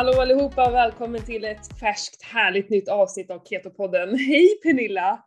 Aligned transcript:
Hallå 0.00 0.20
allihopa 0.20 0.68
och 0.68 0.74
välkommen 0.74 1.22
till 1.22 1.44
ett 1.44 1.78
färskt 1.80 2.22
härligt 2.22 2.70
nytt 2.70 2.88
avsnitt 2.88 3.30
av 3.30 3.44
Keto-podden. 3.44 4.16
Hej 4.16 4.60
Pernilla! 4.62 5.24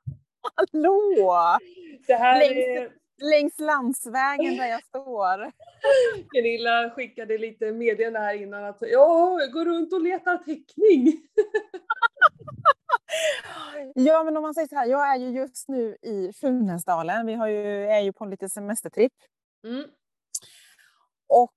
Hallå! 0.55 1.59
Det 2.07 2.13
här 2.13 2.39
Längs, 2.39 2.67
är... 2.67 2.91
längs 3.29 3.59
landsvägen 3.59 4.57
där 4.57 4.67
jag 4.67 4.83
står. 4.83 5.51
Pernilla 6.33 6.89
skickade 6.89 7.37
lite 7.37 7.71
meddelande 7.71 8.19
här 8.19 8.41
innan 8.41 8.63
att 8.63 8.77
jag 8.79 9.51
går 9.51 9.65
runt 9.65 9.93
och 9.93 10.01
letar 10.01 10.37
täckning. 10.37 11.07
Ja, 13.95 14.23
men 14.23 14.37
om 14.37 14.43
man 14.43 14.53
säger 14.53 14.67
så 14.67 14.75
här, 14.75 14.85
jag 14.87 15.15
är 15.15 15.19
ju 15.19 15.29
just 15.29 15.67
nu 15.67 15.97
i 16.01 16.33
Funäsdalen. 16.33 17.25
Vi 17.25 17.33
har 17.33 17.47
ju, 17.47 17.87
är 17.87 17.99
ju 17.99 18.13
på 18.13 18.23
en 18.23 18.29
liten 18.29 18.49
semestertripp. 18.49 19.13
Mm. 19.67 19.83
Och 21.27 21.53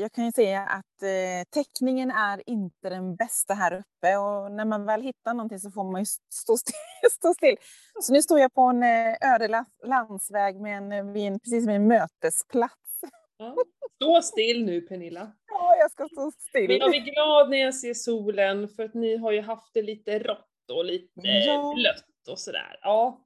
jag 0.00 0.12
kan 0.12 0.24
ju 0.24 0.32
säga 0.32 0.60
att 0.62 1.02
eh, 1.02 1.44
täckningen 1.50 2.10
är 2.10 2.42
inte 2.50 2.88
den 2.90 3.16
bästa 3.16 3.54
här 3.54 3.72
uppe 3.72 4.16
och 4.16 4.52
när 4.52 4.64
man 4.64 4.84
väl 4.86 5.02
hittar 5.02 5.34
någonting 5.34 5.58
så 5.58 5.70
får 5.70 5.84
man 5.92 6.00
ju 6.00 6.06
stå 6.32 6.56
still. 6.56 6.74
stå 7.12 7.34
still. 7.34 7.56
Så 8.02 8.12
nu 8.12 8.22
står 8.22 8.40
jag 8.40 8.54
på 8.54 8.60
en 8.60 8.82
eh, 8.82 9.34
öde 9.34 9.48
la- 9.48 9.64
landsväg 9.86 10.60
med 10.60 10.76
en, 10.98 11.12
vid 11.12 11.26
en, 11.26 11.40
precis 11.40 11.66
med 11.66 11.76
en 11.76 11.88
mötesplats. 11.88 12.74
Ja. 13.38 13.56
Stå 13.96 14.22
still 14.22 14.64
nu 14.64 14.80
Pernilla. 14.80 15.32
Ja, 15.52 15.76
jag 15.76 15.90
ska 15.90 16.08
stå 16.12 16.20
Men 16.22 16.32
still. 16.32 16.78
jag 16.80 16.90
blir 16.90 17.00
glad 17.00 17.50
när 17.50 17.58
jag 17.58 17.74
ser 17.74 17.94
solen 17.94 18.68
för 18.68 18.82
att 18.84 18.94
ni 18.94 19.16
har 19.16 19.32
ju 19.32 19.40
haft 19.40 19.74
det 19.74 19.82
lite 19.82 20.18
rått 20.18 20.70
och 20.72 20.84
lite 20.84 21.10
Ja. 21.20 21.72
blött 21.76 22.28
och 22.30 22.38
sådär. 22.38 22.78
Ja. 22.82 23.24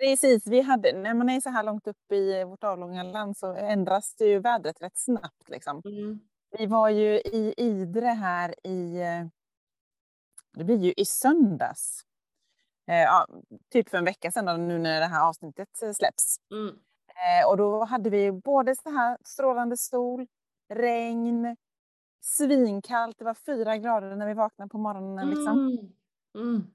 Precis, 0.00 0.46
vi 0.46 0.60
hade, 0.60 0.92
när 0.92 1.14
man 1.14 1.28
är 1.28 1.40
så 1.40 1.50
här 1.50 1.62
långt 1.62 1.86
upp 1.86 2.12
i 2.12 2.44
vårt 2.44 2.64
avlånga 2.64 3.02
land 3.02 3.36
så 3.36 3.54
ändras 3.54 4.14
det 4.14 4.24
ju 4.24 4.38
vädret 4.38 4.82
rätt 4.82 4.96
snabbt. 4.98 5.48
Liksom. 5.48 5.82
Mm. 5.84 6.20
Vi 6.58 6.66
var 6.66 6.88
ju 6.88 7.14
i 7.14 7.54
Idre 7.56 8.06
här 8.06 8.54
i, 8.66 9.00
eh, 9.00 9.26
det 10.52 10.64
blir 10.64 10.78
ju 10.78 10.92
i 10.96 11.04
söndags. 11.04 12.02
Eh, 12.88 13.02
ja, 13.02 13.26
typ 13.72 13.88
för 13.88 13.98
en 13.98 14.04
vecka 14.04 14.30
sedan 14.30 14.44
då, 14.44 14.52
nu 14.52 14.78
när 14.78 15.00
det 15.00 15.06
här 15.06 15.28
avsnittet 15.28 15.82
eh, 15.82 15.92
släpps. 15.92 16.36
Mm. 16.50 16.74
Eh, 17.06 17.48
och 17.48 17.56
då 17.56 17.84
hade 17.84 18.10
vi 18.10 18.32
både 18.32 18.76
så 18.76 18.90
här 18.90 19.18
strålande 19.24 19.76
sol, 19.76 20.26
regn, 20.68 21.56
svinkallt. 22.20 23.18
Det 23.18 23.24
var 23.24 23.34
fyra 23.34 23.76
grader 23.76 24.16
när 24.16 24.26
vi 24.26 24.34
vaknade 24.34 24.68
på 24.68 24.78
morgonen. 24.78 25.28
Liksom. 25.28 25.78
Mm. 26.34 26.72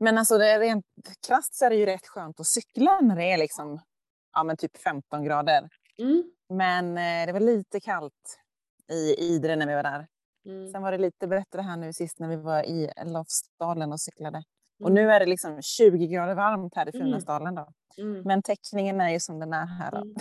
Mm. 0.00 0.04
Men 0.14 0.18
alltså 0.18 0.38
det 0.38 0.46
är 0.50 0.60
rent 0.60 0.84
krasst 1.26 1.54
så 1.54 1.64
är 1.64 1.70
det 1.70 1.76
ju 1.76 1.86
rätt 1.86 2.06
skönt 2.06 2.40
att 2.40 2.46
cykla 2.46 3.00
när 3.00 3.16
det 3.16 3.24
är 3.32 3.38
liksom, 3.38 3.80
ja 4.34 4.44
men 4.44 4.56
typ 4.56 4.76
15 4.76 5.24
grader. 5.24 5.68
Mm. 5.98 6.22
Men 6.48 6.98
eh, 6.98 7.26
det 7.26 7.32
var 7.32 7.40
lite 7.40 7.80
kallt 7.80 8.38
i 8.92 9.14
Idre 9.34 9.56
när 9.56 9.66
vi 9.66 9.74
var 9.74 9.82
där. 9.82 10.06
Mm. 10.48 10.68
Sen 10.72 10.82
var 10.82 10.92
det 10.92 10.98
lite 10.98 11.26
bättre 11.26 11.62
här 11.62 11.76
nu 11.76 11.92
sist 11.92 12.18
när 12.18 12.28
vi 12.28 12.36
var 12.36 12.62
i 12.62 12.90
Lofsdalen 13.06 13.92
och 13.92 14.00
cyklade. 14.00 14.42
Och 14.80 14.90
Mm. 14.90 14.94
nu 15.04 15.12
är 15.12 15.20
det 15.20 15.26
liksom 15.26 15.62
20 15.62 16.06
grader 16.06 16.34
varmt 16.34 16.74
här 16.76 16.88
i 16.94 16.96
Mm. 16.96 17.06
Funäsdalen 17.06 17.54
då. 17.54 17.68
Mm. 17.98 18.22
Men 18.22 18.42
täckningen 18.42 19.00
är 19.00 19.10
ju 19.10 19.20
som 19.20 19.38
den 19.38 19.52
är 19.52 19.66
här 19.66 19.90
då. 19.90 19.96
Mm. 19.96 20.14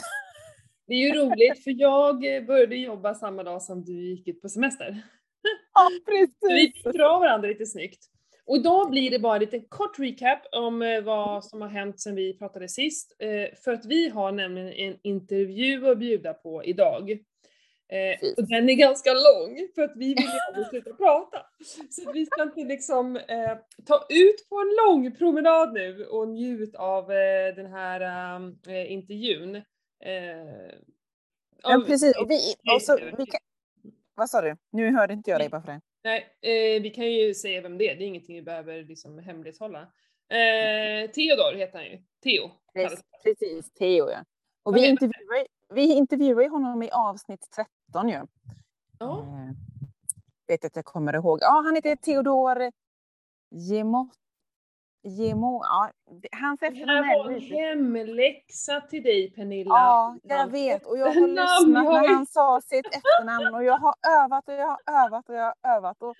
Det 0.87 0.93
är 0.93 0.97
ju 0.97 1.13
roligt 1.21 1.63
för 1.63 1.71
jag 1.81 2.35
eh, 2.35 2.43
började 2.45 2.75
jobba 2.75 3.13
samma 3.15 3.43
dag 3.43 3.61
som 3.61 3.83
du 3.85 4.09
gick 4.09 4.27
ut 4.27 4.41
på 4.41 4.49
semester. 4.49 5.01
Ja, 5.73 5.89
Så 6.05 6.11
vi 6.11 6.27
precis! 6.27 6.83
fick 6.83 6.93
dra 6.93 7.19
varandra 7.19 7.47
lite 7.47 7.65
snyggt. 7.65 8.05
Och 8.45 8.57
idag 8.57 8.89
blir 8.89 9.11
det 9.11 9.19
bara 9.19 9.35
en 9.35 9.41
liten 9.41 9.65
kort 9.69 9.99
recap 9.99 10.39
om 10.51 10.81
eh, 10.81 11.01
vad 11.01 11.45
som 11.45 11.61
har 11.61 11.69
hänt 11.69 11.99
sedan 11.99 12.15
vi 12.15 12.37
pratade 12.37 12.69
sist. 12.69 13.15
Eh, 13.19 13.57
För 13.63 13.73
att 13.73 13.85
vi 13.85 14.09
har 14.09 14.31
nämligen 14.31 14.73
en 14.73 14.97
intervju 15.01 15.89
att 15.89 15.97
bjuda 15.97 16.33
på 16.33 16.63
idag. 16.63 17.11
Eh, 17.89 18.29
och 18.37 18.47
den 18.47 18.69
är 18.69 18.73
ganska 18.73 19.09
lång 19.13 19.67
för 19.75 19.81
att 19.81 19.93
vi 19.95 20.07
vill 20.07 20.23
ju 20.23 20.39
aldrig 20.47 20.67
sluta 20.67 20.93
prata. 20.93 21.37
Så 21.89 22.11
vi 22.11 22.25
ska 22.25 22.43
inte 22.43 22.63
liksom 22.63 23.15
eh, 23.15 23.57
ta 23.85 24.05
ut 24.09 24.49
på 24.49 24.55
en 24.55 24.75
lång 24.85 25.15
promenad 25.15 25.73
nu 25.73 26.05
och 26.05 26.27
njut 26.27 26.75
av 26.75 27.11
eh, 27.11 27.55
den 27.55 27.65
här 27.65 28.01
eh, 28.67 28.91
intervjun. 28.91 29.61
Ja, 31.63 31.83
precis. 31.87 32.17
Och 32.17 32.29
vi, 32.29 32.39
och 32.75 32.81
så, 32.81 32.97
vi 33.17 33.25
kan, 33.25 33.39
vad 34.15 34.29
sa 34.29 34.41
du? 34.41 34.57
Nu 34.71 34.91
hörde 34.91 35.13
inte 35.13 35.31
jag 35.31 35.39
dig 35.39 35.49
bara 35.49 35.61
för 35.61 35.71
det. 35.71 35.81
Nej, 36.05 36.37
eh, 36.41 36.81
vi 36.81 36.89
kan 36.89 37.11
ju 37.11 37.33
säga 37.33 37.61
vem 37.61 37.77
det 37.77 37.89
är, 37.89 37.95
det 37.95 38.03
är 38.03 38.07
ingenting 38.07 38.35
vi 38.35 38.41
behöver 38.41 38.83
liksom 38.83 39.19
hemlighålla. 39.19 39.81
Eh, 40.29 41.11
Theodor 41.11 41.57
heter 41.57 41.77
han 41.77 41.85
ju. 41.85 42.03
Theo. 42.23 42.51
Precis, 42.73 43.03
precis 43.23 43.73
Theo 43.73 44.09
ja. 44.09 44.25
Och 44.63 44.75
vi 44.75 44.87
intervjuar, 44.87 45.47
vi 45.73 45.93
intervjuar 45.93 46.41
ju 46.41 46.49
honom 46.49 46.83
i 46.83 46.89
avsnitt 46.91 47.47
13 47.91 48.09
ju. 48.09 48.27
Ja. 48.99 49.19
Eh, 49.19 49.55
vet 50.47 50.65
att 50.65 50.75
jag 50.75 50.85
kommer 50.85 51.13
ihåg. 51.15 51.39
Ja, 51.41 51.61
han 51.65 51.75
heter 51.75 51.95
Theodor 51.95 52.71
Gemo. 53.51 54.09
Gemo, 55.07 55.61
ja, 55.63 55.91
det- 56.21 56.27
hans 56.41 56.59
Det 56.59 56.65
efternamn 56.65 57.03
här 57.03 57.13
är 57.19 57.23
var 57.23 57.31
en 57.31 57.39
lite... 57.39 57.55
hemläxa 57.55 58.81
till 58.81 59.03
dig 59.03 59.31
Pernilla. 59.31 59.69
Ja, 59.69 60.17
jag 60.23 60.51
vet. 60.51 60.85
Och 60.85 60.97
jag 60.97 61.05
har 61.05 61.27
lyssnat 61.27 61.83
när 61.91 62.07
han 62.15 62.25
sa 62.25 62.61
sitt 62.61 62.85
efternamn 62.87 63.55
och 63.55 63.63
jag 63.63 63.77
har 63.77 63.93
övat 64.23 64.47
och 64.47 64.53
jag 64.53 64.67
har 64.67 65.05
övat 65.05 65.29
och 65.29 65.35
jag 65.35 65.43
har 65.61 65.77
övat. 65.77 66.01
Och... 66.01 66.15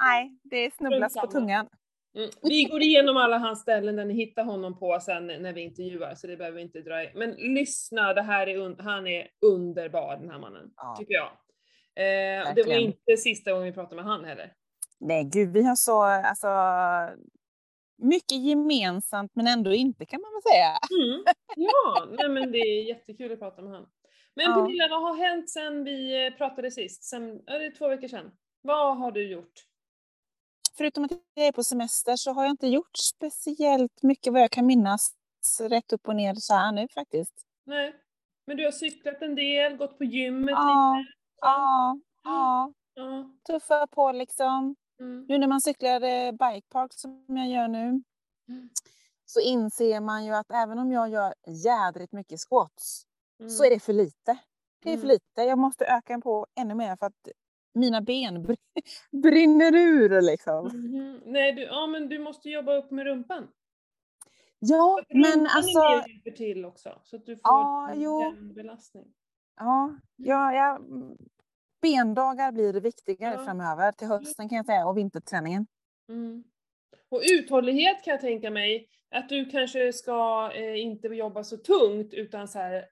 Nej, 0.00 0.38
det 0.42 0.74
snubblas 0.74 1.14
på 1.14 1.26
tungan. 1.26 1.68
Mm. 2.16 2.30
Vi 2.42 2.64
går 2.64 2.82
igenom 2.82 3.16
alla 3.16 3.38
hans 3.38 3.60
ställen 3.60 3.96
där 3.96 4.04
ni 4.04 4.14
hittar 4.14 4.44
honom 4.44 4.78
på 4.78 4.98
sen 5.00 5.26
när 5.26 5.52
vi 5.52 5.60
intervjuar, 5.60 6.14
så 6.14 6.26
det 6.26 6.36
behöver 6.36 6.56
vi 6.56 6.62
inte 6.62 6.80
dra 6.80 7.02
i. 7.02 7.10
Men 7.14 7.30
lyssna, 7.30 8.14
det 8.14 8.22
här 8.22 8.46
är 8.46 8.82
han 8.82 9.06
är 9.06 9.28
underbar 9.46 10.16
den 10.16 10.30
här 10.30 10.38
mannen, 10.38 10.70
Ja. 10.76 10.96
tycker 10.98 11.14
jag. 11.14 11.28
Eh, 11.98 12.54
det 12.54 12.62
var 12.66 12.74
inte 12.74 13.16
sista 13.16 13.50
gången 13.52 13.64
vi 13.66 13.72
pratade 13.72 13.96
med 13.96 14.04
han 14.04 14.24
heller. 14.24 14.52
Nej, 15.00 15.24
gud, 15.24 15.52
vi 15.52 15.62
har 15.62 15.76
så 15.76 16.02
alltså, 16.02 16.48
mycket 17.98 18.38
gemensamt 18.42 19.30
men 19.34 19.46
ändå 19.46 19.72
inte 19.74 20.06
kan 20.06 20.20
man 20.20 20.30
väl 20.32 20.42
säga. 20.52 20.78
Mm. 21.04 21.24
Ja, 21.56 22.06
nej 22.18 22.28
men 22.28 22.52
det 22.52 22.58
är 22.58 22.82
jättekul 22.88 23.32
att 23.32 23.38
prata 23.38 23.62
med 23.62 23.72
han. 23.72 23.86
Men 24.34 24.44
Ja. 24.50 24.54
Pernilla, 24.54 24.88
vad 24.88 25.02
har 25.02 25.14
hänt 25.16 25.50
sen 25.50 25.84
vi 25.84 26.26
eh, 26.26 26.32
pratade 26.32 26.70
sist? 26.70 27.04
Sen, 27.04 27.42
ja, 27.46 27.58
det 27.58 27.66
är 27.66 27.70
två 27.70 27.88
veckor 27.88 28.08
sedan. 28.08 28.30
Vad 28.62 28.98
har 28.98 29.12
du 29.12 29.28
gjort? 29.30 29.52
Förutom 30.76 31.04
att 31.04 31.10
jag 31.34 31.46
är 31.46 31.52
på 31.52 31.64
semester 31.64 32.16
så 32.16 32.32
har 32.32 32.42
jag 32.42 32.50
inte 32.50 32.66
gjort 32.66 32.96
speciellt 32.96 34.02
mycket 34.02 34.32
vad 34.32 34.42
jag 34.42 34.50
kan 34.50 34.66
minnas 34.66 35.10
rätt 35.60 35.92
upp 35.92 36.08
och 36.08 36.16
ner 36.16 36.34
så 36.34 36.54
här 36.54 36.72
nu 36.72 36.88
faktiskt. 36.94 37.32
Nej, 37.66 37.94
men 38.46 38.56
du 38.56 38.64
har 38.64 38.72
cyklat 38.72 39.22
en 39.22 39.34
del, 39.34 39.76
gått 39.76 39.98
på 39.98 40.04
gymmet 40.04 40.50
Ja, 40.50 40.96
lite. 40.98 41.12
ja, 41.40 41.98
ja. 42.24 42.72
Ja. 42.94 43.30
Tuffa 43.46 43.86
på 43.86 44.12
liksom. 44.12 44.76
Mm. 45.00 45.26
Nu 45.28 45.38
när 45.38 45.46
man 45.46 45.60
cyklar 45.60 46.00
eh, 46.02 46.32
bikepark 46.32 46.92
som 46.92 47.24
jag 47.28 47.48
gör 47.48 47.68
nu 47.68 48.02
Mm. 48.48 48.68
så 49.24 49.40
inser 49.40 50.00
man 50.00 50.24
ju 50.24 50.32
att 50.34 50.50
även 50.50 50.78
om 50.78 50.92
jag 50.92 51.08
gör 51.08 51.34
jädrigt 51.46 52.12
mycket 52.12 52.40
squats 52.40 53.02
Mm. 53.40 53.50
så 53.50 53.64
är 53.64 53.70
det 53.70 53.80
för 53.80 53.92
lite. 53.92 54.38
Det 54.82 54.90
är 54.92 54.96
för 54.96 55.04
Mm. 55.04 55.08
lite. 55.14 55.42
Jag 55.42 55.58
måste 55.58 55.84
öka 55.86 56.20
på 56.20 56.46
ännu 56.60 56.74
mer 56.74 56.96
för 56.96 57.06
att 57.06 57.28
mina 57.74 58.00
ben 58.00 58.36
br- 58.46 58.56
brinner 59.22 59.74
ur 59.74 60.20
liksom. 60.22 60.66
Mhm. 60.66 61.20
Nej, 61.24 61.52
du, 61.52 61.62
ja 61.62 61.86
men 61.86 62.08
du 62.08 62.18
måste 62.18 62.50
jobba 62.50 62.74
upp 62.76 62.90
med 62.90 63.04
rumpan. 63.06 63.48
Ja, 64.58 64.98
Rumpan 65.08 65.30
men 65.40 65.46
alltså. 65.56 65.78
och 65.78 66.08
hjälper 66.08 66.30
till 66.30 66.64
också, 66.64 67.00
så 67.04 67.16
att 67.16 67.26
du 67.26 67.36
får 67.36 67.40
Ja, 67.44 67.90
en 67.90 68.00
jo. 68.00 68.32
belastning. 68.54 69.14
Ja, 69.56 69.98
ja, 70.16 70.52
ja, 70.54 70.78
bendagar 71.82 72.52
blir 72.52 72.80
viktigare 72.80 73.34
Ja. 73.34 73.44
framöver 73.44 73.92
till 73.92 74.08
hösten 74.08 74.48
kan 74.48 74.56
jag 74.56 74.66
säga 74.66 74.86
och 74.86 74.98
vinterträningen. 74.98 75.66
Mm. 76.08 76.44
Och 77.08 77.22
uthållighet 77.32 78.04
kan 78.04 78.12
jag 78.12 78.20
tänka 78.20 78.50
mig, 78.50 78.88
att 79.10 79.28
du 79.28 79.44
kanske 79.44 79.92
ska 79.92 80.50
eh, 80.54 80.80
inte 80.80 81.08
jobba 81.08 81.44
så 81.44 81.56
tungt 81.56 82.14
utan 82.14 82.48
så 82.48 82.58
här 82.58 82.88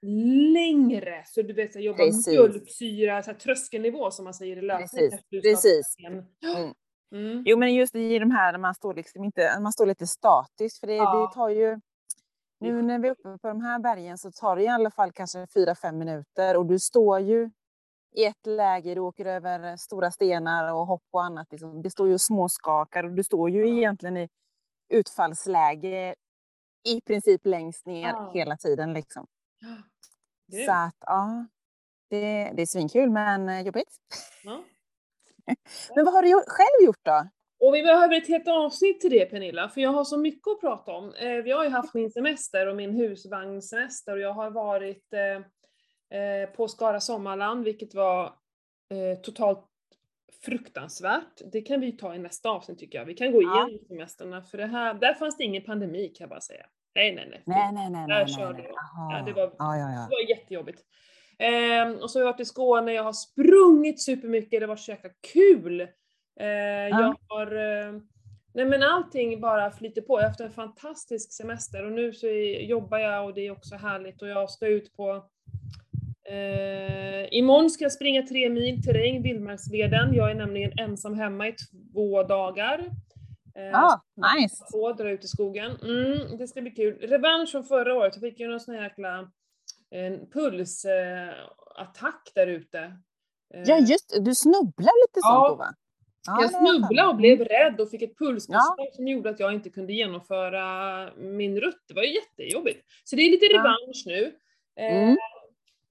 längre, 0.53 1.23
så 1.25 1.41
du 1.41 1.53
vet 1.53 1.73
så 1.73 1.79
här, 1.79 1.85
jobba 1.85 2.03
mjölksyra, 2.27 3.23
så 3.23 3.31
här, 3.31 3.37
tröskelnivå 3.37 4.11
som 4.11 4.23
man 4.23 4.33
säger 4.33 4.57
i 4.57 4.61
löpning. 4.61 4.87
Precis, 4.87 5.21
precis. 5.43 5.95
Mm. 6.07 6.73
Mm. 7.15 7.43
Jo, 7.45 7.57
men 7.57 7.73
just 7.75 7.95
i 7.95 8.19
de 8.19 8.31
här 8.31 8.51
när 8.51 8.59
man 8.59 8.75
står 8.75 8.93
liksom 8.93 9.23
inte, 9.23 9.59
man 9.59 9.71
står 9.73 9.85
lite 9.85 10.07
statiskt 10.07 10.79
för 10.79 10.87
det, 10.87 10.95
Ja. 10.95 11.27
det 11.29 11.35
tar 11.35 11.49
ju 11.49 11.79
nu 12.59 12.81
när 12.81 12.99
vi 12.99 13.07
är 13.07 13.11
uppe 13.11 13.37
på 13.41 13.47
de 13.47 13.61
här 13.61 13.79
bergen 13.79 14.17
så 14.17 14.31
tar 14.31 14.55
det 14.55 14.63
i 14.63 14.67
alla 14.67 14.91
fall 14.91 15.11
kanske 15.11 15.45
4-5 15.45 15.91
minuter 15.91 16.57
och 16.57 16.65
du 16.65 16.79
står 16.79 17.19
ju 17.19 17.49
i 18.15 18.25
ett 18.25 18.45
läge, 18.45 18.93
du 18.95 19.01
åker 19.01 19.25
över 19.25 19.77
stora 19.77 20.11
stenar 20.11 20.73
och 20.73 20.87
hopp 20.87 21.03
och 21.11 21.23
annat. 21.23 21.47
Liksom. 21.51 21.81
Det 21.81 21.89
står 21.89 22.07
ju 22.07 22.17
småskakar 22.17 23.03
och 23.03 23.11
du 23.11 23.23
står 23.23 23.49
ju 23.49 23.77
egentligen 23.77 24.17
i 24.17 24.29
utfallsläge 24.89 26.15
i 26.87 27.01
princip 27.01 27.45
längst 27.45 27.85
ner 27.85 28.07
Ja. 28.07 28.31
hela 28.33 28.57
tiden. 28.57 28.93
Liksom. 28.93 29.27
Grymt. 30.51 30.65
Så 30.65 30.71
att 30.71 30.95
ja, 30.99 31.45
det, 32.09 32.51
det 32.55 32.61
är 32.61 32.65
svinkul 32.65 33.09
men 33.09 33.49
eh, 33.49 33.61
jobbigt. 33.61 33.95
Ja. 34.43 34.63
Men 35.95 36.05
vad 36.05 36.13
har 36.13 36.21
du 36.21 36.29
gjort, 36.29 36.43
själv 36.47 36.85
gjort 36.85 37.05
då? 37.05 37.27
Och 37.59 37.75
vi 37.75 37.83
behöver 37.83 38.15
ett 38.15 38.27
helt 38.27 38.47
avsnitt 38.47 39.01
till 39.01 39.11
det 39.11 39.25
Pernilla, 39.25 39.69
för 39.69 39.81
jag 39.81 39.89
har 39.89 40.03
så 40.03 40.17
mycket 40.17 40.47
att 40.47 40.61
prata 40.61 40.91
om. 40.91 41.13
Eh, 41.13 41.35
vi 41.43 41.51
har 41.51 41.63
ju 41.63 41.69
haft 41.69 41.93
min 41.93 42.11
semester 42.11 42.67
och 42.67 42.75
min 42.75 42.91
husvagnssemester 42.91 44.13
och 44.13 44.19
jag 44.19 44.33
har 44.33 44.51
varit 44.51 45.13
eh, 46.15 46.21
eh, 46.41 46.49
på 46.49 46.67
Skara 46.67 46.99
Sommarland, 46.99 47.63
vilket 47.63 47.93
var 47.93 48.25
eh, 48.25 49.19
totalt 49.23 49.65
fruktansvärt. 50.45 51.41
Det 51.51 51.61
kan 51.61 51.79
vi 51.81 51.91
ta 51.91 52.15
i 52.15 52.19
nästa 52.19 52.49
avsnitt 52.49 52.79
tycker 52.79 52.97
jag. 52.97 53.05
Vi 53.05 53.13
kan 53.13 53.31
gå 53.31 53.41
Ja. 53.41 53.67
igenom 53.67 53.85
semestrarna 53.87 54.41
för 54.41 54.57
det 54.57 54.65
här, 54.65 54.93
där 54.93 55.13
fanns 55.13 55.37
det 55.37 55.43
ingen 55.43 55.63
pandemi 55.63 56.07
kan 56.07 56.23
jag 56.25 56.29
bara 56.29 56.41
säga. 56.41 56.65
Nej, 56.95 57.15
nej, 57.15 57.27
nej. 57.29 57.41
Nej, 57.45 57.73
nej, 57.73 57.89
nej. 57.89 58.07
Där 58.07 58.25
nej, 58.25 58.33
körde 58.35 58.57
nej. 58.57 58.71
Ja, 59.11 59.23
det 59.25 59.33
var- 59.33 59.41
Ja, 59.57 59.77
ja, 59.77 59.85
Det 59.87 59.93
ja. 59.93 60.07
var 60.11 60.29
jättejobbigt. 60.29 60.81
Ehm, 61.39 61.95
och 61.95 62.11
så 62.11 62.19
har 62.19 62.25
jag 62.25 62.31
varit 62.33 62.39
i 62.41 62.45
Skåne, 62.45 62.93
jag 62.93 63.03
har 63.03 63.13
sprungit 63.13 64.01
supermycket, 64.01 64.59
det 64.59 64.67
var 64.67 64.75
så 64.75 64.91
jäkla 64.91 65.09
kul. 65.33 65.81
Eh, 66.39 66.47
Jag 66.89 67.15
har, 67.27 67.47
eh, 67.55 67.93
nej 68.53 68.65
men 68.65 68.83
allting 68.83 69.41
bara 69.41 69.71
flyter 69.71 70.01
på. 70.01 70.13
Jag 70.13 70.21
har 70.21 70.27
haft 70.27 70.39
en 70.39 70.51
fantastisk 70.51 71.33
semester 71.33 71.85
och 71.85 71.91
nu 71.91 72.13
så 72.13 72.27
jobbar 72.59 72.97
jag 72.97 73.25
och 73.25 73.33
det 73.33 73.47
är 73.47 73.51
också 73.51 73.75
härligt 73.75 74.21
och 74.21 74.27
jag 74.27 74.49
ska 74.49 74.67
ut 74.67 74.93
på 74.97 75.25
Eh, 76.29 77.27
imorgon 77.37 77.69
ska 77.69 77.85
jag 77.85 77.91
springa 77.91 78.21
tre 78.21 78.49
mil 78.49 78.83
terräng, 78.83 79.21
Vildmarksleden. 79.21 80.13
Jag 80.13 80.31
är 80.31 80.35
nämligen 80.35 80.79
ensam 80.79 81.13
hemma 81.13 81.47
i 81.47 81.55
två 81.93 82.23
dagar. 82.23 82.79
Eh, 83.55 83.63
Ja, 83.63 84.01
nice. 84.39 84.65
på, 84.71 84.93
dra 84.93 85.09
ut 85.09 85.23
i 85.23 85.27
skogen. 85.27 85.71
Mm, 85.83 86.37
det 86.37 86.47
ska 86.47 86.61
bli 86.61 86.71
kul. 86.71 86.97
Revansch 87.01 87.51
från 87.51 87.63
förra 87.63 87.93
året, 87.95 88.13
jag 88.15 88.21
fick 88.21 88.39
ju 88.39 88.47
någon 88.47 88.59
sån 88.59 88.75
här 88.75 88.83
jäkla 88.83 89.31
en 89.89 90.29
pulsattack 90.29 92.27
eh, 92.27 92.31
där 92.35 92.47
ute. 92.47 92.79
Eh, 93.53 93.63
Ja, 93.65 93.77
just. 93.77 94.17
Du 94.25 94.35
snubblar 94.35 95.03
lite 95.07 95.19
Ja. 95.23 95.47
sånt 95.47 95.49
då, 95.49 95.55
va? 95.55 95.73
Ja, 96.27 96.37
jag 96.41 96.49
snubblade 96.51 97.09
och 97.09 97.15
blev 97.15 97.39
rädd 97.39 97.79
och 97.81 97.89
fick 97.89 98.01
ett 98.01 98.17
pulspåslag 98.17 98.93
som 98.93 99.07
gjorde 99.07 99.29
att 99.29 99.39
jag 99.39 99.53
inte 99.53 99.69
kunde 99.69 99.93
genomföra 99.93 100.65
min 101.17 101.59
rutt. 101.61 101.83
Det 101.87 101.93
var 101.93 102.03
ju 102.03 102.13
jättejobbigt. 102.13 102.85
Så 103.03 103.15
det 103.15 103.21
är 103.21 103.31
lite 103.31 103.45
Ja. 103.45 103.59
revansch 103.59 104.03
nu. 104.05 104.35
Eh, 104.79 105.03
Mm. 105.03 105.17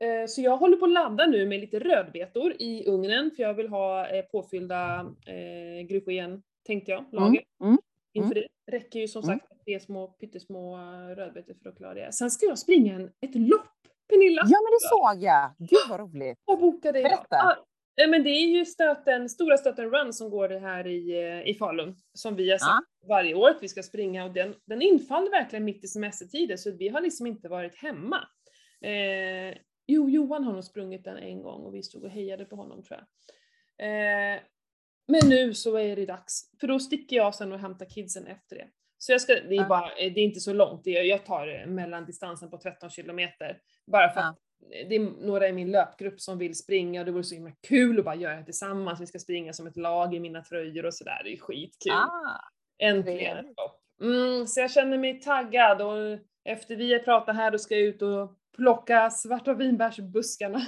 Eh, 0.05 0.27
Så 0.27 0.41
jag 0.43 0.57
håller 0.57 0.77
på 0.77 0.85
att 0.85 0.91
ladda 0.93 1.27
nu 1.27 1.47
med 1.47 1.61
lite 1.61 1.79
rödbetor 1.79 2.53
i 2.59 2.85
ugnen 2.87 3.31
för 3.37 3.43
jag 3.43 3.55
vill 3.55 3.69
ha 3.69 4.09
eh, 4.09 4.23
påfyllda 4.25 5.07
eh, 5.27 6.39
tänkte 6.67 6.91
jag, 6.91 7.05
lager. 7.13 7.43
mm, 7.65 7.79
Inför 8.15 8.35
det 8.35 8.47
räcker 8.73 9.01
ju 9.01 9.09
som 9.09 9.25
Mm. 9.25 9.39
sagt 9.39 9.65
tre 9.65 9.81
små 9.81 10.07
pyttesmå 10.07 10.77
rödbetor 11.17 11.55
för 11.63 11.69
att 11.71 11.77
klara 11.77 11.95
det. 11.95 12.13
Sen 12.13 12.31
ska 12.31 12.47
jag 12.47 12.59
springa 12.59 12.95
en, 12.95 13.05
ett 13.05 13.35
lopp, 13.35 13.67
Pernilla! 14.09 14.43
Ja, 14.47 14.59
men 14.63 14.71
det 14.73 14.89
såg 14.89 15.23
jag. 15.25 15.51
Gud 15.59 15.91
vad 15.91 16.01
roligt. 16.01 16.39
Jag 16.47 16.59
bokade 16.61 16.99
idag. 16.99 17.11
Berätta. 17.11 17.37
Ah, 17.37 17.57
eh, 18.03 18.11
men 18.11 18.23
det 18.25 18.31
är 18.31 18.47
ju 18.47 18.65
stöten, 18.65 19.29
stora 19.29 19.57
stöten 19.57 19.91
run 19.91 20.13
som 20.13 20.31
går 20.31 20.49
det 20.49 20.59
här 20.59 20.87
i, 20.87 21.23
eh, 21.23 21.49
i 21.51 21.55
Falun. 21.55 21.97
Som 22.13 22.37
vi 22.37 22.51
har 22.51 22.59
sagt 22.59 22.87
varje 23.09 23.35
år 23.35 23.51
att 23.51 23.63
vi 23.63 23.69
ska 23.69 23.83
springa 23.83 24.25
och 24.25 24.33
den, 24.33 24.55
den 24.67 24.83
infaller 24.83 25.31
verkligen 25.31 25.65
mitt 25.65 25.85
i 25.85 25.89
semestertider 25.89 26.57
så 26.57 26.71
vi 26.77 26.89
har 26.89 27.01
liksom 27.01 27.27
inte 27.27 27.49
varit 27.49 27.75
hemma. 27.77 28.17
Eh, 28.81 29.57
jo, 29.87 30.09
Johan 30.09 30.45
har 30.45 30.53
nog 30.53 30.65
sprungit 30.65 31.05
den 31.05 31.17
en 31.17 31.43
gång 31.43 31.65
och 31.65 31.75
vi 31.75 31.83
stod 31.83 32.05
och 32.05 32.11
hejade 32.11 32.45
på 32.45 32.57
honom 32.57 32.83
tror 32.83 33.01
jag. 33.01 33.07
Eh, 33.87 34.41
men 35.09 35.29
nu 35.29 35.55
så 35.55 35.77
är 35.79 35.97
det 35.97 36.07
dags, 36.07 36.51
för 36.61 36.67
då 36.67 36.79
sticker 36.79 37.17
jag 37.17 37.35
sen 37.35 37.53
och 37.53 37.59
hämtar 37.59 37.87
kidsen 37.87 38.27
efter 38.27 38.57
det. 38.57 38.69
Så 38.99 39.13
jag 39.13 39.21
ska, 39.21 39.35
det 39.35 39.57
är 39.57 39.69
bara, 39.69 39.93
eh, 39.93 40.13
det 40.13 40.21
är 40.21 40.25
inte 40.25 40.41
så 40.41 40.53
långt, 40.53 40.83
jag 40.85 41.27
tar 41.27 41.61
eh, 41.61 41.67
mellandistansen 41.67 42.51
på 42.51 42.59
13 42.59 42.91
kilometer. 42.91 43.59
Bara 43.87 44.13
för 44.13 44.21
att 44.21 44.39
det 44.89 44.95
är 44.97 45.27
några 45.27 45.49
i 45.49 45.53
min 45.53 45.71
löpgrupp 45.71 46.21
som 46.21 46.39
vill 46.39 46.55
springa 46.55 47.01
och 47.01 47.07
det 47.07 47.13
vore 47.13 47.25
så 47.25 47.35
himla 47.35 47.53
kul 47.69 47.99
att 47.99 48.05
bara 48.05 48.15
göra 48.15 48.37
det 48.37 48.45
tillsammans. 48.45 49.01
Vi 49.01 49.07
ska 49.07 49.19
springa 49.19 49.53
som 49.53 49.67
ett 49.67 49.77
lag 49.77 50.15
i 50.15 50.21
mina 50.21 50.43
tröjor 50.43 50.87
och 50.87 50.95
sådär. 50.95 51.21
Det 51.25 51.33
är 51.33 51.37
skitkul. 51.37 51.93
Ah, 51.93 52.41
Äntligen 52.79 53.19
trevligt. 53.19 53.51
ett 53.51 53.57
lopp. 53.57 53.81
Mm, 54.01 54.47
så 54.47 54.61
jag 54.61 54.71
känner 54.71 54.99
mig 54.99 55.21
taggad 55.21 55.83
och 55.83 56.19
efter 56.45 56.77
vi 56.77 56.93
har 56.93 57.01
pratat 57.01 57.37
här 57.37 57.51
då 57.51 57.59
ska 57.59 57.75
jag 57.75 57.83
ut 57.83 58.03
och 58.03 58.39
plocka 58.57 59.11
svarta 59.11 59.55
vinbärsbuskarna. 59.55 60.63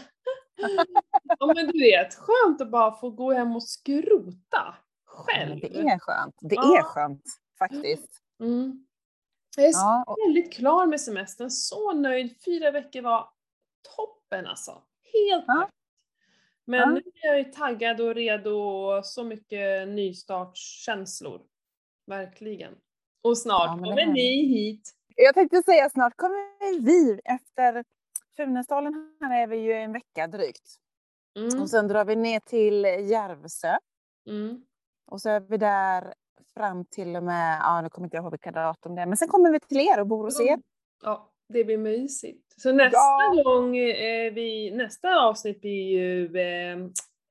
ja 1.39 1.47
men 1.55 1.67
du 1.67 1.79
vet, 1.81 2.15
skönt 2.15 2.61
att 2.61 2.71
bara 2.71 2.93
få 2.93 3.11
gå 3.11 3.33
hem 3.33 3.57
och 3.57 3.63
skrota 3.63 4.75
själv. 5.05 5.61
det 5.61 5.79
är 5.79 5.99
skönt. 5.99 6.35
Det 6.41 6.55
Ja. 6.55 6.79
är 6.79 6.83
skönt 6.83 7.25
faktiskt. 7.59 8.23
Mm. 8.41 8.87
Jag 9.57 9.67
är 9.67 9.73
Ja, 9.73 10.05
och, 10.07 10.17
väldigt 10.27 10.53
klar 10.53 10.87
med 10.87 11.01
semestern, 11.01 11.51
så 11.51 11.93
nöjd. 11.93 12.35
Fyra 12.45 12.71
veckor 12.71 13.03
var 13.03 13.29
toppen 13.97 14.47
alltså. 14.47 14.83
Helt 15.13 15.45
Ja. 15.47 15.69
Men 16.65 16.81
Ja. 16.81 16.87
nu 16.91 16.99
är 17.23 17.27
jag 17.29 17.39
ju 17.39 17.45
taggad 17.45 18.01
och 18.01 18.15
redo 18.15 18.51
och 18.51 19.07
så 19.07 19.25
mycket 19.25 19.89
nystartskänslor. 19.89 21.41
Verkligen. 22.07 22.75
Och 23.23 23.39
snart 23.39 23.67
Ja, 23.67 23.73
kommer 23.85 24.01
är 24.03 24.07
ni 24.07 24.47
hit. 24.47 24.93
Jag 25.17 25.35
tänkte 25.35 25.63
säga 25.63 25.91
snart 25.91 26.17
kommer 26.17 26.81
vi 26.81 27.21
efter 27.25 27.85
Funäsdalen 28.37 29.17
här 29.21 29.43
är 29.43 29.47
vi 29.47 29.57
ju 29.57 29.73
en 29.73 29.93
vecka 29.93 30.27
drygt. 30.27 30.77
Mm. 31.39 31.63
Och 31.63 31.71
sen 31.71 31.89
drar 31.89 32.05
vi 32.05 32.17
ner 32.17 32.41
till 32.41 32.85
Järvsö. 32.85 33.77
Mm. 34.29 34.65
Och 35.07 35.21
så 35.21 35.31
är 35.31 35.41
vi 35.41 35.57
där 35.57 36.15
fram 36.55 36.85
till 36.85 37.17
och 37.17 37.23
med, 37.23 37.59
ja 37.63 37.81
nu 37.83 37.89
kommer 37.89 38.07
inte 38.07 38.17
jag 38.17 38.23
ihåg 38.25 38.33
vilka 38.33 38.51
datum 38.51 38.95
det 38.95 39.03
är, 39.03 39.07
men 39.07 39.17
sen 39.17 39.29
kommer 39.29 39.51
vi 39.51 39.61
till 39.61 39.81
er 39.81 40.01
och 40.01 40.07
bor 40.07 40.25
hos 40.25 40.41
er. 40.41 40.59
Ja, 41.03 41.33
det 41.49 41.65
blir 41.65 41.79
mysigt. 41.79 42.61
Så 42.61 42.73
nästa 42.73 42.99
Ja. 42.99 43.43
gång, 43.45 43.77
eh, 43.77 44.33
vi, 44.33 44.71
nästa 44.71 45.21
avsnitt 45.21 45.61
blir 45.61 45.99
ju 45.99 46.37
eh, 46.39 46.79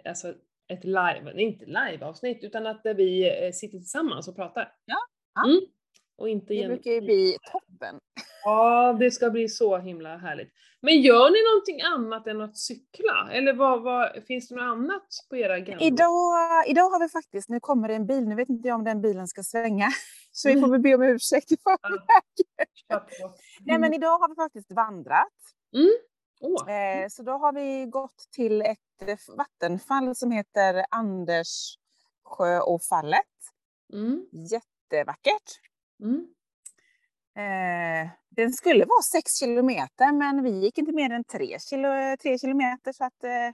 alltså 0.10 0.34
ett 0.68 0.84
live, 0.84 1.42
inte 1.42 1.66
live-avsnitt, 1.66 2.44
utan 2.44 2.68
att 2.68 2.82
vi 2.84 3.46
eh, 3.46 3.52
sitter 3.52 3.78
tillsammans 3.78 4.28
och 4.28 4.36
pratar. 4.36 4.74
Ja. 4.86 4.98
Ja. 5.36 5.46
Mm. 5.46 5.62
Och 6.18 6.30
inte 6.30 6.54
Det 6.54 6.68
brukar 6.68 6.92
ju 6.92 7.02
bli 7.02 7.38
toppen. 7.52 8.00
Ja, 8.44 8.94
det 9.00 9.12
ska 9.12 9.30
bli 9.30 9.50
så 9.50 9.78
himla 9.78 10.18
härligt. 10.18 10.52
Men 10.82 11.02
gör 11.02 11.30
ni 11.30 11.38
någonting 11.54 11.82
annat 11.82 12.28
än 12.28 12.42
att 12.42 12.58
cykla? 12.58 13.30
Eller 13.32 13.54
vad, 13.54 13.82
vad, 13.84 14.24
finns 14.28 14.48
det 14.50 14.56
något 14.56 14.62
annat 14.64 15.08
på 15.30 15.38
era 15.38 15.54
agenda? 15.54 15.84
Idag, 15.84 16.68
idag 16.68 16.90
har 16.90 17.00
vi 17.00 17.10
faktiskt, 17.10 17.50
nu 17.50 17.60
kommer 17.60 17.88
det 17.88 17.94
en 17.96 18.06
bil, 18.08 18.28
nu 18.28 18.36
vet 18.36 18.50
inte 18.50 18.68
jag 18.68 18.76
om 18.76 18.84
den 18.84 19.02
bilen 19.02 19.28
ska 19.28 19.44
svänga. 19.44 19.90
Så 20.32 20.50
Mm. 20.50 20.60
vi 20.60 20.66
får 20.66 20.72
väl 20.72 20.82
be 20.82 20.96
om 20.96 21.04
ursäkt 21.04 21.52
ifall 21.52 21.78
Ja. 22.88 22.90
Kör 22.90 23.00
på. 23.00 23.34
Nej 23.66 23.80
men 23.80 23.94
idag 23.94 24.18
har 24.18 24.30
vi 24.30 24.36
faktiskt 24.36 24.72
vandrat. 24.72 25.34
Åh. 26.42 26.70
Eh, 26.72 27.08
så 27.10 27.24
då 27.24 27.32
har 27.32 27.54
vi 27.54 27.86
gått 27.86 28.18
till 28.36 28.62
ett 28.62 28.80
vattenfall 29.38 30.16
som 30.16 30.32
heter 30.32 30.86
Anderssjöåfallet. 30.92 33.22
Mm. 33.94 34.26
Jättevackert. 34.32 35.60
Mm. 36.04 36.28
Eh, 37.38 38.10
den 38.30 38.54
skulle 38.54 38.86
vara 38.86 39.02
sex 39.02 39.40
kilometer 39.40 40.12
men 40.12 40.44
vi 40.44 40.50
gick 40.50 40.78
inte 40.78 40.92
mer 40.92 41.10
än 41.10 41.24
tre, 41.24 41.60
kilo, 41.60 41.88
tre 42.22 42.38
kilometer 42.38 42.92
så 42.92 43.04
att 43.06 43.24
eh, 43.24 43.52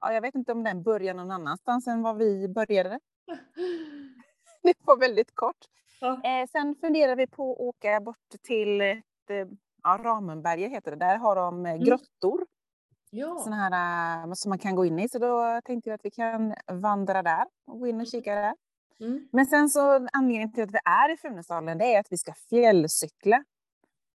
ja, 0.00 0.12
jag 0.12 0.20
vet 0.20 0.34
inte 0.34 0.52
om 0.52 0.64
den 0.64 0.82
börjar 0.82 1.14
någon 1.14 1.30
annanstans 1.30 1.86
än 1.86 2.02
var 2.02 2.14
vi 2.14 2.48
började. 2.48 3.00
Det 4.62 4.74
var 4.80 4.96
väldigt 4.96 5.34
kort. 5.34 5.56
Ja. 6.00 6.20
Eh, 6.24 6.46
sen 6.52 6.74
funderar 6.74 7.16
vi 7.16 7.26
på 7.26 7.52
att 7.52 7.58
åka 7.58 8.00
bort 8.00 8.28
till 8.42 8.80
ett, 8.80 9.30
eh, 9.30 9.36
ja, 9.82 10.00
Ramenberget 10.02 10.72
heter 10.72 10.90
det. 10.90 10.96
Där 10.96 11.16
har 11.16 11.36
de 11.36 11.66
eh, 11.66 11.76
grottor 11.76 12.46
Ja. 13.10 13.38
såna 13.44 13.56
här, 13.56 14.26
eh, 14.28 14.32
som 14.32 14.48
man 14.48 14.58
kan 14.58 14.74
gå 14.74 14.84
in 14.84 14.98
i. 14.98 15.08
Så 15.08 15.18
då 15.18 15.60
tänkte 15.64 15.90
jag 15.90 15.94
att 15.94 16.04
vi 16.04 16.10
kan 16.10 16.54
vandra 16.72 17.22
där 17.22 17.44
och 17.66 17.78
gå 17.80 17.86
in 17.86 18.00
och 18.00 18.06
kika 18.06 18.34
där. 18.34 18.54
Mm. 19.00 19.28
Men 19.32 19.46
sen 19.46 19.68
så 19.68 20.08
anledningen 20.12 20.52
till 20.52 20.62
att 20.62 20.74
vi 20.74 20.78
är 20.84 21.14
i 21.14 21.16
Funäsdalen 21.16 21.78
det 21.78 21.94
är 21.94 22.00
att 22.00 22.12
vi 22.12 22.18
ska 22.18 22.34
fjällcykla. 22.50 23.44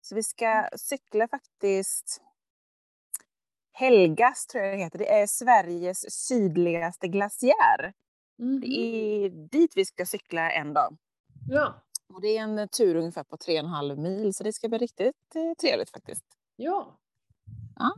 Så 0.01 0.15
vi 0.15 0.23
ska 0.23 0.69
cykla 0.77 1.27
faktiskt 1.27 2.21
Helgas 3.73 4.47
tror 4.47 4.63
jag 4.63 4.73
det 4.73 4.83
heter. 4.83 4.99
Det 4.99 5.11
är 5.11 5.27
Sveriges 5.27 6.27
sydligaste 6.27 7.07
glaciär. 7.07 7.93
Mhm. 8.39 8.61
Det 8.61 8.67
är 8.67 9.29
dit 9.29 9.71
vi 9.75 9.85
ska 9.85 10.05
cykla 10.05 10.51
en 10.51 10.73
dag. 10.73 10.97
Ja. 11.49 11.83
Och 12.13 12.21
det 12.21 12.37
är 12.37 12.43
en 12.43 12.69
tur 12.69 12.95
ungefär 12.95 13.23
på 13.23 13.37
3,5 13.37 13.95
mil 13.95 14.33
så 14.33 14.43
det 14.43 14.53
ska 14.53 14.69
bli 14.69 14.77
riktigt 14.77 15.35
eh, 15.35 15.53
trevligt 15.61 15.89
faktiskt. 15.89 16.25
Ja. 16.55 16.99
Ja. 17.75 17.95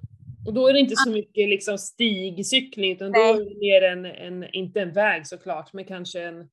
Och 0.48 0.54
då 0.54 0.68
är 0.68 0.74
det 0.74 0.80
inte 0.80 0.96
så 0.96 1.10
mycket 1.10 1.50
liksom 1.50 1.78
stigcykling 1.78 2.92
utan 2.92 3.12
då 3.12 3.20
Nej. 3.20 3.32
är 3.32 3.38
det 3.40 3.60
mer 3.60 3.82
en, 3.82 4.06
en, 4.06 4.54
inte 4.54 4.82
en 4.82 4.94
väg 4.94 5.28
såklart, 5.28 5.74
men 5.74 5.86
kanske 5.86 6.24
en, 6.24 6.50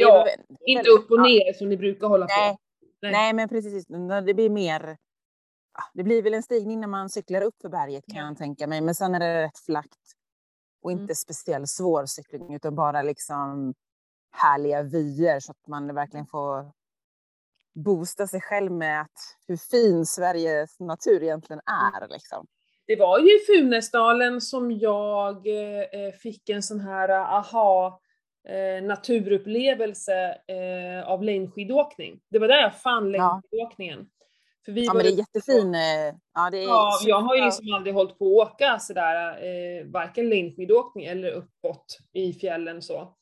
ja, 0.00 0.24
väl- 0.24 0.56
inte 0.60 0.78
väldigt- 0.88 1.04
upp 1.04 1.10
och 1.10 1.16
ja. 1.18 1.22
ner 1.22 1.52
som 1.52 1.68
ni 1.68 1.76
brukar 1.76 2.06
hålla 2.06 2.26
Nej. 2.26 2.52
på. 2.52 2.58
Nej. 3.02 3.12
Nej, 3.12 3.32
men 3.32 3.48
precis. 3.48 3.86
Det 4.26 4.34
blir 4.34 4.50
mer... 4.50 4.96
ja, 5.74 5.82
Det 5.94 6.02
blir 6.02 6.22
väl 6.22 6.34
en 6.34 6.42
stigning 6.42 6.80
när 6.80 6.88
man 6.88 7.10
cyklar 7.10 7.42
upp 7.42 7.54
för 7.62 7.68
berget 7.68 8.04
kan 8.06 8.16
Ja. 8.16 8.26
jag 8.26 8.36
tänka 8.38 8.66
mig. 8.66 8.80
Men 8.80 8.94
sen 8.94 9.14
är 9.14 9.20
det 9.20 9.42
rätt 9.42 9.58
flackt. 9.58 9.98
Och 10.82 10.92
inte 10.92 11.02
Mm. 11.02 11.14
speciellt 11.14 11.68
svår 11.68 12.06
cykling 12.06 12.54
utan 12.54 12.74
bara 12.74 13.02
liksom 13.02 13.74
härliga 14.30 14.82
vyer 14.82 15.40
så 15.40 15.52
att 15.52 15.66
man 15.66 15.94
verkligen 15.94 16.26
får 16.26 16.72
boosta 17.74 18.26
sig 18.26 18.40
själv 18.40 18.72
med 18.72 19.00
att 19.00 19.36
hur 19.48 19.56
fin 19.56 20.06
Sveriges 20.06 20.80
natur 20.80 21.22
egentligen 21.22 21.60
är. 21.66 22.08
Liksom. 22.08 22.46
Det 22.86 22.96
var 22.96 23.18
ju 23.18 23.36
i 23.36 23.38
Funäsdalen 23.46 24.40
som 24.40 24.72
jag 24.72 25.36
eh, 25.46 26.12
fick 26.22 26.48
en 26.48 26.62
sån 26.62 26.80
här 26.80 27.08
eh, 27.08 27.32
aha 27.34 28.00
eh, 28.48 28.82
naturupplevelse 28.84 30.38
eh, 30.46 31.08
av 31.08 31.22
längdskidåkning. 31.22 32.20
Det 32.30 32.38
var 32.38 32.48
där 32.48 32.60
jag 32.60 32.80
fann 32.80 33.14
Ja. 33.14 33.32
längdskidåkningen. 33.32 34.06
För 34.64 34.72
vi 34.72 34.84
Ja, 34.86 34.94
men 34.94 35.02
det 35.02 35.08
är 35.08 35.18
jättefin. 35.18 35.74
eh, 35.74 36.14
Ja, 36.34 36.50
det 36.50 36.58
är 36.58 36.62
Ja, 36.62 36.98
jag 37.06 37.20
har 37.20 37.36
ju 37.36 37.44
liksom 37.44 37.72
aldrig 37.74 37.94
hållit 37.94 38.18
på 38.18 38.42
att 38.42 38.52
åka 38.52 38.78
sådär, 38.78 39.28
eh, 39.44 39.86
varken 39.86 40.28
längdskidåkning 40.28 41.04
eller 41.04 41.30
uppåt 41.30 41.98
i 42.12 42.32
fjällen 42.32 42.82
så. 42.82 43.14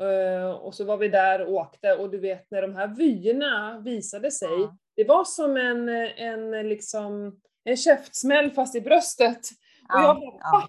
Eh, 0.00 0.50
och 0.50 0.74
så 0.74 0.84
var 0.84 0.96
vi 0.96 1.08
där 1.08 1.46
och 1.46 1.52
åkte 1.52 1.96
och 1.96 2.10
du 2.10 2.18
vet 2.18 2.50
när 2.50 2.62
de 2.62 2.74
här 2.74 2.86
vyerna 2.88 3.78
visade 3.84 4.30
sig, 4.30 4.48
Ja. 4.60 4.76
det 4.96 5.04
var 5.04 5.24
som 5.24 5.56
en, 5.56 5.88
en 5.88 6.68
liksom, 6.68 7.40
en 7.64 7.76
käftsmäll 7.76 8.50
fast 8.50 8.76
i 8.76 8.80
bröstet. 8.80 9.40
Och 9.94 10.00
jag 10.00 10.16
bara 10.16 10.68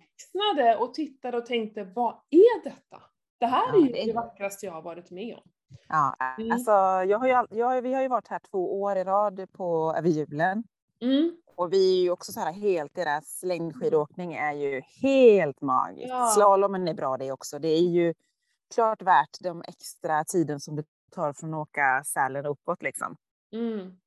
ja. 0.58 0.78
och 0.78 0.94
tittade 0.94 1.38
och 1.38 1.46
tänkte, 1.46 1.84
vad 1.84 2.14
är 2.30 2.64
detta? 2.64 3.02
Det 3.38 3.46
här 3.46 3.74
är 3.74 3.78
ju 3.80 3.92
det 4.06 4.14
vackraste 4.14 4.66
jag 4.66 4.74
har 4.74 4.82
varit 4.82 5.12
med 5.12 5.36
om. 5.36 5.44
Ja, 5.90 6.16
Mm. 6.40 6.52
alltså, 6.52 6.72
jag 7.12 7.20
har 7.20 7.28
ju, 7.28 7.58
jag, 7.58 7.82
vi 7.82 7.94
har 7.94 8.02
ju 8.02 8.08
varit 8.08 8.28
här 8.28 8.40
två 8.52 8.82
år 8.82 8.96
i 8.98 9.04
rad 9.04 9.52
på, 9.52 9.96
över 9.98 10.10
julen. 10.10 10.64
Mm. 11.02 11.38
Och 11.56 11.74
vi 11.74 12.00
är 12.00 12.04
ju 12.04 12.12
också 12.12 12.32
så 12.32 12.40
här 12.40 12.52
helt, 12.54 12.96
deras 12.96 13.44
längdskidåkning 13.44 14.34
är 14.34 14.54
ju 14.54 14.82
helt 15.02 15.62
magiskt. 15.62 16.10
Ja. 16.10 16.26
Slalomen 16.36 16.88
är 16.88 16.94
bra 16.94 17.18
det 17.18 17.32
också. 17.32 17.60
Det 17.60 17.68
är 17.68 17.82
ju 17.90 18.14
klart 18.76 19.02
värt 19.02 19.38
de 19.42 19.62
extra 19.68 20.24
tiden 20.24 20.60
som 20.60 20.76
det 20.76 20.84
tar 21.12 21.34
från 21.34 21.54
att 21.54 21.60
åka 21.60 22.04
Sälen 22.06 22.46
uppåt 22.46 22.84
liksom. 22.84 23.16
Mm. 23.54 23.98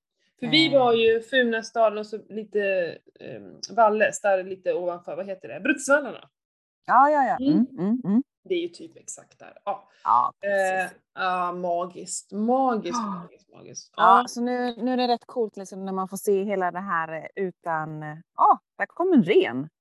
För 0.41 0.47
vi 0.47 0.75
Eh. 0.75 0.81
var 0.81 0.93
ju 0.93 1.21
Funäsdalen 1.21 1.99
och 1.99 2.07
så 2.07 2.19
lite 2.29 2.61
eh, 3.21 3.75
Valles, 3.77 4.21
där 4.21 4.45
lite 4.45 4.75
ovanför, 4.75 5.17
vad 5.17 5.27
heter 5.27 5.49
det, 5.49 5.61
Bruksvallarna. 5.61 6.29
Ja, 6.87 7.11
ja, 7.11 7.25
ja. 7.39 7.47
Mm. 7.47 7.67
Mm, 7.79 8.23
är 8.64 8.69
ju 8.69 8.75
typ 8.75 8.97
exakt 8.97 9.38
där. 9.38 9.59
Ja, 9.64 9.88
Ja, 10.05 10.33
eh, 10.40 10.49
precis. 10.50 10.99
ja 11.14 11.52
magiskt, 11.52 12.33
magiskt, 12.33 12.99
Ja. 12.99 13.07
magiskt, 13.11 13.49
magiskt. 13.52 13.93
Ja, 13.97 14.21
Ja, 14.23 14.29
så 14.29 14.40
nu, 14.40 14.75
nu 14.76 14.93
är 14.93 14.97
det 14.97 15.09
rätt 15.09 15.26
coolt 15.26 15.57
liksom, 15.57 15.85
när 15.85 15.93
man 15.93 16.09
får 16.09 16.17
se 16.17 16.45
hela 16.45 16.71
det 16.71 16.81
här 16.81 17.12
eh, 17.12 17.26
utan... 17.45 18.02
eh, 18.02 18.17
Ja, 18.37 18.59
där 18.79 18.87
kom 18.87 19.12
en 19.12 19.25
ren. 19.25 19.69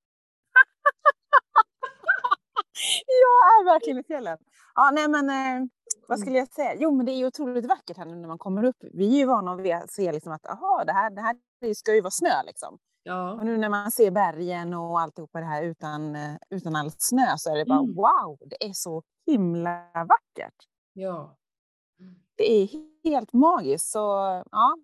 jag 3.06 3.60
är 3.60 3.64
verkligen 3.64 3.98
i 3.98 4.04
fjällen. 4.04 4.38
Ja, 4.74 4.90
nej 4.94 5.08
men 5.08 5.30
eh, 5.30 5.66
vad 6.08 6.18
skulle 6.20 6.38
jag 6.38 6.52
säga? 6.52 6.74
Jo, 6.78 6.90
men 6.90 7.06
det 7.06 7.12
är 7.12 7.16
ju 7.16 7.26
otroligt 7.26 7.66
vackert 7.66 7.96
här 7.96 8.04
nu 8.04 8.14
när 8.16 8.28
man 8.28 8.38
kommer 8.38 8.64
upp. 8.64 8.76
Vi 8.80 9.14
är 9.14 9.18
ju 9.18 9.26
vana 9.26 9.52
att 9.76 9.90
se 9.92 10.12
liksom 10.12 10.32
att 10.32 10.46
aha, 10.46 10.84
det 10.86 10.92
här, 10.92 11.10
det 11.10 11.20
här 11.20 11.36
ska 11.74 11.94
ju 11.94 12.00
vara 12.00 12.10
snö 12.10 12.42
liksom. 12.46 12.78
Ja. 13.02 13.32
Och 13.32 13.44
nu 13.44 13.58
när 13.58 13.68
man 13.68 13.90
ser 13.90 14.10
bergen 14.10 14.74
och 14.74 15.00
alltihopa 15.00 15.40
det 15.40 15.46
här 15.46 15.62
utan, 15.62 16.16
eh, 16.16 16.34
utan 16.50 16.76
allt 16.76 16.96
snö 16.98 17.34
så 17.38 17.52
är 17.54 17.58
det 17.58 17.64
bara 17.64 17.78
Mm. 17.78 17.94
wow, 17.94 18.38
det 18.46 18.64
är 18.66 18.72
så 18.72 19.02
himla 19.26 19.84
vackert. 19.94 20.54
ja. 20.92 21.36
Det 22.36 22.52
är 22.52 22.68
helt 23.04 23.32
magiskt. 23.32 23.86
Så 23.90 23.98
ja, 24.50 24.76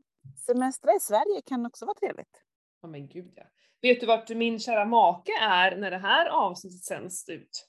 semestra 0.46 0.92
i 0.94 1.00
Sverige 1.00 1.42
kan 1.46 1.66
också 1.66 1.86
vara 1.86 1.94
trevligt. 1.94 2.42
Ja 2.82 2.88
men 2.88 3.08
gud 3.08 3.32
ja. 3.36 3.42
Vet 3.82 4.00
du 4.00 4.06
vart 4.06 4.28
min 4.30 4.58
kära 4.58 4.84
make 4.84 5.32
är 5.42 5.76
när 5.76 5.90
det 5.90 5.98
här 5.98 6.26
avsnittet 6.28 6.84
sänds 6.84 7.28
ut? 7.28 7.68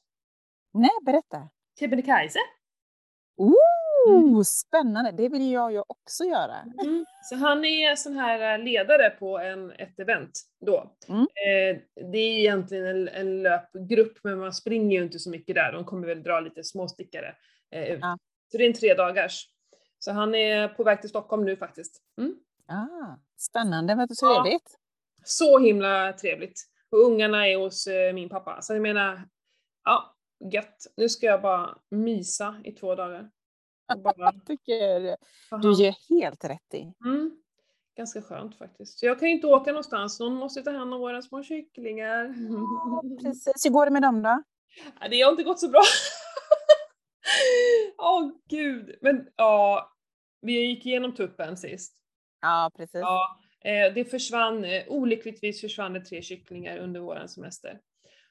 Nej, 0.74 0.89
berätta. 1.06 1.50
Kebnekaise. 1.80 2.39
Ooh, 4.08 4.44
Spännande, 4.44 5.12
det 5.12 5.30
vill 5.30 5.52
jag 5.52 5.72
ju 5.72 5.84
också 5.88 6.24
göra. 6.24 6.56
Mm. 6.84 7.06
Så 7.24 7.36
han 7.36 7.66
är 7.66 7.96
sån 7.96 8.16
här 8.16 8.60
eh, 8.60 8.64
ledare 8.64 9.10
på 9.10 9.40
en, 9.40 9.72
ett 9.72 10.00
event 10.00 10.32
då. 10.66 10.92
Mm. 11.08 11.22
Eh, 11.22 11.82
det 12.12 12.18
är 12.18 12.40
egentligen 12.40 12.86
en, 12.86 13.08
en 13.08 13.44
löpgrupp 13.44 14.18
men 14.24 14.40
man 14.40 14.54
springer 14.54 14.98
ju 14.98 15.04
inte 15.04 15.20
så 15.20 15.30
mycket 15.30 15.56
där, 15.56 15.72
de 15.72 15.86
kommer 15.86 16.08
väl 16.08 16.24
dra 16.24 16.40
lite 16.40 16.64
småstickare 16.64 17.36
eh, 17.72 17.84
ut. 17.84 18.00
Ja. 18.02 18.18
Så 18.52 18.58
det 18.58 18.64
är 18.64 18.68
en 18.68 18.74
tre 18.74 18.94
dagars. 18.94 19.50
Så 20.00 20.12
han 20.12 20.36
är 20.36 20.68
på 20.68 20.84
väg 20.84 21.02
till 21.02 21.10
Stockholm 21.10 21.46
nu 21.46 21.56
faktiskt. 21.58 22.02
Mm. 22.18 22.36
Ah, 22.68 23.16
spännande, 23.38 23.96
vad 23.96 24.10
Ja. 24.22 24.44
trevligt. 24.44 24.78
Så 25.24 25.60
himla 25.60 26.14
trevligt. 26.14 26.62
Och 26.92 27.00
ungarna 27.00 27.48
är 27.48 27.58
hos 27.58 27.88
eh, 27.88 28.14
min 28.14 28.30
pappa. 28.30 28.62
Så 28.62 28.74
jag 28.74 28.82
menar, 28.82 29.22
ja, 29.84 30.16
gött. 30.54 30.88
Nu 30.98 31.10
ska 31.10 31.26
jag 31.26 31.42
bara 31.42 31.78
mysa 31.90 32.56
i 32.64 32.72
två 32.72 32.96
dagar. 32.96 33.30
Bara 33.96 34.34
tycker 34.46 35.17
du 35.62 35.84
gör 35.84 35.96
helt 36.10 36.46
rätt 36.46 36.74
i. 36.74 36.94
Mm. 37.06 37.32
Ganska 37.98 38.22
skönt 38.22 38.58
faktiskt. 38.58 39.00
Så 39.00 39.06
jag 39.06 39.20
kan 39.20 39.27
ju 39.27 39.34
inte 39.36 39.48
åka 39.48 39.72
någonstans, 39.72 40.20
någon 40.20 40.34
måste 40.34 40.62
ta 40.62 40.72
hand 40.72 40.94
om 40.94 41.00
våra 41.00 41.22
små 41.22 41.44
kycklingar. 41.44 42.34
Precis, 43.24 43.65
hur 43.65 43.72
går 43.72 43.86
det 43.86 43.91
med 43.91 44.01
dem 44.01 44.24
då? 44.24 44.44
Ja, 45.00 45.08
det 45.08 45.22
har 45.22 45.32
inte 45.32 45.44
gått 45.44 45.60
så 45.60 45.70
bra. 45.70 45.82
Åh 47.98 48.32
gud. 48.50 48.96
Men 49.01 49.27
ja, 49.36 49.91
vi 50.41 50.65
gick 50.65 50.86
igenom 50.86 51.15
tuppen 51.15 51.58
sist. 51.58 51.98
Ja, 52.41 52.72
precis. 52.77 53.01
Ja, 53.01 53.39
eh, 53.63 53.94
det 53.94 54.06
försvann, 54.06 54.65
eh, 54.65 54.84
olyckligtvis 54.88 55.62
försvann 55.62 55.94
det 55.94 56.01
tre 56.01 56.22
kycklingar 56.22 56.77
under 56.77 57.00
våran 57.00 57.29
semester. 57.29 57.79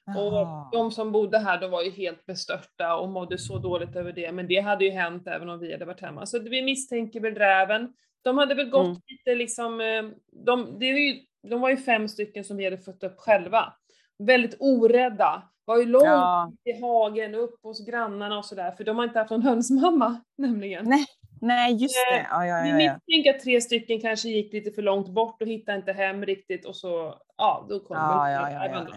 Och 0.07 0.47
de 0.73 0.91
som 0.91 1.13
bodde 1.13 1.39
här, 1.39 1.61
de 1.61 1.71
var 1.71 1.83
ju 1.83 1.91
helt 1.91 2.27
bestörta 2.27 2.97
och 2.97 3.09
mådde 3.09 3.39
så 3.39 3.59
dåligt 3.59 3.97
över 3.97 4.13
det, 4.13 4.33
men 4.33 4.49
det 4.49 4.61
hade 4.61 4.85
ju 4.85 4.91
hänt 4.91 5.27
även 5.27 5.49
om 5.49 5.59
vi 5.59 5.73
hade 5.73 5.85
varit 5.85 6.01
hemma. 6.01 6.27
Så 6.27 6.39
vi 6.39 6.63
misstänker 6.63 7.21
väl 7.21 7.35
räven. 7.35 7.93
De 8.25 8.39
hade 8.39 8.55
väl 8.55 8.71
gått 8.71 8.87
Mm. 8.87 8.99
lite 9.07 9.35
liksom, 9.35 9.81
eh, 9.81 10.03
de, 10.47 10.79
det 10.79 10.87
är 10.87 10.99
ju, 10.99 11.21
de 11.51 11.61
var 11.61 11.71
ju 11.71 11.77
fem 11.77 12.09
stycken 12.09 12.45
som 12.45 12.57
vi 12.57 12.65
hade 12.65 12.79
fött 12.79 13.03
upp 13.03 13.15
själva. 13.19 13.73
Väldigt 14.19 14.57
orädda. 14.61 15.43
Var 15.65 15.79
ju 15.79 15.87
långt 15.87 16.05
Ja. 16.05 16.53
i 16.65 16.81
hagen, 16.81 17.35
upp 17.35 17.63
hos 17.63 17.87
grannarna 17.87 18.39
och 18.39 18.45
sådär, 18.45 18.71
för 18.71 18.85
de 18.85 18.97
har 18.97 19.05
inte 19.05 19.19
haft 19.19 19.31
någon 19.31 19.43
hönsmamma 19.43 20.21
nämligen. 20.39 20.85
Nej, 20.89 21.07
nej, 21.41 21.73
just 21.75 21.95
det. 22.11 22.27
Ja, 22.31 22.47
ja, 22.47 22.63
Vi 22.63 22.71
ja, 22.71 22.81
ja. 22.81 22.95
misstänker 23.07 23.35
att 23.35 23.41
tre 23.45 23.61
stycken 23.61 24.01
kanske 24.01 24.29
gick 24.29 24.53
lite 24.53 24.71
för 24.71 24.83
långt 24.83 25.09
bort 25.09 25.43
och 25.43 25.49
hittade 25.49 25.79
inte 25.79 25.93
hem 25.93 26.25
riktigt 26.27 26.67
och 26.67 26.77
så, 26.77 27.15
ja, 27.37 27.67
då 27.69 27.81
kom 27.81 27.97
Ja, 27.97 28.23
väl 28.25 28.33
ja, 28.33 28.51
ja, 28.51 28.87
ja. 28.91 28.97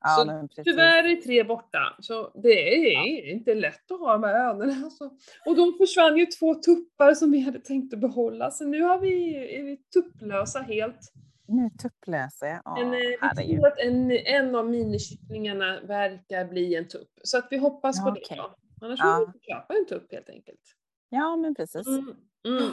Ja. 0.00 0.10
Ja, 0.10 0.16
Så 0.16 0.24
men 0.26 0.48
precis. 0.48 0.64
Tyvärr 0.64 1.04
är 1.04 1.16
tre 1.16 1.44
borta, 1.44 1.96
så 2.00 2.30
det 2.42 2.94
är 2.94 3.30
inte 3.30 3.54
lätt 3.54 3.90
att 3.90 4.00
ha 4.00 4.12
de 4.12 4.22
här 4.24 4.50
önerna. 4.50 4.84
Alltså. 4.84 5.10
Och 5.46 5.56
då 5.56 5.72
försvann 5.72 6.16
ju 6.16 6.26
två 6.26 6.54
tuppar 6.54 7.14
som 7.14 7.30
vi 7.30 7.40
hade 7.40 7.60
tänkt 7.60 7.94
att 7.94 8.00
behålla, 8.00 8.50
så 8.50 8.64
nu 8.64 8.82
har 8.82 8.98
vi, 8.98 9.34
är 9.58 9.62
vi 9.62 9.76
tupplösa 9.76 10.58
helt. 10.58 11.12
Nu 11.46 11.70
tupplöser 11.82 12.46
jag. 12.46 12.60
Ja, 12.64 12.74
Men 12.78 12.92
eh, 12.94 13.30
vi 13.46 13.56
tror 13.56 13.66
att 13.66 13.78
en, 13.78 14.10
en 14.10 14.54
av 14.54 14.70
minikycklingarna 14.70 15.80
verkar 15.80 16.44
bli 16.44 16.74
en 16.74 16.88
tupp, 16.88 17.10
så 17.22 17.38
att 17.38 17.46
vi 17.50 17.56
hoppas 17.56 17.96
Ja, 17.98 18.04
på 18.04 18.10
det 18.10 18.36
då. 18.36 18.54
Annars 18.86 18.98
Ja. 19.02 19.16
får 19.26 19.32
vi 19.32 19.40
köpa 19.40 19.74
en 19.74 19.86
tupp 19.86 20.12
helt 20.12 20.28
enkelt. 20.30 20.60
Ja, 21.08 21.36
men 21.36 21.54
precis. 21.54 21.86
Mm. 21.86 22.14
Mm. 22.46 22.72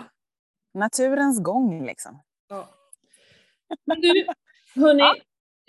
Naturens 0.73 1.43
gång 1.43 1.85
liksom. 1.85 2.19
Ja. 2.49 2.69
Men 3.85 4.01
du, 4.01 4.25
hörni, 4.75 5.03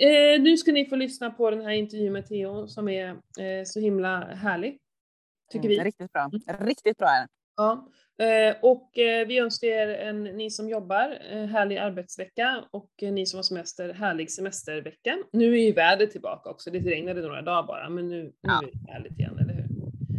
eh, 0.03 0.43
nu 0.43 0.57
ska 0.57 0.73
ni 0.73 0.85
få 0.87 0.97
lyssna 0.97 1.31
på 1.31 1.51
den 1.51 1.61
här 1.61 1.71
intervjun 1.73 2.13
med 2.13 2.27
Theo 2.27 2.67
som 2.69 2.89
är 2.89 3.09
eh, 3.11 3.65
så 3.65 3.81
himla 3.81 4.19
härlig. 4.25 4.79
Tycker 5.53 5.69
Mm, 5.69 5.79
vi. 5.79 5.85
Riktigt 5.85 6.13
bra. 6.13 6.31
Riktigt 6.61 6.97
bra 6.99 7.09
är 7.09 7.21
den. 7.21 7.29
Ja. 7.57 7.89
Eh, 8.25 8.57
och 8.63 8.99
eh, 8.99 9.27
vi 9.27 9.39
önskar 9.39 9.69
er, 9.69 9.89
en, 9.89 10.25
ni 10.25 10.51
som 10.51 10.69
jobbar, 10.69 11.19
eh, 11.33 11.45
härlig 11.45 11.77
arbetsvecka 11.79 12.65
och 12.71 12.91
eh, 13.03 13.13
ni 13.13 13.27
som 13.27 13.39
har 13.39 13.43
semester, 13.43 13.93
härlig 13.93 14.31
semestervecka. 14.31 15.19
Nu 15.33 15.53
är 15.59 15.63
ju 15.67 15.73
vädret 15.73 16.11
tillbaka 16.11 16.51
också, 16.51 16.71
det 16.71 16.79
regnade 16.79 17.23
några 17.23 17.43
dagar 17.43 17.63
bara, 17.67 17.89
men 17.89 18.09
nu, 18.09 18.23
nu 18.23 18.33
Ja. 18.43 18.63
är 18.63 18.71
det 18.87 18.93
härligt 18.93 19.19
igen, 19.19 19.39
eller 19.39 19.55
hur? 19.55 19.69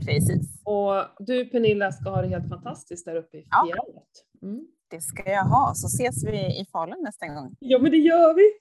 Precis. 0.05 0.61
Och 0.63 1.03
du 1.19 1.45
Pernilla 1.45 1.91
ska 1.91 2.09
ha 2.09 2.21
det 2.21 2.27
helt 2.27 2.49
fantastiskt 2.49 3.05
där 3.05 3.15
uppe 3.15 3.37
i 3.37 3.47
Ja. 3.51 3.65
fjället. 3.67 4.07
Mm. 4.41 4.67
Det 4.89 5.01
ska 5.01 5.29
jag 5.31 5.43
ha. 5.45 5.73
Så 5.75 5.87
ses 5.87 6.23
vi 6.23 6.37
i 6.61 6.65
Falun 6.71 7.03
nästa 7.03 7.27
gång. 7.27 7.55
Ja 7.59 7.79
men 7.79 7.91
det 7.91 7.97
gör 7.97 8.33
vi! 8.33 8.53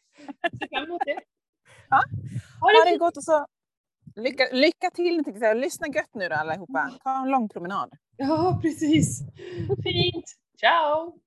Fram 0.70 0.85
emot 0.85 1.02
det. 1.04 1.20
Ja. 1.90 1.97
Ha 2.61 2.68
Ha 2.85 2.90
det 2.90 2.97
gott 2.97 3.16
och 3.16 3.25
så 3.25 3.47
lycka, 4.16 4.49
lycka 4.52 4.90
till. 4.90 5.23
Lyssna 5.56 5.87
gött 5.94 6.14
nu 6.14 6.28
då 6.28 6.35
allihopa. 6.35 6.90
Ta 7.04 7.23
en 7.23 7.28
lång 7.28 7.49
promenad. 7.49 7.92
Ja, 8.16 8.58
precis. 8.62 9.20
Fint. 9.82 10.25
Ciao! 10.61 11.18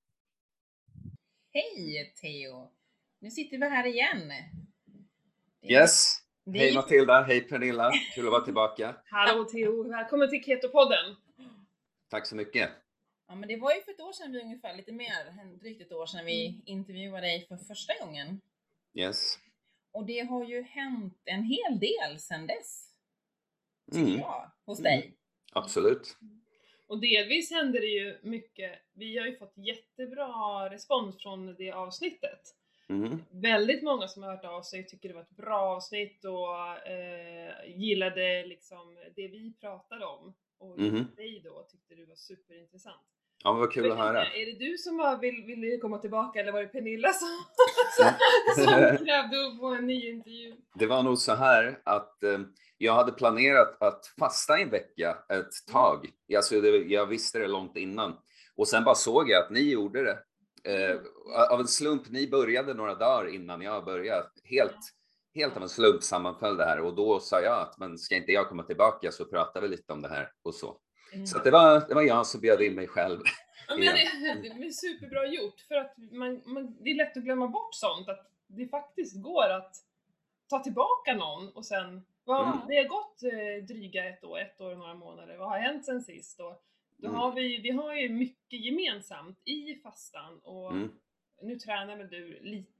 Hej 1.52 2.12
Theo! 2.20 2.70
Nu 3.20 3.30
sitter 3.30 3.58
vi 3.58 3.68
här 3.68 3.86
igen. 3.86 4.32
Yes. 5.62 6.16
det- 6.44 6.58
Hej 6.58 6.74
Matilda, 6.74 7.22
hej 7.22 7.40
Pernilla. 7.40 7.90
Kul 8.14 8.26
att 8.26 8.32
vara 8.32 8.44
tillbaka. 8.44 8.94
Hallå 9.04 9.44
Theo, 9.44 9.82
välkommen 9.88 10.30
till 10.30 10.42
Keto-podden. 10.44 11.16
Tack 12.10 12.26
så 12.26 12.36
mycket. 12.36 12.70
Ja, 13.32 13.36
men 13.36 13.48
det 13.48 13.56
var 13.56 13.72
ju 13.74 13.80
för 13.82 13.92
ett 13.92 14.00
år 14.00 14.12
sedan 14.12 14.32
vi 14.32 14.40
ungefär, 14.40 14.76
lite 14.76 14.92
mer, 14.92 15.26
än 15.40 15.58
drygt 15.58 15.80
ett 15.82 15.92
år 15.92 16.06
sedan 16.06 16.24
vi 16.26 16.62
intervjuade 16.66 17.26
dig 17.26 17.46
för 17.48 17.56
första 17.56 17.92
gången. 18.00 18.40
Yes. 18.94 19.38
Och 19.92 20.06
det 20.06 20.20
har 20.20 20.44
ju 20.44 20.62
hänt 20.62 21.22
en 21.24 21.42
hel 21.42 21.78
del 21.78 22.18
sedan 22.18 22.46
dess, 22.46 22.94
tycker 23.92 24.06
Mm, 24.06 24.20
jag, 24.20 24.50
hos 24.66 24.78
dig. 24.78 25.14
absolut. 25.52 26.16
Och 26.86 27.00
delvis 27.00 27.50
händer 27.50 27.80
det 27.80 27.86
ju 27.86 28.18
mycket. 28.22 28.78
Vi 28.92 29.18
har 29.18 29.26
ju 29.26 29.36
fått 29.36 29.54
jättebra 29.56 30.70
respons 30.70 31.22
från 31.22 31.54
det 31.54 31.70
avsnittet. 31.72 32.40
Mm. 32.88 33.22
Väldigt 33.30 33.82
många 33.82 34.08
som 34.08 34.22
har 34.22 34.30
hört 34.30 34.44
av 34.44 34.62
sig 34.62 34.86
tycker 34.86 35.08
det 35.08 35.14
var 35.14 35.22
ett 35.22 35.30
bra 35.36 35.60
avsnitt 35.60 36.24
och 36.24 36.86
eh, 36.88 37.54
gillade 37.76 38.46
liksom 38.46 38.98
det 39.16 39.28
vi 39.28 39.52
pratade 39.60 40.06
om. 40.06 40.34
Och 40.58 40.78
Mhm. 40.78 41.06
dig 41.16 41.40
då 41.44 41.62
tyckte 41.70 41.94
det 41.94 42.04
var 42.04 42.14
superintressant. 42.16 43.08
Ja, 43.44 43.52
men 43.52 43.60
vad 43.60 43.72
kul 43.72 43.92
att 43.92 43.98
höra. 43.98 44.24
Är 44.26 44.46
det 44.46 44.66
du 44.66 44.78
som 44.78 44.96
var, 44.96 45.18
vill, 45.18 45.44
ville 45.46 45.78
komma 45.78 45.98
tillbaka 45.98 46.40
eller 46.40 46.52
var 46.52 46.60
det 46.60 46.66
Pernilla 46.66 47.12
som, 47.12 47.28
som 48.64 49.06
krävde 49.06 49.46
att 49.46 49.58
få 49.58 49.66
en 49.66 49.86
ny 49.86 50.10
intervju? 50.10 50.54
Det 50.74 50.86
var 50.86 51.02
nog 51.02 51.18
så 51.18 51.34
här 51.34 51.78
att 51.84 52.22
eh, 52.22 52.38
jag 52.78 52.94
hade 52.94 53.12
planerat 53.12 53.82
att 53.82 54.06
fasta 54.18 54.58
en 54.58 54.70
vecka 54.70 55.18
ett 55.28 55.72
tag. 55.72 56.10
Alltså, 56.36 56.60
det, 56.60 56.68
jag 56.68 57.06
visste 57.06 57.38
det 57.38 57.46
långt 57.46 57.76
innan. 57.76 58.16
Och 58.56 58.68
sen 58.68 58.84
bara 58.84 58.94
såg 58.94 59.30
jag 59.30 59.44
att 59.44 59.50
ni 59.50 59.70
gjorde 59.70 60.04
det. 60.04 60.18
Eh, 60.64 60.96
av 61.50 61.60
en 61.60 61.68
slump, 61.68 62.10
ni 62.10 62.28
började 62.28 62.74
några 62.74 62.94
dagar 62.94 63.34
innan 63.34 63.62
jag 63.62 63.84
började. 63.84 64.28
Helt, 64.44 64.78
helt 65.34 65.56
av 65.56 65.62
en 65.62 65.68
slump 65.68 66.02
sammanföll 66.02 66.56
det 66.56 66.64
här 66.64 66.80
och 66.80 66.94
då 66.94 67.20
sa 67.20 67.40
jag 67.40 67.60
att 67.60 67.78
men 67.78 67.98
ska 67.98 68.16
inte 68.16 68.32
jag 68.32 68.48
komma 68.48 68.62
tillbaka 68.62 69.12
så 69.12 69.24
pratar 69.24 69.60
vi 69.60 69.68
lite 69.68 69.92
om 69.92 70.02
det 70.02 70.08
här 70.08 70.30
och 70.42 70.54
så. 70.54 70.76
Mm. 71.12 71.26
Så 71.26 71.38
det, 71.38 71.50
var, 71.50 71.88
det 71.88 71.94
var 71.94 72.02
jag 72.02 72.26
som 72.26 72.40
bjöd 72.40 72.60
in 72.62 72.74
mig 72.74 72.88
själv. 72.88 73.20
Ja, 73.68 73.76
men 73.76 73.84
det, 74.42 74.48
det 74.58 74.66
är 74.66 74.70
superbra 74.70 75.26
gjort 75.26 75.60
för 75.60 75.74
att 75.74 75.94
man, 75.96 76.42
man, 76.44 76.76
det 76.80 76.90
är 76.90 76.94
lätt 76.94 77.16
att 77.16 77.22
glömma 77.22 77.48
bort 77.48 77.74
sånt 77.74 78.08
att 78.08 78.30
det 78.46 78.66
faktiskt 78.68 79.22
går 79.22 79.48
att 79.50 79.76
ta 80.48 80.58
tillbaka 80.62 81.14
någon 81.14 81.48
och 81.48 81.64
sen 81.66 82.02
vad, 82.24 82.46
Mm. 82.46 82.58
det 82.68 82.76
har 82.76 82.84
gått 82.84 83.22
eh, 83.22 83.64
dryga 83.66 84.08
ett 84.08 84.24
år, 84.24 84.38
ett 84.40 84.60
år 84.60 84.70
och 84.72 84.78
några 84.78 84.94
månader, 84.94 85.36
vad 85.36 85.48
har 85.48 85.58
hänt 85.58 85.84
sen 85.84 86.02
sist? 86.02 86.40
Och 86.40 86.62
då 86.96 87.08
Mm. 87.08 87.20
har 87.20 87.32
vi, 87.32 87.56
vi 87.60 87.70
har 87.70 87.94
ju 87.94 88.08
mycket 88.08 88.60
gemensamt 88.60 89.38
i 89.44 89.74
fastan 89.82 90.38
och 90.42 90.70
Mm. 90.72 90.90
nu 91.42 91.58
tränar 91.58 91.96
väl 91.96 92.08
du 92.08 92.38
lite 92.40 92.71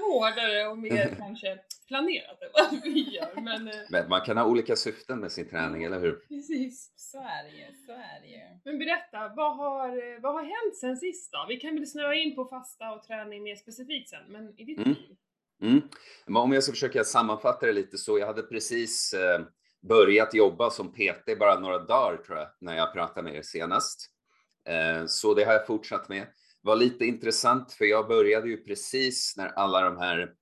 hårdare 0.00 0.68
och 0.68 0.78
mer 0.78 1.14
kanske 1.18 1.58
planerat 1.88 2.42
än 2.42 2.48
vad 2.52 2.82
vi 2.82 3.10
gör 3.14 3.40
men 3.40 3.68
eh, 3.68 3.74
Men 3.90 4.08
man 4.08 4.20
kan 4.20 4.36
ha 4.36 4.44
olika 4.44 4.76
syften 4.76 5.20
med 5.20 5.32
sin 5.32 5.48
träning, 5.48 5.84
eller 5.84 6.00
hur? 6.00 6.12
precis. 6.28 6.92
Så 6.96 7.18
är 7.18 7.44
det 7.50 7.56
ju, 7.56 7.74
så 7.86 7.92
är 7.92 8.20
det 8.22 8.26
ju. 8.26 8.40
Men 8.64 8.78
berätta, 8.78 9.32
vad 9.36 9.56
har, 9.56 9.88
eh, 9.88 10.20
vad 10.20 10.32
har 10.34 10.42
hänt 10.42 10.76
sen 10.80 10.96
sist 10.96 11.32
då? 11.32 11.46
Vi 11.48 11.56
kan 11.56 11.74
väl 11.74 11.86
snöa 11.86 12.14
in 12.14 12.34
på 12.36 12.44
fasta 12.44 12.90
och 12.92 13.02
träning 13.02 13.42
mer 13.42 13.56
specifikt 13.56 14.08
sen, 14.10 14.22
men 14.28 14.60
i 14.60 14.64
ditt 14.64 14.78
Mm. 14.78 14.88
liv? 14.90 15.16
Mm. 15.62 15.80
Men 16.26 16.36
om 16.36 16.52
jag 16.52 16.62
ska 16.62 16.72
försöka 16.72 17.04
sammanfatta 17.04 17.66
det 17.66 17.72
lite 17.72 17.98
så, 17.98 18.18
jag 18.18 18.26
hade 18.26 18.42
precis 18.42 19.12
eh, 19.12 19.40
börjat 19.88 20.34
jobba 20.34 20.70
som 20.70 20.92
PT 20.92 21.38
bara 21.38 21.60
några 21.60 21.78
dagar 21.78 22.16
tror 22.16 22.38
jag, 22.38 22.48
när 22.60 22.76
jag 22.76 22.92
pratade 22.92 23.22
med 23.22 23.34
er 23.34 23.42
senast. 23.42 24.10
Eh, 24.64 25.06
så 25.06 25.34
det 25.34 25.44
har 25.44 25.52
jag 25.52 25.66
fortsatt 25.66 26.08
med 26.08 26.26
var 26.62 26.76
lite 26.76 27.06
intressant 27.06 27.72
för 27.72 27.84
jag 27.84 28.08
började 28.08 28.48
ju 28.48 28.56
precis 28.56 29.34
när 29.36 29.48
alla 29.48 29.80
de 29.80 29.96
här, 29.96 30.32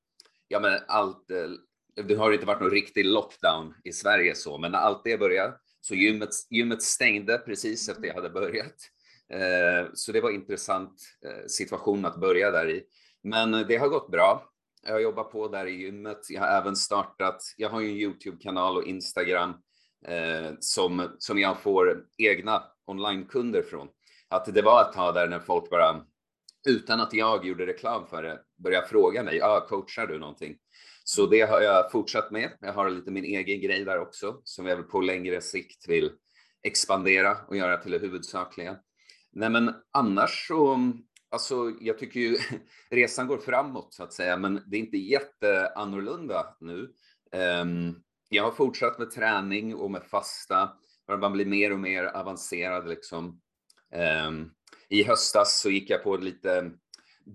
ja 0.48 0.60
men 0.60 0.78
allt, 0.88 1.30
eh, 1.30 2.04
det 2.04 2.14
har 2.14 2.32
inte 2.32 2.46
varit 2.46 2.60
någon 2.60 2.70
riktig 2.70 3.06
lockdown 3.06 3.75
i 3.84 3.92
Sverige 3.92 4.34
så, 4.34 4.58
men 4.58 4.72
när 4.72 4.78
allt 4.78 5.04
det 5.04 5.18
började 5.18 5.54
så 5.80 5.94
gymmet, 5.94 6.30
gymmet 6.50 6.82
stängde 6.82 7.38
precis 7.38 7.88
efter 7.88 8.06
jag 8.06 8.14
hade 8.14 8.30
börjat. 8.30 8.75
Eh, 9.32 9.90
så 9.94 10.12
det 10.12 10.20
var 10.20 10.30
intressant 10.30 11.02
eh, 11.26 11.46
situation 11.46 12.04
att 12.04 12.20
börja 12.20 12.50
där 12.50 12.70
i. 12.70 12.84
Men 13.22 13.50
det 13.52 13.76
har 13.76 13.88
gått 13.88 14.10
bra. 14.10 14.50
Jag 14.87 15.02
jobbar 15.02 15.25
på 15.25 15.48
där 15.48 15.66
i 15.66 15.72
gymmet. 15.72 16.30
Jag 16.30 16.40
har 16.40 16.48
även 16.48 16.76
startat, 16.76 17.42
jag 17.56 17.70
har 17.70 17.80
ju 17.80 17.88
en 17.88 17.96
Youtube-kanal 17.96 18.76
och 18.76 18.84
Instagram 18.84 19.54
som, 20.60 21.16
som 21.18 21.38
jag 21.38 21.60
får 21.60 22.04
egna 22.18 22.62
onlinekunder 22.87 23.62
från. 23.62 23.88
Att 24.30 24.54
det 24.54 24.62
var 24.62 24.82
ett 24.82 24.92
tag 24.92 25.14
där 25.14 25.28
när 25.28 25.40
folk 25.40 25.70
bara, 25.70 26.04
utan 26.68 27.00
att 27.00 27.12
jag 27.12 27.47
gjorde 27.47 27.66
reklam 27.66 28.06
för 28.06 28.23
det, 28.23 28.40
började 28.62 28.87
fråga 28.87 29.23
mig, 29.23 29.42
ah, 29.42 29.61
coachar 29.61 30.06
du 30.06 30.18
någonting? 30.18 30.56
Så 31.04 31.26
det 31.26 31.40
har 31.40 31.61
jag 31.61 31.92
fortsatt 31.92 32.30
med. 32.30 32.50
Jag 32.61 32.73
har 32.73 32.90
lite 32.90 33.11
min 33.11 33.25
egen 33.25 33.61
grej 33.61 33.85
där 33.85 33.99
också, 33.99 34.40
som 34.44 34.66
jag 34.66 34.76
väl 34.76 34.85
på 34.85 35.00
längre 35.00 35.40
sikt 35.40 35.88
vill 35.88 36.11
expandera 36.62 37.37
och 37.49 37.56
göra 37.56 37.76
till 37.76 37.90
det 37.90 37.99
huvudsakliga. 37.99 38.76
Nej, 39.32 39.50
men 39.50 39.75
annars 39.92 40.49
så, 40.49 40.92
alltså 41.30 41.73
jag 41.80 41.99
tycker 41.99 42.20
ju 42.20 42.38
resan 42.91 43.26
går 43.26 43.38
framåt 43.38 43.95
så 43.95 44.02
att 44.02 44.12
säga, 44.12 44.36
men 44.36 44.62
det 44.67 44.76
är 44.76 44.80
inte 44.80 44.97
jätteannorlunda 44.97 46.56
nu. 46.60 46.88
Um, 47.62 48.02
jag 48.28 48.45
har 48.45 48.52
fortsatt 48.52 48.99
med 48.99 49.10
träning 49.10 49.75
och 49.75 49.91
med 49.91 50.02
fasta, 50.02 50.71
man 51.21 51.32
blir 51.32 51.47
mer 51.47 51.73
och 51.73 51.78
mer 51.80 52.04
avancerad 52.04 52.88
liksom. 52.88 53.41
Um, 54.26 54.50
I 54.88 55.02
höstas 55.02 55.60
så 55.60 55.70
gick 55.70 55.90
jag 55.90 56.02
på 56.02 56.16
lite 56.16 56.70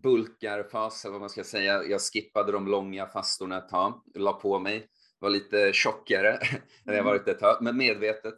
bulkarfas, 0.01 1.05
eller 1.05 1.11
vad 1.11 1.21
man 1.21 1.29
ska 1.29 1.43
säga. 1.43 1.83
Jag 1.83 2.01
skippade 2.01 2.51
de 2.51 2.67
långa 2.67 3.07
fastorna 3.07 3.57
ett 3.57 3.69
tag, 3.69 4.01
la 4.15 4.33
på 4.33 4.59
mig, 4.59 4.87
var 5.19 5.29
lite 5.29 5.73
tjockare 5.73 6.39
än 6.85 6.95
jag 6.95 7.03
varit 7.03 7.27
ett 7.27 7.39
tag, 7.39 7.57
men 7.61 7.77
medvetet. 7.77 8.35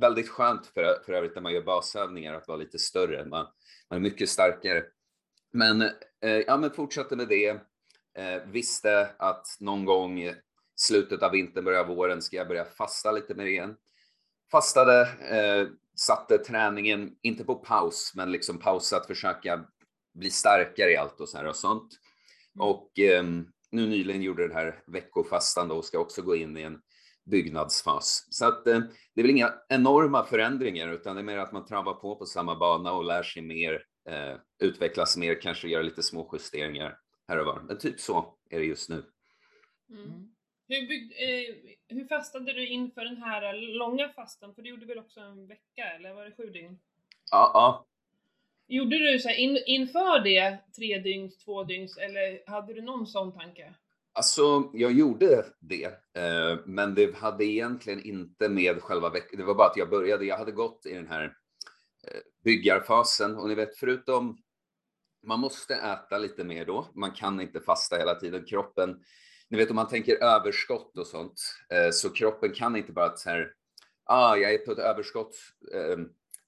Väldigt 0.00 0.28
skönt 0.28 0.66
för, 0.66 1.02
för 1.06 1.12
övrigt 1.12 1.34
när 1.34 1.42
man 1.42 1.52
gör 1.52 1.62
basövningar 1.62 2.34
att 2.34 2.48
vara 2.48 2.58
lite 2.58 2.78
större. 2.78 3.24
Man, 3.24 3.46
man 3.90 3.96
är 3.96 4.00
mycket 4.00 4.28
starkare. 4.28 4.84
Men, 5.52 5.82
eh, 6.22 6.38
ja, 6.46 6.56
men 6.56 6.70
fortsatte 6.70 7.16
med 7.16 7.28
det. 7.28 7.48
Eh, 8.18 8.42
visste 8.46 9.10
att 9.18 9.46
någon 9.60 9.84
gång 9.84 10.34
slutet 10.76 11.22
av 11.22 11.30
vintern, 11.30 11.64
början 11.64 11.80
av 11.80 11.96
våren 11.96 12.22
ska 12.22 12.36
jag 12.36 12.48
börja 12.48 12.64
fasta 12.64 13.12
lite 13.12 13.34
mer 13.34 13.46
igen. 13.46 13.76
Fastade, 14.50 15.00
eh, 15.30 15.68
satte 16.00 16.38
träningen, 16.38 17.16
inte 17.22 17.44
på 17.44 17.54
paus, 17.54 18.12
men 18.14 18.32
liksom 18.32 18.58
pausa 18.58 18.96
att 18.96 19.06
försöka 19.06 19.64
bli 20.14 20.30
starkare 20.30 20.92
i 20.92 20.96
allt 20.96 21.20
och 21.20 21.28
så 21.28 21.38
här 21.38 21.46
och 21.46 21.56
sånt. 21.56 21.92
Mm. 22.54 22.68
Och 22.68 22.98
eh, 22.98 23.24
nu 23.70 23.86
nyligen 23.86 24.22
gjorde 24.22 24.48
den 24.48 24.56
här 24.56 24.82
veckofastan 24.86 25.68
då 25.68 25.74
och 25.74 25.84
ska 25.84 25.98
också 25.98 26.22
gå 26.22 26.36
in 26.36 26.56
i 26.56 26.62
en 26.62 26.80
byggnadsfas. 27.30 28.26
Så 28.30 28.46
att 28.46 28.66
eh, 28.66 28.80
det 29.14 29.20
är 29.20 29.22
väl 29.22 29.30
inga 29.30 29.54
enorma 29.68 30.24
förändringar 30.24 30.88
utan 30.88 31.16
det 31.16 31.22
är 31.22 31.24
mer 31.24 31.38
att 31.38 31.52
man 31.52 31.66
travar 31.66 31.94
på 31.94 32.16
på 32.16 32.26
samma 32.26 32.56
bana 32.56 32.92
och 32.92 33.04
lär 33.04 33.22
sig 33.22 33.42
mer, 33.42 33.84
eh, 34.08 34.36
utvecklas 34.58 35.16
mer, 35.16 35.40
kanske 35.40 35.68
göra 35.68 35.82
lite 35.82 36.02
små 36.02 36.30
justeringar 36.32 36.98
här 37.28 37.38
och 37.38 37.46
var. 37.46 37.60
Men 37.60 37.78
typ 37.78 38.00
så 38.00 38.34
är 38.50 38.58
det 38.58 38.64
just 38.64 38.88
nu. 38.88 39.04
Mm. 39.90 40.30
Hur, 40.70 40.86
bygg, 40.86 41.12
eh, 41.12 41.54
hur 41.96 42.04
fastade 42.04 42.52
du 42.52 42.68
inför 42.68 43.04
den 43.04 43.16
här 43.16 43.52
långa 43.78 44.08
fastan? 44.08 44.54
För 44.54 44.62
du 44.62 44.70
gjorde 44.70 44.86
väl 44.86 44.98
också 44.98 45.20
en 45.20 45.46
vecka, 45.46 45.84
eller 45.96 46.14
var 46.14 46.24
det 46.24 46.32
sju 46.36 46.50
dygn? 46.50 46.78
Ja, 47.30 47.50
ja. 47.54 47.86
Gjorde 48.68 49.12
du 49.12 49.18
så 49.18 49.28
här 49.28 49.36
in, 49.36 49.58
inför 49.66 50.20
det 50.20 50.58
tre 50.76 50.98
dygns, 50.98 51.38
två 51.38 51.64
dygns, 51.64 51.98
eller 51.98 52.50
hade 52.50 52.74
du 52.74 52.82
någon 52.82 53.06
sån 53.06 53.32
tanke? 53.32 53.74
Alltså, 54.12 54.70
jag 54.74 54.92
gjorde 54.92 55.44
det, 55.60 55.84
eh, 56.16 56.58
men 56.66 56.94
det 56.94 57.16
hade 57.16 57.44
egentligen 57.44 58.02
inte 58.02 58.48
med 58.48 58.82
själva 58.82 59.10
veckan. 59.10 59.40
Det 59.40 59.44
var 59.44 59.54
bara 59.54 59.68
att 59.68 59.76
jag 59.76 59.90
började. 59.90 60.24
Jag 60.24 60.38
hade 60.38 60.52
gått 60.52 60.86
i 60.86 60.94
den 60.94 61.06
här 61.06 61.24
eh, 61.24 62.20
byggarfasen 62.44 63.36
och 63.36 63.48
ni 63.48 63.54
vet, 63.54 63.76
förutom 63.76 64.38
man 65.26 65.40
måste 65.40 65.74
äta 65.74 66.18
lite 66.18 66.44
mer 66.44 66.66
då. 66.66 66.86
Man 66.94 67.12
kan 67.12 67.40
inte 67.40 67.60
fasta 67.60 67.96
hela 67.96 68.14
tiden. 68.14 68.44
Kroppen, 68.44 69.04
ni 69.50 69.58
vet 69.58 69.70
om 69.70 69.76
man 69.76 69.88
tänker 69.88 70.22
överskott 70.22 70.98
och 70.98 71.06
sånt, 71.06 71.42
eh, 71.72 71.90
så 71.90 72.10
kroppen 72.10 72.52
kan 72.52 72.76
inte 72.76 72.92
bara 72.92 73.16
så 73.16 73.30
här, 73.30 73.52
ah, 74.04 74.36
jag 74.36 74.54
är 74.54 74.58
på 74.58 74.72
ett 74.72 74.78
överskott 74.78 75.36
eh, 75.74 75.96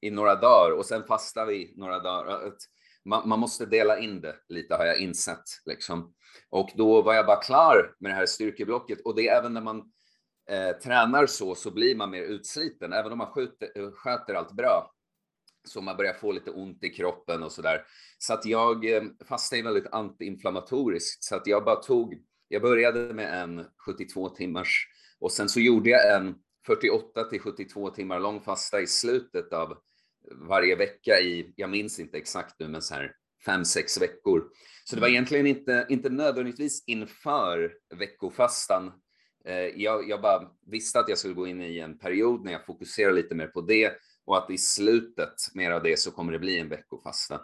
i 0.00 0.10
några 0.10 0.34
dagar 0.34 0.76
och 0.76 0.86
sen 0.86 1.04
fastar 1.04 1.46
vi 1.46 1.74
några 1.76 1.98
dagar. 1.98 2.52
Man, 3.04 3.28
man 3.28 3.38
måste 3.38 3.66
dela 3.66 3.98
in 3.98 4.20
det 4.20 4.36
lite 4.48 4.74
har 4.74 4.86
jag 4.86 4.98
insett 4.98 5.44
liksom. 5.64 6.14
Och 6.50 6.70
då 6.76 7.02
var 7.02 7.14
jag 7.14 7.26
bara 7.26 7.42
klar 7.42 7.94
med 7.98 8.10
det 8.10 8.14
här 8.14 8.26
styrkeblocket 8.26 9.00
och 9.00 9.14
det 9.14 9.28
är 9.28 9.38
även 9.38 9.54
när 9.54 9.60
man 9.60 9.78
eh, 10.50 10.76
tränar 10.76 11.26
så, 11.26 11.54
så 11.54 11.70
blir 11.70 11.96
man 11.96 12.10
mer 12.10 12.22
utsliten, 12.22 12.92
även 12.92 13.12
om 13.12 13.18
man 13.18 13.32
skjuter, 13.32 13.90
sköter 13.92 14.34
allt 14.34 14.52
bra. 14.52 14.92
Så 15.64 15.80
man 15.80 15.96
börjar 15.96 16.14
få 16.14 16.32
lite 16.32 16.50
ont 16.50 16.84
i 16.84 16.90
kroppen 16.90 17.42
och 17.42 17.52
så 17.52 17.62
där. 17.62 17.86
Så 18.18 18.34
att 18.34 18.44
jag 18.44 18.94
eh, 18.94 19.02
fastnade 19.28 19.60
är 19.60 19.64
väldigt 19.64 19.92
antiinflammatoriskt, 19.92 21.24
så 21.24 21.36
att 21.36 21.46
jag 21.46 21.64
bara 21.64 21.76
tog, 21.76 22.14
jag 22.52 22.62
började 22.62 23.14
med 23.14 23.42
en 23.42 23.66
72 23.86 24.28
timmars 24.28 24.88
och 25.20 25.32
sen 25.32 25.48
så 25.48 25.60
gjorde 25.60 25.90
jag 25.90 26.16
en 26.16 26.34
48 26.66 27.24
till 27.24 27.40
72 27.40 27.90
timmar 27.90 28.20
lång 28.20 28.40
fasta 28.40 28.80
i 28.80 28.86
slutet 28.86 29.52
av 29.52 29.78
varje 30.30 30.76
vecka 30.76 31.20
i, 31.20 31.52
jag 31.56 31.70
minns 31.70 32.00
inte 32.00 32.18
exakt 32.18 32.54
nu, 32.58 32.68
men 32.68 32.82
så 32.82 32.94
här 32.94 33.16
fem, 33.44 33.64
sex 33.64 34.00
veckor. 34.00 34.44
Så 34.84 34.96
det 34.96 35.00
var 35.00 35.08
egentligen 35.08 35.46
inte, 35.46 35.86
inte 35.88 36.10
nödvändigtvis 36.10 36.84
inför 36.86 37.74
veckofastan. 37.94 38.92
Eh, 39.44 39.54
jag, 39.56 40.08
jag 40.08 40.22
bara 40.22 40.50
visste 40.66 41.00
att 41.00 41.08
jag 41.08 41.18
skulle 41.18 41.34
gå 41.34 41.46
in 41.46 41.60
i 41.60 41.78
en 41.78 41.98
period 41.98 42.44
när 42.44 42.52
jag 42.52 42.66
fokuserar 42.66 43.12
lite 43.12 43.34
mer 43.34 43.46
på 43.46 43.60
det 43.60 43.92
och 44.24 44.38
att 44.38 44.50
i 44.50 44.58
slutet 44.58 45.34
mer 45.54 45.70
av 45.70 45.82
det 45.82 45.98
så 45.98 46.10
kommer 46.10 46.32
det 46.32 46.38
bli 46.38 46.58
en 46.58 46.68
veckofasta. 46.68 47.40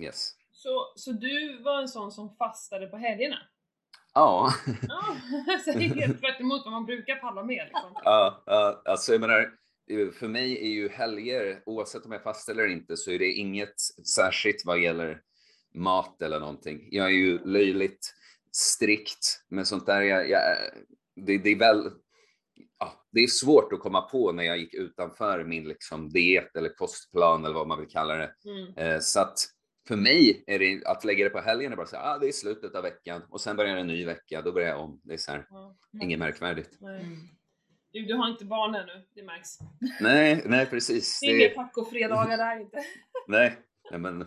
Yes. 0.00 0.32
Så, 0.52 0.92
så 0.96 1.12
du 1.12 1.62
var 1.62 1.80
en 1.80 1.88
sån 1.88 2.12
som 2.12 2.36
fastade 2.36 2.86
på 2.86 2.96
helgerna? 2.96 3.38
Ja, 4.14 4.52
Ja, 4.88 5.16
så 5.64 5.78
det 5.78 5.84
är 5.84 5.94
helt 5.94 6.20
tvärt 6.20 6.40
emot 6.40 6.62
vad 6.64 6.72
man 6.72 6.86
brukar 6.86 7.16
palla 7.16 7.44
med 7.44 7.64
liksom. 7.64 7.90
ja, 8.04 8.42
ja, 8.46 8.82
alltså 8.84 9.12
jag 9.12 9.20
menar, 9.20 9.52
för 10.12 10.28
mig 10.28 10.58
är 10.58 10.70
ju 10.70 10.88
helger, 10.88 11.62
oavsett 11.66 12.06
om 12.06 12.12
jag 12.12 12.22
fastar 12.22 12.52
eller 12.52 12.66
inte, 12.66 12.96
så 12.96 13.10
är 13.10 13.18
det 13.18 13.32
inget 13.32 13.74
särskilt 14.14 14.62
vad 14.64 14.78
gäller 14.78 15.20
mat 15.74 16.22
eller 16.22 16.40
någonting. 16.40 16.88
Jag 16.90 17.06
är 17.06 17.10
ju 17.10 17.38
löjligt 17.44 18.14
strikt 18.52 19.44
med 19.48 19.66
sånt 19.66 19.86
där. 19.86 20.02
Jag, 20.02 20.30
jag, 20.30 20.42
det, 21.26 21.38
det 21.38 21.50
är 21.50 21.58
väl, 21.58 21.90
ja, 22.78 23.06
det 23.12 23.20
är 23.20 23.26
svårt 23.26 23.72
att 23.72 23.80
komma 23.80 24.00
på 24.00 24.32
när 24.32 24.44
jag 24.44 24.58
gick 24.58 24.74
utanför 24.74 25.44
min 25.44 25.68
liksom 25.68 26.08
diet 26.08 26.56
eller 26.56 26.74
kostplan 26.74 27.44
eller 27.44 27.54
vad 27.54 27.68
man 27.68 27.80
vill 27.80 27.88
kalla 27.88 28.14
det. 28.14 28.34
Mm. 28.44 28.76
Eh, 28.76 29.00
så 29.00 29.20
att 29.20 29.38
för 29.90 29.96
mig 29.96 30.44
är 30.46 30.58
det 30.58 30.82
att 30.86 31.04
lägga 31.04 31.24
det 31.24 31.30
på 31.30 31.40
helgen 31.40 31.72
är 31.72 31.76
bara 31.76 31.86
så 31.86 31.96
här, 31.96 32.14
ah, 32.14 32.18
det 32.18 32.28
är 32.28 32.32
slutet 32.32 32.74
av 32.74 32.82
veckan 32.82 33.22
och 33.30 33.40
sen 33.40 33.56
börjar 33.56 33.76
en 33.76 33.86
ny 33.86 34.06
vecka, 34.06 34.42
då 34.42 34.52
börjar 34.52 34.68
jag 34.68 34.80
om. 34.80 35.00
Det 35.04 35.12
är 35.12 35.18
så 35.18 35.30
här, 35.32 35.46
Ja. 35.50 35.76
inget 36.02 36.18
märkvärdigt. 36.18 36.80
Mm. 36.80 37.16
Du, 37.92 38.04
du 38.06 38.14
har 38.14 38.28
inte 38.28 38.44
barn 38.44 38.74
ännu, 38.74 39.04
det 39.14 39.22
märks. 39.22 39.58
Nej, 40.00 40.42
nej 40.46 40.66
precis. 40.66 41.18
Det 41.20 41.26
är 41.26 41.30
inga 41.40 41.48
Det, 41.48 41.54
tacofredagar 41.54 42.36
där 42.36 42.60
inte. 42.60 42.84
nej, 43.28 43.58
nej, 43.90 44.00
men 44.00 44.26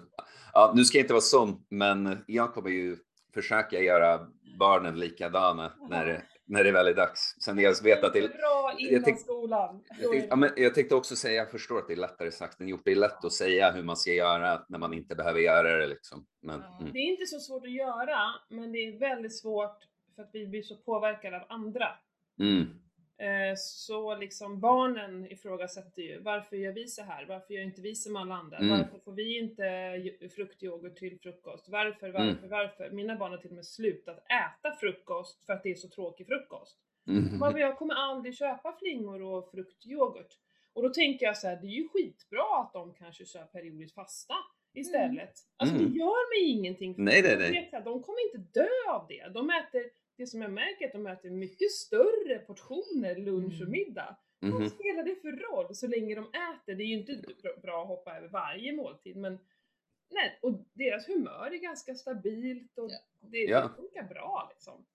ja, 0.53 0.73
nu 0.75 0.85
ska 0.85 0.97
jag 0.97 1.03
inte 1.03 1.13
vara 1.13 1.21
sån, 1.21 1.65
men 1.69 2.23
jag 2.27 2.53
kommer 2.53 2.69
ju 2.69 2.97
försöka 3.33 3.79
göra 3.81 4.27
barnen 4.59 4.99
likadana 4.99 5.73
när, 5.89 6.05
det- 6.05 6.23
när 6.45 6.63
det 6.63 6.71
väl 6.71 6.87
är 6.87 6.93
dags. 6.93 7.35
Sen 7.41 7.59
jag 7.59 7.83
vet 7.83 8.03
att 8.03 8.13
det, 8.13 8.21
Bra 8.21 8.75
innan 8.77 9.03
tyck- 9.03 9.15
skolan. 9.15 9.83
Jag 10.01 10.11
tänkte, 10.11 10.27
ja, 10.29 10.35
men 10.35 10.49
jag 10.55 10.75
tänkte 10.75 10.95
också 10.95 11.15
säga, 11.15 11.33
jag 11.35 11.51
förstår 11.51 11.77
att 11.79 11.87
det 11.87 11.93
är 11.93 11.97
lättare 11.97 12.31
sagt 12.31 12.61
än 12.61 12.67
gjort. 12.67 12.81
Det 12.85 12.91
är 12.91 12.95
lätt 12.95 13.25
att 13.25 13.33
säga 13.33 13.71
hur 13.71 13.83
man 13.83 13.97
ska 13.97 14.11
göra 14.11 14.65
när 14.69 14.79
man 14.79 14.93
inte 14.93 15.15
behöver 15.15 15.39
göra 15.39 15.77
det. 15.77 15.87
Liksom. 15.87 16.25
Men, 16.41 16.59
Ja. 16.59 16.77
mm. 16.81 16.93
Det 16.93 16.99
är 16.99 17.11
inte 17.11 17.25
så 17.25 17.39
svårt 17.39 17.63
att 17.63 17.71
göra, 17.71 18.19
men 18.49 18.71
det 18.71 18.77
är 18.77 18.99
väldigt 18.99 19.37
svårt 19.37 19.77
för 20.15 20.21
att 20.23 20.29
vi 20.33 20.47
blir 20.47 20.61
så 20.61 20.75
påverkade 20.75 21.37
av 21.41 21.45
andra. 21.49 21.87
Mm. 22.39 22.65
Eh, 23.17 23.55
Så 23.57 24.15
liksom 24.15 24.59
barnen 24.59 25.31
ifrågasätter 25.31 26.01
ju, 26.01 26.19
varför 26.19 26.55
gör 26.55 26.71
vi 26.71 26.87
så 26.87 27.01
här? 27.03 27.25
Varför 27.25 27.53
gör 27.53 27.61
inte 27.63 27.81
vi 27.81 27.95
som 27.95 28.15
alla 28.15 28.35
andra? 28.35 28.57
Mm. 28.57 28.69
Varför 28.77 28.99
får 28.99 29.11
vi 29.11 29.37
inte 29.37 30.29
fruktyoghurt 30.35 30.95
till 30.97 31.19
frukost? 31.19 31.69
Varför, 31.69 32.09
varför, 32.09 32.37
Mm. 32.37 32.49
varför? 32.49 32.89
Mina 32.89 33.15
barn 33.15 33.31
har 33.31 33.37
till 33.37 33.49
och 33.49 33.55
med 33.55 33.65
slutat 33.65 34.17
äta 34.31 34.75
frukost 34.79 35.45
för 35.45 35.53
att 35.53 35.63
det 35.63 35.71
är 35.71 35.75
så 35.75 35.87
tråkig 35.89 36.27
frukost. 36.27 36.77
Mm. 37.07 37.57
Jag 37.57 37.77
kommer 37.77 37.93
aldrig 37.93 38.35
köpa 38.37 38.75
flingor 38.79 39.21
och 39.21 39.51
fruktyoghurt. 39.51 40.37
Och 40.73 40.83
då 40.83 40.89
tänker 40.89 41.25
jag 41.25 41.37
så 41.37 41.47
här, 41.47 41.55
det 41.61 41.67
är 41.67 41.71
ju 41.71 41.87
skitbra 41.87 42.43
att 42.61 42.73
de 42.73 42.93
kanske 42.93 43.25
kör 43.25 43.43
periodiskt 43.43 43.95
fasta 43.95 44.33
istället. 44.73 45.33
Alltså 45.57 45.75
Mm. 45.75 45.91
det 45.91 45.97
gör 45.99 46.29
mig 46.41 46.51
ingenting. 46.51 46.95
för 46.95 47.01
Nej, 47.01 47.21
nej, 47.21 47.37
nej. 47.37 47.81
De 47.83 48.03
kommer 48.03 48.25
inte 48.25 48.59
dö 48.59 48.67
av 48.89 49.05
det. 49.09 49.27
De 49.33 49.49
äter, 49.49 49.83
det 50.17 50.27
som 50.27 50.41
jag 50.41 50.51
märker 50.51 50.83
är 50.85 50.87
att 50.87 50.93
de 50.93 51.07
äter 51.07 51.29
mycket 51.29 51.71
större 51.71 52.39
portioner 52.39 53.15
lunch 53.15 53.53
och 53.61 53.67
Mm. 53.67 53.71
middag. 53.71 54.17
Vad 54.39 54.51
Mhm. 54.61 54.69
spelar 54.69 55.03
det 55.03 55.15
för 55.15 55.31
roll 55.31 55.75
så 55.75 55.87
länge 55.87 56.15
de 56.15 56.21
äter? 56.23 56.75
Det 56.75 56.83
är 56.83 56.87
ju 56.87 56.93
inte 56.99 57.15
bra- 57.41 57.57
bra 57.61 57.81
att 57.81 57.87
hoppa 57.87 58.17
över 58.17 58.27
varje 58.27 58.73
måltid 58.73 59.15
men 59.17 59.39
nej, 60.11 60.39
och 60.41 60.51
deras 60.73 61.07
humör 61.07 61.51
är 61.53 61.57
ganska 61.57 61.95
stabilt 61.95 62.77
och 62.77 62.91
Ja. 62.91 62.97
det, 63.21 63.37
Ja. 63.37 63.61
det 63.61 63.69
funkar 63.81 64.03
bra 64.03 64.47
liksom. 64.53 64.85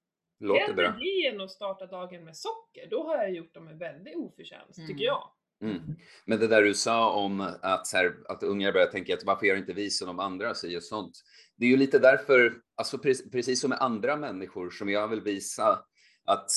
Låter 0.40 0.74
bra. 0.74 0.96
det 1.00 1.26
än 1.26 1.40
att 1.40 1.50
starta 1.50 1.86
dagen 1.86 2.24
med 2.24 2.36
socker. 2.36 2.86
Då 2.90 3.02
har 3.02 3.16
jag 3.16 3.30
gjort 3.30 3.54
dem 3.54 3.68
en 3.68 3.78
väldig 3.78 4.16
oförtjänst, 4.16 4.78
Mm. 4.78 4.88
tycker 4.88 5.04
jag. 5.04 5.30
Mm. 5.62 5.80
Men 6.24 6.40
det 6.40 6.46
där 6.46 6.62
du 6.62 6.74
sa 6.74 7.12
om 7.12 7.40
att, 7.62 7.86
så 7.86 7.96
här, 7.96 8.14
att 8.28 8.42
ungar 8.42 8.72
börjar 8.72 8.86
tänka 8.86 9.14
att 9.14 9.24
varför 9.24 9.46
gör 9.46 9.56
inte 9.56 9.72
vi 9.72 9.90
som 9.90 10.06
de 10.06 10.20
andra 10.20 10.54
säger 10.54 10.76
och 10.76 10.82
sånt. 10.82 11.12
Det 11.56 11.66
är 11.66 11.70
ju 11.70 11.76
lite 11.76 11.98
därför, 11.98 12.54
alltså 12.76 12.96
pre- 12.96 13.32
precis 13.32 13.60
som 13.60 13.70
med 13.70 13.80
andra 13.80 14.16
människor 14.16 14.70
som 14.70 14.88
jag 14.88 15.08
vill 15.08 15.20
visa 15.20 15.84
att, 16.24 16.50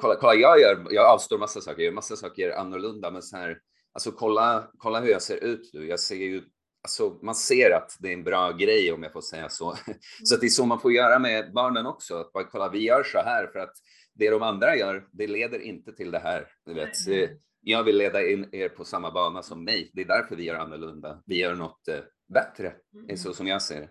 kolla, 0.00 0.16
kolla 0.16 0.34
jag 0.34 0.60
gör, 0.60 0.86
jag 0.90 1.06
avstår 1.06 1.38
massa 1.38 1.60
saker, 1.60 1.78
jag 1.78 1.86
gör 1.86 1.92
massa 1.92 2.16
saker 2.16 2.50
annorlunda, 2.50 3.10
men 3.10 3.22
så 3.22 3.36
här, 3.36 3.58
alltså 3.92 4.12
kolla, 4.12 4.70
kolla 4.78 5.00
hur 5.00 5.08
jag 5.08 5.22
ser 5.22 5.44
ut 5.44 5.70
nu. 5.72 5.86
Jag 5.86 6.00
ser 6.00 6.16
ju, 6.16 6.42
alltså 6.82 7.18
man 7.22 7.34
ser 7.34 7.70
att 7.70 7.96
det 8.00 8.08
är 8.08 8.12
en 8.12 8.24
bra 8.24 8.52
grej 8.52 8.92
om 8.92 9.02
jag 9.02 9.12
får 9.12 9.20
säga 9.20 9.48
så. 9.48 9.76
Så 10.24 10.36
det 10.36 10.46
är 10.46 10.50
så 10.50 10.66
man 10.66 10.80
får 10.80 10.92
göra 10.92 11.18
med 11.18 11.52
barnen 11.52 11.86
också, 11.86 12.14
att 12.14 12.32
bara 12.32 12.44
kolla, 12.44 12.68
vi 12.68 12.78
gör 12.78 13.02
så 13.02 13.18
här 13.18 13.46
för 13.46 13.58
att 13.58 13.74
det 14.18 14.30
de 14.30 14.42
andra 14.42 14.76
gör, 14.76 15.08
det 15.12 15.26
leder 15.26 15.58
inte 15.60 15.92
till 15.92 16.10
det 16.10 16.18
här. 16.18 16.48
Du 16.64 16.74
vet. 16.74 17.08
Eh, 17.08 17.30
Jag 17.60 17.84
vill 17.84 17.96
leda 17.96 18.28
in 18.30 18.48
er 18.52 18.68
på 18.68 18.84
samma 18.84 19.10
bana 19.10 19.42
som 19.42 19.64
mig. 19.64 19.90
Det 19.94 20.00
är 20.02 20.06
därför 20.06 20.36
vi 20.36 20.44
gör 20.44 20.54
annorlunda. 20.54 21.22
Vi 21.26 21.38
gör 21.38 21.54
något 21.54 21.88
eh, 21.88 22.00
bättre, 22.28 22.74
är 23.08 23.16
så 23.16 23.32
som 23.34 23.46
jag 23.46 23.62
ser 23.62 23.80
det. 23.80 23.88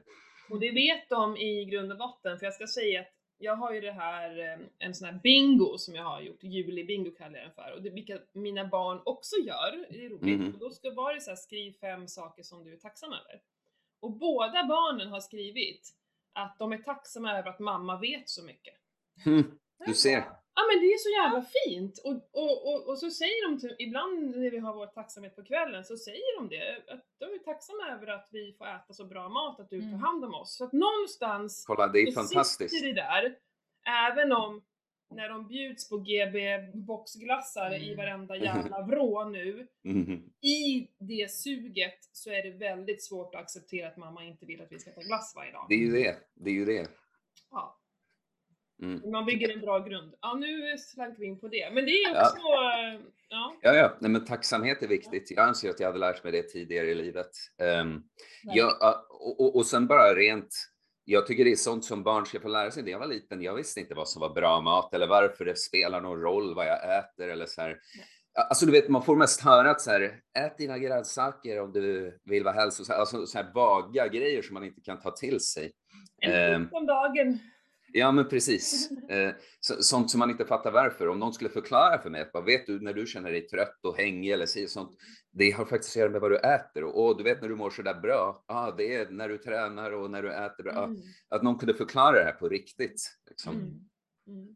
Och 0.49 0.59
det 0.59 0.71
vet 0.71 1.09
de 1.09 1.37
i 1.37 1.65
grund 1.65 1.91
och 1.91 1.97
botten, 1.97 2.39
för 2.39 2.45
jag 2.45 2.53
ska 2.53 2.67
säga 2.67 2.99
att 3.01 3.07
jag 3.37 3.55
har 3.55 3.73
ju 3.73 3.81
det 3.81 3.91
här, 3.91 4.39
eh, 4.39 4.59
en 4.79 4.93
sån 4.95 5.05
här 5.07 5.19
bingo 5.23 5.77
som 5.77 5.95
jag 5.95 6.03
har 6.03 6.21
gjort, 6.21 6.43
juli-bingo 6.43 7.11
kallar 7.17 7.37
jag 7.39 7.45
den 7.47 7.53
för, 7.55 7.73
och 7.75 7.81
det 7.81 7.89
vilka 7.89 8.19
mina 8.33 8.65
barn 8.67 9.01
också 9.05 9.35
gör, 9.35 9.85
det 9.89 10.05
är 10.05 10.09
roligt. 10.09 10.39
Mhm. 10.39 10.53
Och 10.53 10.59
då 10.59 10.69
ska 10.69 10.91
vara 10.93 11.13
det 11.15 11.21
så 11.21 11.29
här, 11.29 11.35
skriv 11.37 11.71
fem 11.81 12.07
saker 12.07 12.43
som 12.43 12.63
du 12.63 12.73
är 12.73 12.77
tacksam 12.77 13.09
över. 13.13 13.41
Och 13.99 14.11
båda 14.11 14.65
barnen 14.67 15.07
har 15.07 15.19
skrivit 15.19 15.89
att 16.33 16.55
de 16.59 16.71
är 16.73 16.77
tacksamma 16.77 17.37
över 17.39 17.49
att 17.49 17.59
mamma 17.59 17.99
vet 17.99 18.29
så 18.29 18.43
mycket. 18.43 18.73
Hm, 19.25 19.59
du 19.85 19.93
ser. 19.93 20.23
Ja 20.59 20.63
men 20.73 20.81
det 20.81 20.87
är 20.87 20.97
så 20.97 21.09
jävla 21.09 21.41
fint! 21.57 21.97
Och, 22.03 22.13
och, 22.41 22.67
och, 22.73 22.89
och 22.89 22.99
så 22.99 23.09
säger 23.11 23.49
de, 23.49 23.59
till, 23.59 23.75
ibland 23.79 24.35
när 24.35 24.51
vi 24.51 24.57
har 24.57 24.73
vår 24.73 24.87
tacksamhet 24.87 25.35
på 25.35 25.43
kvällen, 25.43 25.83
så 25.83 25.97
säger 25.97 26.37
de 26.39 26.49
det, 26.49 26.93
att 26.93 27.05
de 27.19 27.25
är 27.25 27.37
tacksamma 27.37 27.89
över 27.91 28.07
att 28.07 28.27
vi 28.31 28.53
får 28.57 28.67
äta 28.67 28.93
så 28.93 29.05
bra 29.05 29.29
mat, 29.29 29.59
att 29.59 29.69
du 29.69 29.79
tar 29.81 29.87
Mm. 29.87 29.99
hand 29.99 30.25
om 30.25 30.33
oss. 30.33 30.57
Så 30.57 30.63
att 30.65 30.73
någonstans 30.73 31.63
Kolla, 31.67 31.87
det 31.87 31.99
är 31.99 32.11
fantastiskt. 32.11 32.73
sitter 32.75 32.87
det 32.87 32.93
där, 32.93 33.35
även 34.11 34.31
om 34.31 34.63
när 35.15 35.29
de 35.29 35.47
bjuds 35.47 35.89
på 35.89 35.97
GB 35.97 36.57
boxglassar 36.73 37.73
i 37.75 37.85
Mm. 37.85 37.97
varenda 37.97 38.35
jävla 38.49 38.81
vrå 38.81 39.25
nu, 39.29 39.67
Mhm. 39.83 40.29
i 40.41 40.87
det 40.99 41.31
suget 41.31 41.99
så 42.11 42.29
är 42.31 42.43
det 42.43 42.51
väldigt 42.51 43.03
svårt 43.03 43.35
att 43.35 43.41
acceptera 43.41 43.87
att 43.87 43.97
mamma 43.97 44.23
inte 44.23 44.45
vill 44.45 44.61
att 44.61 44.71
vi 44.71 44.79
ska 44.79 44.91
ta 44.91 45.01
glass 45.01 45.33
varje 45.35 45.51
dag. 45.51 45.65
Det 45.69 45.75
är 45.75 45.79
ju 45.79 45.91
det. 45.91 46.17
Det 46.35 46.49
är 46.49 46.53
ju 46.53 46.65
det. 46.65 46.87
Ja. 47.51 47.79
Mm. 48.81 49.11
Man 49.11 49.25
bygger 49.25 49.53
en 49.53 49.61
bra 49.61 49.79
grund. 49.79 50.13
Ja, 50.21 50.33
nu 50.33 50.77
slank 50.77 51.15
vi 51.19 51.25
in 51.25 51.39
på 51.39 51.47
det. 51.47 51.71
Men 51.73 51.85
det 51.85 51.91
är 51.91 52.15
Ja. 52.15 52.21
också, 52.21 52.37
eh, 52.37 53.01
ja. 53.29 53.55
Ja, 53.61 53.73
ja, 53.73 53.97
nej, 53.99 54.11
men 54.11 54.25
tacksamhet 54.25 54.83
är 54.83 54.87
viktigt. 54.87 55.31
Jag 55.31 55.47
anser 55.47 55.69
att 55.69 55.79
jag 55.79 55.87
hade 55.87 55.99
lärt 55.99 56.23
mig 56.23 56.31
det 56.31 56.43
tidigare 56.43 56.87
i 56.87 56.95
livet. 56.95 57.29
Um, 57.81 58.03
jag, 58.43 58.77
ja, 58.79 59.07
och, 59.09 59.39
och, 59.41 59.55
och 59.55 59.65
sen 59.65 59.87
bara 59.87 60.15
rent, 60.15 60.55
jag 61.05 61.27
tycker 61.27 61.45
det 61.45 61.51
är 61.51 61.55
sånt 61.55 61.85
som 61.85 62.03
barn 62.03 62.25
ska 62.25 62.39
få 62.39 62.47
lära 62.47 62.71
sig. 62.71 62.83
När 62.83 62.91
jag 62.91 62.99
var 62.99 63.07
liten, 63.07 63.41
jag 63.41 63.55
visste 63.55 63.79
inte 63.79 63.95
vad 63.95 64.09
som 64.09 64.19
var 64.19 64.29
bra 64.29 64.61
mat 64.61 64.93
eller 64.93 65.07
varför 65.07 65.45
det 65.45 65.57
spelar 65.57 66.01
någon 66.01 66.21
roll 66.21 66.55
vad 66.55 66.67
jag 66.67 66.97
äter 66.99 67.29
eller 67.29 67.45
så 67.45 67.61
här. 67.61 67.77
Alltså 68.49 68.65
du 68.65 68.71
vet, 68.71 68.89
man 68.89 69.03
får 69.03 69.15
mest 69.15 69.41
höra 69.41 69.71
att 69.71 69.81
så 69.81 69.91
här, 69.91 70.19
ät 70.39 70.57
dina 70.57 70.77
grönsaker 70.77 71.61
om 71.61 71.71
du 71.71 72.17
vill 72.23 72.43
vara 72.43 72.53
hälsosam. 72.55 72.99
Alltså 72.99 73.25
så 73.25 73.37
här 73.37 73.51
vaga 73.53 74.07
grejer 74.07 74.41
som 74.41 74.53
man 74.53 74.63
inte 74.63 74.81
kan 74.81 74.99
ta 74.99 75.11
till 75.11 75.39
sig. 75.39 75.71
En 76.21 76.69
om 76.71 76.85
dagen. 76.85 77.39
Ja, 77.93 78.12
men 78.12 78.28
precis. 78.28 78.91
Eh, 79.10 79.36
så, 79.60 79.84
sånt 79.84 80.12
som 80.12 80.19
man 80.19 80.30
inte 80.30 80.45
fattar 80.45 80.71
varför. 80.71 81.08
Om 81.08 81.19
någon 81.19 81.34
skulle 81.34 81.50
förklara 81.50 82.02
för 82.02 82.10
mig, 82.10 82.21
att, 82.34 82.47
vet 82.47 82.65
du 82.65 82.80
när 82.80 82.93
du 82.93 83.06
känner 83.06 83.32
dig 83.32 83.47
trött 83.47 83.86
och 83.86 83.97
hängig 83.97 84.32
eller 84.32 84.45
si- 84.45 84.67
sånt, 84.67 84.97
det 85.32 85.52
har 85.52 85.65
faktiskt 85.65 85.91
att 85.95 86.00
göra 86.00 86.10
med 86.10 86.21
vad 86.21 86.32
du 86.32 86.38
äter. 86.38 86.84
Och, 86.84 87.06
och 87.06 87.17
du 87.17 87.23
vet 87.23 87.41
när 87.41 87.50
du 87.50 87.56
mår 87.56 87.69
så 87.69 87.82
där 87.82 88.00
bra, 88.02 88.43
ah, 88.47 88.71
det 88.71 88.95
är 88.95 89.10
när 89.10 89.30
du 89.30 89.38
tränar 89.38 89.91
och 89.91 90.12
när 90.12 90.23
du 90.23 90.34
äter 90.34 90.63
bra. 90.63 90.84
Mm. 90.84 91.02
Att 91.30 91.43
någon 91.43 91.58
kunde 91.58 91.73
förklara 91.73 92.15
det 92.19 92.23
här 92.23 92.32
på 92.32 92.50
riktigt. 92.50 93.02
Liksom. 93.30 93.56
Mm. 93.56 93.67
Mm. 94.28 94.56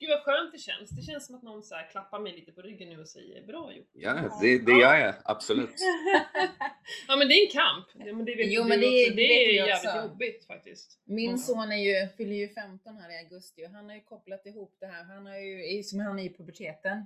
Gud 0.00 0.08
vad 0.10 0.20
skönt 0.22 0.52
det 0.52 0.58
känns. 0.58 0.90
Det 0.90 1.02
känns 1.02 1.26
som 1.26 1.34
att 1.34 1.42
någon 1.42 1.62
så 1.62 1.74
här 1.74 1.90
klappar 1.90 2.18
mig 2.20 2.32
lite 2.32 2.52
på 2.52 2.62
ryggen 2.62 2.88
nu 2.88 3.00
och 3.00 3.08
säger 3.08 3.46
bra 3.46 3.72
gjort. 3.74 3.90
Ja, 3.92 4.38
det, 4.42 4.58
det 4.58 4.72
gör 4.72 4.94
jag 4.96 5.14
absolut. 5.24 5.70
ja 7.08 7.16
men 7.16 7.28
det 7.28 7.34
är 7.34 7.46
en 7.46 7.52
kamp. 7.52 8.06
Ja, 8.08 8.14
men 8.14 8.24
det 8.24 8.34
vet 8.34 8.52
Jo, 8.52 8.62
ju 8.62 8.68
men 8.68 8.80
det- 8.80 8.86
också. 8.86 9.14
det 9.14 9.22
det 9.22 9.28
vet 9.28 9.48
är 9.48 9.52
jävligt 9.52 9.90
också. 9.94 10.02
jobbigt 10.08 10.46
faktiskt. 10.46 11.00
Min 11.04 11.28
Mm. 11.28 11.38
son 11.38 11.72
är 11.72 11.76
ju, 11.76 12.08
fyller 12.16 12.34
ju 12.36 12.48
15 12.48 12.96
här 12.96 13.10
i 13.10 13.18
augusti 13.24 13.66
och 13.66 13.70
han 13.70 13.88
har 13.88 13.94
ju 13.94 14.00
kopplat 14.02 14.46
ihop 14.46 14.76
det 14.80 14.86
här. 14.86 15.04
Han, 15.04 15.26
har 15.26 15.36
ju, 15.36 15.78
är- 15.78 15.82
som 15.82 16.00
han 16.00 16.18
är 16.18 16.24
i 16.24 16.34
puberteten. 16.34 17.04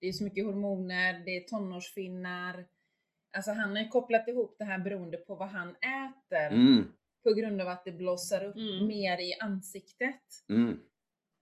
Det 0.00 0.06
är 0.08 0.12
så 0.12 0.24
mycket 0.24 0.44
hormoner, 0.44 1.22
det 1.24 1.36
är 1.36 1.40
tonårsfinnar. 1.40 2.64
Alltså 3.36 3.50
han 3.52 3.70
har 3.76 3.82
ju 3.82 3.88
kopplat 3.88 4.28
ihop 4.28 4.56
det 4.58 4.64
här 4.64 4.78
beroende 4.78 5.16
på 5.16 5.34
vad 5.34 5.48
han 5.48 5.68
äter. 5.76 6.46
Mm, 6.56 6.92
På 7.22 7.32
grund 7.34 7.60
av 7.60 7.68
att 7.68 7.84
det 7.84 7.92
blossar 7.92 8.44
upp 8.44 8.56
Mm. 8.56 8.86
mer 8.86 9.18
i 9.20 9.34
ansiktet. 9.40 10.20
mm. 10.48 10.80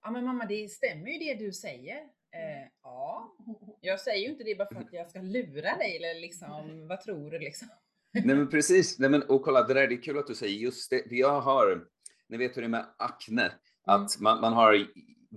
Ja 0.03 0.11
men 0.11 0.25
mamma 0.25 0.45
det 0.45 0.71
stämmer 0.71 1.11
ju 1.11 1.17
det 1.17 1.45
du 1.45 1.53
säger. 1.53 1.97
Eh, 2.35 2.67
ja, 2.83 3.35
jag 3.81 3.99
säger 3.99 4.19
ju 4.19 4.31
inte 4.31 4.43
det 4.43 4.55
bara 4.55 4.67
för 4.67 4.81
att 4.81 4.93
jag 4.93 5.09
ska 5.09 5.21
lura 5.21 5.77
dig 5.77 5.97
eller 5.97 6.21
liksom, 6.21 6.87
vad 6.89 7.01
tror 7.01 7.31
du 7.31 7.39
liksom? 7.39 7.67
Nej 8.13 8.35
men 8.35 8.49
precis, 8.49 8.99
Nej, 8.99 9.09
men, 9.09 9.23
och 9.23 9.41
kolla 9.41 9.63
det 9.63 9.73
där, 9.73 9.87
det 9.87 9.95
är 9.95 10.01
kul 10.01 10.17
att 10.17 10.27
du 10.27 10.35
säger 10.35 10.57
just 10.57 10.89
det. 10.89 11.03
Jag 11.09 11.41
har, 11.41 11.85
ni 12.29 12.37
vet 12.37 12.57
hur 12.57 12.61
det 12.61 12.67
är 12.67 12.69
med 12.69 12.85
akne, 12.97 13.51
att 13.85 14.19
man, 14.19 14.41
man 14.41 14.53
har 14.53 14.87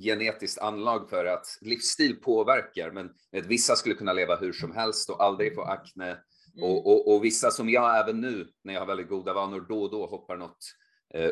genetiskt 0.02 0.58
anlag 0.58 1.10
för 1.10 1.24
att 1.24 1.46
livsstil 1.60 2.16
påverkar, 2.16 2.90
men 2.90 3.10
vet, 3.32 3.46
vissa 3.46 3.76
skulle 3.76 3.94
kunna 3.94 4.12
leva 4.12 4.36
hur 4.36 4.52
som 4.52 4.72
helst 4.74 5.10
och 5.10 5.22
aldrig 5.22 5.54
få 5.54 5.62
akne. 5.62 6.06
Mm. 6.06 6.70
Och, 6.70 6.86
och, 6.86 7.14
och 7.14 7.24
vissa 7.24 7.50
som 7.50 7.70
jag 7.70 8.00
även 8.00 8.20
nu, 8.20 8.48
när 8.64 8.74
jag 8.74 8.80
har 8.80 8.86
väldigt 8.86 9.08
goda 9.08 9.32
vanor, 9.32 9.66
då 9.68 9.82
och 9.82 9.90
då 9.90 10.06
hoppar 10.06 10.36
något 10.36 10.58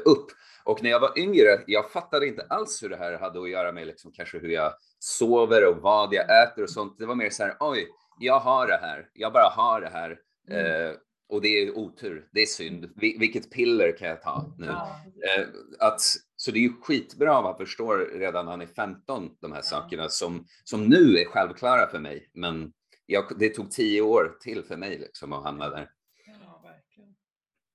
upp. 0.05 0.27
Och 0.65 0.83
när 0.83 0.91
jag 0.91 1.01
var 1.01 1.19
yngre, 1.19 1.63
jag 1.67 1.91
fattade 1.91 2.27
inte 2.27 2.47
alls 2.49 2.83
hur 2.83 2.89
det 2.89 2.97
här 2.97 3.19
hade 3.19 3.43
att 3.43 3.51
göra 3.51 3.73
med 3.73 3.87
liksom, 3.87 4.13
kanske 4.13 4.39
hur 4.39 4.49
jag 4.49 4.75
sover 4.99 5.69
och 5.69 5.77
vad 5.77 6.15
jag 6.15 6.43
äter 6.43 6.63
och 6.63 6.71
sånt. 6.71 6.99
Det 6.99 7.07
var 7.07 7.15
mer 7.15 7.31
så 7.31 7.43
här, 7.43 7.57
oj, 7.61 7.89
jag 8.19 8.39
har 8.41 8.67
det 8.67 8.79
här, 8.83 9.09
jag 9.13 9.33
bara 9.33 9.49
har 9.49 9.81
det 9.81 9.89
här. 9.89 10.19
Mm. 10.51 10.87
Eh, 10.89 10.95
och 11.29 11.41
det 11.43 11.49
är 11.49 11.79
otur, 11.79 12.29
det 12.33 12.43
är 12.43 12.47
synd. 12.47 12.85
Vil- 12.85 13.19
vilket 13.19 13.51
piller 13.51 13.97
kan 13.99 14.09
jag 14.09 14.23
ta 14.23 14.55
nu? 14.59 14.67
Ja. 14.67 14.89
Eh, 15.37 15.47
att, 15.79 16.01
Så 16.37 16.51
det 16.51 16.59
är 16.59 16.63
ju 16.63 16.73
skitbra 16.83 17.39
om 17.39 17.45
han 17.45 17.57
förstår 17.57 18.11
redan 18.19 18.45
när 18.45 18.53
han 18.53 18.61
är 18.61 18.67
15 18.67 19.31
de 19.41 19.53
här 19.53 19.59
Ja. 19.59 19.63
sakerna 19.63 20.09
som, 20.09 20.47
som 20.65 20.85
nu 20.85 21.17
är 21.19 21.25
självklara 21.25 21.87
för 21.91 21.99
mig. 21.99 22.31
Men 22.35 22.73
jag, 23.07 23.25
det 23.39 23.49
tog 23.49 23.71
tio 23.71 24.01
år 24.03 24.37
till 24.41 24.65
för 24.65 24.77
mig 24.77 24.99
liksom 24.99 25.33
att 25.33 25.45
hamna 25.45 25.69
där. 25.71 25.91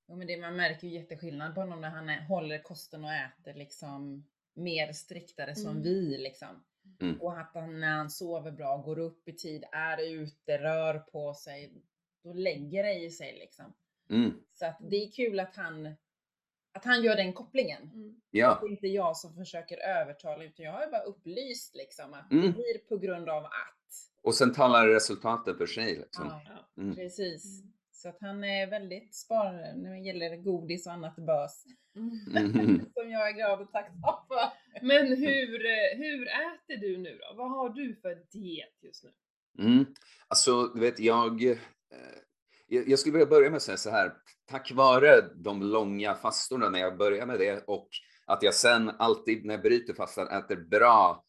Jo, 0.08 0.16
men 0.16 0.28
det, 0.28 0.38
man 0.38 0.56
märker 0.56 0.88
ju 0.88 0.94
jätteskillnad 0.94 1.56
på 1.56 1.62
honom 1.62 1.82
när 1.82 1.90
han 1.90 2.10
är, 2.10 2.22
håller 2.26 2.60
kosten 2.64 3.04
och 3.06 3.12
äter 3.14 3.54
liksom 3.54 4.26
mer 4.54 4.94
striktare 4.94 5.56
som 5.56 5.72
Mm. 5.72 5.84
vi 5.84 6.18
liksom. 6.18 6.64
Mm. 7.02 7.22
Och 7.22 7.40
att 7.40 7.52
han 7.54 7.80
när 7.80 7.96
han 7.98 8.10
sover 8.10 8.52
bra, 8.52 8.78
går 8.78 9.00
upp 9.00 9.28
i 9.28 9.34
tid, 9.34 9.64
är 9.72 9.98
ute, 10.04 10.58
rör 10.58 11.00
på 11.00 11.34
sig, 11.34 11.74
då 12.24 12.34
lägger 12.34 12.84
det 12.84 12.94
i 12.94 13.10
sig 13.12 13.38
liksom. 13.40 13.74
Mm. 14.10 14.34
Så 14.54 14.66
att 14.66 14.78
det 14.80 14.96
är 14.96 15.12
kul 15.12 15.40
att 15.40 15.56
han, 15.56 15.86
att 16.74 16.86
han 16.86 17.04
gör 17.04 17.16
den 17.16 17.34
kopplingen. 17.34 17.82
Mm. 17.84 18.22
Ja, 18.32 18.58
Det 18.62 18.68
är 18.68 18.72
inte 18.72 18.88
jag 18.88 19.18
som 19.18 19.36
försöker 19.36 19.78
övertala 19.78 20.44
utan 20.44 20.66
jag 20.66 20.72
har 20.74 20.92
bara 20.92 21.02
upplyst 21.04 21.76
liksom 21.76 22.14
att 22.14 22.32
Mm. 22.32 22.46
det 22.46 22.52
blir 22.52 22.78
på 22.90 22.98
grund 22.98 23.30
av 23.30 23.46
att. 23.46 23.52
och 24.22 24.36
sen 24.36 24.54
talar 24.54 24.88
resultaten 24.88 25.58
för 25.58 25.66
sig. 25.66 25.96
Liksom. 25.96 26.26
Ja, 26.28 26.42
Ja. 26.76 26.82
Mm. 26.84 26.96
precis. 26.96 27.64
Så 27.98 28.10
att 28.10 28.18
han 28.22 28.44
är 28.44 28.68
väldigt 28.68 29.16
sparare 29.16 29.76
när 29.76 29.92
det 29.92 30.00
gäller 30.00 30.38
godis 30.38 30.88
och 30.88 30.94
annat 30.94 31.16
bös. 31.16 31.64
Mm. 31.96 32.80
Som 32.94 33.12
jag 33.12 33.30
är 33.30 33.34
glad 33.34 33.62
och 33.62 33.72
tacksam 33.72 34.00
för. 34.28 34.52
Men 34.82 35.08
hur, 35.08 35.48
hur 35.98 36.28
äter 36.28 36.78
du 36.82 36.98
nu 36.98 37.18
då? 37.18 37.36
Vad 37.38 37.52
har 37.52 37.70
du 37.70 37.96
för 37.96 38.16
diet 38.32 38.78
just 38.82 39.04
nu? 39.04 39.12
Mm. 39.64 39.86
Alltså, 40.28 40.64
du 40.64 40.80
vet, 40.80 41.00
jag, 41.00 41.44
eh, 41.44 41.58
jag, 42.68 42.90
jag 42.90 43.00
skulle 43.00 43.14
vilja 43.14 43.30
börja 43.30 43.50
med 43.50 43.58
att 43.58 43.64
säga 43.64 43.78
så 43.78 43.90
här. 43.90 44.14
Tack 44.46 44.72
vare 44.72 45.22
de 45.36 45.62
långa 45.62 46.16
fastorna 46.16 46.70
när 46.70 46.80
jag 46.80 46.98
börjar 46.98 47.26
med 47.26 47.40
det 47.40 47.64
och 47.68 47.90
att 48.26 48.44
jag 48.44 48.54
sen 48.54 48.90
alltid 48.90 49.46
när 49.46 49.54
jag 49.54 49.64
bryter 49.64 49.94
fastan 49.94 50.28
äter 50.28 50.56
bra 50.56 51.24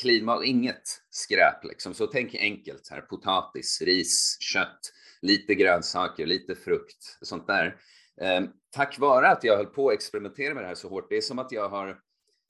clean 0.00 0.24
mat, 0.24 0.44
inget 0.44 0.82
skräp 1.10 1.64
liksom. 1.64 1.94
Så 1.94 2.06
tänk 2.06 2.34
enkelt 2.34 2.88
här, 2.90 3.00
potatis, 3.00 3.82
ris, 3.82 4.36
kött, 4.40 4.80
lite 5.22 5.54
grönsaker, 5.54 6.26
lite 6.26 6.54
frukt, 6.54 7.18
sånt 7.22 7.46
där. 7.46 7.76
Eh, 8.20 8.42
tack 8.70 8.98
vare 8.98 9.28
att 9.28 9.44
jag 9.44 9.56
höll 9.56 9.66
på 9.66 9.88
att 9.88 9.94
experimentera 9.94 10.54
med 10.54 10.62
det 10.64 10.68
här 10.68 10.74
så 10.74 10.88
hårt, 10.88 11.06
det 11.10 11.16
är 11.16 11.20
som 11.20 11.38
att 11.38 11.52
jag 11.52 11.68
har 11.68 12.00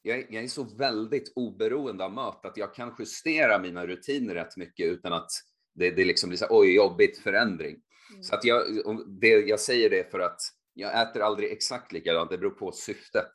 jag 0.02 0.18
är, 0.18 0.26
jag 0.28 0.44
är 0.44 0.48
så 0.48 0.62
väldigt 0.62 1.32
oberoende 1.37 2.04
av 2.04 2.12
mat 2.12 2.46
att 2.46 2.56
jag 2.56 2.74
kan 2.74 2.94
justera 2.98 3.58
mina 3.58 3.87
rutiner 3.87 4.35
rätt 4.35 4.56
mycket 4.56 4.87
utan 4.87 5.12
att 5.12 5.30
det, 5.74 5.90
det 5.90 6.04
liksom 6.04 6.28
blir 6.28 6.38
så 6.38 6.44
här, 6.44 6.52
oj, 6.52 6.74
jobbigt 6.74 7.18
förändring. 7.18 7.76
Mm. 8.11 8.22
Så 8.22 8.35
att 8.35 8.44
jag, 8.44 8.62
det, 9.20 9.28
jag 9.28 9.61
säger 9.61 9.90
det 9.90 10.11
för 10.11 10.20
att 10.20 10.40
jag 10.74 11.02
äter 11.02 11.22
aldrig 11.22 11.52
exakt 11.52 11.92
likadant, 11.92 12.30
det 12.30 12.38
beror 12.38 12.50
på 12.50 12.72
syftet. 12.72 13.32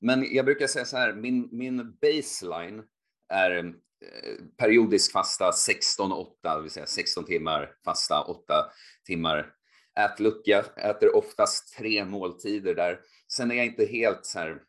Men 0.00 0.34
jag 0.34 0.44
brukar 0.44 0.66
säga 0.66 0.84
så 0.84 0.96
här, 0.96 1.14
min, 1.14 1.48
min 1.52 1.96
baseline 2.00 2.82
är 3.28 3.74
Eh, 4.02 4.34
periodisk 4.56 5.12
fasta 5.12 5.50
16-8, 5.50 6.26
det 6.42 6.62
vill 6.62 6.70
säga 6.70 6.86
16 6.86 7.24
timmar 7.24 7.72
fasta, 7.84 8.22
8 8.22 8.66
timmar 9.06 9.54
ätlucka. 10.00 10.64
Äter 10.76 11.16
oftast 11.16 11.76
tre 11.76 12.04
måltider 12.04 12.74
där. 12.74 13.00
Sen 13.32 13.50
är 13.50 13.54
jag 13.54 13.66
inte 13.66 13.84
helt 13.84 14.26
så 14.26 14.38
här, 14.38 14.62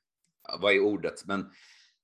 vad 0.60 0.74
är 0.74 0.80
ordet, 0.80 1.26
men 1.26 1.52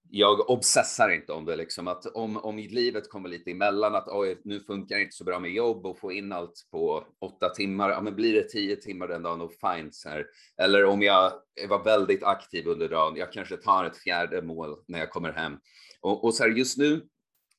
jag 0.10 0.50
obsessar 0.50 1.10
inte 1.10 1.34
om 1.34 1.46
det 1.46 1.56
liksom 1.56 1.88
att 1.88 2.06
om, 2.06 2.38
om 2.38 2.58
livet 2.58 3.10
kommer 3.10 3.30
lite 3.30 3.52
emellan 3.52 3.96
att 3.96 4.08
oj, 4.08 4.42
nu 4.44 4.60
funkar 4.60 4.96
det 4.96 5.02
inte 5.02 5.16
så 5.16 5.24
bra 5.24 5.40
med 5.40 5.52
jobb 5.52 5.86
och 5.86 6.00
få 6.00 6.12
in 6.12 6.32
allt 6.32 6.68
på 6.72 7.06
åtta 7.22 7.50
timmar, 7.50 7.90
ja 7.90 8.02
men 8.02 8.16
blir 8.16 8.34
det 8.34 8.50
tio 8.50 8.76
timmar 8.76 9.08
den 9.08 9.24
dagen 9.24 9.42
och 9.42 9.52
fine 9.54 9.92
så 9.92 10.10
här. 10.10 10.26
Eller 10.62 10.86
om 10.86 11.02
jag 11.02 11.32
var 11.70 11.84
väldigt 11.84 12.24
aktiv 12.24 12.68
under 12.68 12.90
dagen, 12.90 13.16
jag 13.16 13.34
kanske 13.34 13.58
tar 13.58 13.86
ett 13.86 13.98
fjärde 13.98 14.42
mål 14.42 14.76
när 14.88 15.00
jag 15.00 15.10
kommer 15.10 15.32
hem. 15.32 15.58
Och, 16.02 16.24
och 16.24 16.34
så 16.34 16.44
här 16.44 16.50
just 16.50 16.78
nu 16.78 17.02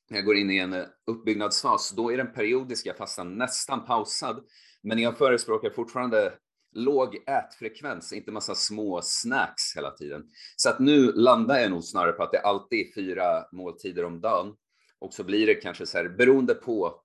när 0.09 0.17
jag 0.17 0.25
går 0.25 0.35
in 0.35 0.51
i 0.51 0.57
en 0.57 0.73
eh, 0.73 0.85
uppbyggnadsfas, 1.07 1.91
då 1.91 2.11
är 2.11 2.17
den 2.17 2.33
periodiska 2.33 2.93
fastan 2.93 3.37
nästan 3.37 3.85
pausad. 3.85 4.43
Men 4.83 4.99
jag 4.99 5.17
förespråkar 5.17 5.69
fortfarande 5.69 6.33
låg 6.75 7.15
ätfrekvens, 7.15 8.13
inte 8.13 8.31
massa 8.31 8.55
små 8.55 9.01
snacks 9.03 9.75
hela 9.75 9.91
tiden. 9.91 10.23
Så 10.55 10.69
att 10.69 10.79
nu 10.79 11.11
landar 11.11 11.59
jag 11.59 11.71
nog 11.71 11.83
snarare 11.83 12.11
på 12.11 12.23
att 12.23 12.31
det 12.31 12.39
alltid 12.39 12.79
är 12.79 12.93
fyra 12.93 13.45
måltider 13.51 14.05
om 14.05 14.21
dagen. 14.21 14.55
Och 14.99 15.13
så 15.13 15.23
blir 15.23 15.47
det 15.47 15.55
kanske 15.55 15.85
så 15.85 15.97
här, 15.97 16.09
beroende 16.09 16.53
på, 16.53 17.01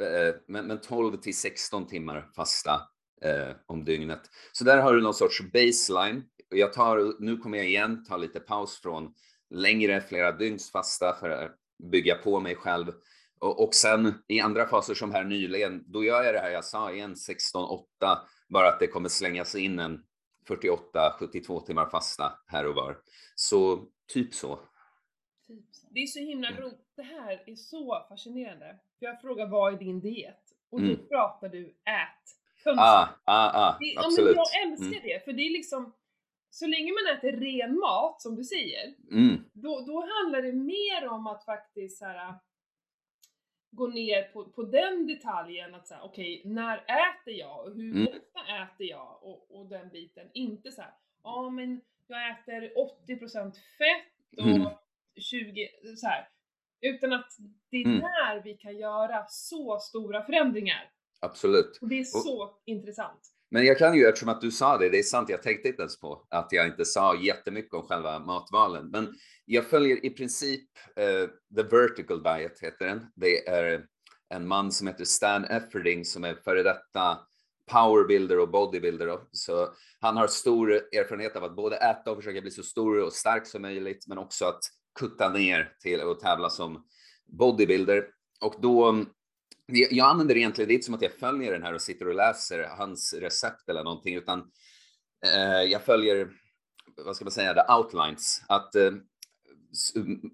eh, 0.00 0.34
men, 0.48 0.66
men 0.66 0.80
12 0.80 1.16
till 1.16 1.36
16 1.36 1.86
timmar 1.86 2.30
fasta 2.36 2.80
eh, 3.22 3.56
om 3.66 3.84
dygnet. 3.84 4.20
Så 4.52 4.64
där 4.64 4.78
har 4.78 4.94
du 4.94 5.02
någon 5.02 5.14
sorts 5.14 5.42
baseline. 5.52 6.22
Och 6.50 6.56
Jag 6.56 6.72
tar, 6.72 7.22
nu 7.22 7.36
kommer 7.36 7.58
jag 7.58 7.66
igen 7.66 8.04
ta 8.04 8.16
lite 8.16 8.40
paus 8.40 8.80
från 8.82 9.14
längre, 9.50 10.00
flera 10.00 10.32
dygns 10.32 10.72
fasta 10.72 11.16
för 11.20 11.30
att 11.30 11.56
bygga 11.90 12.14
på 12.14 12.40
mig 12.40 12.54
själv. 12.56 12.92
Och, 13.40 13.64
och 13.64 13.74
sen 13.74 14.14
i 14.28 14.40
andra 14.40 14.66
faser 14.66 14.94
som 14.94 15.12
här 15.12 15.24
nyligen, 15.24 15.84
då 15.86 16.04
gör 16.04 16.22
jag 16.22 16.34
det 16.34 16.40
här 16.40 16.50
jag 16.50 16.64
sa 16.64 16.92
igen, 16.92 17.14
16-8, 17.14 17.84
bara 18.48 18.68
att 18.68 18.80
det 18.80 18.86
kommer 18.86 19.08
slängas 19.08 19.54
in 19.54 19.78
en 19.78 20.04
48-72 20.48 21.66
timmar 21.66 21.86
fasta 21.86 22.32
här 22.46 22.66
och 22.66 22.74
var. 22.74 22.98
Så 23.34 23.84
typ 24.12 24.34
så. 24.34 24.58
Typ. 25.46 25.64
Det 25.90 26.00
är 26.00 26.06
så 26.06 26.18
himla 26.18 26.48
Mm. 26.48 26.62
roligt. 26.62 26.80
Det 26.96 27.02
här 27.02 27.42
är 27.46 27.54
så 27.56 28.06
fascinerande. 28.08 28.78
För 28.98 29.06
jag 29.06 29.20
frågar 29.20 29.46
vad 29.46 29.74
är 29.74 29.78
din 29.78 30.00
diet? 30.00 30.40
Och 30.70 30.80
då 30.80 30.86
Mm. 30.86 31.06
pratar 31.08 31.48
du 31.48 31.64
ät. 31.66 32.24
Punkt. 32.64 32.78
Ah, 32.80 33.08
ah, 33.24 33.68
ah, 33.68 33.76
Det, 33.80 33.86
ja, 33.86 34.00
men 34.00 34.04
absolut. 34.06 34.36
jag 34.36 34.62
älskar 34.62 34.86
Mm. 34.86 35.00
det, 35.02 35.24
för 35.24 35.32
det 35.32 35.42
är 35.42 35.50
liksom 35.52 35.92
så 36.54 36.66
länge 36.66 36.92
man 36.92 37.16
äter 37.16 37.32
ren 37.32 37.78
mat, 37.78 38.22
som 38.22 38.36
du 38.36 38.44
säger, 38.44 38.94
Mm, 39.10 39.44
då, 39.52 39.80
då 39.86 40.00
handlar 40.14 40.42
det 40.42 40.52
mer 40.52 41.08
om 41.08 41.26
att 41.26 41.44
faktiskt 41.44 41.98
så 41.98 42.04
här, 42.04 42.34
gå 43.70 43.86
ner 43.86 44.22
på, 44.22 44.44
på 44.44 44.62
den 44.62 45.06
detaljen 45.06 45.74
att 45.74 45.86
säga, 45.88 46.02
okej, 46.02 46.42
när 46.44 46.76
äter 46.78 47.34
jag 47.34 47.66
och 47.66 47.74
hur 47.74 47.96
Mm. 47.96 48.06
ofta 48.08 48.40
äter 48.62 48.86
jag 48.86 49.18
och, 49.22 49.56
och 49.60 49.66
den 49.68 49.88
biten. 49.88 50.30
Inte 50.34 50.72
så 50.72 50.82
här, 50.82 50.94
ja 51.22 51.50
men 51.50 51.80
jag 52.06 52.30
äter 52.30 52.72
80% 53.08 53.52
fett 53.52 54.38
och 54.38 54.46
Mm. 54.46 54.68
20 55.20 55.68
så 55.96 56.06
här. 56.06 56.28
Utan 56.80 57.12
att 57.12 57.30
det 57.70 57.76
är 57.76 57.84
Mm. 57.86 58.00
där 58.00 58.42
vi 58.44 58.54
kan 58.54 58.76
göra 58.78 59.24
så 59.28 59.78
stora 59.78 60.22
förändringar. 60.22 60.90
absolut. 61.20 61.78
Och 61.82 61.88
det 61.88 61.98
är 61.98 62.04
så 62.04 62.56
intressant. 62.64 63.33
Men 63.50 63.64
jag 63.64 63.78
kan 63.78 63.96
ju, 63.96 64.06
eftersom 64.06 64.28
att 64.28 64.40
du 64.40 64.50
sa 64.50 64.78
det, 64.78 64.88
det 64.88 64.98
är 64.98 65.02
sant, 65.02 65.28
jag 65.28 65.42
tänkte 65.42 65.68
inte 65.68 65.82
ens 65.82 66.00
på 66.00 66.26
att 66.30 66.48
jag 66.50 66.66
inte 66.66 66.84
sa 66.84 67.16
jättemycket 67.16 67.74
om 67.74 67.82
själva 67.82 68.18
matvalen. 68.18 68.90
Men 68.90 69.14
jag 69.44 69.66
följer 69.66 70.06
i 70.06 70.10
princip 70.10 70.70
uh, 71.00 71.28
The 71.56 71.62
Vertical 71.62 72.22
Diet, 72.22 72.60
heter 72.60 72.86
den. 72.86 73.06
Det 73.14 73.48
är 73.48 73.86
en 74.34 74.46
man 74.46 74.72
som 74.72 74.86
heter 74.86 75.04
Stan 75.04 75.44
Efferding 75.44 76.04
som 76.04 76.24
är 76.24 76.34
före 76.34 76.62
detta 76.62 77.18
powerbuilder 77.70 78.38
och 78.38 78.50
bodybuilder. 78.50 79.06
Då. 79.06 79.28
Så 79.32 79.68
han 80.00 80.16
har 80.16 80.26
stor 80.26 80.72
erfarenhet 80.72 81.36
av 81.36 81.44
att 81.44 81.56
både 81.56 81.76
äta 81.76 82.10
och 82.10 82.16
försöka 82.16 82.40
bli 82.40 82.50
så 82.50 82.62
stor 82.62 83.00
och 83.00 83.12
stark 83.12 83.46
som 83.46 83.62
möjligt, 83.62 84.06
men 84.08 84.18
också 84.18 84.44
att 84.44 84.60
kutta 84.98 85.28
ner 85.28 85.72
till 85.80 86.00
att 86.00 86.20
tävla 86.20 86.50
som 86.50 86.84
bodybuilder. 87.26 88.08
Och 88.40 88.54
då 88.60 89.04
jag 89.66 89.92
jag 89.92 90.10
använder 90.10 90.36
egentligen, 90.36 90.68
det 90.68 90.72
är 90.72 90.74
inte 90.74 90.86
som 90.86 90.94
att 90.94 91.02
jag 91.02 91.12
följer 91.12 91.52
den 91.52 91.62
här 91.62 91.74
och 91.74 91.82
sitter 91.82 92.08
och 92.08 92.14
läser 92.14 92.62
hans 92.62 93.14
recept 93.14 93.68
eller 93.68 93.84
någonting, 93.84 94.14
utan 94.14 94.38
eh, 95.26 95.62
jag 95.62 95.82
följer, 95.82 96.28
vad 96.96 97.16
ska 97.16 97.24
man 97.24 97.32
säga, 97.32 97.54
the 97.54 97.72
outlines. 97.72 98.42
Att 98.48 98.74
eh, 98.74 98.92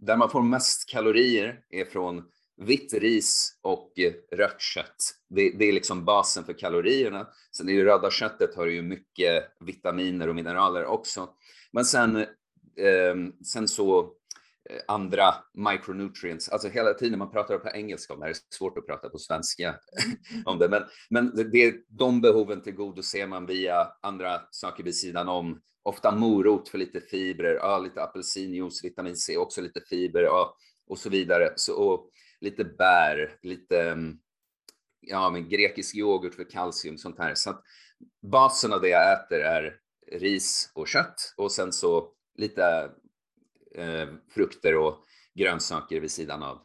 där 0.00 0.16
man 0.16 0.30
får 0.30 0.42
mest 0.42 0.88
kalorier 0.88 1.60
är 1.70 1.84
från 1.84 2.24
vitt 2.56 2.94
ris 2.94 3.58
och 3.62 3.98
eh, 3.98 4.12
rött 4.36 4.60
kött. 4.60 5.14
Det, 5.28 5.50
det 5.50 5.64
är 5.64 5.72
liksom 5.72 6.04
basen 6.04 6.44
för 6.44 6.52
kalorierna. 6.52 7.28
Sen 7.56 7.68
i 7.68 7.76
det 7.76 7.84
röda 7.84 8.10
köttet 8.10 8.54
har 8.54 8.66
ju 8.66 8.82
mycket 8.82 9.44
vitaminer 9.60 10.28
och 10.28 10.34
mineraler 10.34 10.84
också. 10.84 11.28
Men 11.72 11.84
sen, 11.84 12.16
eh, 12.16 13.14
sen 13.44 13.68
så 13.68 14.12
andra 14.88 15.34
micronutrients, 15.54 16.48
alltså 16.48 16.68
hela 16.68 16.94
tiden 16.94 17.18
man 17.18 17.30
pratar 17.30 17.58
på 17.58 17.68
engelska 17.68 18.14
om 18.14 18.20
det 18.20 18.26
här, 18.26 18.30
är 18.30 18.36
svårt 18.54 18.78
att 18.78 18.86
prata 18.86 19.08
på 19.08 19.18
svenska 19.18 19.74
om 20.44 20.58
det, 20.58 20.68
men, 20.68 20.82
men 21.10 21.34
det- 21.36 21.44
det, 21.50 21.74
de 21.88 22.20
behoven 22.20 22.62
tillgodoser 22.62 23.26
man 23.26 23.46
via 23.46 23.88
andra 24.02 24.40
saker 24.50 24.84
vid 24.84 24.96
sidan 24.96 25.28
om. 25.28 25.60
Ofta 25.82 26.10
morot 26.10 26.68
för 26.68 26.78
lite 26.78 27.00
fibrer, 27.00 27.54
ja, 27.54 27.78
lite 27.78 28.02
apelsinjuice, 28.02 28.84
vitamin 28.84 29.16
C, 29.16 29.36
också 29.36 29.60
lite 29.60 29.80
fiber 29.80 30.22
ja, 30.22 30.56
och 30.86 30.98
så 30.98 31.10
vidare. 31.10 31.52
Så, 31.56 31.74
och 31.74 32.10
lite 32.40 32.64
bär, 32.64 33.38
lite 33.42 33.80
mm, 33.82 34.18
ja, 35.00 35.30
men 35.30 35.48
grekisk 35.48 35.96
yoghurt 35.96 36.34
för 36.34 36.50
kalcium, 36.50 36.98
sånt 36.98 37.18
här. 37.18 37.34
Så 37.34 37.50
att 37.50 37.62
basen 38.22 38.72
av 38.72 38.80
det 38.80 38.88
jag 38.88 39.12
äter 39.12 39.40
är 39.40 39.76
ris 40.12 40.72
och 40.74 40.88
kött 40.88 41.34
och 41.36 41.52
sen 41.52 41.72
så 41.72 42.12
lite 42.38 42.90
eh, 43.74 44.08
frukter 44.34 44.76
och 44.76 45.04
grönsaker 45.34 46.00
vid 46.00 46.10
sidan 46.10 46.42
av. 46.42 46.62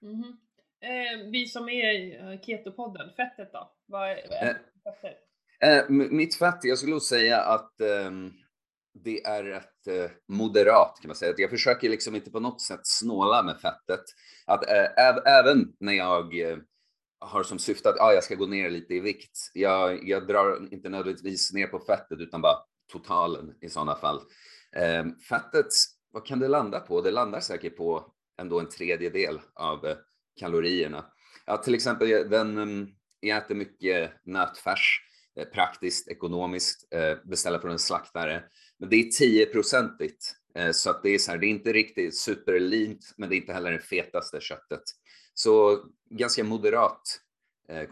Mhm. 0.00 0.38
Eh, 0.80 1.30
vi 1.30 1.46
som 1.46 1.68
är 1.68 1.92
i 1.92 2.16
eh, 2.16 2.40
Keto-podden, 2.40 3.14
fettet 3.16 3.52
då? 3.52 3.72
Vad 3.86 4.10
är, 4.10 4.20
vad 4.28 4.38
är 4.38 4.50
Eh. 4.50 4.56
fetter? 4.84 5.14
Eh, 5.60 5.84
m- 5.88 6.16
mitt 6.16 6.34
fett, 6.34 6.58
jag 6.62 6.78
skulle 6.78 6.92
nog 6.92 7.02
säga 7.02 7.40
att 7.40 7.80
ehm, 7.80 8.32
det 8.94 9.24
är 9.24 9.44
rätt 9.44 9.86
eh, 9.86 10.10
moderat 10.28 10.98
kan 11.02 11.08
man 11.08 11.16
säga. 11.16 11.34
Jag 11.36 11.50
försöker 11.50 11.88
liksom 11.88 12.14
inte 12.14 12.30
på 12.30 12.40
något 12.40 12.60
sätt 12.62 12.80
snåla 12.82 13.42
med 13.42 13.60
fettet. 13.60 14.04
Att 14.46 14.64
även 15.26 15.72
när 15.80 15.92
jag 15.92 16.34
har 17.20 17.42
som 17.42 17.58
syfte 17.58 17.88
att 17.88 18.00
ah, 18.00 18.12
jag 18.12 18.24
ska 18.24 18.34
gå 18.34 18.46
ner 18.46 18.70
lite 18.70 18.94
i 18.94 19.00
vikt. 19.00 19.38
Jag, 19.54 20.08
jag 20.08 20.26
drar 20.26 20.68
inte 20.74 20.88
nödvändigtvis 20.88 21.52
ner 21.52 21.66
på 21.66 21.78
fettet 21.80 22.18
utan 22.20 22.40
bara 22.40 22.56
totalen 22.92 23.54
i 23.60 23.68
sådana 23.68 23.94
fall. 23.94 24.20
Eh, 24.76 25.04
fettet, 25.28 25.72
vad 26.10 26.26
kan 26.26 26.38
det 26.38 26.48
landa 26.48 26.80
på? 26.80 27.00
Det 27.00 27.10
landar 27.10 27.40
säkert 27.40 27.76
på 27.76 28.12
ändå 28.40 28.60
en 28.60 28.68
tredjedel 28.68 29.40
av 29.54 29.86
eh, 29.86 29.96
kalorierna. 30.40 31.04
Ja, 31.46 31.56
till 31.56 31.74
exempel, 31.74 32.12
eh, 32.12 32.20
den, 32.20 32.58
ehm, 32.58 32.88
jag 33.20 33.38
äter 33.38 33.54
mycket 33.54 34.12
nötfärs, 34.24 35.00
eh, 35.36 35.44
praktiskt, 35.44 36.08
ekonomiskt, 36.08 36.88
beställa 37.24 37.60
från 37.60 37.70
en 37.70 37.78
slaktare. 37.78 38.44
Men 38.78 38.88
det 38.88 38.96
är 38.96 39.10
10-procentigt, 39.10 40.34
så 40.72 40.90
att 40.90 41.02
det 41.02 41.10
är 41.10 41.18
så 41.18 41.30
här, 41.30 41.38
det 41.38 41.46
är 41.46 41.48
inte 41.48 41.72
riktigt 41.72 42.18
superlint, 42.18 43.14
men 43.16 43.28
det 43.28 43.34
är 43.34 43.36
inte 43.36 43.52
heller 43.52 43.72
det 43.72 43.78
fetaste 43.78 44.40
köttet. 44.40 44.82
Så 45.34 45.84
ganska 46.10 46.44
moderat 46.44 47.20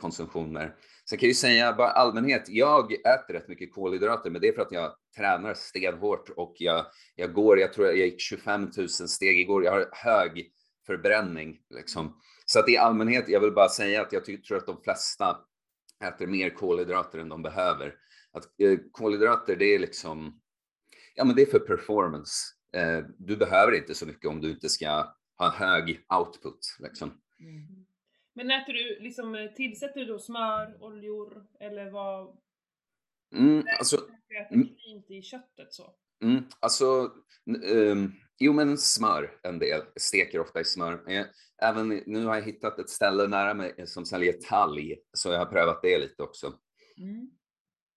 konsumtion 0.00 0.52
där. 0.52 0.74
Sen 1.10 1.18
kan 1.18 1.26
jag 1.26 1.30
ju 1.30 1.34
säga 1.34 1.72
bara 1.72 1.90
allmänhet, 1.90 2.48
jag 2.48 2.92
äter 2.92 3.34
rätt 3.34 3.48
mycket 3.48 3.72
kolhydrater, 3.72 4.30
men 4.30 4.40
det 4.40 4.48
är 4.48 4.52
för 4.52 4.62
att 4.62 4.72
jag 4.72 4.94
tränar 5.16 5.54
stenhårt 5.54 6.28
och 6.28 6.54
jag, 6.58 6.86
jag 7.14 7.32
går, 7.32 7.58
jag 7.58 7.72
tror 7.72 7.86
jag 7.86 7.96
gick 7.96 8.20
25 8.20 8.70
000 8.76 8.88
steg 8.88 9.38
igår. 9.38 9.64
Jag 9.64 9.72
har 9.72 9.88
hög 9.92 10.50
förbränning 10.86 11.58
liksom. 11.70 12.20
Så 12.46 12.58
att 12.58 12.68
i 12.68 12.76
allmänhet, 12.76 13.28
jag 13.28 13.40
vill 13.40 13.52
bara 13.52 13.68
säga 13.68 14.02
att 14.02 14.12
jag 14.12 14.24
tror 14.24 14.56
att 14.56 14.66
de 14.66 14.82
flesta 14.82 15.38
äter 16.04 16.26
mer 16.26 16.50
kolhydrater 16.50 17.18
än 17.18 17.28
de 17.28 17.42
behöver. 17.42 17.94
Att 18.32 18.44
eh, 18.44 18.78
kolhydrater, 18.92 19.56
det 19.56 19.74
är 19.74 19.78
liksom, 19.78 20.40
ja 21.14 21.24
men 21.24 21.36
det 21.36 21.42
är 21.42 21.46
för 21.46 21.58
performance. 21.58 22.32
Eh, 22.76 23.04
du 23.18 23.36
behöver 23.36 23.76
inte 23.76 23.94
så 23.94 24.06
mycket 24.06 24.30
om 24.30 24.40
du 24.40 24.50
inte 24.50 24.68
ska 24.68 25.14
ha 25.38 25.50
hög 25.50 26.04
output 26.18 26.76
liksom. 26.78 27.08
Mm. 27.40 27.89
Men 28.34 28.50
äter 28.50 28.72
du, 28.72 28.98
liksom, 29.00 29.34
eh, 29.34 29.52
tillsätter 29.52 30.00
du 30.00 30.06
då 30.06 30.18
smör, 30.18 30.82
oljor 30.82 31.46
eller 31.60 31.90
vad? 31.90 32.36
Mm, 33.34 33.64
alltså, 33.78 33.96
mm, 34.50 34.68
cleant 34.76 35.10
i 35.10 35.22
köttet 35.22 35.72
så? 35.72 35.94
Mm, 36.22 36.44
alltså, 36.60 37.12
um, 37.72 38.12
jo 38.38 38.52
men 38.52 38.78
smör 38.78 39.40
en 39.42 39.58
del, 39.58 39.68
jag 39.68 40.02
steker 40.02 40.40
ofta 40.40 40.60
i 40.60 40.64
smör. 40.64 41.04
Även 41.62 41.88
nu 41.88 42.24
har 42.24 42.34
jag 42.34 42.42
hittat 42.42 42.78
ett 42.78 42.90
ställe 42.90 43.26
nära 43.26 43.54
mig 43.54 43.86
som 43.86 44.06
säljer 44.06 44.32
talg, 44.32 44.98
så 45.12 45.28
jag 45.28 45.38
har 45.38 45.46
prövat 45.46 45.82
det 45.82 45.98
lite 45.98 46.22
också. 46.22 46.52
Mm. 46.98 47.30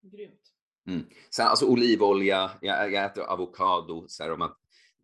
Grymt. 0.03 0.41
Mm. 0.87 1.07
Sen 1.31 1.47
alltså 1.47 1.67
olivolja, 1.67 2.51
jag, 2.61 2.93
jag 2.93 3.05
äter 3.05 3.25
avokado, 3.25 4.05
så 4.09 4.23
här, 4.23 4.33
om 4.33 4.39
man, 4.39 4.55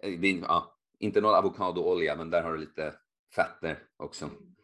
eh, 0.03 0.25
ja, 0.25 0.79
inte 0.99 1.21
någon 1.21 1.35
avokadoolja, 1.35 2.17
men 2.17 2.31
där 2.31 2.43
har 2.43 2.53
du 2.53 2.59
lite 2.59 2.95
fetter 3.35 3.83
också. 3.97 4.25
Mm. 4.25 4.55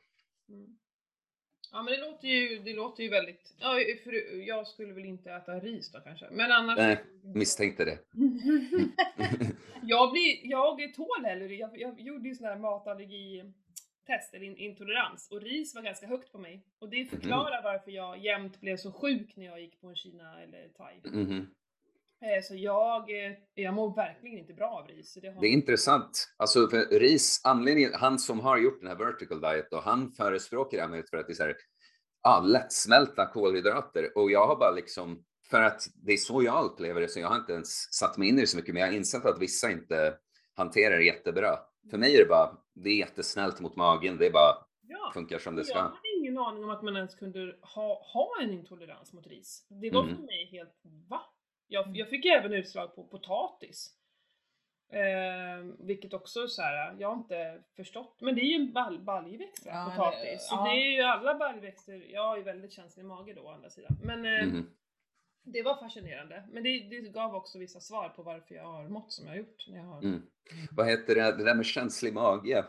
Ja 1.75 1.83
men 1.83 1.93
det 1.93 2.01
låter 2.01 2.29
ju, 2.29 2.59
det 2.59 2.73
låter 2.73 3.03
ju 3.03 3.09
väldigt, 3.09 3.55
ja 3.59 3.79
för 4.05 4.39
jag 4.49 4.67
skulle 4.67 4.93
väl 4.93 5.05
inte 5.05 5.33
äta 5.33 5.61
ris 5.61 5.93
då 5.93 6.01
kanske, 6.01 6.27
men 6.31 6.53
annars... 6.53 6.77
Nej, 6.79 7.05
misstänkte 7.23 7.85
det. 7.85 7.99
jag 9.83 10.13
blir, 10.13 10.41
jag 10.43 10.95
tål 10.95 11.25
heller 11.25 11.49
jag, 11.49 11.81
jag 11.81 12.01
gjorde 12.01 12.29
ju 12.29 12.35
sån 12.35 12.47
här 12.47 12.57
matallergi-test, 12.57 14.35
eller 14.35 14.61
intolerans, 14.61 15.29
och 15.31 15.43
ris 15.43 15.75
var 15.75 15.83
ganska 15.83 16.07
högt 16.07 16.33
på 16.33 16.39
mig. 16.39 16.65
Och 16.79 16.89
det 16.89 17.05
förklarar 17.05 17.59
mm. 17.59 17.65
varför 17.65 17.91
jag 17.91 18.19
jämt 18.19 18.61
blev 18.61 18.77
så 18.77 18.93
sjuk 18.93 19.37
när 19.37 19.45
jag 19.45 19.61
gick 19.61 19.81
på 19.81 19.89
en 19.89 19.97
Kina 19.97 20.43
eller 20.43 20.69
thai. 20.69 21.01
Mm. 21.05 21.47
Eh, 22.25 22.43
så 22.43 22.55
jag, 22.57 23.27
eh, 23.27 23.33
jag 23.55 23.75
mår 23.75 23.95
verkligen 23.97 24.39
inte 24.39 24.53
bra 24.53 24.71
av 24.71 24.89
ris. 24.89 25.19
Det, 25.23 25.29
har... 25.29 25.41
det 25.41 25.47
är 25.47 25.53
intressant. 25.53 26.35
Alltså 26.37 26.69
för 26.69 26.99
ris, 26.99 27.41
anledningen, 27.45 27.91
han 27.95 28.19
som 28.19 28.41
har 28.41 28.59
gjort 28.59 28.81
den 28.81 28.89
här 28.89 28.97
vertical 28.97 29.41
diet 29.41 29.73
och 29.73 29.83
han 29.83 30.13
förespråkar 30.13 30.89
det 30.89 31.11
för 31.11 31.17
att 31.17 31.27
det 31.27 31.33
är 31.33 31.35
så 31.35 31.43
här, 31.43 31.57
ah, 32.23 32.41
lättsmälta 32.41 33.27
kolhydrater 33.27 34.19
och 34.19 34.31
jag 34.31 34.47
har 34.47 34.57
bara 34.57 34.71
liksom, 34.71 35.25
för 35.51 35.63
att 35.63 35.83
det 35.95 36.13
är 36.13 36.17
så 36.17 36.43
jag 36.43 36.65
upplever 36.65 37.01
det, 37.01 37.09
så 37.09 37.21
jag 37.21 37.29
har 37.29 37.37
inte 37.37 37.53
ens 37.53 37.93
satt 37.93 38.19
mig 38.19 38.29
in 38.29 38.39
i 38.39 38.41
det 38.41 38.47
så 38.47 38.57
mycket, 38.57 38.75
men 38.75 38.81
jag 38.81 38.89
har 38.89 38.95
insett 38.95 39.25
att 39.25 39.43
vissa 39.43 39.71
inte 39.71 40.15
hanterar 40.57 40.97
det 40.97 41.05
jättebra. 41.05 41.59
För 41.91 41.99
mig 41.99 42.15
är 42.15 42.19
det 42.19 42.29
bara, 42.29 42.57
det 42.75 42.91
är 42.91 42.97
jättesnällt 42.97 43.61
mot 43.61 43.77
magen, 43.77 44.17
det 44.17 44.27
är 44.27 44.33
bara 44.33 44.55
ja, 44.89 45.11
funkar 45.15 45.39
som 45.39 45.57
det 45.57 45.65
ska. 45.65 45.79
Jag 45.79 45.83
hade 45.83 45.99
ingen 46.19 46.39
aning 46.39 46.65
om 46.65 46.71
att 46.71 46.83
man 46.83 46.97
ens 46.97 47.15
kunde 47.15 47.57
ha, 47.75 48.03
ha 48.13 48.31
en 48.43 48.53
intolerans 48.53 49.13
mot 49.13 49.27
ris. 49.27 49.67
Det 49.69 49.91
var 49.91 50.03
mm. 50.03 50.17
för 50.17 50.23
mig 50.23 50.49
helt, 50.53 50.81
va? 51.11 51.21
Jag, 51.69 51.85
mm. 51.85 51.97
jag 51.97 52.09
fick 52.09 52.25
även 52.25 52.53
utslag 52.53 52.95
på 52.95 53.05
potatis. 53.05 53.95
Eh, 54.93 55.65
vilket 55.79 56.15
också 56.15 56.49
så 56.49 56.63
här, 56.63 56.97
jag 56.99 57.09
har 57.09 57.17
inte 57.17 57.63
förstått, 57.77 58.19
men 58.21 58.35
det 58.35 58.41
är 58.41 58.45
ju 58.45 58.55
en 58.55 58.73
bal 58.73 59.05
baljväxt, 59.05 59.67
ja, 59.67 59.93
potatis. 59.97 60.21
Det, 60.23 60.39
så 60.41 60.55
ja. 60.55 60.65
det 60.65 60.71
är 60.71 60.97
ju 60.97 61.03
alla 61.03 61.35
baljväxter, 61.35 62.07
jag 62.13 62.39
är 62.39 62.43
väldigt 62.43 62.73
känslig 62.73 63.05
mage 63.05 63.35
då 63.35 63.43
å 63.43 63.51
andra 63.51 63.71
sidan. 63.71 63.97
Men 64.03 64.25
eh, 64.25 64.43
mm. 64.43 64.67
det 65.45 65.63
var 65.63 65.77
fascinerande. 65.77 66.45
Men 66.53 66.63
det, 66.63 66.79
det, 66.79 67.01
gav 67.01 67.35
också 67.35 67.59
vissa 67.59 67.81
svar 67.81 68.09
på 68.09 68.23
varför 68.23 68.55
jag 68.55 68.65
har 68.65 68.89
mått 68.89 69.13
som 69.13 69.27
jag 69.27 69.33
har 69.33 69.39
gjort. 69.39 69.69
När 69.69 69.79
jag 69.79 69.85
har... 69.85 70.03
Mm. 70.03 70.23
Vad 70.71 70.87
heter 70.87 71.15
det, 71.15 71.37
det 71.37 71.45
där 71.45 71.55
med 71.55 71.67
känslig 71.67 72.15
mage? 72.15 72.65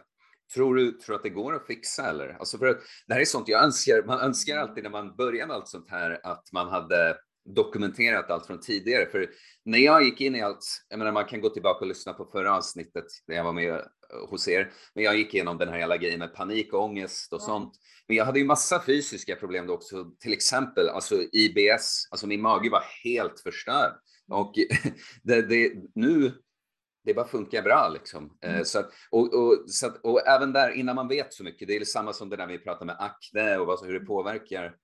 Tror 0.54 0.76
du 0.76 0.92
tror 0.92 1.16
att 1.16 1.24
det 1.24 1.30
går 1.30 1.56
att 1.56 1.68
fixa 1.68 2.10
eller? 2.10 2.30
Alltså 2.30 2.58
för 2.58 2.68
att, 2.68 2.78
det 3.08 3.14
här 3.14 3.22
är 3.22 3.26
sånt 3.26 3.48
jag 3.48 3.64
önskar, 3.64 4.04
man 4.04 4.20
önskar 4.20 4.58
alltid 4.58 4.84
när 4.84 4.92
man 4.92 5.16
börjar 5.16 5.48
med 5.48 5.56
allt 5.56 5.68
sånt 5.68 5.90
här 5.90 6.20
att 6.24 6.50
man 6.54 6.68
hade 6.68 7.18
dokumenterat 7.46 8.30
allt 8.30 8.48
från 8.48 8.60
tidigare. 8.60 9.06
För 9.06 9.30
när 9.66 9.80
jag 9.80 10.04
gick 10.04 10.22
in 10.22 10.36
i 10.36 10.42
allt, 10.42 10.66
jag 10.90 11.00
menar 11.00 11.12
man 11.12 11.26
kan 11.26 11.42
gå 11.42 11.50
tillbaka 11.50 11.80
och 11.80 11.88
lyssna 11.88 12.14
på 12.14 12.26
förra 12.26 12.58
avsnittet 12.58 13.06
när 13.28 13.36
jag 13.36 13.44
var 13.44 13.54
med 13.54 13.82
hos 14.30 14.48
er, 14.48 14.72
men 14.94 15.04
jag 15.04 15.18
gick 15.18 15.34
igenom 15.34 15.58
den 15.58 15.70
här 15.70 15.80
hela 15.80 15.98
grejen 15.98 16.20
med 16.20 16.34
panik 16.34 16.74
och 16.74 16.84
ångest 16.84 17.34
och 17.34 17.42
ja. 17.42 17.46
sånt. 17.46 17.74
Men 18.08 18.18
jag 18.18 18.26
hade 18.26 18.40
ju 18.40 18.46
massa 18.46 18.84
fysiska 18.86 19.36
problem 19.36 19.68
då 19.68 19.74
också, 19.74 20.12
till 20.20 20.34
exempel 20.34 20.90
alltså 20.90 21.16
IBS, 21.32 22.08
alltså 22.12 22.28
min 22.28 22.42
mage 22.42 22.70
var 22.70 22.84
helt 23.04 23.40
förstörd. 23.40 23.94
Mm. 24.30 24.40
Och 24.40 24.54
det, 25.24 25.42
det, 25.42 25.74
nu, 25.96 26.32
det 27.04 27.14
bara 27.14 27.28
funkar 27.28 27.62
bra 27.62 27.90
liksom. 27.94 28.38
Eh, 28.42 28.54
mm. 28.54 28.66
Så 28.66 28.80
att, 28.80 28.92
och, 29.10 29.34
och, 29.34 29.64
så 29.68 29.88
att, 29.88 29.98
och 30.04 30.28
även 30.28 30.54
där, 30.54 30.72
innan 30.72 30.96
man 30.96 31.08
vet 31.08 31.34
så 31.34 31.44
mycket, 31.44 31.68
det 31.68 31.76
är 31.76 31.86
samma 31.86 32.14
som 32.14 32.30
det 32.30 32.36
där 32.36 32.48
vi 32.48 32.60
pratar 32.60 32.86
med 32.86 32.96
akne 33.00 33.58
och 33.58 33.68
vad, 33.68 33.86
hur 33.86 34.00
det 34.00 34.06
påverkar. 34.06 34.76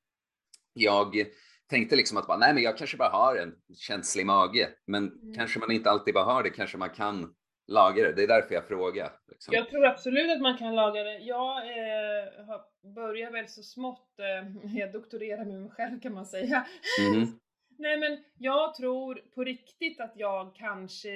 Jag 0.74 1.26
tänkte 1.71 1.95
liksom 1.95 2.17
att 2.17 2.27
bara, 2.27 2.38
nej, 2.38 2.53
men 2.53 2.63
jag 2.63 2.77
kanske 2.77 2.97
bara 2.97 3.10
har 3.10 3.36
en 3.36 3.55
känslig 3.77 4.25
mage, 4.25 4.69
men 4.88 5.07
mm. 5.07 5.34
kanske 5.34 5.60
man 5.60 5.71
inte 5.71 5.89
alltid 5.89 6.13
bara 6.13 6.23
har 6.23 6.43
det, 6.43 6.49
kanske 6.49 6.77
man 6.77 6.89
kan 6.89 7.34
laga 7.67 8.03
det. 8.03 8.13
Det 8.13 8.23
är 8.23 8.27
därför 8.27 8.55
jag 8.55 8.67
frågar. 8.67 9.12
Liksom. 9.27 9.53
Jag 9.53 9.69
tror 9.69 9.86
absolut 9.86 10.31
att 10.31 10.41
man 10.41 10.57
kan 10.57 10.75
laga 10.75 11.03
det. 11.03 11.17
Jag 11.17 11.57
eh, 11.57 12.62
börjar 12.95 13.31
väl 13.31 13.47
så 13.47 13.63
smått, 13.63 14.19
eh, 14.19 14.73
jag 14.79 14.91
doktorerar 14.91 15.45
med 15.45 15.62
mig 15.62 15.71
själv 15.71 15.99
kan 15.99 16.13
man 16.13 16.25
säga. 16.25 16.65
Mm. 16.99 17.27
nej 17.77 17.97
men 17.97 18.23
jag 18.38 18.75
tror 18.75 19.15
på 19.36 19.43
riktigt 19.43 20.01
att 20.01 20.13
jag 20.15 20.55
kanske 20.55 21.10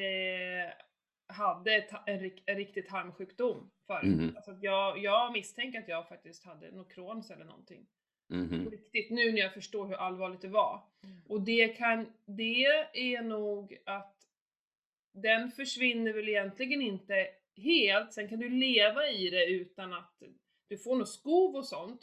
hade 1.28 1.76
en, 2.06 2.32
en 2.46 2.58
riktig 2.58 2.88
tarmsjukdom 2.88 3.72
förut. 3.88 4.04
Mm. 4.04 4.36
Alltså 4.36 4.52
jag, 4.62 4.98
jag 4.98 5.34
misstänker 5.34 5.80
att 5.80 5.88
jag 5.88 6.08
faktiskt 6.08 6.46
hade 6.46 6.72
något 6.72 6.94
Crohns 6.94 7.32
eller 7.32 7.46
någonting. 7.46 7.86
Mm. 8.32 8.70
Riktigt, 8.70 9.10
nu 9.10 9.32
när 9.32 9.40
jag 9.40 9.54
förstår 9.54 9.88
hur 9.88 9.96
allvarligt 9.96 10.42
det 10.42 10.48
var. 10.48 10.82
Mm. 11.04 11.22
Och 11.28 11.42
det 11.42 11.68
kan, 11.68 12.06
det 12.26 12.66
är 12.94 13.22
nog 13.22 13.78
att 13.86 14.16
den 15.14 15.52
försvinner 15.52 16.14
väl 16.14 16.30
egentligen 16.30 16.82
inte 16.82 17.28
helt, 17.58 18.14
sen 18.14 18.30
kan 18.30 18.40
du 18.40 18.50
leva 18.50 19.08
i 19.10 19.30
det 19.30 19.46
utan 19.46 19.94
att 19.94 20.24
du 20.70 20.78
får 20.78 20.96
något 20.96 21.10
skov 21.10 21.56
och 21.56 21.66
sånt. 21.66 22.02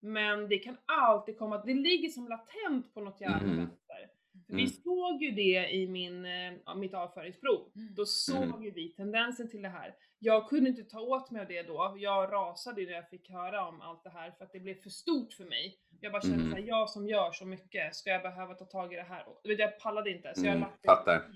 Men 0.00 0.48
det 0.48 0.58
kan 0.58 0.76
alltid 0.84 1.38
komma, 1.38 1.62
det 1.64 1.74
ligger 1.74 2.08
som 2.08 2.28
latent 2.28 2.94
på 2.94 3.00
något 3.00 3.20
jävla 3.20 3.38
mm. 3.38 3.56
vänster. 3.56 4.10
Mm. 4.48 4.64
Vi 4.64 4.66
såg 4.68 5.22
ju 5.22 5.30
det 5.30 5.70
i 5.70 5.88
min, 5.88 6.24
äh, 6.24 6.74
mitt 6.76 6.94
avföringsprov. 6.94 7.72
Mm. 7.76 7.94
Då 7.94 8.06
såg 8.06 8.42
mm. 8.42 8.62
ju 8.62 8.70
vi 8.70 8.88
tendensen 8.88 9.50
till 9.50 9.62
det 9.62 9.68
här. 9.68 9.94
Jag 10.18 10.48
kunde 10.48 10.70
inte 10.70 10.84
ta 10.84 11.00
åt 11.00 11.30
mig 11.30 11.42
av 11.42 11.48
det 11.48 11.62
då. 11.62 11.96
Jag 11.98 12.32
rasade 12.32 12.82
när 12.82 12.92
jag 12.92 13.08
fick 13.08 13.30
höra 13.30 13.68
om 13.68 13.80
allt 13.80 14.04
det 14.04 14.10
här 14.10 14.30
för 14.30 14.44
att 14.44 14.52
det 14.52 14.60
blev 14.60 14.82
för 14.82 14.90
stort 14.90 15.32
för 15.32 15.44
mig. 15.44 15.78
Jag 16.00 16.12
bara 16.12 16.22
kände 16.22 16.36
mm. 16.36 16.50
såhär, 16.50 16.62
jag 16.62 16.90
som 16.90 17.08
gör 17.08 17.32
så 17.32 17.46
mycket, 17.46 17.96
ska 17.96 18.10
jag 18.10 18.22
behöva 18.22 18.54
ta 18.54 18.64
tag 18.64 18.92
i 18.92 18.96
det 18.96 19.02
här? 19.02 19.28
Och, 19.28 19.40
jag 19.44 19.80
pallade 19.80 20.10
inte. 20.10 20.32
Så 20.34 20.46
jag 20.46 20.56
mm, 20.56 20.68
fattar. 20.84 21.28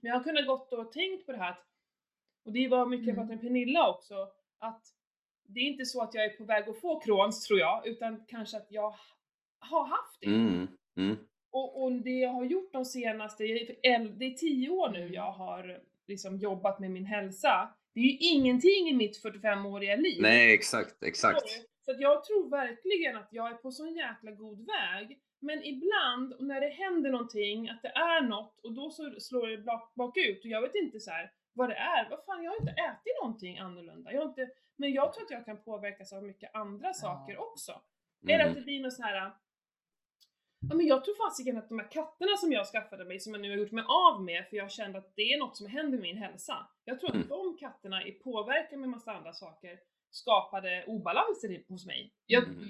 Men 0.00 0.10
jag 0.10 0.14
har 0.14 0.24
kunnat 0.24 0.46
gått 0.46 0.72
och 0.72 0.92
tänkt 0.92 1.26
på 1.26 1.32
det 1.32 1.38
här 1.38 1.50
att, 1.50 1.66
och 2.44 2.52
det 2.52 2.68
var 2.68 2.86
mycket 2.86 3.06
jag 3.06 3.16
pratade 3.16 3.34
med 3.34 3.42
Pernilla 3.42 3.90
också, 3.90 4.28
att 4.58 4.82
det 5.48 5.60
är 5.60 5.64
inte 5.64 5.84
så 5.84 6.02
att 6.02 6.14
jag 6.14 6.24
är 6.24 6.30
på 6.30 6.44
väg 6.44 6.68
att 6.68 6.80
få 6.80 7.00
Crohns 7.00 7.46
tror 7.46 7.58
jag, 7.58 7.86
utan 7.86 8.24
kanske 8.26 8.56
att 8.56 8.66
jag 8.70 8.94
har 9.58 9.86
haft 9.86 10.20
det. 10.20 10.26
Mm. 10.26 10.68
Mm. 11.56 11.64
Och, 11.64 11.82
och 11.82 11.92
det 11.92 12.10
jag 12.10 12.30
har 12.30 12.44
gjort 12.44 12.72
de 12.72 12.84
senaste, 12.84 13.44
det 13.44 14.26
är 14.26 14.34
tio 14.34 14.70
år 14.70 14.88
nu 14.88 15.08
jag 15.14 15.32
har 15.32 15.80
liksom 16.06 16.36
jobbat 16.36 16.78
med 16.78 16.90
min 16.90 17.04
hälsa. 17.04 17.74
Det 17.94 18.00
är 18.00 18.04
ju 18.04 18.16
ingenting 18.20 18.88
i 18.88 18.92
mitt 18.92 19.24
45-åriga 19.24 19.96
liv. 19.96 20.22
Nej, 20.22 20.54
exakt, 20.54 21.02
exakt. 21.02 21.48
Så 21.84 21.90
att 21.90 22.00
jag 22.00 22.24
tror 22.24 22.50
verkligen 22.50 23.16
att 23.16 23.28
jag 23.30 23.50
är 23.50 23.54
på 23.54 23.70
sån 23.70 23.94
jäkla 23.94 24.30
god 24.30 24.66
väg 24.66 25.20
Men 25.40 25.64
ibland 25.64 26.34
när 26.40 26.60
det 26.60 26.68
händer 26.68 27.10
någonting, 27.10 27.68
att 27.68 27.82
det 27.82 27.88
är 27.88 28.20
något 28.20 28.60
och 28.64 28.72
då 28.72 28.90
så 28.90 29.14
slår 29.20 29.46
det 29.46 29.58
bak, 29.58 29.94
bakut 29.94 30.40
och 30.44 30.50
jag 30.50 30.62
vet 30.62 30.74
inte 30.74 31.00
så 31.00 31.10
här 31.10 31.30
vad 31.52 31.68
det 31.68 31.74
är. 31.74 32.10
Vad 32.10 32.24
fan, 32.24 32.44
jag 32.44 32.50
har 32.50 32.60
inte 32.60 32.72
ätit 32.72 33.16
någonting 33.22 33.58
annorlunda. 33.58 34.12
Jag 34.12 34.20
har 34.20 34.28
inte, 34.28 34.50
men 34.76 34.92
jag 34.92 35.12
tror 35.12 35.24
att 35.24 35.30
jag 35.30 35.44
kan 35.44 35.62
påverkas 35.62 36.12
av 36.12 36.24
mycket 36.24 36.54
andra 36.54 36.92
saker 36.94 37.36
också. 37.38 37.72
Är 38.28 38.38
det 38.38 38.44
att 38.44 38.50
Mm. 38.50 38.54
det 38.54 38.60
blir 38.60 38.80
något 38.80 38.92
så 38.92 39.02
här 39.02 39.30
Ja 40.60 40.76
men 40.76 40.86
jag 40.86 41.04
tror 41.04 41.14
fasiken 41.28 41.56
att 41.56 41.68
de 41.68 41.78
här 41.78 41.90
katterna 41.90 42.36
som 42.36 42.52
jag 42.52 42.66
skaffade 42.66 43.04
mig, 43.04 43.20
som 43.20 43.32
jag 43.32 43.42
nu 43.42 43.50
har 43.50 43.56
gjort 43.56 43.70
mig 43.72 43.84
av 43.88 44.22
med 44.24 44.48
för 44.48 44.56
jag 44.56 44.70
kände 44.70 44.98
att 44.98 45.12
det 45.16 45.22
är 45.32 45.38
något 45.38 45.56
som 45.56 45.66
händer 45.66 45.90
med 45.98 46.00
min 46.00 46.16
hälsa. 46.16 46.66
Jag 46.84 47.00
tror 47.00 47.10
att 47.10 47.14
Mm. 47.16 47.28
de 47.28 47.56
katterna 47.58 48.06
i 48.06 48.12
påverkan 48.12 48.80
med 48.80 48.88
massa 48.88 49.12
andra 49.12 49.32
saker 49.32 49.78
skapade 50.10 50.84
obalanser 50.86 51.64
hos 51.68 51.86
mig. 51.86 52.12
Jag, 52.26 52.44
Mm. 52.44 52.68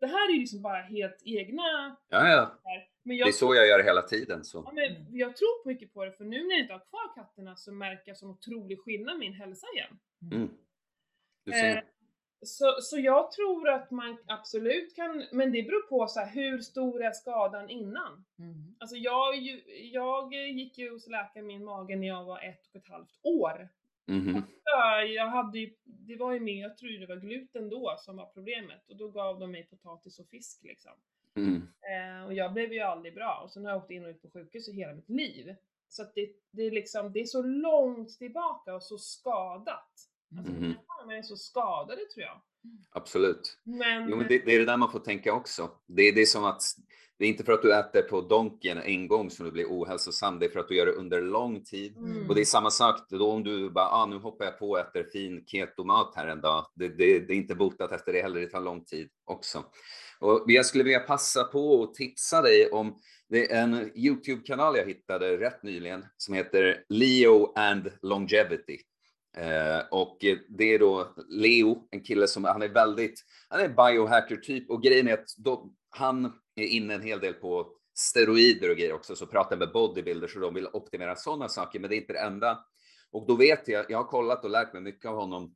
Det 0.00 0.06
här 0.06 0.28
är 0.28 0.32
ju 0.32 0.40
liksom 0.40 0.62
bara 0.62 0.82
helt 0.82 1.22
egna 1.24 1.62
Ja, 2.08 2.28
ja. 2.28 2.58
Men 3.02 3.16
Det 3.16 3.20
jag, 3.20 3.28
är 3.28 3.32
så 3.32 3.54
jag 3.54 3.68
gör 3.68 3.84
hela 3.84 4.02
tiden. 4.02 4.44
Så. 4.44 4.62
ja, 4.66 4.72
men 4.72 5.16
jag 5.18 5.36
tror 5.36 5.66
mycket 5.68 5.92
på 5.94 6.04
det 6.04 6.12
för 6.12 6.24
nu 6.24 6.42
när 6.42 6.50
jag 6.54 6.60
inte 6.60 6.72
har 6.72 6.80
kvar 6.80 7.14
katterna 7.14 7.56
så 7.56 7.72
märker 7.72 8.02
jag 8.10 8.16
sån 8.16 8.30
otrolig 8.30 8.78
skillnad 8.80 9.14
i 9.16 9.18
min 9.18 9.32
hälsa 9.32 9.66
igen. 9.74 9.98
Mm. 10.32 10.50
Du 11.44 11.52
Eh, 11.52 11.60
ser. 11.60 11.84
Så, 12.44 12.76
så 12.80 12.98
jag 12.98 13.32
tror 13.32 13.68
att 13.68 13.90
man 13.90 14.18
absolut 14.26 14.96
kan, 14.96 15.24
men 15.32 15.52
det 15.52 15.62
beror 15.62 15.88
på 15.88 16.06
så 16.06 16.20
här, 16.20 16.34
hur 16.34 16.58
stor 16.58 17.02
är 17.02 17.12
skadan 17.12 17.70
innan? 17.70 18.24
Mm. 18.38 18.74
Alltså 18.78 18.96
jag, 18.96 19.34
jag 19.92 20.34
gick 20.34 20.78
ju 20.78 20.90
hos 20.90 21.08
läkaren 21.08 21.46
min 21.46 21.64
mage 21.64 21.96
när 21.96 22.08
jag 22.08 22.24
var 22.24 22.40
ett 22.40 22.66
och 22.70 22.76
ett 22.76 22.88
halvt 22.88 23.18
år. 23.22 23.68
Ja, 24.64 25.02
Jag 25.02 25.28
hade 25.28 25.58
ju, 25.58 25.74
det 25.84 26.16
var 26.16 26.32
ju 26.32 26.40
mer, 26.40 26.62
jag 26.62 26.76
tror 26.76 27.00
det 27.00 27.06
var 27.06 27.16
gluten 27.16 27.68
då 27.68 27.94
som 27.98 28.16
var 28.16 28.26
problemet 28.26 28.90
och 28.90 28.96
då 28.96 29.08
gav 29.08 29.38
de 29.38 29.50
mig 29.50 29.66
potatis 29.66 30.18
och 30.18 30.26
fisk 30.26 30.64
liksom. 30.64 30.92
Mm. 31.36 31.68
Eh, 31.80 32.26
och 32.26 32.34
jag 32.34 32.52
blev 32.52 32.72
ju 32.72 32.80
aldrig 32.80 33.14
bra 33.14 33.40
och 33.44 33.50
sen 33.50 33.64
har 33.64 33.72
jag 33.72 33.82
åkt 33.82 33.90
in 33.90 34.04
och 34.04 34.10
ut 34.10 34.22
på 34.22 34.30
sjukhus 34.30 34.68
i 34.68 34.72
hela 34.72 34.92
mitt 34.92 35.08
liv. 35.08 35.54
Så 35.88 36.02
att 36.02 36.14
det, 36.14 36.30
det 36.50 36.62
är 36.62 36.70
liksom, 36.70 37.12
det 37.12 37.20
är 37.20 37.24
så 37.24 37.42
långt 37.42 38.18
tillbaka 38.18 38.74
och 38.74 38.82
så 38.82 38.98
skadat. 38.98 40.08
Alltså 40.38 40.52
mina 40.52 40.74
farmor 40.74 41.14
är 41.14 41.22
så 41.22 41.36
skadade 41.36 42.00
tror 42.14 42.24
jag. 42.24 42.40
Absolut. 42.90 43.58
Men, 43.64 44.08
Jo, 44.08 44.16
men 44.16 44.28
det, 44.28 44.38
det 44.38 44.54
är 44.54 44.58
det 44.58 44.64
där 44.64 44.76
man 44.76 44.92
får 44.92 45.00
tänka 45.00 45.32
också. 45.32 45.70
Det 45.86 46.02
är, 46.02 46.12
det 46.12 46.22
är 46.22 46.26
som 46.26 46.44
att 46.44 46.62
det 47.18 47.24
är 47.24 47.28
inte 47.28 47.44
för 47.44 47.52
att 47.52 47.62
du 47.62 47.74
äter 47.74 48.02
på 48.02 48.20
Donken 48.20 48.78
en 48.78 49.08
gång 49.08 49.30
som 49.30 49.44
du 49.44 49.52
blir 49.52 49.66
ohälsosam, 49.66 50.38
det 50.38 50.46
är 50.46 50.50
för 50.50 50.60
att 50.60 50.68
du 50.68 50.76
gör 50.76 50.86
det 50.86 50.92
under 50.92 51.22
lång 51.22 51.64
tid. 51.64 51.96
Mm. 51.96 52.28
Och 52.28 52.34
det 52.34 52.40
är 52.40 52.44
samma 52.44 52.70
sak 52.70 52.96
då 53.10 53.30
om 53.30 53.44
du 53.44 53.70
bara, 53.70 53.88
ah, 53.88 54.06
nu 54.06 54.16
hoppar 54.16 54.44
jag 54.44 54.58
på 54.58 54.70
och 54.70 54.78
äter 54.78 55.04
fin 55.12 55.44
ketomat 55.46 56.12
här 56.16 56.26
en 56.26 56.40
dag. 56.40 56.66
Det, 56.74 56.88
det, 56.88 57.18
det 57.18 57.32
är 57.32 57.36
inte 57.36 57.54
botat 57.54 57.92
efter 57.92 58.12
det 58.12 58.22
heller, 58.22 58.40
det 58.40 58.46
tar 58.46 58.60
lång 58.60 58.84
tid 58.84 59.08
också. 59.24 59.64
Och 60.20 60.44
jag 60.46 60.66
skulle 60.66 60.84
vilja 60.84 61.00
passa 61.00 61.44
på 61.44 61.82
att 61.82 61.94
tipsa 61.94 62.42
dig 62.42 62.70
om 62.70 62.98
det 63.28 63.52
är 63.52 63.62
en 63.62 63.98
Youtube-kanal 63.98 64.76
jag 64.76 64.86
hittade 64.86 65.36
rätt 65.36 65.62
nyligen 65.62 66.04
som 66.16 66.34
heter 66.34 66.84
Leo 66.88 67.52
and 67.56 67.90
Longevity. 68.02 68.78
Eh, 69.36 69.82
och 69.90 70.18
det 70.48 70.74
är 70.74 70.78
då 70.78 71.14
Leo, 71.28 71.88
en 71.90 72.02
kille 72.04 72.28
som 72.28 72.44
han 72.44 72.62
är 72.62 72.68
väldigt, 72.68 73.24
han 73.48 73.60
är 73.60 73.68
biohacker 73.68 74.36
typ 74.36 74.70
och 74.70 74.82
grejen 74.82 75.08
är 75.08 75.12
att 75.12 75.36
då, 75.36 75.70
han 75.90 76.32
är 76.56 76.66
inne 76.66 76.94
en 76.94 77.02
hel 77.02 77.20
del 77.20 77.34
på 77.34 77.68
steroider 77.94 78.70
och 78.70 78.76
grejer 78.76 78.92
också, 78.92 79.16
så 79.16 79.26
pratar 79.26 79.56
med 79.56 79.72
bodybuilders 79.72 80.34
och 80.34 80.42
de 80.42 80.54
vill 80.54 80.68
optimera 80.72 81.16
sådana 81.16 81.48
saker, 81.48 81.80
men 81.80 81.90
det 81.90 81.96
är 81.96 82.00
inte 82.00 82.12
det 82.12 82.18
enda. 82.18 82.64
Och 83.12 83.26
då 83.26 83.36
vet 83.36 83.68
jag, 83.68 83.86
jag 83.88 83.98
har 83.98 84.04
kollat 84.04 84.44
och 84.44 84.50
lärt 84.50 84.72
mig 84.72 84.82
mycket 84.82 85.10
av 85.10 85.16
honom, 85.16 85.54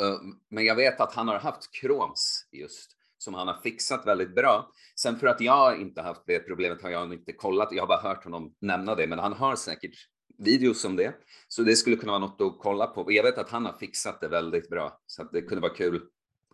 eh, 0.00 0.20
men 0.50 0.64
jag 0.64 0.76
vet 0.76 1.00
att 1.00 1.14
han 1.14 1.28
har 1.28 1.38
haft 1.38 1.72
Crohns 1.72 2.48
just, 2.52 2.96
som 3.18 3.34
han 3.34 3.48
har 3.48 3.60
fixat 3.60 4.06
väldigt 4.06 4.34
bra. 4.34 4.72
Sen 5.00 5.18
för 5.18 5.26
att 5.26 5.40
jag 5.40 5.80
inte 5.80 6.02
haft 6.02 6.22
det 6.26 6.40
problemet 6.40 6.82
har 6.82 6.90
jag 6.90 7.12
inte 7.12 7.32
kollat, 7.32 7.68
jag 7.72 7.82
har 7.82 7.88
bara 7.88 8.00
hört 8.00 8.24
honom 8.24 8.54
nämna 8.60 8.94
det, 8.94 9.06
men 9.06 9.18
han 9.18 9.32
har 9.32 9.56
säkert 9.56 9.94
videos 10.38 10.84
om 10.84 10.96
det. 10.96 11.14
Så 11.48 11.62
det 11.62 11.76
skulle 11.76 11.96
kunna 11.96 12.12
vara 12.12 12.20
något 12.20 12.40
att 12.40 12.58
kolla 12.58 12.86
på. 12.86 13.12
Jag 13.12 13.22
vet 13.22 13.38
att 13.38 13.50
han 13.50 13.66
har 13.66 13.72
fixat 13.72 14.20
det 14.20 14.28
väldigt 14.28 14.68
bra, 14.68 15.00
så 15.06 15.22
att 15.22 15.32
det 15.32 15.42
kunde 15.42 15.62
vara 15.62 15.74
kul. 15.74 16.02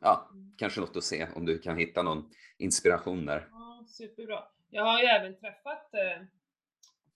Ja, 0.01 0.30
kanske 0.57 0.80
något 0.80 0.97
att 0.97 1.05
se 1.05 1.26
om 1.35 1.47
du 1.47 1.59
kan 1.59 1.76
hitta 1.76 2.03
någon 2.03 2.30
inspiration 2.59 3.26
där. 3.26 3.49
Ja, 3.51 3.85
superbra. 3.89 4.45
Jag 4.70 4.85
har 4.85 5.01
ju 5.01 5.05
även 5.05 5.37
träffat, 5.37 5.95
eh, 5.95 6.26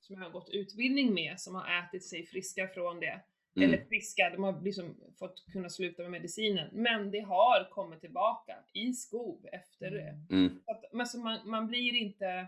som 0.01 0.17
jag 0.17 0.23
har 0.23 0.31
gått 0.31 0.51
utbildning 0.51 1.15
med, 1.15 1.41
som 1.41 1.55
har 1.55 1.79
ätit 1.79 2.05
sig 2.05 2.27
friska 2.27 2.69
från 2.69 3.01
det. 3.01 3.21
Mm. 3.57 3.69
Eller 3.69 3.85
friska, 3.85 4.31
de 4.31 4.43
har 4.43 4.63
liksom 4.63 4.97
fått 5.19 5.45
kunna 5.53 5.71
sluta 5.71 6.03
med 6.03 6.11
medicinen. 6.11 6.69
Men 6.73 7.11
det 7.11 7.21
har 7.21 7.71
kommit 7.71 8.01
tillbaka 8.01 8.57
i 8.73 8.93
skov 8.93 9.47
efter 9.53 9.91
det. 9.91 10.35
Mm. 10.37 10.61
Att, 10.67 10.85
men 10.93 11.07
så 11.07 11.19
man, 11.19 11.51
man 11.51 11.67
blir 11.67 11.95
inte... 11.95 12.47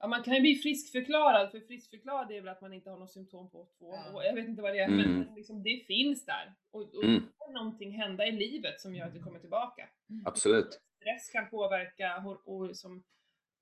Ja, 0.00 0.06
man 0.08 0.22
kan 0.22 0.34
ju 0.34 0.40
bli 0.40 0.54
friskförklarad, 0.54 1.50
för 1.50 1.60
friskförklarad 1.60 2.30
är 2.32 2.40
väl 2.40 2.48
att 2.48 2.60
man 2.60 2.72
inte 2.72 2.90
har 2.90 2.98
något 2.98 3.10
symptom 3.10 3.50
på 3.50 3.68
två 3.78 3.92
Ja. 3.94 4.16
år. 4.16 4.24
Jag 4.24 4.34
vet 4.34 4.48
inte 4.48 4.62
vad 4.62 4.74
det 4.74 4.78
är, 4.78 4.88
Mm. 4.88 5.18
men 5.18 5.34
liksom, 5.34 5.62
det 5.62 5.84
finns 5.86 6.24
där. 6.26 6.54
Och, 6.72 6.80
och 6.94 7.04
Mm. 7.04 7.14
det 7.14 7.44
kan 7.44 7.54
någonting 7.54 7.92
hända 7.92 8.26
i 8.26 8.32
livet 8.32 8.80
som 8.80 8.94
gör 8.94 9.06
att 9.06 9.14
det 9.14 9.20
kommer 9.20 9.38
tillbaka. 9.38 9.88
Absolut. 10.24 10.80
Stress 11.00 11.30
kan 11.32 11.50
påverka 11.50 12.22
och, 12.26 12.48
och 12.54 12.76
som, 12.76 13.02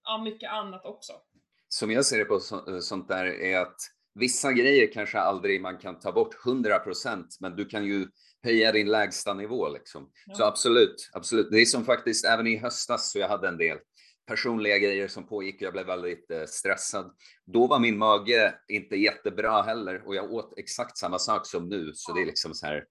ja, 0.04 0.18
mycket 0.24 0.50
annat 0.50 0.84
också. 0.84 1.12
Som 1.68 1.90
jag 1.90 2.04
ser 2.06 2.18
det 2.18 2.24
på 2.24 2.40
så, 2.40 2.80
sånt 2.80 3.08
där 3.08 3.24
är 3.26 3.58
att 3.58 3.76
vissa 4.14 4.52
grejer 4.52 4.92
kanske 4.92 5.18
aldrig 5.18 5.60
man 5.62 5.78
kan 5.78 5.98
ta 5.98 6.12
bort 6.12 6.34
100 6.46 6.78
procent, 6.78 7.36
men 7.40 7.56
du 7.56 7.64
kan 7.64 7.84
ju 7.84 8.06
höja 8.42 8.72
din 8.72 8.88
lägsta 8.90 9.34
nivå 9.34 9.68
liksom. 9.68 10.10
Så 10.36 10.42
Ja. 10.42 10.46
absolut, 10.46 11.10
absolut. 11.12 11.50
Det 11.50 11.56
är 11.60 11.64
som 11.64 11.84
faktiskt 11.84 12.24
även 12.24 12.46
i 12.46 12.56
höstas 12.56 13.10
så 13.12 13.18
jag 13.18 13.28
hade 13.28 13.48
en 13.48 13.58
del 13.58 13.78
personliga 14.28 14.78
grejer 14.78 15.08
som 15.08 15.26
pågick 15.26 15.54
och 15.56 15.62
jag 15.62 15.72
blev 15.72 15.86
väldigt 15.86 16.30
eh, 16.30 16.44
stressad. 16.44 17.14
Då 17.44 17.66
var 17.66 17.78
min 17.78 17.98
mage 17.98 18.54
inte 18.68 18.96
jättebra 18.96 19.62
heller 19.62 20.06
och 20.06 20.14
jag 20.14 20.32
åt 20.32 20.58
exakt 20.58 20.96
samma 20.98 21.18
sak 21.18 21.46
som 21.46 21.68
nu, 21.68 21.90
så 21.94 22.12
det 22.12 22.20
är 22.22 22.26
liksom 22.26 22.54
så 22.54 22.66
här 22.66 22.86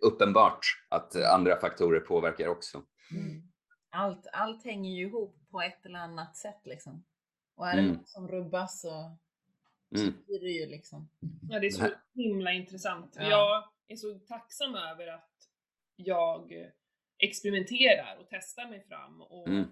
uppenbart 0.00 0.60
att 0.88 1.14
eh, 1.14 1.34
andra 1.34 1.60
faktorer 1.60 2.00
påverkar 2.00 2.48
också. 2.48 2.82
Mm. 3.10 3.42
Allt, 3.90 4.26
allt 4.32 4.64
hänger 4.64 4.90
ju 4.90 5.06
ihop 5.06 5.36
på 5.50 5.60
ett 5.62 5.86
eller 5.86 5.98
annat 5.98 6.36
sätt 6.36 6.60
liksom. 6.64 7.04
Och 7.56 7.68
är 7.68 7.76
det 7.76 7.82
Mm. 7.82 7.94
något 7.94 8.08
som 8.08 8.28
rubbas 8.28 8.80
så, 8.80 9.16
Mm. 9.96 10.06
så 10.06 10.12
blir 10.26 10.40
det 10.40 10.50
ju 10.50 10.66
liksom. 10.66 11.08
Ja, 11.50 11.60
det 11.60 11.66
är 11.66 11.70
så 11.70 11.88
himla 12.14 12.52
intressant. 12.52 13.16
Ja. 13.18 13.28
Jag 13.28 13.64
är 13.88 13.96
så 13.96 14.18
tacksam 14.18 14.74
över 14.74 15.06
att 15.14 15.30
jag 15.96 16.52
experimenterar 17.18 18.16
och 18.20 18.26
testar 18.30 18.68
mig 18.70 18.84
fram. 18.88 19.20
Och 19.22 19.48
Mm. 19.48 19.64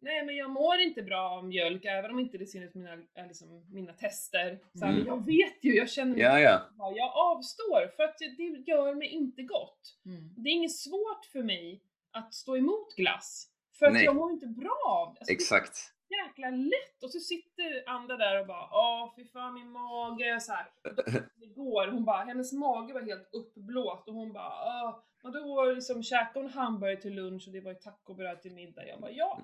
Nej, 0.00 0.24
men 0.26 0.36
jag 0.36 0.50
mår 0.50 0.78
inte 0.80 1.02
bra 1.02 1.30
av 1.30 1.44
mjölk, 1.44 1.84
även 1.84 2.10
om 2.10 2.18
inte 2.18 2.38
det 2.38 2.46
syns 2.46 2.72
på 2.72 2.78
mina, 2.78 2.92
äh, 2.92 3.26
liksom, 3.28 3.66
mina 3.70 3.92
tester. 3.92 4.58
Så 4.74 4.84
här, 4.84 4.92
Mm. 4.92 5.06
Jag 5.06 5.26
vet 5.26 5.64
ju, 5.64 5.76
jag 5.76 5.90
känner 5.90 6.12
mig 6.12 6.22
Ja, 6.22 6.40
ja. 6.40 6.60
Jag 6.96 7.12
avstår, 7.16 7.96
för 7.96 8.02
att 8.02 8.18
det 8.18 8.42
gör 8.72 8.94
mig 8.94 9.08
inte 9.08 9.42
gott. 9.42 9.80
Mm. 10.06 10.34
Det 10.36 10.50
är 10.50 10.52
inget 10.52 10.76
svårt 10.76 11.24
för 11.32 11.42
mig 11.42 11.82
att 12.10 12.34
stå 12.34 12.56
emot 12.56 12.94
glass. 12.96 13.48
För 13.78 13.86
att 13.86 13.92
Nej. 13.92 14.04
jag 14.04 14.16
mår 14.16 14.30
inte 14.30 14.46
bra 14.46 14.82
av 14.86 15.14
det. 15.14 15.20
Alltså, 15.20 15.32
Exakt. 15.32 15.94
det 16.08 16.14
är 16.14 16.26
jäkla 16.26 16.50
lätt 16.50 17.04
och 17.04 17.10
så 17.10 17.18
sitter 17.18 17.88
andra 17.88 18.16
där 18.16 18.40
och 18.40 18.46
bara 18.46 18.68
åh 18.72 19.12
fy 19.16 19.24
fan 19.24 19.54
min 19.54 19.70
mage 19.70 20.40
så 20.40 20.52
här. 20.52 20.66
Igår, 21.40 21.88
hon 21.88 22.04
bara, 22.04 22.24
hennes 22.24 22.52
mage 22.52 22.92
var 22.92 23.00
helt 23.00 23.28
uppblåst 23.32 24.08
och 24.08 24.14
hon 24.14 24.32
bara 24.32 24.84
åh, 24.84 24.98
och 25.22 25.32
då 25.32 25.64
liksom 25.64 26.02
käkade 26.02 26.40
hon 26.40 26.50
hamburgare 26.50 27.00
till 27.00 27.14
lunch 27.14 27.44
och 27.46 27.52
det 27.52 27.60
var 27.60 27.70
ju 27.72 27.78
tacobröd 27.78 28.42
till 28.42 28.52
middag. 28.54 28.86
Jag 28.86 29.00
bara 29.00 29.10
ja, 29.10 29.40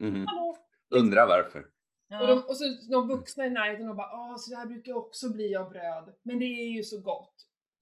Mhm. 0.00 0.26
hallå. 0.26 0.56
Undrar 0.90 1.26
varför. 1.26 1.66
Och, 2.20 2.26
de, 2.26 2.38
och 2.38 2.56
så 2.56 2.64
de 2.90 3.08
vuxna 3.08 3.46
i 3.46 3.50
närheten 3.50 3.88
och 3.88 3.96
bara 3.96 4.12
åh 4.12 4.36
så 4.36 4.50
det 4.50 4.56
här 4.56 4.66
brukar 4.66 4.92
också 4.92 5.32
bli 5.32 5.56
av 5.56 5.70
bröd. 5.70 6.14
Men 6.22 6.38
det 6.38 6.44
är 6.44 6.70
ju 6.70 6.82
så 6.82 7.00
gott. 7.00 7.34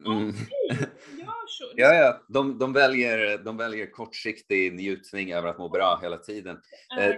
Mm. 0.07 0.33
Hej, 0.33 0.79
gör 1.19 1.47
så. 1.47 1.65
Ja, 1.77 1.95
ja, 1.95 2.21
de, 2.29 2.59
de, 2.59 2.73
väljer, 2.73 3.39
de 3.39 3.57
väljer 3.57 3.91
kortsiktig 3.91 4.75
njutning 4.75 5.33
över 5.33 5.49
att 5.49 5.59
må 5.59 5.69
bra 5.69 5.99
hela 6.03 6.19
tiden. 6.19 6.61
Det 6.97 7.03
är 7.03 7.11
eh. 7.11 7.17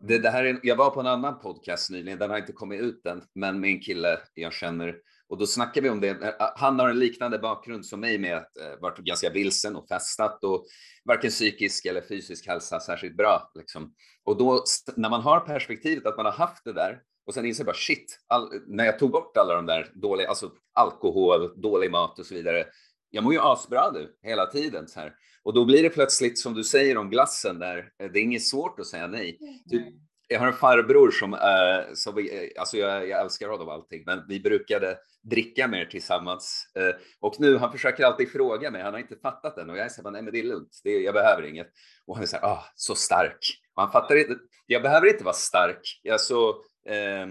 Det, 0.00 0.18
det 0.18 0.30
här 0.30 0.44
är, 0.44 0.60
jag 0.62 0.76
var 0.76 0.90
på 0.90 1.00
en 1.00 1.06
annan 1.06 1.38
podcast 1.38 1.90
nyligen, 1.90 2.18
den 2.18 2.30
har 2.30 2.38
inte 2.38 2.52
kommit 2.52 2.80
ut 2.80 3.06
än, 3.06 3.22
men 3.34 3.60
med 3.60 3.70
en 3.70 3.80
kille 3.80 4.18
jag 4.34 4.52
känner. 4.52 4.96
Och 5.28 5.38
då 5.38 5.46
snackar 5.46 5.82
vi 5.82 5.88
om 5.88 6.00
det. 6.00 6.08
Eh, 6.08 6.50
Han 6.56 6.78
har 6.80 6.88
en 6.88 6.98
liknande 6.98 7.38
bakgrund 7.38 7.86
som 7.86 8.00
mig 8.00 8.18
med 8.18 8.36
att 8.36 8.56
eh, 8.56 8.80
varit 8.80 8.98
ganska 8.98 9.30
vilsen 9.30 9.76
och 9.76 9.88
festat 9.88 10.44
och 10.44 10.66
varken 11.04 11.30
psykisk 11.30 11.86
eller 11.86 12.00
fysisk 12.00 12.46
hälsa 12.46 12.80
särskilt 12.80 13.16
bra. 13.16 13.50
Liksom. 13.54 13.94
Och 14.24 14.36
då 14.36 14.64
när 14.96 15.10
man 15.10 15.20
har 15.20 15.40
perspektivet 15.40 16.06
att 16.06 16.16
man 16.16 16.26
har 16.26 16.32
haft 16.32 16.64
det 16.64 16.72
där 16.72 17.00
och 17.26 17.34
sen 17.34 17.46
inser 17.46 17.64
bara 17.64 17.76
shit, 17.76 18.18
all, 18.26 18.50
när 18.66 18.84
jag 18.84 18.98
tog 18.98 19.10
bort 19.10 19.36
alla 19.36 19.54
de 19.54 19.66
där 19.66 19.90
dåliga, 19.94 20.28
alltså 20.28 20.50
alkohol, 20.72 21.60
dålig 21.62 21.90
mat 21.90 22.18
och 22.18 22.26
så 22.26 22.34
vidare. 22.34 22.64
Jag 23.10 23.24
mår 23.24 23.32
ju 23.32 23.40
asbra 23.40 23.90
nu 23.90 24.12
hela 24.22 24.46
tiden 24.46 24.88
så 24.88 25.00
här. 25.00 25.14
Och 25.42 25.54
då 25.54 25.64
blir 25.64 25.82
det 25.82 25.90
plötsligt 25.90 26.38
som 26.38 26.54
du 26.54 26.64
säger 26.64 26.98
om 26.98 27.10
glassen 27.10 27.58
där, 27.58 27.78
eh, 28.02 28.10
det 28.12 28.18
är 28.18 28.22
inget 28.22 28.46
svårt 28.46 28.80
att 28.80 28.86
säga 28.86 29.06
nej. 29.06 29.38
Typ, 29.70 29.82
Nej. 29.82 29.94
jag 30.28 30.40
har 30.40 30.46
en 30.46 30.52
farbror 30.52 31.10
som, 31.10 31.34
uh, 31.34 31.94
som 31.94 32.14
vi, 32.14 32.52
alltså 32.58 32.76
jag, 32.76 33.08
jag 33.08 33.20
älskar 33.20 33.48
honom 33.48 33.68
och 33.68 33.74
allting, 33.74 34.02
men 34.06 34.24
vi 34.28 34.40
brukade 34.40 34.98
dricka 35.22 35.68
mer 35.68 35.84
tillsammans. 35.84 36.72
Eh, 36.74 36.94
och 37.20 37.34
nu, 37.38 37.56
han 37.56 37.72
försöker 37.72 38.04
alltid 38.04 38.32
fråga 38.32 38.70
mig, 38.70 38.82
han 38.82 38.92
har 38.92 39.00
inte 39.00 39.16
fattat 39.16 39.58
än 39.58 39.70
och 39.70 39.76
jag 39.76 39.92
säger 39.92 40.10
nej 40.10 40.22
men 40.22 40.32
det 40.32 40.38
är 40.38 40.44
lugnt, 40.44 40.80
det 40.84 40.90
är, 40.90 41.00
jag 41.00 41.14
behöver 41.14 41.42
inget. 41.42 41.68
Och 42.06 42.14
han 42.14 42.22
är 42.22 42.26
så 42.26 42.36
här, 42.36 42.44
ah, 42.44 42.64
så 42.74 42.94
stark. 42.94 43.38
Och 43.74 43.82
han 43.82 43.92
fattar 43.92 44.16
inte, 44.16 44.36
jag 44.66 44.82
behöver 44.82 45.06
inte 45.06 45.24
vara 45.24 45.34
stark. 45.34 46.00
Jag 46.02 46.20
så, 46.20 46.48
eh, 46.88 47.26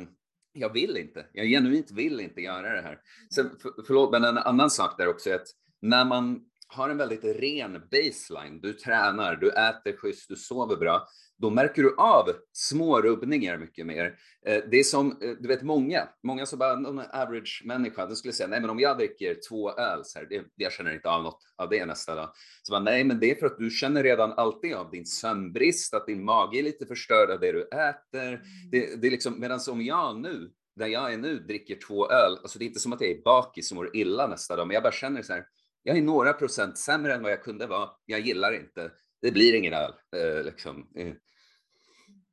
jag 0.54 0.74
vill 0.74 0.98
inte, 0.98 1.26
jag 1.34 1.46
genuint 1.48 1.92
vill 1.92 2.20
inte 2.20 2.42
göra 2.42 2.76
det 2.76 2.82
här. 2.82 3.00
Sen, 3.36 3.50
för, 3.62 3.72
förlåt, 3.88 4.12
men 4.12 4.24
en 4.24 4.38
annan 4.38 4.70
sak 4.70 4.98
där 4.98 5.08
också 5.08 5.30
är 5.30 5.36
att 5.36 5.48
när 5.82 6.06
man 6.06 6.42
har 6.68 6.90
en 6.90 6.98
väldigt 6.98 7.24
ren 7.24 7.82
baseline, 7.92 8.62
du 8.62 8.74
tränar, 8.74 9.36
du 9.36 9.50
äter 9.52 9.98
schysst, 9.98 10.30
du 10.30 10.36
sover 10.36 10.76
bra, 10.76 11.08
då 11.38 11.50
märker 11.50 11.84
du 11.84 11.96
av 11.98 12.30
små 12.54 13.02
rubbningar 13.02 13.58
mycket 13.58 13.86
mer. 13.86 14.20
Eh, 14.48 14.64
det 14.72 14.78
är 14.78 14.84
som, 14.84 15.12
eh, 15.22 15.30
du 15.40 15.48
vet 15.48 15.62
många, 15.62 16.10
många 16.24 16.46
som 16.46 16.60
bara, 16.60 16.76
någon 16.76 17.00
average 17.00 17.62
människa, 17.66 18.06
den 18.06 18.16
skulle 18.16 18.34
säga, 18.34 18.48
nej 18.48 18.62
men 18.62 18.70
om 18.70 18.80
jag 18.80 18.98
dricker 18.98 19.38
två 19.50 19.72
öl, 19.72 20.02
så 20.06 20.20
här, 20.20 20.26
det, 20.30 20.44
jag 20.56 20.72
känner 20.72 20.94
inte 20.94 21.10
av 21.10 21.24
något 21.24 21.40
av 21.58 21.70
det 21.70 21.86
nästa 21.86 22.16
dag. 22.16 22.30
Så 22.64 22.72
bara, 22.72 22.84
nej 22.84 23.04
men 23.04 23.20
det 23.20 23.32
är 23.32 23.36
för 23.36 23.46
att 23.46 23.58
du 23.58 23.70
känner 23.70 24.04
redan 24.04 24.32
alltid 24.32 24.74
av 24.74 24.92
din 24.92 25.06
sömnbrist, 25.06 25.94
att 25.94 26.08
din 26.08 26.26
mage 26.26 26.60
är 26.60 26.64
lite 26.64 26.86
förstörd 26.86 27.32
av 27.32 27.40
det 27.40 27.52
du 27.52 27.62
äter. 27.62 28.28
Mm. 28.28 28.40
Det, 28.72 29.02
det 29.02 29.08
är 29.08 29.12
liksom, 29.12 29.40
medan 29.40 29.60
om 29.70 29.82
jag 29.82 30.20
nu, 30.20 30.52
där 30.76 30.88
jag 30.88 31.14
är 31.14 31.18
nu, 31.18 31.40
dricker 31.40 31.78
två 31.88 32.10
öl, 32.10 32.32
alltså 32.32 32.60
det 32.60 32.66
är 32.66 32.68
inte 32.68 32.80
som 32.80 32.94
att 32.94 33.02
jag 33.02 33.10
är 33.10 33.22
bakis 33.22 33.72
och 33.72 33.78
mår 33.78 33.96
illa 33.96 34.28
nästa 34.28 34.56
dag, 34.56 34.68
men 34.68 34.74
jag 34.74 34.84
bara 34.84 34.92
känner 34.92 35.22
så 35.22 35.34
här, 35.34 35.44
jag 35.88 35.98
är 35.98 36.02
några 36.02 36.34
procent 36.34 36.78
sämre 36.78 37.14
än 37.14 37.24
vad 37.24 37.32
jag 37.32 37.44
kunde 37.44 37.68
vara. 37.68 37.90
Jag 38.06 38.20
gillar 38.20 38.56
inte. 38.56 38.92
Det 39.22 39.32
blir 39.32 39.56
ingen 39.56 39.74
öl. 39.74 39.94
Eh, 40.16 40.46
liksom. 40.46 40.88
Eh. 40.96 41.14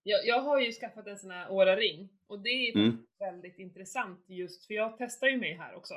Jag, 0.03 0.27
jag, 0.27 0.41
har 0.41 0.61
ju 0.61 0.73
skaffat 0.73 1.07
en 1.07 1.19
sån 1.19 1.31
här 1.31 1.51
Åra 1.51 1.77
Ring 1.77 2.09
och 2.27 2.43
det 2.43 2.49
är 2.49 2.77
mm. 2.77 2.99
väldigt 3.19 3.59
intressant 3.59 4.25
just 4.29 4.67
för 4.67 4.75
jag 4.75 4.95
testar 4.99 5.27
ju 5.27 5.39
mig 5.39 5.55
här 5.55 5.75
också. 5.75 5.95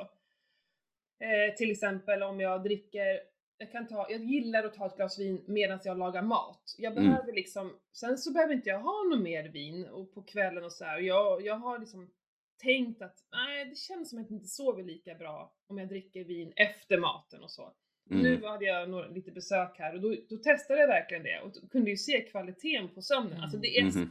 Eh, 1.19 1.55
till 1.57 1.71
exempel 1.71 2.23
om 2.23 2.39
jag 2.39 2.63
dricker, 2.63 3.19
jag 3.57 3.71
kan 3.71 3.87
ta, 3.87 4.07
jag 4.09 4.21
gillar 4.21 4.63
att 4.63 4.73
ta 4.73 4.85
ett 4.85 4.95
glas 4.95 5.19
vin 5.19 5.43
medan 5.47 5.79
jag 5.83 5.97
lagar 5.97 6.21
mat. 6.21 6.75
Jag 6.77 6.91
mm. 6.91 7.03
behöver 7.03 7.23
mm. 7.23 7.35
liksom, 7.35 7.79
sen 7.93 8.17
så 8.17 8.33
behöver 8.33 8.53
inte 8.53 8.69
jag 8.69 8.79
ha 8.79 9.03
något 9.03 9.23
mer 9.23 9.49
vin 9.49 9.85
och 9.85 10.13
på 10.13 10.23
kvällen 10.23 10.63
och 10.63 10.73
så 10.73 10.85
här. 10.85 10.99
Jag, 10.99 11.45
jag 11.45 11.55
har 11.55 11.79
liksom 11.79 12.09
tänkt 12.57 13.01
att 13.01 13.17
nej, 13.31 13.65
det 13.65 13.75
känns 13.75 14.09
som 14.09 14.19
att 14.19 14.29
jag 14.29 14.37
inte 14.37 14.47
sover 14.47 14.83
lika 14.83 15.15
bra 15.15 15.53
om 15.67 15.77
jag 15.77 15.89
dricker 15.89 16.23
vin 16.23 16.53
efter 16.55 16.97
maten 16.97 17.43
och 17.43 17.51
så. 17.51 17.73
Mm. 18.09 18.23
Nu 18.23 18.45
hade 18.45 18.65
jag 18.65 18.89
några, 18.89 19.07
lite 19.07 19.31
besök 19.31 19.75
här 19.77 19.95
och 19.95 20.01
då, 20.01 20.15
då, 20.29 20.37
testade 20.37 20.79
jag 20.79 20.87
verkligen 20.87 21.23
det 21.23 21.41
och 21.41 21.71
kunde 21.71 21.89
ju 21.89 21.97
se 21.97 22.21
kvaliteten 22.21 22.89
på 22.89 23.01
sömnen. 23.01 23.31
Mm. 23.31 23.43
Alltså 23.43 23.57
det 23.57 23.77
är 23.77 23.81
mm. 23.81 23.91
så 23.91 24.07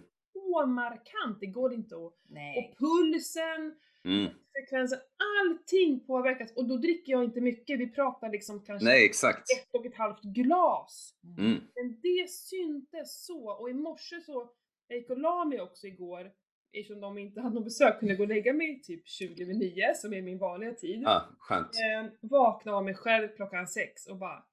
markant, 0.66 1.40
det 1.40 1.46
går 1.46 1.74
inte 1.74 1.94
att... 1.94 2.14
Nej. 2.28 2.58
Och 2.58 2.78
pulsen, 2.78 3.74
mm. 4.04 4.30
frekvensen, 4.52 4.98
allting 5.40 6.06
påverkas 6.06 6.52
och 6.56 6.68
då 6.68 6.76
dricker 6.76 7.12
jag 7.12 7.24
inte 7.24 7.40
mycket. 7.40 7.80
Vi 7.80 7.88
pratar 7.88 8.30
liksom 8.30 8.64
kanske 8.64 8.84
Nej, 8.84 9.04
exakt. 9.04 9.38
ett 9.38 9.74
och 9.74 9.86
ett 9.86 9.96
halvt 9.96 10.22
glas. 10.22 11.14
Mm. 11.38 11.60
Men 11.74 12.00
det 12.02 12.30
syntes 12.30 13.24
så 13.26 13.50
och 13.50 13.70
i 13.70 13.74
morse 13.74 14.20
så, 14.20 14.50
jag 14.88 14.98
gick 14.98 15.10
och 15.10 15.18
la 15.18 15.44
mig 15.44 15.60
också 15.60 15.86
igår 15.86 16.32
eftersom 16.80 17.00
de 17.00 17.18
inte 17.18 17.40
hade 17.40 17.54
någon 17.54 17.64
besök 17.64 17.98
kunde 17.98 18.14
gå 18.14 18.22
och 18.22 18.28
lägga 18.28 18.52
mig 18.52 18.82
typ 18.82 19.08
20 19.08 19.42
över 19.42 19.54
9 19.54 19.94
som 19.94 20.12
är 20.12 20.22
min 20.22 20.38
vanliga 20.38 20.74
tid. 20.74 21.02
Ja, 21.02 21.10
ah, 21.10 21.36
skönt. 21.38 21.66
Eh, 21.66 22.12
vakna 22.20 22.72
av 22.72 22.84
mig 22.84 22.94
själv 22.94 23.28
klockan 23.36 23.68
6 23.68 24.06
och 24.06 24.16
bara 24.16 24.44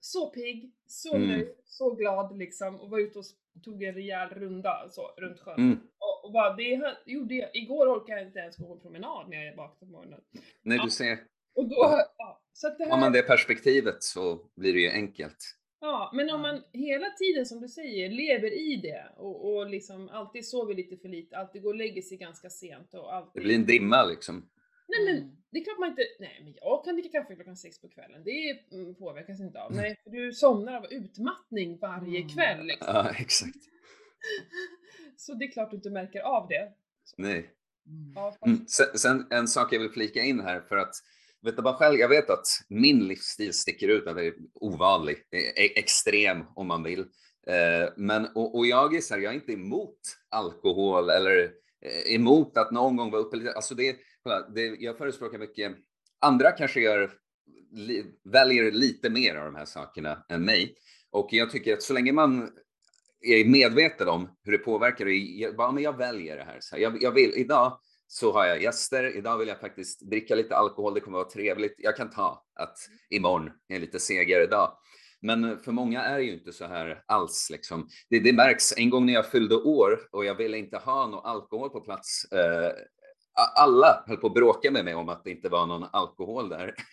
så 0.00 0.30
pigg, 0.30 0.72
så 0.86 1.14
mm. 1.14 1.28
nöjd, 1.28 1.48
så 1.64 1.94
glad 1.94 2.38
liksom 2.38 2.80
och 2.80 2.90
var 2.90 2.98
ute 2.98 3.18
och 3.18 3.24
tog 3.64 3.82
en 3.82 3.94
rejäl 3.94 4.28
runda 4.28 4.88
så, 4.90 5.02
runt 5.16 5.40
sjön. 5.40 5.58
Mm. 5.58 5.78
Och, 5.98 6.24
och 6.24 6.32
bara, 6.32 6.56
det 6.56 6.96
gjorde 7.06 7.34
jag, 7.34 7.56
igår 7.56 7.98
orkade 7.98 8.20
jag 8.20 8.28
inte 8.28 8.38
ens 8.38 8.56
gå 8.56 8.72
en 8.72 8.80
promenad 8.80 9.28
när 9.28 9.44
jag 9.44 9.56
vaknade 9.56 9.78
på 9.78 9.86
morgonen. 9.86 10.20
Nej, 10.62 10.76
ja. 10.76 10.84
du 10.84 10.90
ser. 10.90 11.18
Och 11.54 11.68
då, 11.68 12.00
ja, 12.18 12.42
så 12.52 12.68
det 12.68 12.84
här... 12.84 12.90
Har 12.90 13.00
man 13.00 13.12
det 13.12 13.22
perspektivet 13.22 14.02
så 14.02 14.50
blir 14.56 14.72
det 14.72 14.80
ju 14.80 14.90
enkelt. 14.90 15.57
Ja, 15.80 16.10
men 16.14 16.30
om 16.30 16.42
man 16.42 16.62
hela 16.72 17.10
tiden 17.10 17.46
som 17.46 17.60
du 17.60 17.68
säger 17.68 18.10
lever 18.10 18.52
i 18.52 18.76
det 18.76 19.12
och, 19.16 19.54
och 19.54 19.70
liksom 19.70 20.08
alltid 20.08 20.48
sover 20.48 20.74
lite 20.74 20.96
för 20.96 21.08
lite, 21.08 21.36
alltid 21.36 21.62
går 21.62 21.70
och 21.70 21.76
lägger 21.76 22.02
sig 22.02 22.18
ganska 22.18 22.50
sent 22.50 22.94
och 22.94 23.14
alltid... 23.14 23.42
Det 23.42 23.46
blir 23.46 23.54
en 23.54 23.66
dimma 23.66 24.04
liksom. 24.04 24.50
Nej 24.88 25.04
men 25.04 25.16
mm. 25.16 25.36
det 25.50 25.58
är 25.58 25.64
klart 25.64 25.78
man 25.78 25.88
inte, 25.88 26.02
nej 26.20 26.40
men 26.44 26.54
jag 26.60 26.84
kan 26.84 26.96
dricka 26.96 27.20
kaffe 27.20 27.34
klockan 27.34 27.56
sex 27.56 27.80
på 27.80 27.88
kvällen, 27.88 28.24
det 28.24 28.72
mm, 28.72 28.94
påverkas 28.94 29.40
inte 29.40 29.62
av. 29.62 29.72
Nej, 29.72 30.00
för 30.04 30.10
du 30.10 30.32
somnar 30.32 30.74
av 30.74 30.92
utmattning 30.92 31.78
varje 31.78 32.18
mm. 32.18 32.28
kväll 32.28 32.66
liksom. 32.66 32.94
Ja, 32.94 33.10
exakt. 33.18 33.58
Så 35.16 35.34
det 35.34 35.44
är 35.44 35.50
klart 35.50 35.70
du 35.70 35.76
inte 35.76 35.90
märker 35.90 36.20
av 36.20 36.48
det. 36.48 36.72
Nej. 37.16 37.50
Ja, 38.14 38.36
mm. 38.46 38.66
sen, 38.66 38.98
sen 38.98 39.26
en 39.30 39.48
sak 39.48 39.72
jag 39.72 39.80
vill 39.80 39.90
flika 39.90 40.22
in 40.22 40.40
här 40.40 40.60
för 40.60 40.76
att 40.76 40.94
Vet 41.42 41.56
du 41.56 41.62
bara 41.62 41.74
själv, 41.74 41.98
jag 41.98 42.08
vet 42.08 42.30
att 42.30 42.46
min 42.68 43.08
livsstil 43.08 43.52
sticker 43.52 43.88
ut, 43.88 44.06
att 44.06 44.16
det 44.16 44.26
är 44.26 44.34
ovanlig, 44.54 45.16
är 45.56 45.78
extrem 45.78 46.44
om 46.54 46.66
man 46.66 46.82
vill. 46.82 47.00
Eh, 47.46 47.92
men, 47.96 48.26
och, 48.34 48.58
och 48.58 48.66
jag 48.66 48.94
är 48.94 49.00
så 49.00 49.14
här, 49.14 49.20
jag 49.20 49.32
är 49.32 49.34
inte 49.34 49.52
emot 49.52 49.98
alkohol 50.28 51.10
eller 51.10 51.50
eh, 51.84 52.14
emot 52.14 52.56
att 52.56 52.70
någon 52.70 52.96
gång 52.96 53.10
vara 53.10 53.22
uppe 53.22 53.52
alltså 53.56 53.74
det, 53.74 53.96
det, 54.54 54.62
jag 54.62 54.98
förespråkar 54.98 55.38
mycket, 55.38 55.72
andra 56.20 56.50
kanske 56.50 56.80
gör, 56.80 57.10
väljer 58.24 58.72
lite 58.72 59.10
mer 59.10 59.36
av 59.36 59.44
de 59.44 59.54
här 59.54 59.64
sakerna 59.64 60.24
än 60.28 60.44
mig. 60.44 60.74
Och 61.10 61.28
jag 61.30 61.50
tycker 61.50 61.72
att 61.72 61.82
så 61.82 61.92
länge 61.92 62.12
man 62.12 62.50
är 63.20 63.44
medveten 63.44 64.08
om 64.08 64.36
hur 64.44 64.52
det 64.52 64.58
påverkar, 64.58 65.06
jag, 65.06 65.56
bara, 65.56 65.72
men 65.72 65.82
jag 65.82 65.96
väljer 65.96 66.36
det 66.36 66.44
här. 66.44 66.58
Så 66.60 66.76
här, 66.76 66.82
jag, 66.82 67.02
jag 67.02 67.12
vill, 67.12 67.32
idag 67.36 67.80
så 68.10 68.32
har 68.32 68.46
jag 68.46 68.62
gäster. 68.62 69.16
Idag 69.16 69.38
vill 69.38 69.48
jag 69.48 69.60
faktiskt 69.60 70.10
dricka 70.10 70.34
lite 70.34 70.56
alkohol. 70.56 70.94
Det 70.94 71.00
kommer 71.00 71.18
vara 71.18 71.28
trevligt. 71.28 71.74
Jag 71.78 71.96
kan 71.96 72.10
ta 72.10 72.44
att 72.54 72.76
imorgon 73.10 73.50
är 73.68 73.80
lite 73.80 73.98
segare 73.98 74.46
dag. 74.46 74.72
Men 75.20 75.58
för 75.58 75.72
många 75.72 76.02
är 76.02 76.18
det 76.18 76.24
ju 76.24 76.32
inte 76.32 76.52
så 76.52 76.66
här 76.66 77.02
alls. 77.06 77.48
Liksom. 77.50 77.88
Det, 78.10 78.20
det 78.20 78.32
märks. 78.32 78.74
En 78.76 78.90
gång 78.90 79.06
när 79.06 79.12
jag 79.12 79.30
fyllde 79.30 79.56
år 79.56 80.00
och 80.12 80.24
jag 80.24 80.34
ville 80.34 80.58
inte 80.58 80.76
ha 80.76 81.06
någon 81.06 81.24
alkohol 81.24 81.70
på 81.70 81.80
plats. 81.80 82.32
Eh, 82.32 82.72
alla 83.56 84.04
höll 84.06 84.16
på 84.16 84.26
att 84.26 84.34
bråka 84.34 84.70
med 84.70 84.84
mig 84.84 84.94
om 84.94 85.08
att 85.08 85.24
det 85.24 85.30
inte 85.30 85.48
var 85.48 85.66
någon 85.66 85.86
alkohol 85.92 86.48
där. 86.48 86.74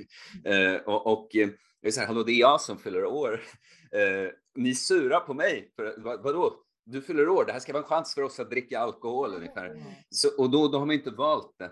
Eh, 0.45 0.75
och, 0.75 1.07
och 1.07 1.35
eh, 1.35 1.49
jag 1.81 1.87
är 1.87 1.91
så 1.91 1.99
här, 1.99 2.07
hallå, 2.07 2.23
det 2.23 2.31
är 2.31 2.39
jag 2.39 2.61
som 2.61 2.77
fyller 2.77 3.05
år. 3.05 3.41
Eh, 3.91 4.29
ni 4.55 4.75
surar 4.75 5.19
på 5.19 5.33
mig. 5.33 5.71
För, 5.75 5.95
vad, 5.97 6.23
vadå? 6.23 6.64
Du 6.85 7.01
fyller 7.01 7.29
år, 7.29 7.45
det 7.45 7.51
här 7.51 7.59
ska 7.59 7.73
vara 7.73 7.83
en 7.83 7.89
chans 7.89 8.15
för 8.15 8.21
oss 8.21 8.39
att 8.39 8.49
dricka 8.49 8.79
alkohol 8.79 9.33
ungefär. 9.33 9.75
Så, 10.09 10.43
och 10.43 10.49
då, 10.49 10.67
då 10.67 10.79
har 10.79 10.85
man 10.85 10.95
inte 10.95 11.11
valt 11.11 11.55
det. 11.57 11.71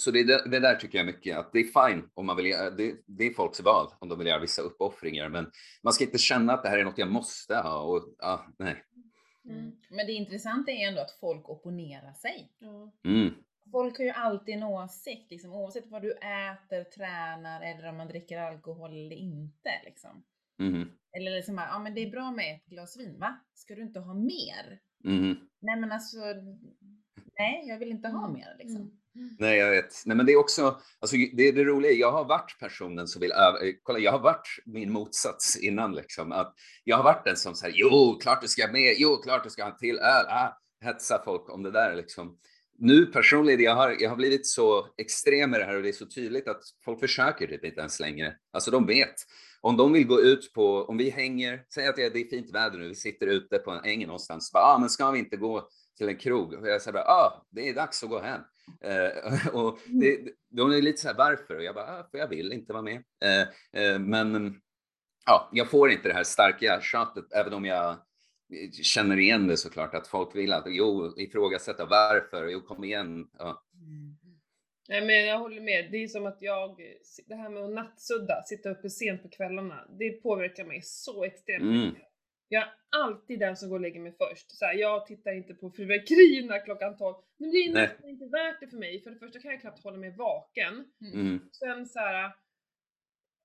Så 0.00 0.10
det, 0.10 0.50
det, 0.50 0.60
där 0.60 0.74
tycker 0.74 0.98
jag 0.98 1.06
mycket, 1.06 1.36
att 1.36 1.52
det 1.52 1.58
är 1.58 1.88
fine 1.88 2.10
om 2.14 2.26
man 2.26 2.36
vill, 2.36 2.50
det, 2.76 2.94
det 3.06 3.26
är 3.26 3.34
folks 3.34 3.60
val 3.60 3.86
om 3.98 4.08
de 4.08 4.18
vill 4.18 4.28
göra 4.28 4.40
vissa 4.40 4.62
uppoffringar, 4.62 5.28
men 5.28 5.50
man 5.82 5.92
ska 5.92 6.04
inte 6.04 6.18
känna 6.18 6.52
att 6.52 6.62
det 6.62 6.68
här 6.68 6.78
är 6.78 6.84
något 6.84 6.98
jag 6.98 7.10
måste 7.10 7.56
ha 7.56 7.80
och 7.80 8.14
ah, 8.18 8.40
nej. 8.58 8.84
Mm. 9.48 9.72
Men 9.90 10.06
det 10.06 10.12
intressanta 10.12 10.70
är 10.72 10.88
ändå 10.88 11.00
att 11.00 11.18
folk 11.20 11.48
opponerar 11.48 12.12
sig. 12.12 12.52
Mm. 13.04 13.34
Folk 13.72 13.98
har 13.98 14.04
ju 14.04 14.10
alltid 14.10 14.54
en 14.54 14.62
åsikt, 14.62 15.30
liksom, 15.30 15.52
oavsett 15.52 15.86
vad 15.86 16.02
du 16.02 16.12
äter, 16.12 16.84
tränar 16.84 17.60
eller 17.60 17.88
om 17.88 17.96
man 17.96 18.08
dricker 18.08 18.38
alkohol 18.38 18.90
eller 18.90 19.16
inte. 19.16 19.70
Liksom. 19.84 20.24
Mm. 20.60 20.88
Eller 21.16 21.30
liksom, 21.30 21.54
ja 21.54 21.78
men 21.78 21.94
det 21.94 22.00
är 22.00 22.10
bra 22.10 22.30
med 22.30 22.54
ett 22.54 22.66
glas 22.66 22.96
vin, 22.98 23.18
va? 23.18 23.40
Ska 23.54 23.74
du 23.74 23.82
inte 23.82 24.00
ha 24.00 24.14
mer? 24.14 24.80
Mm. 25.04 25.36
Nej 25.60 25.80
men 25.80 25.92
alltså, 25.92 26.18
nej 27.38 27.64
jag 27.68 27.78
vill 27.78 27.90
inte 27.90 28.08
ha 28.08 28.24
mm. 28.24 28.32
mer 28.32 28.56
liksom. 28.58 29.00
Mm. 29.16 29.36
Nej, 29.38 29.58
jag 29.58 29.70
vet. 29.70 30.02
Nej, 30.06 30.16
men 30.16 30.26
det 30.26 30.32
är 30.32 30.36
också, 30.36 30.80
alltså, 31.00 31.16
det 31.32 31.48
är 31.48 31.52
det 31.52 31.64
roliga, 31.64 31.92
jag 31.92 32.12
har 32.12 32.24
varit 32.24 32.56
personen 32.60 33.08
som 33.08 33.20
vill 33.20 33.32
öva, 33.32 33.58
eh, 33.58 33.74
kolla, 33.82 33.98
jag 33.98 34.12
har 34.12 34.18
varit 34.18 34.48
min 34.64 34.92
motsats 34.92 35.56
innan 35.56 35.94
liksom, 35.94 36.32
att 36.32 36.54
jag 36.84 36.96
har 36.96 37.04
varit 37.04 37.24
den 37.24 37.36
som 37.36 37.54
säger, 37.54 37.74
jo, 37.76 38.18
klart 38.22 38.42
du 38.42 38.48
ska 38.48 38.72
med, 38.72 38.94
jo, 38.98 39.16
klart 39.16 39.44
du 39.44 39.50
ska 39.50 39.64
ha 39.64 39.70
en 39.70 39.76
till 39.76 39.98
öl, 39.98 40.26
ah, 40.28 40.58
hetsa 40.80 41.22
folk 41.24 41.50
om 41.50 41.62
det 41.62 41.70
där 41.70 41.96
liksom. 41.96 42.38
Nu 42.78 43.06
personligen, 43.06 43.60
jag 43.60 43.74
har, 43.74 43.96
jag 43.98 44.10
har 44.10 44.16
blivit 44.16 44.46
så 44.46 44.88
extrem 44.96 45.50
med 45.50 45.60
det 45.60 45.64
här 45.64 45.76
och 45.76 45.82
det 45.82 45.88
är 45.88 45.92
så 45.92 46.06
tydligt 46.06 46.48
att 46.48 46.62
folk 46.84 47.00
försöker 47.00 47.46
typ 47.46 47.64
inte 47.64 47.80
ens 47.80 48.00
längre. 48.00 48.36
Alltså 48.52 48.70
de 48.70 48.86
vet 48.86 49.14
om 49.60 49.76
de 49.76 49.92
vill 49.92 50.06
gå 50.06 50.20
ut 50.20 50.52
på, 50.52 50.84
om 50.84 50.96
vi 50.96 51.10
hänger, 51.10 51.64
säg 51.74 51.86
att 51.86 51.96
det 51.96 52.02
är 52.02 52.30
fint 52.30 52.54
väder 52.54 52.78
nu, 52.78 52.88
vi 52.88 52.94
sitter 52.94 53.26
ute 53.26 53.58
på 53.58 53.70
en 53.70 53.84
äng 53.84 54.06
någonstans, 54.06 54.52
bara, 54.52 54.64
ah, 54.64 54.78
men 54.78 54.88
ska 54.88 55.10
vi 55.10 55.18
inte 55.18 55.36
gå 55.36 55.68
till 55.98 56.08
en 56.08 56.16
krog? 56.16 56.54
Och 56.54 56.68
jag 56.68 56.82
säger 56.82 56.98
ah, 56.98 57.46
det 57.50 57.68
är 57.68 57.74
dags 57.74 58.02
att 58.02 58.10
gå 58.10 58.20
hem. 58.20 58.40
Eh, 58.80 59.46
och 59.54 59.78
det, 59.86 60.18
de 60.50 60.72
är 60.72 60.82
lite 60.82 61.00
så 61.00 61.08
här, 61.08 61.14
varför? 61.14 61.56
Och 61.56 61.64
jag 61.64 61.74
bara, 61.74 61.98
ah, 61.98 62.08
för 62.10 62.18
jag 62.18 62.28
vill 62.28 62.52
inte 62.52 62.72
vara 62.72 62.82
med. 62.82 63.02
Eh, 63.24 63.82
eh, 63.82 63.98
men 63.98 64.54
ja, 65.26 65.50
jag 65.52 65.70
får 65.70 65.90
inte 65.90 66.08
det 66.08 66.14
här 66.14 66.24
starka 66.24 66.80
tjatet, 66.80 67.32
även 67.32 67.54
om 67.54 67.64
jag 67.64 67.96
känner 68.82 69.18
igen 69.18 69.46
det 69.46 69.56
såklart, 69.56 69.94
att 69.94 70.08
folk 70.08 70.36
vill 70.36 70.52
att, 70.52 70.64
jo, 70.66 71.14
ifrågasätta 71.18 71.84
varför, 71.84 72.48
jo, 72.48 72.60
kom 72.60 72.84
igen. 72.84 73.28
Ja. 73.38 73.64
Mm. 73.74 74.16
Nej 74.88 75.06
men 75.06 75.26
jag 75.26 75.38
håller 75.38 75.60
med, 75.60 75.88
det 75.90 76.02
är 76.02 76.08
som 76.08 76.26
att 76.26 76.38
jag, 76.40 76.80
det 77.26 77.34
här 77.34 77.50
med 77.50 77.62
att 77.64 77.70
nattsudda, 77.70 78.42
sitta 78.42 78.70
uppe 78.70 78.90
sent 78.90 79.22
på 79.22 79.28
kvällarna, 79.28 79.86
det 79.98 80.10
påverkar 80.10 80.64
mig 80.64 80.80
så 80.82 81.24
extremt 81.24 81.62
mm. 81.62 81.86
mycket. 81.86 82.08
Jag 82.48 82.62
är 82.62 82.72
alltid 82.90 83.38
den 83.38 83.56
som 83.56 83.68
går 83.68 83.76
och 83.76 83.82
lägger 83.82 84.00
mig 84.00 84.14
först. 84.18 84.50
Så 84.50 84.64
här, 84.64 84.74
jag 84.74 85.06
tittar 85.06 85.32
inte 85.32 85.54
på 85.54 85.70
fyrverkerierna 85.70 86.58
klockan 86.58 86.96
12. 86.96 87.16
Men 87.36 87.50
det 87.50 87.56
är 87.56 87.72
nästan 87.72 88.08
inte 88.08 88.26
värt 88.26 88.60
det 88.60 88.68
för 88.68 88.76
mig. 88.76 89.02
För 89.02 89.10
det 89.10 89.18
första 89.18 89.40
kan 89.40 89.50
jag 89.50 89.60
knappt 89.60 89.84
hålla 89.84 89.96
mig 89.96 90.10
vaken. 90.10 90.84
Mm. 91.14 91.40
Sen 91.52 91.86
så 91.86 91.98
här. 91.98 92.32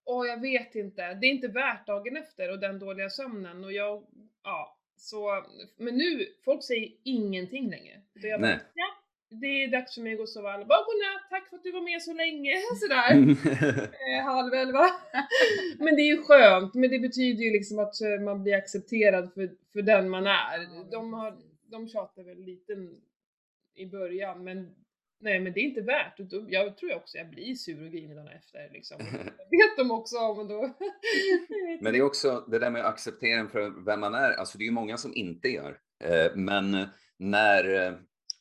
Åh, 0.05 0.27
jag 0.27 0.41
vet 0.41 0.75
inte. 0.75 1.13
Det 1.13 1.27
är 1.27 1.31
inte 1.31 1.47
värt 1.47 1.87
dagen 1.87 2.17
efter 2.17 2.51
och 2.51 2.59
den 2.59 2.79
dåliga 2.79 3.09
sömnen. 3.09 3.63
Och 3.63 3.73
jag, 3.73 4.07
ja. 4.43 4.77
Så, 5.03 5.43
men 5.77 5.97
nu, 5.97 6.27
folk 6.45 6.63
säger 6.63 6.91
ingenting 7.03 7.69
längre. 7.69 8.01
Jag 8.13 8.41
bara, 8.41 8.49
Nej. 8.49 8.59
ja, 8.73 8.85
det 9.29 9.63
är 9.63 9.71
dags 9.71 9.95
för 9.95 10.01
mig 10.01 10.11
att 10.11 10.17
gå 10.17 10.23
och 10.23 10.29
sova. 10.29 10.51
Alla 10.51 10.65
bara, 10.65 10.83
godnatt, 10.83 11.29
tack 11.29 11.49
för 11.49 11.55
att 11.55 11.63
du 11.63 11.71
var 11.71 11.81
med 11.81 12.01
så 12.01 12.13
länge. 12.13 12.53
Sådär. 12.81 13.11
Eh, 14.17 14.23
halv 14.23 14.53
elva. 14.53 14.85
men 15.79 15.95
det 15.95 16.01
är 16.01 16.15
ju 16.15 16.23
skönt, 16.23 16.73
men 16.73 16.89
det 16.89 16.99
betyder 16.99 17.43
ju 17.43 17.51
liksom 17.51 17.79
att 17.79 18.01
eh, 18.01 18.23
man 18.23 18.43
blir 18.43 18.55
accepterad 18.55 19.33
för, 19.33 19.51
för 19.73 19.81
den 19.81 20.09
man 20.09 20.27
är. 20.27 20.91
De, 20.91 21.13
har, 21.13 21.37
de 21.71 21.87
tjatar 21.87 22.23
väl 22.23 22.37
lite 22.37 22.73
i 23.75 23.85
början, 23.85 24.43
men 24.43 24.75
nej 25.21 25.39
men 25.39 25.53
det 25.53 25.59
är 25.59 25.63
inte 25.63 25.81
värt. 25.81 26.13
Jag 26.47 26.77
tror 26.77 26.95
också 26.95 27.17
jag 27.17 27.29
blir 27.29 27.55
sur 27.55 27.85
och 27.85 27.91
grinig 27.91 28.15
dagen 28.15 28.27
efter 28.27 28.69
liksom. 28.73 28.97
Det 29.49 29.57
vet 29.57 29.77
de 29.77 29.91
också 29.91 30.17
om 30.17 30.47
då. 30.47 30.53
Jag 31.59 31.81
Men 31.81 31.93
det 31.93 31.99
är 31.99 32.03
också 32.03 32.45
det 32.47 32.59
där 32.59 32.69
med 32.69 32.81
att 32.81 32.93
acceptera 32.93 33.47
för 33.47 33.85
vem 33.85 33.99
man 33.99 34.13
är. 34.13 34.31
Alltså 34.31 34.57
det 34.57 34.63
är 34.63 34.65
ju 34.65 34.71
många 34.71 34.97
som 34.97 35.15
inte 35.15 35.47
gör. 35.47 35.77
Eh, 36.03 36.35
Men 36.35 36.85
när, 37.17 37.87
eh, 37.87 37.93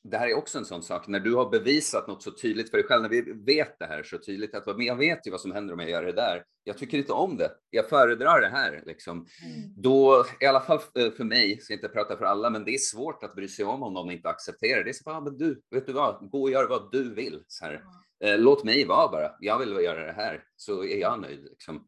det 0.02 0.16
här 0.16 0.28
är 0.28 0.34
också 0.34 0.58
en 0.58 0.64
sån 0.64 0.82
sak, 0.82 1.08
när 1.08 1.20
du 1.20 1.34
har 1.34 1.50
bevisat 1.50 2.08
något 2.08 2.22
så 2.22 2.30
tydligt 2.30 2.70
för 2.70 2.78
dig 2.78 2.86
själv, 2.86 3.02
när 3.02 3.08
vi 3.08 3.20
vet 3.32 3.78
det 3.78 3.86
här 3.86 4.02
så 4.02 4.18
tydligt 4.18 4.54
att 4.54 4.66
men 4.66 4.86
jag 4.86 4.96
vet 4.96 5.26
ju 5.26 5.30
vad 5.30 5.40
som 5.40 5.52
händer 5.52 5.74
om 5.74 5.80
jag 5.80 5.90
gör 5.90 6.02
det 6.02 6.12
där. 6.12 6.44
Jag 6.64 6.78
tycker 6.78 6.98
inte 6.98 7.12
om 7.12 7.36
det. 7.36 7.50
Jag 7.70 7.88
föredrar 7.88 8.40
det 8.40 8.48
här 8.48 8.82
liksom. 8.86 9.16
Mm. 9.16 9.74
Då, 9.76 10.24
i 10.40 10.46
alla 10.46 10.60
fall 10.60 10.78
eh, 10.98 11.10
för 11.10 11.24
mig, 11.24 11.60
ska 11.60 11.74
inte 11.74 11.88
prata 11.88 12.16
för 12.16 12.24
alla, 12.24 12.50
men 12.50 12.64
det 12.64 12.74
är 12.74 12.78
svårt 12.78 13.22
att 13.22 13.34
bry 13.34 13.48
sig 13.48 13.64
om 13.64 13.82
om 13.82 13.94
någon 13.94 14.10
inte 14.10 14.28
accepterar. 14.28 14.84
Det 14.84 14.90
är 14.90 14.92
så 14.92 15.04
bara, 15.04 15.20
men 15.20 15.38
du, 15.38 15.62
vet 15.70 15.86
du 15.86 15.92
vad, 15.92 16.30
gå 16.30 16.42
och 16.42 16.50
gör 16.50 16.68
vad 16.68 16.92
du 16.92 17.14
vill. 17.14 17.42
Så 17.46 17.64
här. 17.64 17.84
Eh, 18.24 18.38
Låt 18.38 18.64
mig 18.64 18.84
vara 18.84 19.08
bara. 19.08 19.32
Jag 19.40 19.58
vill 19.58 19.84
göra 19.84 20.06
det 20.06 20.12
här, 20.12 20.44
så 20.56 20.84
är 20.84 21.00
jag 21.00 21.20
nöjd. 21.20 21.44
Liksom. 21.44 21.86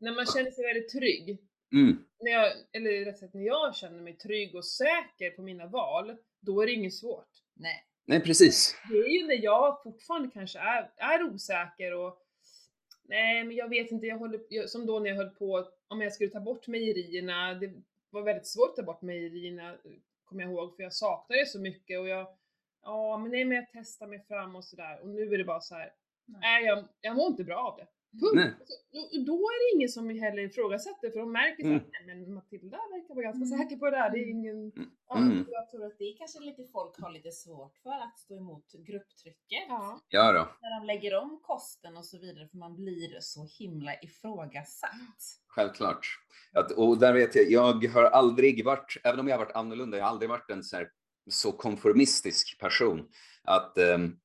När 0.00 0.14
man 0.14 0.26
känner 0.26 0.50
sig 0.50 0.64
väldigt 0.64 0.92
trygg. 0.92 1.38
Mm. 1.72 1.98
När 2.20 2.30
jag, 2.30 2.52
eller 2.72 3.04
rätt 3.04 3.18
sagt 3.18 3.34
när 3.34 3.46
jag 3.46 3.74
känner 3.74 4.02
mig 4.02 4.16
trygg 4.16 4.54
och 4.56 4.64
säker 4.64 5.30
på 5.30 5.42
mina 5.42 5.66
val, 5.66 6.16
då 6.46 6.62
är 6.62 6.66
det 6.66 6.72
inget 6.72 6.94
svårt. 6.94 7.28
Nej. 7.54 7.84
Nej, 8.04 8.20
precis. 8.20 8.76
Det 8.90 8.96
är 8.96 9.08
ju 9.08 9.26
när 9.26 9.44
jag 9.44 9.82
fortfarande 9.82 10.30
kanske 10.34 10.58
är, 10.58 10.90
är 10.96 11.22
osäker 11.22 11.94
och 11.94 12.18
nej 13.02 13.44
men 13.44 13.56
jag 13.56 13.68
vet 13.68 13.90
inte, 13.90 14.06
jag 14.06 14.18
håller, 14.18 14.40
jag, 14.48 14.70
som 14.70 14.86
då 14.86 14.98
när 14.98 15.10
jag 15.10 15.16
höll 15.16 15.30
på, 15.30 15.68
om 15.88 16.00
jag 16.00 16.12
skulle 16.12 16.30
ta 16.30 16.40
bort 16.40 16.66
mejerierna, 16.66 17.54
det 17.54 17.72
var 18.10 18.22
väldigt 18.22 18.46
svårt 18.46 18.70
att 18.70 18.76
ta 18.76 18.82
bort 18.82 19.02
mejerierna, 19.02 19.76
kommer 20.24 20.42
jag 20.42 20.52
ihåg, 20.52 20.76
för 20.76 20.82
jag 20.82 20.92
saknade 20.92 21.40
det 21.42 21.46
så 21.46 21.60
mycket 21.60 22.00
och 22.00 22.08
jag, 22.08 22.26
ja 22.82 23.18
men 23.18 23.30
nej 23.30 23.44
men 23.44 23.56
jag 23.56 23.66
testar 23.72 24.06
mig 24.06 24.24
fram 24.28 24.56
och 24.56 24.64
sådär 24.64 25.00
och 25.02 25.08
nu 25.08 25.34
är 25.34 25.38
det 25.38 25.44
bara 25.44 25.60
så 25.60 25.74
här. 25.74 25.92
nej 26.26 26.64
jag, 26.64 26.88
jag 27.00 27.16
mår 27.16 27.26
inte 27.26 27.44
bra 27.44 27.56
av 27.56 27.76
det. 27.76 27.86
Punkt. 28.20 28.34
Nej. 28.34 28.50
Alltså, 28.60 28.74
och- 29.18 29.24
då 29.30 29.36
är 29.54 29.56
det 29.62 29.76
ingen 29.76 29.88
som 29.88 30.04
heller 30.24 30.42
ifrågasätter 30.42 31.10
för 31.10 31.20
de 31.20 31.32
märker 31.32 31.62
så 31.62 31.68
Mm. 31.68 31.76
att, 31.80 31.88
nej 31.92 32.16
men 32.16 32.34
Matilda 32.34 32.76
verkar 32.94 33.14
vara 33.14 33.24
ganska 33.24 33.44
Mm. 33.54 33.58
säker 33.58 33.76
på 33.76 33.90
det 33.90 33.96
här, 33.96 34.10
det 34.10 34.18
är 34.18 34.30
ingen, 34.30 34.72
Ja, 35.08 35.16
Mm. 35.18 35.46
Jag 35.48 35.70
tror 35.70 35.84
att 35.86 35.98
det 35.98 36.04
är 36.04 36.16
kanske 36.18 36.40
lite 36.40 36.64
folk 36.72 37.00
har 37.00 37.10
lite 37.10 37.30
svårt 37.32 37.76
för 37.82 37.90
att 38.06 38.18
stå 38.18 38.36
emot 38.36 38.72
grupptrycket. 38.72 39.64
ja. 39.68 40.00
Ja 40.08 40.32
då. 40.32 40.48
När 40.62 40.80
de 40.80 40.86
lägger 40.86 41.18
om 41.22 41.40
kosten 41.42 41.96
och 41.96 42.04
så 42.06 42.18
vidare 42.18 42.48
för 42.48 42.58
man 42.58 42.76
blir 42.76 43.16
så 43.20 43.46
himla 43.58 43.92
ifrågasatt. 44.02 45.20
Självklart. 45.46 46.06
Att, 46.52 46.72
och 46.72 46.98
där 46.98 47.12
vet 47.12 47.34
jag, 47.34 47.50
jag 47.50 47.88
har 47.88 48.04
aldrig 48.04 48.64
varit, 48.64 48.96
även 49.04 49.20
om 49.20 49.28
jag 49.28 49.38
har 49.38 49.44
varit 49.44 49.56
annorlunda, 49.56 49.96
jag 49.96 50.04
har 50.04 50.10
aldrig 50.10 50.28
varit 50.30 50.50
en 50.50 50.64
så, 50.64 50.76
här, 50.76 50.88
så 51.30 51.52
konformistisk 51.52 52.60
person. 52.60 53.08
Att 53.44 53.78
ehm, 53.78 54.16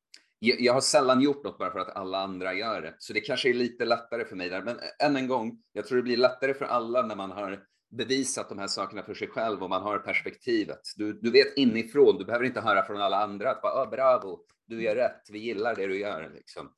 jag, 0.43 0.61
jag 0.61 0.73
har 0.73 0.81
sällan 0.81 1.21
gjort 1.21 1.43
något 1.43 1.57
bara 1.57 1.71
för 1.71 1.79
att 1.79 1.95
alla 1.95 2.17
andra 2.17 2.53
gör 2.53 2.81
det. 2.81 2.95
Så 2.97 3.13
det 3.13 3.21
kanske 3.21 3.49
är 3.49 3.53
lite 3.53 3.85
lättare 3.85 4.25
för 4.25 4.35
mig 4.35 4.49
där. 4.49 4.61
Men 4.61 4.79
än 4.99 5.15
en 5.15 5.27
gång, 5.27 5.61
jag 5.73 5.87
tror 5.87 5.97
det 5.97 6.03
blir 6.03 6.17
lättare 6.17 6.53
för 6.53 6.65
alla 6.65 7.01
när 7.01 7.15
man 7.15 7.31
har 7.31 7.63
bevisat 7.91 8.49
de 8.49 8.59
här 8.59 8.67
sakerna 8.67 9.03
för 9.03 9.13
sig 9.13 9.27
själv 9.27 9.63
och 9.63 9.69
man 9.69 9.81
har 9.81 9.99
perspektivet. 9.99 10.79
Du, 10.97 11.13
du 11.13 11.31
vet 11.31 11.57
inifrån, 11.57 12.17
du 12.17 12.25
behöver 12.25 12.45
inte 12.45 12.61
höra 12.61 12.85
från 12.85 13.01
alla 13.01 13.23
andra 13.23 13.51
att 13.51 13.61
bara, 13.61 13.73
ah, 13.73 13.85
bravo, 13.91 14.39
du 14.65 14.83
gör 14.83 14.95
rätt, 14.95 15.29
vi 15.31 15.39
gillar 15.39 15.75
det 15.75 15.87
du 15.87 15.99
gör. 15.99 16.31
Liksom. 16.33 16.71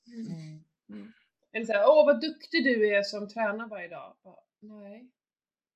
Eller 1.54 1.66
såhär, 1.66 1.84
åh 1.88 2.06
vad 2.06 2.22
duktig 2.22 2.64
du 2.64 2.96
är 2.96 3.04
som 3.04 3.30
tränar 3.30 3.68
varje 3.68 3.88
dag. 3.88 4.16
Bara, 4.24 4.36
Nej, 4.60 5.10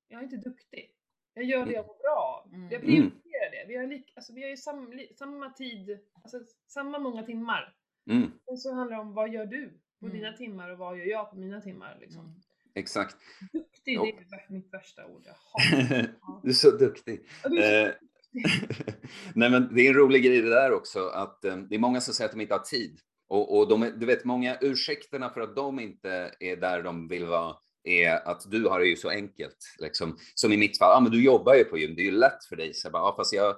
jag 0.08 0.20
är 0.20 0.24
inte 0.24 0.38
duktig. 0.38 0.97
Jag 1.38 1.46
gör 1.46 1.66
det 1.66 1.72
jag 1.74 1.86
mår 1.88 1.98
bra 2.04 2.44
av. 2.46 2.54
Mm. 2.54 2.70
Jag 2.72 2.82
prioriterar 2.82 3.52
det. 3.52 3.66
Vi 3.68 3.76
har, 3.78 3.88
lik, 3.88 4.14
alltså, 4.16 4.34
vi 4.34 4.42
har 4.44 4.50
ju 4.50 4.58
sam, 4.58 4.92
li, 4.94 5.14
samma 5.16 5.50
tid, 5.50 6.00
alltså 6.24 6.40
samma 6.68 7.00
många 7.00 7.24
timmar. 7.24 7.74
Mm, 8.10 8.32
Men 8.48 8.58
så 8.58 8.74
handlar 8.74 8.96
det 8.98 9.02
om 9.02 9.14
vad 9.14 9.34
gör 9.34 9.46
du 9.46 9.70
på 10.00 10.06
Mm. 10.06 10.18
dina 10.18 10.34
timmar 10.34 10.70
och 10.70 10.78
vad 10.78 10.98
gör 10.98 11.06
jag 11.06 11.30
på 11.30 11.36
mina 11.38 11.62
timmar. 11.62 11.98
Liksom. 12.02 12.22
Mm. 12.26 12.36
exakt. 12.76 13.16
Duktig, 13.54 13.94
Jo. 13.94 14.04
det 14.04 14.10
är 14.36 14.52
mitt 14.54 14.74
värsta 14.74 15.06
ord. 15.06 15.22
Jag 15.26 15.34
hatar 15.34 16.14
du 16.44 16.50
är 16.50 16.54
så 16.54 16.72
duktig. 16.72 17.22
Eh, 17.46 17.90
Nej, 19.36 19.50
men 19.52 19.76
det 19.76 19.82
är 19.82 19.90
en 19.90 19.96
rolig 19.98 20.24
grej 20.24 20.42
det 20.42 20.50
där 20.50 20.72
också, 20.74 21.08
att 21.08 21.46
eh, 21.46 21.58
det 21.58 21.76
är 21.76 21.80
många 21.80 22.02
som 22.02 22.14
säger 22.14 22.26
att 22.30 22.36
de 22.36 22.42
inte 22.42 22.54
har 22.54 22.60
tid. 22.60 23.00
Och, 23.28 23.58
och 23.58 23.68
de, 23.70 23.94
du 24.00 24.06
vet, 24.06 24.26
många 24.26 24.58
ursäkterna 24.62 25.30
för 25.30 25.42
att 25.42 25.56
de 25.56 25.80
inte 25.80 26.32
är 26.40 26.56
där 26.56 26.84
de 26.84 27.08
vill 27.08 27.26
vara 27.26 27.56
är 27.88 28.28
att 28.28 28.52
du 28.52 28.68
har 28.68 28.80
det 28.80 28.86
ju 28.86 28.96
så 28.96 29.10
enkelt. 29.10 29.58
Liksom. 29.80 30.18
Som 30.36 30.52
i 30.52 30.58
mitt 30.58 30.78
fall, 30.78 30.98
ah, 30.98 31.00
men 31.00 31.12
du 31.12 31.24
jobbar 31.24 31.56
ju 31.56 31.64
på 31.64 31.78
gym, 31.78 31.96
det 31.96 32.02
är 32.02 32.12
ju 32.12 32.12
lätt 32.12 32.46
för 32.50 32.56
dig. 32.56 32.74
Så 32.74 32.86
jag 32.86 32.92
bara, 32.92 33.04
ah, 33.04 33.16
fast 33.16 33.34
jag, 33.34 33.56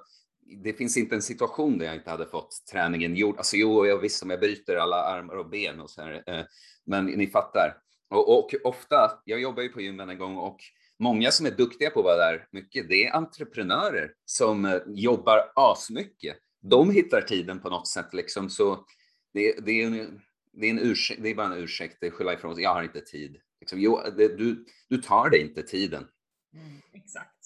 det 0.62 0.72
finns 0.72 0.96
inte 0.96 1.14
en 1.14 1.22
situation 1.22 1.78
där 1.78 1.86
jag 1.86 1.94
inte 1.94 2.10
hade 2.10 2.26
fått 2.26 2.50
träningen 2.72 3.16
gjord. 3.16 3.36
Alltså 3.36 3.56
jo, 3.56 3.86
jag 3.86 3.98
visst 3.98 4.22
om 4.22 4.30
jag 4.30 4.40
bryter 4.40 4.76
alla 4.76 4.96
armar 4.96 5.34
och 5.34 5.48
ben 5.48 5.80
och 5.80 5.90
så 5.90 6.02
här. 6.02 6.22
Eh, 6.26 6.44
men 6.86 7.06
ni 7.06 7.26
fattar. 7.26 7.76
Och, 8.10 8.38
och 8.38 8.54
ofta, 8.64 9.10
jag 9.24 9.40
jobbar 9.40 9.62
ju 9.62 9.68
på 9.68 9.80
gymmen 9.80 10.10
en 10.10 10.18
gång 10.18 10.36
och 10.36 10.60
många 10.98 11.30
som 11.30 11.46
är 11.46 11.50
duktiga 11.50 11.90
på 11.90 12.00
att 12.00 12.04
vara 12.04 12.16
där 12.16 12.48
mycket, 12.52 12.88
det 12.88 13.06
är 13.06 13.16
entreprenörer 13.16 14.12
som 14.24 14.64
eh, 14.64 14.78
jobbar 14.86 15.52
asmycket. 15.54 16.36
De 16.62 16.90
hittar 16.90 17.20
tiden 17.20 17.60
på 17.60 17.70
något 17.70 17.88
sätt 17.88 18.14
liksom, 18.14 18.50
så 18.50 18.84
det, 19.32 19.66
det 19.66 19.82
är 19.82 19.86
en, 19.86 20.20
det 20.52 20.66
är 20.66 20.70
en 20.70 20.78
ursäkt, 20.78 21.22
det 21.22 21.28
är 21.28 21.34
bara 21.34 21.46
en 21.46 21.62
ursäkt, 21.62 21.96
det 22.00 22.06
är 22.06 22.10
skylla 22.10 22.32
ifrån 22.32 22.54
sig, 22.54 22.64
jag 22.64 22.74
har 22.74 22.82
inte 22.82 23.00
tid. 23.00 23.36
Liksom, 23.72 23.80
jo, 23.80 24.00
det, 24.16 24.36
du, 24.36 24.66
du 24.88 24.98
tar 25.02 25.30
dig 25.30 25.40
inte 25.40 25.62
tiden. 25.62 26.08
Mm. 26.54 26.80
Exakt. 26.92 27.36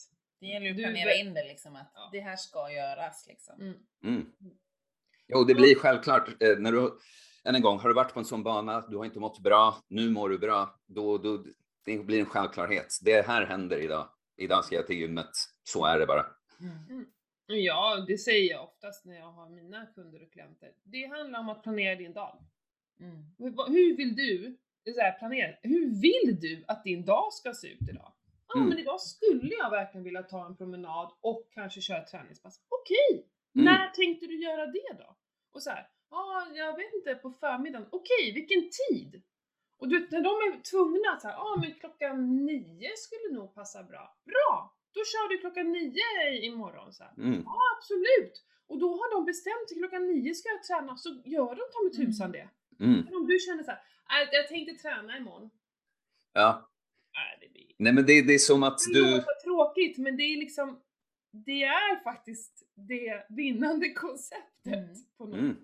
Det 0.41 0.47
gäller 0.47 0.67
ju 0.67 0.73
att 0.73 0.77
planera 0.79 1.15
in 1.15 1.35
det 1.35 1.45
liksom 1.49 1.77
att 1.77 1.91
Ja. 1.95 2.09
det 2.13 2.21
här 2.21 2.37
ska 2.37 2.73
göras 2.73 3.27
liksom. 3.29 3.61
Mm. 3.61 3.75
Mm. 4.05 4.27
Jo, 5.29 5.45
det 5.45 5.55
blir 5.55 5.75
självklart, 5.75 6.43
eh, 6.43 6.59
när 6.59 6.73
du, 6.73 6.99
än 7.45 7.55
en 7.55 7.63
gång, 7.63 7.79
har 7.79 7.89
du 7.89 7.95
varit 7.95 8.13
på 8.13 8.19
en 8.21 8.25
sån 8.25 8.43
bana, 8.43 8.87
du 8.89 8.97
har 8.97 9.05
inte 9.05 9.21
mått 9.21 9.39
bra, 9.39 9.83
nu 9.89 10.11
mår 10.11 10.29
du 10.29 10.39
bra, 10.39 10.81
då, 10.87 11.19
då 11.19 11.45
det 11.85 11.99
blir 11.99 12.21
en 12.21 12.27
självklarhet. 12.27 12.99
Det 13.03 13.27
här 13.27 13.47
händer 13.47 13.79
idag. 13.79 14.09
Idag 14.37 14.65
ska 14.65 14.75
jag 14.75 14.87
till 14.87 14.97
gymmet, 14.97 15.31
så 15.63 15.85
är 15.85 15.99
det 15.99 16.07
bara. 16.07 16.27
Mm. 16.61 17.07
Ja, 17.47 18.05
det 18.09 18.19
säger 18.19 18.51
jag 18.51 18.65
oftast 18.65 19.05
när 19.05 19.17
jag 19.17 19.33
har 19.33 19.51
mina 19.51 19.87
kunder 19.87 20.23
och 20.23 20.33
klienter. 20.33 20.73
Det 20.83 21.07
handlar 21.07 21.41
om 21.41 21.49
att 21.49 21.63
planera 21.63 21.95
din 21.95 22.13
dag. 22.13 22.45
Mm. 23.01 23.25
Hur, 23.39 23.97
vill 23.97 24.17
du, 24.17 24.59
så 24.93 25.01
här, 25.01 25.19
planera, 25.19 25.55
hur 25.63 25.87
vill 26.03 26.41
du 26.41 26.65
att 26.69 26.85
din 26.85 27.05
dag 27.05 27.33
ska 27.33 27.53
se 27.55 27.69
ut 27.69 27.89
idag? 27.91 28.13
Ja, 28.49 28.55
Mm. 28.57 28.69
men 28.69 28.79
idag 28.79 29.01
skulle 29.01 29.55
jag 29.55 29.71
verkligen 29.71 30.05
vilja 30.05 30.23
ta 30.23 30.47
en 30.47 30.57
promenad 30.57 31.13
och 31.21 31.49
kanske 31.55 31.81
köra 31.81 31.99
ett 32.03 32.11
träningspass. 32.11 32.61
Okej, 32.69 33.27
Mm. 33.55 33.65
när 33.65 33.89
tänkte 33.91 34.27
du 34.27 34.43
göra 34.43 34.67
det 34.67 34.93
då? 34.99 35.17
Och 35.53 35.63
så 35.63 35.71
här, 35.71 35.89
ja, 36.11 36.47
jag 36.55 36.77
vet 36.77 36.95
inte, 36.95 37.15
på 37.15 37.31
förmiddagen. 37.31 37.89
Okej, 37.93 38.33
vilken 38.35 38.63
tid? 38.89 39.23
Och 39.79 39.89
du 39.89 40.01
vet, 40.01 40.11
när 40.11 40.21
de 40.21 40.29
är 40.47 40.63
tvungna 40.71 41.09
att 41.15 41.23
säga, 41.23 41.35
ja 41.35 41.57
men 41.61 41.75
klockan 41.75 42.45
nio 42.47 42.91
skulle 42.97 43.35
nog 43.39 43.55
passa 43.55 43.83
bra. 43.83 44.17
Bra! 44.25 44.75
Då 44.95 45.01
kör 45.13 45.29
du 45.29 45.39
klockan 45.39 45.73
nio 45.73 46.45
imorgon 46.49 46.93
så. 46.93 47.05
Mm. 47.19 47.43
Ja, 47.45 47.59
absolut! 47.77 48.45
Och 48.67 48.79
då 48.79 48.89
har 48.99 49.09
de 49.15 49.25
bestämt 49.25 49.69
till 49.69 49.77
klockan 49.79 50.07
nio 50.07 50.35
ska 50.35 50.49
jag 50.49 50.63
träna, 50.63 50.97
så 50.97 51.09
gör 51.25 51.51
de 51.61 51.63
ta 51.73 51.79
med 51.85 51.95
Mm. 51.95 52.07
tusan 52.07 52.33
det. 52.33 52.49
Mm. 52.81 53.01
Men 53.05 53.15
om 53.17 53.27
du 53.27 53.39
känner 53.39 53.63
så 53.63 53.71
här, 53.71 53.81
"Nej, 53.81 53.87
jag 54.33 54.49
tänkte 54.49 54.83
träna 54.83 55.17
imorgon. 55.19 55.51
Ja, 56.33 56.71
Nej, 57.15 57.39
det 57.41 57.53
blir... 57.53 57.67
nej 57.79 57.93
men 57.93 58.07
det, 58.07 58.23
det 58.23 58.35
är 58.35 58.39
som 58.39 58.63
att 58.63 58.79
Det 58.79 58.93
du... 58.95 59.11
låter 59.11 59.43
tråkigt, 59.45 59.99
men 59.99 60.17
det 60.17 60.23
är 60.23 60.37
liksom, 60.37 60.81
det 61.47 61.63
är 61.65 62.03
faktiskt 62.05 62.63
det 62.89 63.27
vinnande 63.29 63.89
konceptet 63.93 64.45
Mm. 64.67 64.89
på 65.19 65.27
något 65.27 65.39
Mm. 65.39 65.57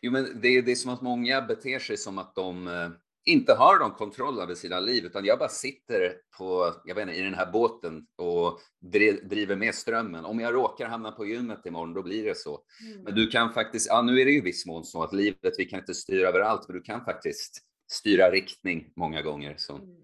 Jo, 0.00 0.12
men 0.12 0.24
det, 0.40 0.60
det 0.62 0.70
är 0.72 0.76
som 0.76 0.90
att 0.94 1.02
många 1.02 1.42
beter 1.42 1.78
sig 1.78 1.96
som 1.96 2.18
att 2.18 2.34
de 2.34 2.68
eh, 2.68 2.90
inte 3.24 3.54
har 3.54 3.78
någon 3.78 3.90
kontroll 3.90 4.38
över 4.40 4.54
sina 4.54 4.80
liv, 4.80 5.04
utan 5.04 5.24
jag 5.24 5.38
bara 5.38 5.48
sitter 5.48 6.14
på, 6.38 6.74
jag 6.84 6.94
vet 6.94 7.02
inte, 7.02 7.14
i 7.14 7.22
den 7.22 7.34
här 7.34 7.52
båten 7.52 8.06
och 8.16 8.60
dri- 8.92 9.28
driver 9.28 9.56
med 9.56 9.74
strömmen. 9.74 10.24
Om 10.24 10.40
jag 10.40 10.54
råkar 10.54 10.88
hamna 10.88 11.12
på 11.12 11.26
gymmet 11.26 11.66
imorgon, 11.66 11.94
då 11.94 12.02
blir 12.02 12.24
det 12.24 12.36
så. 12.36 12.60
Mm. 12.90 13.02
Men 13.04 13.14
du 13.14 13.26
kan 13.26 13.52
faktiskt, 13.52 13.86
ja 13.88 14.02
nu 14.02 14.20
är 14.20 14.24
det 14.24 14.30
ju 14.30 14.38
i 14.38 14.40
viss 14.40 14.66
mån 14.66 14.84
så 14.84 15.02
att 15.02 15.12
livet, 15.12 15.54
vi 15.58 15.64
kan 15.64 15.78
inte 15.80 15.94
styra 15.94 16.28
över 16.28 16.40
allt, 16.40 16.68
men 16.68 16.76
du 16.76 16.82
kan 16.82 17.04
faktiskt 17.04 17.62
styra 17.94 18.30
riktning 18.30 18.92
många 18.96 19.22
gånger. 19.22 19.54
Så. 19.58 19.74
Mm, 19.74 19.86
mm, 19.88 20.00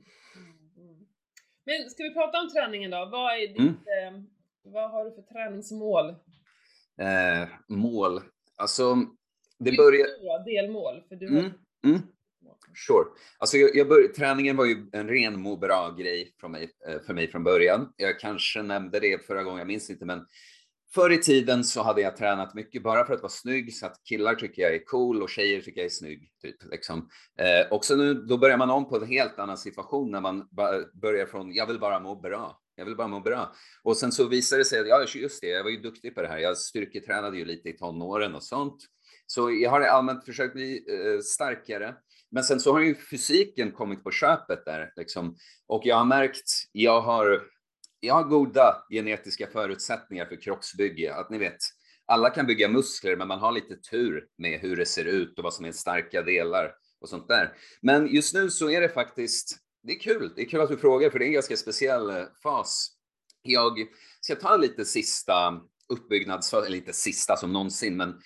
mm. 0.77 1.07
Men 1.65 1.91
ska 1.91 2.03
vi 2.03 2.15
prata 2.15 2.41
om 2.41 2.51
träningen 2.51 2.91
då? 2.91 3.09
Vad 3.13 3.35
är 3.35 3.49
ditt, 3.49 3.59
Mm. 3.59 4.15
eh, 4.15 4.23
vad 4.63 4.91
har 4.91 5.05
du 5.05 5.11
för 5.11 5.23
träningsmål? 5.23 6.09
Eh, 7.01 7.49
mål. 7.69 8.21
Alltså, 8.57 8.97
det 9.59 9.77
börjar... 9.77 10.07
Delmål, 10.45 11.03
för 11.09 11.17
du 11.17 11.35
har 11.35 11.53
Mm. 11.85 12.01
Sure. 12.87 13.05
Alltså 13.39 13.57
jag, 13.57 13.77
jag 13.77 13.89
bör, 13.89 14.09
träningen 14.09 14.57
var 14.57 14.65
ju 14.65 14.87
en 14.93 15.09
ren 15.09 15.41
må 15.41 15.57
bra-grej 15.57 16.35
eh, 16.87 17.01
för 17.07 17.15
mig 17.15 17.29
från 17.31 17.45
början. 17.45 17.93
Jag 17.97 18.21
kanske 18.21 18.63
nämnde 18.63 19.01
det 19.01 19.27
förra 19.27 19.43
gången, 19.43 19.59
jag 19.59 19.67
minns 19.67 19.91
inte, 19.91 20.05
men 20.05 20.27
förr 20.95 21.11
i 21.11 21.19
tiden 21.19 21.65
så 21.65 21.83
hade 21.83 22.01
jag 22.01 22.17
tränat 22.17 22.55
mycket 22.55 22.83
bara 22.83 23.05
för 23.07 23.15
att 23.15 23.23
vara 23.23 23.31
snygg, 23.31 23.75
så 23.75 23.87
att 23.87 24.05
killar 24.05 24.35
tycker 24.35 24.63
jag 24.63 24.75
är 24.75 24.85
cool 24.85 25.23
och 25.23 25.31
tjejer 25.31 25.61
tycker 25.61 25.81
jag 25.81 25.87
är 25.87 25.91
snygg. 25.91 26.31
Typ, 26.43 26.57
liksom. 26.71 27.09
eh, 27.39 27.73
och 27.73 27.85
så 27.85 27.97
nu, 27.97 28.15
då 28.15 28.39
börjar 28.39 28.57
man 28.57 28.71
om 28.71 28.89
på 28.89 28.97
en 28.97 29.07
helt 29.07 29.39
annan 29.39 29.59
situation 29.59 30.11
när 30.11 30.21
man 30.21 30.49
börjar 30.93 31.27
från, 31.27 31.55
jag 31.55 31.67
vill 31.67 31.81
bara 31.81 32.01
må 32.01 32.21
bra. 32.21 32.61
Jag 32.75 32.85
vill 32.85 32.97
bara 32.97 33.09
må 33.09 33.21
bra. 33.21 33.55
Och 33.83 33.97
sen 33.97 34.13
så 34.13 34.29
visade 34.29 34.61
det 34.61 34.65
sig 34.65 34.81
att, 34.81 34.89
ja 34.89 35.07
just 35.15 35.41
det, 35.41 35.47
jag 35.47 35.65
var 35.65 35.71
ju 35.71 35.81
duktig 35.81 36.15
på 36.15 36.23
det 36.23 36.29
här. 36.29 36.39
Jag 36.39 36.59
styrketränade 36.59 37.39
ju 37.39 37.45
lite 37.45 37.69
i 37.69 37.73
tonåren 37.73 38.35
och 38.35 38.43
sånt. 38.43 38.77
Så 39.27 39.51
jag 39.51 39.71
har 39.71 39.81
allmänt 39.81 40.25
försökt 40.25 40.55
bli 40.55 40.85
eh, 40.89 41.21
starkare. 41.21 41.95
Men 42.31 42.45
sen 42.45 42.61
så 42.61 42.73
har 42.73 42.81
ju 42.81 42.95
fysiken 42.95 43.73
kommit 43.73 44.05
på 44.05 44.11
köpet 44.11 44.65
där 44.65 44.93
liksom. 44.97 45.37
Och 45.67 45.83
jag 45.85 45.97
har 45.97 46.05
märkt, 46.05 46.51
jag 46.73 47.01
har, 47.01 47.43
jag 48.01 48.15
har 48.15 48.25
goda 48.25 48.85
genetiska 48.91 49.47
förutsättningar 49.47 50.27
för 50.27 50.37
kroppsbygge. 50.37 51.15
Att 51.15 51.31
ni 51.31 51.39
vet, 51.39 51.59
alla 52.07 52.31
kan 52.31 52.47
bygga 52.47 52.69
muskler, 52.69 53.17
men 53.17 53.29
man 53.29 53.39
har 53.39 53.53
lite 53.53 53.77
tur 53.77 54.27
med 54.39 54.61
hur 54.61 54.77
det 54.77 54.87
ser 54.87 55.05
ut 55.05 55.39
och 55.39 55.45
vad 55.45 55.55
som 55.55 55.65
är 55.65 55.73
starka 55.73 56.23
delar 56.23 56.75
och 57.01 57.09
sånt 57.09 57.29
där. 57.29 57.57
Men 57.83 58.07
just 58.07 58.35
nu 58.35 58.51
så 58.51 58.71
är 58.71 58.81
det 58.81 58.89
faktiskt, 58.89 59.57
det 59.83 59.93
är 59.93 60.01
kul. 60.01 60.33
Det 60.37 60.43
är 60.43 60.49
kul 60.49 60.61
att 60.61 60.69
du 60.69 60.77
frågar, 60.77 61.11
för 61.11 61.19
det 61.19 61.25
är 61.25 61.27
en 61.27 61.33
ganska 61.33 61.57
speciell 61.57 62.11
eh, 62.11 62.25
fas. 62.43 62.91
Jag 63.43 63.79
ska 64.21 64.35
ta 64.35 64.57
lite 64.57 64.85
sista 64.85 65.61
uppbyggnadsfas, 65.89 66.67
eller 66.67 66.77
inte 66.77 66.93
sista 66.93 67.37
som 67.37 67.53
någonsin, 67.53 67.97
men 67.97 68.21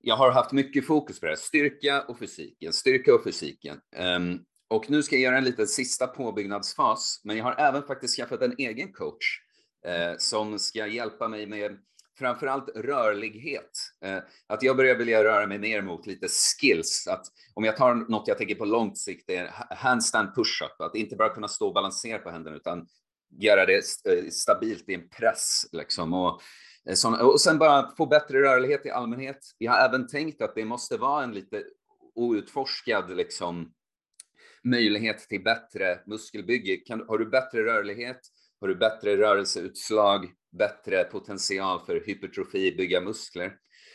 jag 0.00 0.16
har 0.16 0.30
haft 0.30 0.52
mycket 0.52 0.86
fokus 0.86 1.20
på 1.20 1.26
det 1.26 1.32
här, 1.32 1.36
styrka 1.36 2.02
och 2.02 2.18
fysiken, 2.18 2.72
styrka 2.72 3.14
och 3.14 3.24
fysiken. 3.24 3.80
Um, 3.96 4.44
och 4.68 4.90
nu 4.90 5.02
ska 5.02 5.16
jag 5.16 5.22
göra 5.22 5.38
en 5.38 5.44
liten 5.44 5.66
sista 5.66 6.06
påbyggnadsfas, 6.06 7.20
men 7.24 7.36
jag 7.36 7.44
har 7.44 7.54
även 7.58 7.82
faktiskt 7.82 8.16
skaffat 8.16 8.42
en 8.42 8.54
egen 8.58 8.92
coach 8.92 9.40
eh, 9.86 10.18
som 10.18 10.58
ska 10.58 10.86
hjälpa 10.86 11.28
mig 11.28 11.46
med 11.46 11.78
framförallt 12.18 12.68
rörlighet. 12.74 13.70
Eh, 14.04 14.18
att 14.46 14.62
jag 14.62 14.76
börjar 14.76 14.94
vilja 14.94 15.24
röra 15.24 15.46
mig 15.46 15.58
mer 15.58 15.82
mot 15.82 16.06
lite 16.06 16.28
skills. 16.28 17.06
Att 17.06 17.26
om 17.54 17.64
jag 17.64 17.76
tar 17.76 17.94
något 17.94 18.28
jag 18.28 18.38
tänker 18.38 18.54
på 18.54 18.64
långt 18.64 18.98
sikt, 18.98 19.24
det 19.26 19.36
är 19.36 19.50
handstand 19.76 20.34
push-up. 20.34 20.80
Att 20.80 20.94
inte 20.94 21.16
bara 21.16 21.34
kunna 21.34 21.48
stå 21.48 21.66
och 21.66 21.74
balansera 21.74 22.18
på 22.18 22.30
händerna, 22.30 22.56
utan 22.56 22.86
göra 23.30 23.66
det 23.66 23.74
eh, 24.08 24.30
stabilt 24.30 24.88
i 24.88 24.94
en 24.94 25.08
press. 25.08 25.66
Liksom. 25.72 26.12
Och, 26.12 26.42
eh, 26.88 26.94
sån, 26.94 27.14
och 27.14 27.40
sen 27.40 27.58
bara 27.58 27.96
få 27.96 28.06
bättre 28.06 28.42
rörlighet 28.42 28.86
i 28.86 28.90
allmänhet. 28.90 29.38
Jag 29.58 29.72
har 29.72 29.88
även 29.88 30.06
tänkt 30.06 30.42
att 30.42 30.54
det 30.54 30.64
måste 30.64 30.96
vara 30.96 31.24
en 31.24 31.32
lite 31.32 31.62
outforskad 32.14 33.16
liksom, 33.16 33.72
möjlighet 34.64 35.18
till 35.18 35.42
bättre 35.42 36.00
muskelbygge. 36.06 36.76
Kan, 36.76 37.04
har 37.08 37.18
du 37.18 37.26
bättre 37.26 37.64
rörlighet, 37.64 38.20
har 38.60 38.68
du 38.68 38.74
bättre 38.74 39.16
rörelseutslag, 39.16 40.32
bättre 40.58 41.04
potential 41.04 41.86
för 41.86 42.02
hypertrofi, 42.06 42.74
bygga 42.76 43.00
muskler. 43.00 43.52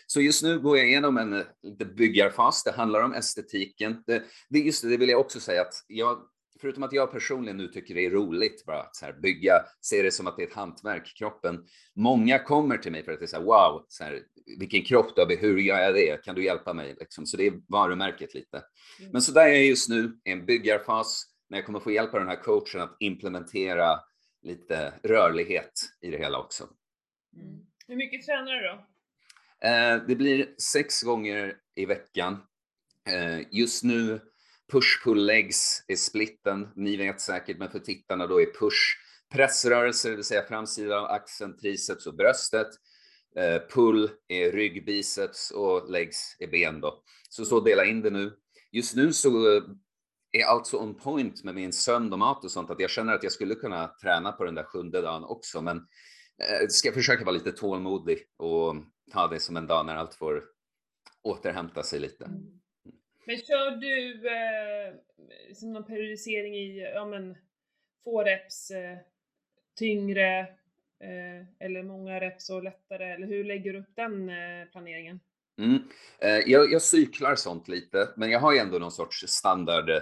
Så 0.07 0.22
just 0.22 0.43
nu 0.43 0.59
går 0.59 0.78
jag 0.78 0.88
igenom 0.88 1.17
en 1.17 1.34
eh, 1.34 1.45
lite 1.63 1.86
byggarfas. 1.86 2.63
Det 2.63 2.72
handlar 2.72 3.01
om 3.01 3.13
estetiken. 3.13 4.03
Det, 4.07 4.24
det, 4.49 4.59
just 4.59 4.84
det, 4.84 4.89
det 4.89 4.97
vill 4.97 5.09
jag 5.09 5.20
också 5.20 5.39
säga 5.39 5.61
att 5.61 5.74
jag, 5.88 6.20
förutom 6.62 6.84
att 6.84 6.93
jag 6.93 7.12
personligen 7.12 7.57
nu 7.57 7.68
tycker 7.68 7.95
det 7.95 8.05
är 8.05 8.10
roligt 8.10 8.66
bara 8.66 8.82
att 8.82 8.95
så 8.95 9.05
här 9.05 9.14
bygga, 9.14 9.53
se 9.82 10.01
det 10.01 10.12
som 10.12 10.28
att 10.28 10.38
det 10.38 10.43
är 10.43 10.47
ett 10.47 10.53
hantverk, 10.53 11.14
kroppen. 11.18 11.66
Många 11.95 12.39
kommer 12.39 12.78
till 12.78 12.91
mig 12.91 13.03
för 13.03 13.12
att 13.12 13.20
det 13.20 13.26
är 13.26 13.28
så 13.28 13.38
här, 13.38 13.43
wow, 13.43 13.86
så 13.88 14.03
här, 14.03 14.22
vilken 14.60 14.84
kropp 14.84 15.16
du 15.16 15.22
har, 15.22 15.38
hur 15.41 15.57
gör 15.57 15.80
jag 15.80 15.93
det? 15.93 16.24
Kan 16.24 16.36
du 16.36 16.43
hjälpa 16.43 16.74
mig? 16.74 16.95
Liksom. 16.99 17.26
Så 17.26 17.38
det 17.38 17.47
är 17.47 17.53
varumärket 17.68 18.34
lite. 18.34 18.64
Men 19.12 19.22
så 19.22 19.32
där 19.32 19.45
är 19.45 19.53
jag 19.53 19.66
just 19.66 19.89
nu, 19.89 20.20
i 20.26 20.32
en 20.32 20.45
byggarfas, 20.45 21.26
när 21.49 21.57
jag 21.57 21.66
kommer 21.66 21.80
få 21.80 21.91
hjälp 21.91 22.14
av 22.14 22.20
den 22.20 22.30
här 22.30 22.43
coachen 22.43 22.82
att 22.82 22.97
implementera 22.99 23.99
lite 24.41 24.93
rörlighet 25.03 25.72
i 26.01 26.12
det 26.12 26.18
hela 26.18 26.39
också. 26.39 26.64
Mm. 27.36 27.60
Hur 27.88 27.95
mycket 27.95 28.26
tränar 28.26 28.53
du 28.53 28.62
då? 28.62 28.86
Eh, 29.68 30.07
det 30.07 30.16
blir 30.16 30.55
sex 30.57 31.03
gånger 31.03 31.57
i 31.76 31.86
veckan. 31.86 32.38
Eh, 33.10 33.45
just 33.51 33.84
nu 33.84 34.20
push-pull 34.72 35.26
legs 35.26 35.84
är 35.88 35.95
splitten. 35.95 36.67
Ni 36.76 36.97
vet 36.97 37.22
säkert, 37.22 37.57
men 37.57 37.72
för 37.72 37.80
tittarna 37.80 38.28
då 38.28 38.41
är 38.41 38.45
push 38.59 38.97
pressrörelser, 39.34 40.09
det 40.09 40.15
vill 40.15 40.26
säga 40.26 40.43
framsidan 40.47 40.99
av 40.99 41.05
axeln, 41.05 41.57
triceps 41.57 42.07
och 42.07 42.15
bröstet. 42.15 42.67
Eh, 43.36 43.61
pull 43.70 44.09
är 44.28 44.51
rygg, 44.51 44.86
biceps 44.86 45.51
och 45.51 45.91
legs 45.91 46.36
är 46.39 46.47
ben 46.47 46.82
då. 46.82 47.03
Så 47.30 47.45
så 47.45 47.59
dela 47.59 47.86
in 47.86 48.01
det 48.01 48.09
nu. 48.09 48.34
Just 48.72 48.95
nu 48.95 49.13
så 49.13 49.57
eh, 49.57 49.63
är 50.32 50.45
allt 50.45 50.67
så 50.67 50.80
on 50.80 50.95
point 50.95 51.43
med 51.43 51.55
min 51.55 51.74
sömn 51.74 52.13
och 52.13 52.20
mat 52.20 52.43
och 52.43 52.51
sånt 52.51 52.70
att 52.70 52.80
jag 52.80 52.89
känner 52.89 53.13
att 53.13 53.24
jag 53.24 53.32
skulle 53.32 53.55
kunna 53.55 53.88
träna 53.88 54.32
på 54.32 54.45
den 54.45 54.55
där 54.55 54.63
sjunde 54.63 55.01
dagen 55.01 55.24
också. 55.24 55.61
Men 55.61 55.78
eh, 55.78 56.67
ska 56.70 56.91
försöka 56.91 57.26
vara 57.26 57.36
lite 57.36 57.51
tålmodig 57.51 58.20
och 58.38 58.76
ta 59.11 59.28
det 59.28 59.39
som 59.39 59.57
en 59.57 59.67
dag 59.67 59.86
när 59.86 59.95
allt 59.95 60.15
får 60.15 60.43
återhämta 61.24 61.84
sig 61.84 61.99
lite. 61.99 62.30
Men 63.30 63.38
kör 63.38 63.71
du 63.71 64.27
eh, 64.27 64.93
som 65.55 65.73
någon 65.73 65.86
periodisering 65.86 66.55
i, 66.55 66.91
ja 66.93 67.05
men, 67.05 67.38
få 68.03 68.23
reps 68.23 68.71
eh, 68.71 68.97
tyngre 69.80 70.39
eh, 71.03 71.65
eller 71.67 71.84
många 71.84 72.19
reps 72.19 72.49
och 72.49 72.63
lättare, 72.63 73.13
eller 73.13 73.27
hur 73.27 73.43
lägger 73.43 73.73
du 73.73 73.80
upp 73.80 73.95
den 73.95 74.30
eh, 74.30 74.65
planeringen? 74.71 75.19
Mm. 75.57 75.80
Eh, 76.19 76.51
jag, 76.51 76.71
jag 76.71 76.82
cyklar 76.82 77.36
sånt 77.36 77.67
lite, 77.67 78.09
men 78.17 78.32
jag 78.32 78.39
har 78.39 78.53
ju 78.53 78.59
ändå 78.59 78.80
någon 78.80 78.91
sorts 78.91 79.27
standard 79.27 79.89
eh, 79.89 80.01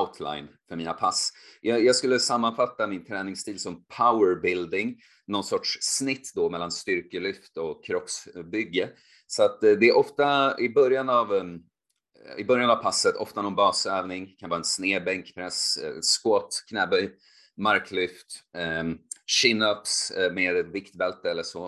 outline 0.00 0.48
för 0.68 0.76
mina 0.76 0.92
pass. 0.92 1.32
Jag, 1.60 1.84
jag 1.84 1.96
skulle 1.96 2.18
sammanfatta 2.18 2.86
min 2.86 3.04
träningsstil 3.04 3.58
som 3.58 3.84
powerbuilding, 3.84 5.00
någon 5.26 5.44
sorts 5.44 5.78
snitt 5.80 6.32
då 6.34 6.50
mellan 6.50 6.70
styrkelyft 6.70 7.56
och 7.56 7.84
kroppsbygge. 7.84 8.88
Så 9.26 9.42
att 9.42 9.64
eh, 9.64 9.72
det 9.72 9.88
är 9.88 9.96
ofta 9.96 10.60
i 10.60 10.68
början 10.68 11.08
av 11.08 11.34
eh, 11.34 11.44
i 12.38 12.44
början 12.44 12.70
av 12.70 12.76
passet, 12.76 13.16
ofta 13.16 13.42
någon 13.42 13.54
basövning, 13.54 14.36
kan 14.38 14.50
vara 14.50 14.58
en 14.58 14.64
snedbänkpress, 14.64 15.76
eh, 15.76 15.94
squat, 16.00 16.64
knäböj, 16.68 17.10
marklyft, 17.56 18.26
um, 18.80 18.98
chin-ups 19.26 20.10
eh, 20.16 20.32
med 20.32 20.66
viktbälte 20.66 21.30
eller 21.30 21.42
så. 21.42 21.66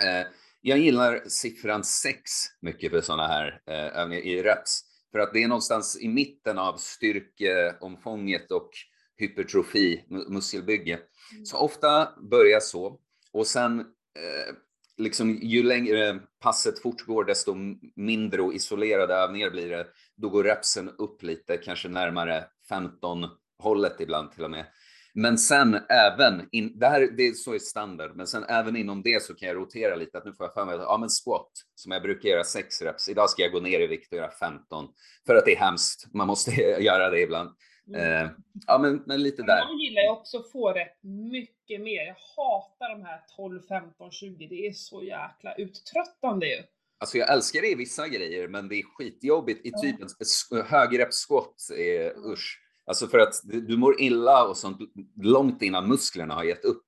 Eh, 0.00 0.26
jag 0.60 0.78
gillar 0.78 1.22
siffran 1.28 1.84
6 1.84 2.20
mycket 2.60 2.90
för 2.90 3.00
sådana 3.00 3.26
här 3.26 3.62
eh, 3.66 4.00
övningar 4.00 4.22
i 4.22 4.42
reps. 4.42 4.80
För 5.12 5.18
att 5.18 5.32
det 5.32 5.42
är 5.42 5.48
någonstans 5.48 5.98
i 6.00 6.08
mitten 6.08 6.58
av 6.58 6.76
styrkeomfånget 6.76 8.50
och 8.50 8.70
hypertrofi, 9.16 10.04
muskelbygge. 10.28 11.00
Så 11.44 11.56
ofta 11.56 12.08
börjar 12.30 12.60
så. 12.60 13.00
Och 13.32 13.46
sen, 13.46 13.80
eh, 13.80 14.54
liksom, 15.02 15.38
ju 15.42 15.62
längre 15.62 16.20
passet 16.40 16.82
fortgår, 16.82 17.24
desto 17.24 17.54
mindre 17.96 18.42
och 18.42 18.54
isolerade 18.54 19.14
övningar 19.14 19.50
blir 19.50 19.70
det. 19.70 19.86
Då 20.16 20.28
går 20.28 20.44
repsen 20.44 20.90
upp 20.98 21.22
lite, 21.22 21.56
kanske 21.56 21.88
närmare 21.88 22.44
15 22.68 23.28
hållet 23.58 24.00
ibland 24.00 24.32
till 24.32 24.44
och 24.44 24.50
med. 24.50 24.66
Men 25.14 25.38
sen 25.38 25.78
även, 25.88 26.48
in, 26.52 26.78
det 26.78 26.88
här 26.88 27.08
det 27.16 27.22
är 27.22 27.32
så 27.32 27.54
är 27.54 27.58
standard, 27.58 28.16
men 28.16 28.26
sen 28.26 28.44
även 28.44 28.76
inom 28.76 29.02
det 29.02 29.22
så 29.22 29.34
kan 29.34 29.48
jag 29.48 29.56
rotera 29.56 29.96
lite 29.96 30.18
att 30.18 30.24
nu 30.24 30.32
får 30.32 30.46
jag 30.46 30.54
för 30.54 30.64
mig 30.64 30.74
att, 30.74 30.80
ja 30.80 30.98
men 30.98 31.08
squat, 31.08 31.50
som 31.74 31.92
jag 31.92 32.02
brukar 32.02 32.28
göra 32.28 32.44
6 32.44 32.82
reps, 32.82 33.08
idag 33.08 33.30
ska 33.30 33.42
jag 33.42 33.52
gå 33.52 33.60
ner 33.60 33.80
i 33.80 33.86
vikt 33.86 34.12
och 34.12 34.18
göra 34.18 34.30
15. 34.30 34.88
För 35.26 35.36
att 35.36 35.44
det 35.44 35.52
är 35.52 35.60
hemskt, 35.60 36.14
man 36.14 36.26
måste 36.26 36.50
göra 36.60 37.10
det 37.10 37.20
ibland. 37.20 37.50
Eh, 37.96 38.30
ja 38.66 38.78
men, 38.78 39.02
men 39.06 39.22
lite 39.22 39.42
där. 39.42 39.58
Jag 39.58 39.80
gillar 39.80 40.02
ju 40.02 40.08
också 40.08 40.38
att 40.38 40.50
få 40.52 40.72
rätt 40.72 40.98
mycket 41.02 41.80
mer. 41.80 42.06
Jag 42.06 42.16
hatar 42.36 42.90
de 42.90 43.04
här 43.04 43.20
12, 43.36 43.60
15, 43.68 44.10
20. 44.10 44.46
Det 44.46 44.66
är 44.66 44.72
så 44.72 45.02
jäkla 45.02 45.54
uttröttande 45.54 46.46
ju. 46.46 46.62
Alltså 46.98 47.18
jag 47.18 47.32
älskar 47.32 47.60
det 47.60 47.70
i 47.70 47.74
vissa 47.74 48.08
grejer, 48.08 48.48
men 48.48 48.68
det 48.68 48.74
är 48.74 48.82
skitjobbigt 48.82 49.66
i 49.66 49.72
typ 49.82 49.96
en 50.00 50.62
högreppssquat 50.62 51.54
är 51.78 52.30
usch. 52.32 52.58
Alltså 52.86 53.06
för 53.06 53.18
att 53.18 53.34
du 53.44 53.76
mår 53.76 54.00
illa 54.00 54.44
och 54.48 54.56
sånt 54.56 54.78
långt 55.22 55.62
innan 55.62 55.88
musklerna 55.88 56.34
har 56.34 56.44
gett 56.44 56.64
upp, 56.64 56.84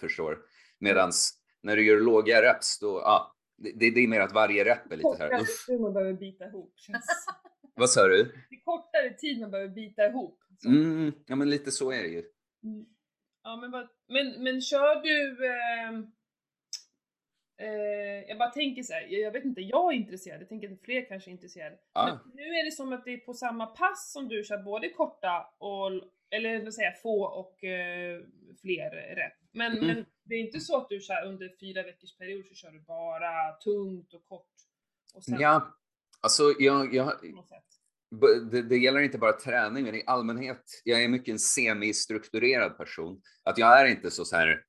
förstår. 0.00 0.38
Medans 0.78 1.34
när 1.62 1.76
du 1.76 1.86
gör 1.86 2.00
låga 2.00 2.42
reps, 2.42 2.78
då, 2.78 3.00
ja, 3.04 3.34
det, 3.56 3.90
det 3.90 4.04
är 4.04 4.08
mer 4.08 4.20
att 4.20 4.32
varje 4.32 4.64
rep 4.64 4.92
är 4.92 4.96
lite 4.96 5.16
så 5.16 5.22
här, 5.22 5.40
uff. 5.40 5.80
man 5.80 5.92
behöver 5.92 6.12
bita 6.12 6.44
ihop. 6.44 6.74
Vad 7.78 7.90
sa 7.90 8.06
du? 8.08 8.24
Det 8.24 8.56
är 8.56 8.60
kortare 8.64 9.14
tid 9.14 9.40
man 9.40 9.50
behöver 9.50 9.74
bita 9.74 10.06
ihop. 10.06 10.40
Mm, 10.66 11.12
ja 11.26 11.36
men 11.36 11.50
lite 11.50 11.70
så 11.70 11.92
är 11.92 12.02
det 12.02 12.08
ju. 12.08 12.24
Mm. 12.64 12.86
Ja, 13.42 13.56
men, 13.56 13.70
men, 14.08 14.42
men 14.42 14.60
kör 14.60 15.02
du... 15.02 15.46
Eh, 15.46 15.90
eh, 17.68 18.24
jag 18.28 18.38
bara 18.38 18.50
tänker 18.50 18.82
så 18.82 18.92
här, 18.92 19.06
jag, 19.08 19.32
vet 19.32 19.44
inte, 19.44 19.60
jag 19.60 19.92
är 19.92 19.96
intresserad, 19.96 20.40
jag 20.40 20.48
tänker 20.48 20.72
att 20.72 20.80
fler 20.82 21.08
kanske 21.08 21.30
är 21.30 21.32
intresserade. 21.32 21.78
Men 21.94 22.18
nu 22.34 22.42
är 22.42 22.64
det 22.64 22.72
som 22.72 22.92
att 22.92 23.04
det 23.04 23.12
är 23.12 23.18
på 23.18 23.34
samma 23.34 23.66
pass 23.66 24.12
som 24.12 24.28
du 24.28 24.44
kör 24.44 24.62
både 24.62 24.88
korta 24.88 25.46
och 25.58 25.90
eller 26.30 26.64
vad 26.64 26.74
säger 26.74 26.92
få 26.92 27.22
och 27.24 27.64
eh, 27.64 28.20
fler 28.60 28.90
rep. 29.16 29.32
Men, 29.52 29.72
Mm. 29.72 29.86
men 29.86 30.06
det 30.24 30.34
är 30.34 30.40
inte 30.40 30.60
så 30.60 30.76
att 30.76 30.88
du 30.88 31.00
kör 31.00 31.26
under 31.26 31.56
fyra 31.60 31.82
veckors 31.82 32.16
period 32.16 32.46
så 32.46 32.54
kör 32.54 32.70
du 32.70 32.80
bara 32.80 33.52
tungt 33.64 34.14
och 34.14 34.24
kort. 34.28 34.52
Och 35.14 35.24
sen 35.24 35.40
Ja, 35.40 35.77
alltså 36.22 36.54
jag, 36.58 36.94
jag, 36.94 37.12
det, 38.50 38.62
det 38.62 38.76
gäller 38.76 39.00
inte 39.00 39.18
bara 39.18 39.32
träning, 39.32 39.84
men 39.84 39.94
i 39.94 40.02
allmänhet. 40.06 40.62
Jag 40.84 41.04
är 41.04 41.08
mycket 41.08 41.32
en 41.32 41.38
semi-strukturerad 41.38 42.76
person. 42.78 43.20
Att 43.44 43.58
jag 43.58 43.80
är 43.80 43.86
inte 43.86 44.10
så, 44.10 44.24
så 44.24 44.36
här. 44.36 44.62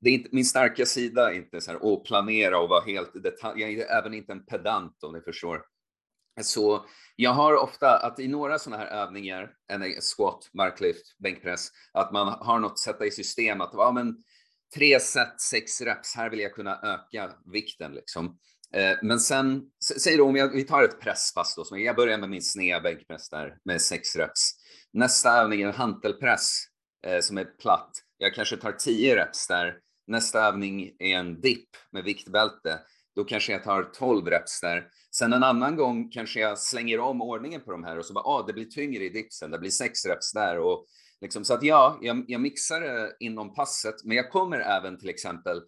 Det 0.00 0.10
är 0.10 0.14
inte, 0.14 0.28
min 0.32 0.44
starka 0.44 0.86
sida 0.86 1.30
är 1.30 1.34
inte 1.34 1.60
så 1.60 1.70
här 1.70 1.92
att 1.92 2.04
planera 2.04 2.58
och 2.58 2.68
vara 2.68 2.84
helt 2.84 3.22
detalj. 3.22 3.60
Jag 3.60 3.72
är 3.72 3.98
även 3.98 4.14
inte 4.14 4.32
en 4.32 4.46
pedant 4.46 5.04
om 5.04 5.12
ni 5.12 5.20
förstår. 5.20 5.62
Så 6.42 6.86
jag 7.16 7.30
har 7.30 7.56
ofta 7.56 7.98
att 7.98 8.20
i 8.20 8.28
några 8.28 8.58
sådana 8.58 8.82
här 8.82 8.90
övningar, 8.90 9.54
en 9.68 9.82
squat, 10.00 10.50
marklyft, 10.52 11.18
bänkpress, 11.18 11.68
att 11.92 12.12
man 12.12 12.28
har 12.28 12.58
något 12.58 12.78
sätta 12.78 13.06
i 13.06 13.10
system 13.10 13.60
att 13.60 13.70
ja, 13.72 13.92
men 13.92 14.16
tre 14.74 15.00
set, 15.00 15.40
sex 15.40 15.80
reps, 15.80 16.16
här 16.16 16.30
vill 16.30 16.40
jag 16.40 16.54
kunna 16.54 16.80
öka 16.82 17.32
vikten 17.52 17.94
liksom. 17.94 18.38
Eh, 18.74 18.96
men 19.02 19.20
sen, 19.20 19.62
säg 19.98 20.16
då 20.16 20.24
om 20.24 20.36
jag, 20.36 20.48
vi 20.48 20.64
tar 20.64 20.82
ett 20.82 21.00
presspass 21.00 21.54
då, 21.56 21.64
så 21.64 21.78
jag 21.78 21.96
börjar 21.96 22.18
med 22.18 22.30
min 22.30 22.42
sneda 22.42 22.80
bänkpress 22.80 23.30
där 23.30 23.56
med 23.64 23.82
sex 23.82 24.16
reps. 24.16 24.52
Nästa 24.92 25.30
övning 25.30 25.62
är 25.62 25.66
en 25.66 25.74
hantelpress 25.74 26.60
eh, 27.06 27.20
som 27.20 27.38
är 27.38 27.44
platt. 27.44 27.90
Jag 28.18 28.34
kanske 28.34 28.56
tar 28.56 28.72
10 28.72 29.16
reps 29.16 29.46
där. 29.46 29.74
Nästa 30.06 30.40
övning 30.40 30.92
är 30.98 31.16
en 31.16 31.40
dipp 31.40 31.68
med 31.92 32.04
viktbälte. 32.04 32.80
Då 33.16 33.24
kanske 33.24 33.52
jag 33.52 33.64
tar 33.64 33.82
12 33.82 34.26
reps 34.26 34.60
där. 34.60 34.88
Sen 35.16 35.32
en 35.32 35.42
annan 35.42 35.76
gång 35.76 36.10
kanske 36.10 36.40
jag 36.40 36.58
slänger 36.58 37.00
om 37.00 37.22
ordningen 37.22 37.60
på 37.60 37.72
de 37.72 37.84
här 37.84 37.98
och 37.98 38.04
så 38.04 38.12
bara, 38.12 38.24
ah, 38.24 38.44
det 38.46 38.52
blir 38.52 38.64
tyngre 38.64 39.04
i 39.04 39.08
dipsen, 39.08 39.50
det 39.50 39.58
blir 39.58 39.70
6 39.70 40.06
reps 40.06 40.32
där 40.32 40.58
och 40.58 40.86
liksom 41.20 41.44
så 41.44 41.54
att 41.54 41.62
ja, 41.62 41.98
jag, 42.02 42.24
jag 42.28 42.40
mixar 42.40 42.80
det 42.80 43.16
inom 43.20 43.54
passet, 43.54 43.94
men 44.04 44.16
jag 44.16 44.30
kommer 44.30 44.58
även 44.58 44.98
till 44.98 45.08
exempel 45.08 45.62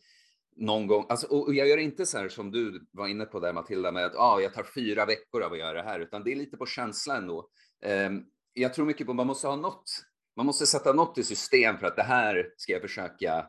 någon 0.58 0.86
gång, 0.86 1.06
alltså, 1.08 1.26
och 1.26 1.54
jag 1.54 1.68
gör 1.68 1.78
inte 1.78 2.06
så 2.06 2.18
här 2.18 2.28
som 2.28 2.50
du 2.50 2.86
var 2.92 3.08
inne 3.08 3.24
på 3.24 3.40
där 3.40 3.52
Matilda 3.52 3.92
med 3.92 4.04
att 4.04 4.16
ah, 4.16 4.40
jag 4.40 4.54
tar 4.54 4.66
fyra 4.74 5.06
veckor 5.06 5.42
av 5.42 5.52
att 5.52 5.58
göra 5.58 5.72
det 5.72 5.82
här, 5.82 6.00
utan 6.00 6.24
det 6.24 6.32
är 6.32 6.36
lite 6.36 6.56
på 6.56 6.66
känsla 6.66 7.16
ändå. 7.16 7.48
Um, 7.86 8.24
jag 8.52 8.74
tror 8.74 8.86
mycket 8.86 9.06
på 9.06 9.14
man 9.14 9.26
måste 9.26 9.46
ha 9.46 9.56
något, 9.56 9.90
man 10.36 10.46
måste 10.46 10.66
sätta 10.66 10.92
något 10.92 11.18
i 11.18 11.22
system 11.22 11.78
för 11.78 11.86
att 11.86 11.96
det 11.96 12.02
här 12.02 12.50
ska 12.56 12.72
jag 12.72 12.82
försöka 12.82 13.46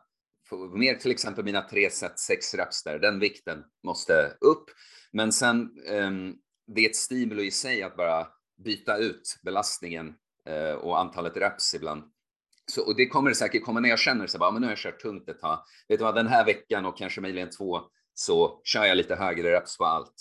få 0.50 0.58
mer, 0.58 0.96
till 0.96 1.12
exempel 1.12 1.46
mina 1.46 1.62
tre 1.62 1.90
set, 1.90 2.20
sex 2.20 2.54
reps 2.54 2.84
där, 2.84 3.00
den 3.00 3.20
vikten 3.20 3.64
måste 3.84 4.38
upp. 4.42 4.66
Men 5.12 5.32
sen, 5.32 5.70
um, 5.90 6.36
det 6.68 6.86
är 6.86 6.90
ett 6.90 6.96
stimuli 6.96 7.46
i 7.46 7.52
sig 7.52 7.84
att 7.84 7.98
bara 7.98 8.28
byta 8.64 8.98
ut 8.98 9.40
belastningen 9.44 10.16
uh, 10.50 10.74
och 10.74 11.00
antalet 11.00 11.38
reps 11.38 11.74
ibland. 11.74 12.04
Så, 12.70 12.86
och 12.88 12.96
det 12.96 13.06
kommer 13.08 13.30
det 13.30 13.36
säkert 13.36 13.64
komma 13.64 13.80
när 13.80 13.90
jag 13.90 14.00
känner 14.00 14.28
så 14.28 14.38
bara, 14.38 14.52
men 14.52 14.62
nu 14.62 14.68
har 14.68 14.72
jag 14.72 14.78
kört 14.80 15.00
tungt 15.00 15.30
ett 15.30 15.40
tag. 15.40 15.60
Vet 15.88 16.00
du 16.00 16.04
vad, 16.06 16.16
den 16.16 16.28
här 16.28 16.46
veckan 16.46 16.86
och 16.86 16.98
kanske 16.98 17.22
möjligen 17.22 17.50
två 17.50 17.80
så 18.14 18.62
kör 18.64 18.86
jag 18.86 18.98
lite 18.98 19.16
högre 19.16 19.52
reps 19.56 19.78
på 19.78 19.86
allt. 19.86 20.14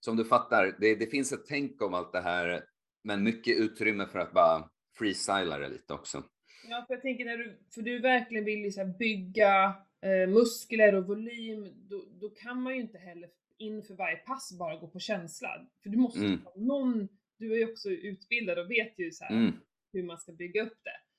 Som 0.00 0.16
du 0.16 0.24
fattar, 0.24 0.76
det, 0.80 0.94
det 0.94 1.06
finns 1.06 1.32
ett 1.32 1.46
tänk 1.48 1.82
om 1.82 1.94
allt 1.94 2.12
det 2.12 2.20
här, 2.20 2.64
men 3.04 3.22
mycket 3.22 3.58
utrymme 3.58 4.06
för 4.06 4.18
att 4.18 4.32
bara 4.32 4.70
freestyla 4.98 5.58
det 5.58 5.68
lite 5.68 5.94
också. 5.94 6.24
Ja, 6.68 6.84
för 6.86 6.94
jag 6.94 7.02
tänker 7.02 7.24
när 7.24 7.36
du, 7.36 7.58
för 7.74 7.82
du 7.82 7.98
verkligen 7.98 8.44
vill 8.44 8.72
här 8.76 8.98
bygga 8.98 9.64
eh, 10.02 10.28
muskler 10.28 10.94
och 10.94 11.06
volym, 11.06 11.88
då, 11.88 12.04
då 12.20 12.28
kan 12.28 12.62
man 12.62 12.74
ju 12.74 12.80
inte 12.80 12.98
heller 12.98 13.28
inför 13.58 13.94
varje 13.94 14.16
pass 14.16 14.58
bara 14.58 14.76
gå 14.76 14.88
på 14.88 14.98
känsla. 14.98 15.48
För 15.82 15.90
du 15.90 15.98
måste 15.98 16.20
Mm. 16.20 16.40
ha 16.44 16.52
någon, 16.56 17.08
du 17.38 17.52
är 17.52 17.56
ju 17.56 17.72
också 17.72 17.88
utbildad 17.88 18.58
och 18.58 18.70
vet 18.70 18.98
ju 18.98 19.10
så 19.10 19.24
här 19.24 19.34
Mm. 19.34 19.52
hur 19.92 20.02
man 20.02 20.18
ska 20.18 20.32
bygga 20.32 20.62
upp 20.62 20.78
det. 20.84 21.09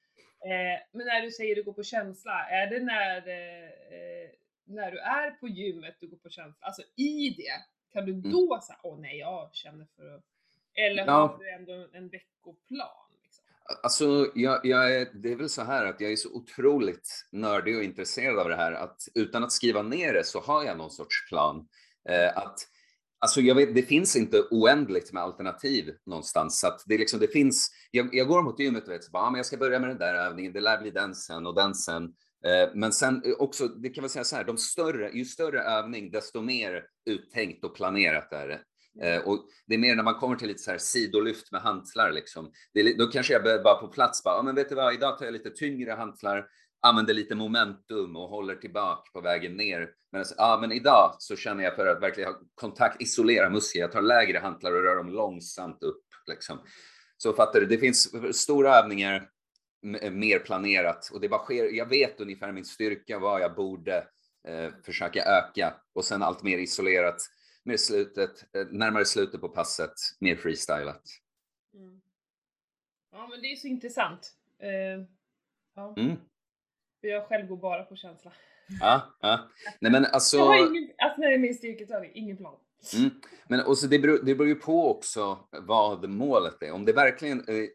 Eh, 0.46 0.80
men 0.92 1.06
när 1.08 1.22
du 1.22 1.32
säger 1.32 1.56
du 1.56 1.64
går 1.64 1.74
på 1.74 1.84
känsla, 1.84 2.46
är 2.50 2.68
det 2.68 2.80
när, 2.80 3.28
eh, 3.28 3.66
eh, 3.66 4.30
när 4.66 4.92
du 4.92 5.00
är 5.00 5.32
på 5.32 5.48
gymmet 5.48 5.96
du 6.00 6.08
går 6.08 6.18
på 6.18 6.30
känsla? 6.30 6.66
Alltså 6.68 6.82
i 6.96 7.30
det, 7.30 7.64
kan 7.94 8.06
du 8.06 8.14
då 8.14 8.60
säga 8.68 8.80
åh 8.84 9.00
nej 9.00 9.18
jag 9.18 9.50
känner 9.54 9.88
för 9.96 10.16
att... 10.16 10.24
Eller 10.74 11.04
Mm. 11.04 11.14
Ja. 11.16 11.28
har 11.28 11.38
du 11.40 11.52
ändå 11.52 11.88
en 11.94 12.10
veckoplan? 12.10 12.88
Liksom? 13.24 13.44
Alltså, 13.84 14.32
jag, 14.36 14.66
jag 14.66 14.96
är, 14.96 15.08
det 15.14 15.32
är 15.32 15.36
väl 15.36 15.50
så 15.50 15.64
här 15.64 15.86
att 15.86 16.02
jag 16.02 16.12
är 16.12 16.16
så 16.16 16.34
otroligt 16.34 17.26
nördig 17.32 17.78
och 17.78 17.84
intresserad 17.84 18.40
av 18.40 18.50
det 18.50 18.56
här 18.56 18.72
att 18.72 19.02
utan 19.16 19.44
att 19.44 19.52
skriva 19.52 19.82
ner 19.82 20.14
det 20.14 20.24
så 20.24 20.40
har 20.40 20.64
jag 20.64 20.78
någon 20.78 20.92
sorts 20.92 21.30
plan. 21.30 21.68
Eh, 22.10 22.38
att, 22.38 22.60
alltså 23.22 23.42
jag 23.42 23.56
vet, 23.56 23.76
det 23.76 23.82
finns 23.84 24.16
inte 24.16 24.42
oändligt 24.52 25.14
med 25.14 25.24
alternativ 25.24 25.96
någonstans. 26.06 26.60
Så 26.60 26.68
att 26.68 26.84
det, 26.86 26.94
är 26.94 27.00
liksom, 27.00 27.20
det 27.20 27.28
finns, 27.28 27.72
jag, 27.92 28.16
jag 28.16 28.28
går 28.28 28.44
mot 28.44 28.60
gymmet 28.60 28.88
och 28.88 28.94
vet, 28.94 29.04
så 29.04 29.12
bara, 29.12 29.24
ah, 29.24 29.30
men 29.30 29.38
jag 29.38 29.46
ska 29.46 29.58
börja 29.58 29.80
med 29.80 29.90
den 29.90 29.98
där 29.98 30.14
övningen, 30.14 30.54
det 30.54 30.62
lär 30.62 30.82
bli 30.82 30.92
den 30.92 31.16
sen 31.16 31.48
och 31.48 31.56
den 31.56 31.76
sen. 31.76 32.04
Eh, 32.46 32.70
men 32.76 32.92
sen 32.92 33.22
eh, 33.26 33.34
också, 33.40 33.68
det 33.68 33.90
kan 33.90 34.02
man 34.02 34.10
säga 34.10 34.24
så 34.24 34.36
här, 34.36 34.44
de 34.44 34.58
större, 34.58 35.12
ju 35.12 35.26
större 35.26 35.62
övning, 35.62 36.12
desto 36.12 36.42
mer 36.42 36.84
uttänkt 37.10 37.64
och 37.64 37.76
planerat 37.76 38.34
är 38.34 38.48
det. 38.48 38.60
Eh, 39.00 39.22
och 39.28 39.46
det 39.68 39.74
är 39.74 39.80
mer 39.80 39.96
när 39.96 40.04
man 40.04 40.16
kommer 40.16 40.36
till 40.36 40.48
lite 40.48 40.64
så 40.64 40.72
här 40.72 40.78
sidolyft 40.78 41.52
med 41.52 41.62
hantlar 41.62 42.12
liksom. 42.12 42.52
Det 42.74 42.80
är, 42.80 42.98
då 42.98 43.08
kanske 43.08 43.34
jag 43.34 43.64
bara 43.64 43.76
på 43.76 43.88
plats 43.88 44.24
bara, 44.24 44.36
ja, 44.36 44.42
men 44.42 44.56
vet 44.56 44.70
du 44.70 44.76
vad, 44.76 44.94
idag 44.94 45.18
tar 45.18 45.26
jag 45.26 45.34
lite 45.34 45.50
tyngre 45.50 45.92
hantlar, 45.92 46.46
använder 46.82 47.14
lite 47.14 47.36
momentum 47.36 48.16
och 48.16 48.30
håller 48.30 48.56
tillbaka 48.56 49.12
på 49.14 49.22
vägen 49.22 49.58
ner. 49.58 49.90
Men, 50.12 50.20
alltså, 50.20 50.36
ja, 50.38 50.58
men 50.62 50.72
idag 50.72 51.16
så 51.20 51.36
känner 51.36 51.64
jag 51.64 51.76
för 51.76 51.88
att 51.88 52.02
verkligen 52.02 52.34
ha 52.34 52.40
kontakt, 52.56 53.02
isolera 53.02 53.50
muskler. 53.50 53.82
Jag 53.82 53.92
tar 53.92 54.02
lägre 54.02 54.40
hantlar 54.40 54.72
och 54.72 54.84
rör 54.84 54.96
dem 54.96 55.10
långsamt 55.10 55.84
upp. 55.84 56.04
Liksom. 56.28 56.60
Så 57.18 57.34
fattar 57.34 57.60
du, 57.60 57.66
det 57.66 57.78
finns 57.78 58.36
stora 58.38 58.76
övningar 58.76 59.30
mer 60.12 60.40
planerat 60.40 61.10
och 61.14 61.22
det 61.22 61.30
bara 61.30 61.44
sker. 61.44 61.64
Jag 61.64 61.86
vet 61.86 62.22
ungefär 62.22 62.52
min 62.52 62.66
styrka, 62.66 63.20
vad 63.20 63.42
jag 63.42 63.56
borde 63.56 63.98
eh, 64.48 64.70
försöka 64.86 65.24
öka 65.24 65.74
och 65.94 66.06
sen 66.06 66.24
allt 66.24 66.44
mer 66.44 66.58
isolerat 66.58 67.22
mer 67.64 67.78
slutet, 67.78 68.56
eh, 68.56 68.68
närmare 68.68 69.06
slutet 69.06 69.42
på 69.42 69.50
passet, 69.50 69.94
mer 70.20 70.36
freestylat. 70.36 71.04
Mm. 71.74 72.02
Ja 73.12 73.28
men 73.28 73.42
det 73.42 73.52
är 73.52 73.56
så 73.56 73.68
intressant. 73.68 74.34
Eh, 74.60 75.06
ja. 75.76 75.94
Mm. 75.98 76.18
För 77.02 77.08
jag 77.08 77.28
själv 77.28 77.48
går 77.48 77.58
bara 77.58 77.84
på 77.84 77.96
känsla. 77.96 78.32
Ja, 78.80 79.02
ja. 79.22 79.50
Nej 79.80 79.92
men 79.92 80.06
alltså, 80.06 80.38
Jag 80.38 80.46
har 80.46 80.58
ingen, 80.58 80.90
alltså 80.98 81.22
när 81.22 81.30
det 81.30 81.36
är 81.36 81.40
min 81.40 81.56
styrketräning, 81.56 82.12
ingen 82.14 82.38
plan. 82.38 82.56
mm. 82.98 83.10
men 83.48 83.60
och 83.66 83.78
så 83.78 83.88
det, 83.88 84.00
beror, 84.00 84.20
det 84.24 84.36
beror 84.36 84.48
ju 84.48 84.56
på 84.56 84.92
också 84.92 85.38
vad 85.52 86.10
målet 86.10 86.64
är. 86.64 86.72
Om 86.72 86.86
det 86.86 86.94
verkligen, 86.94 87.40
eh, 87.40 87.66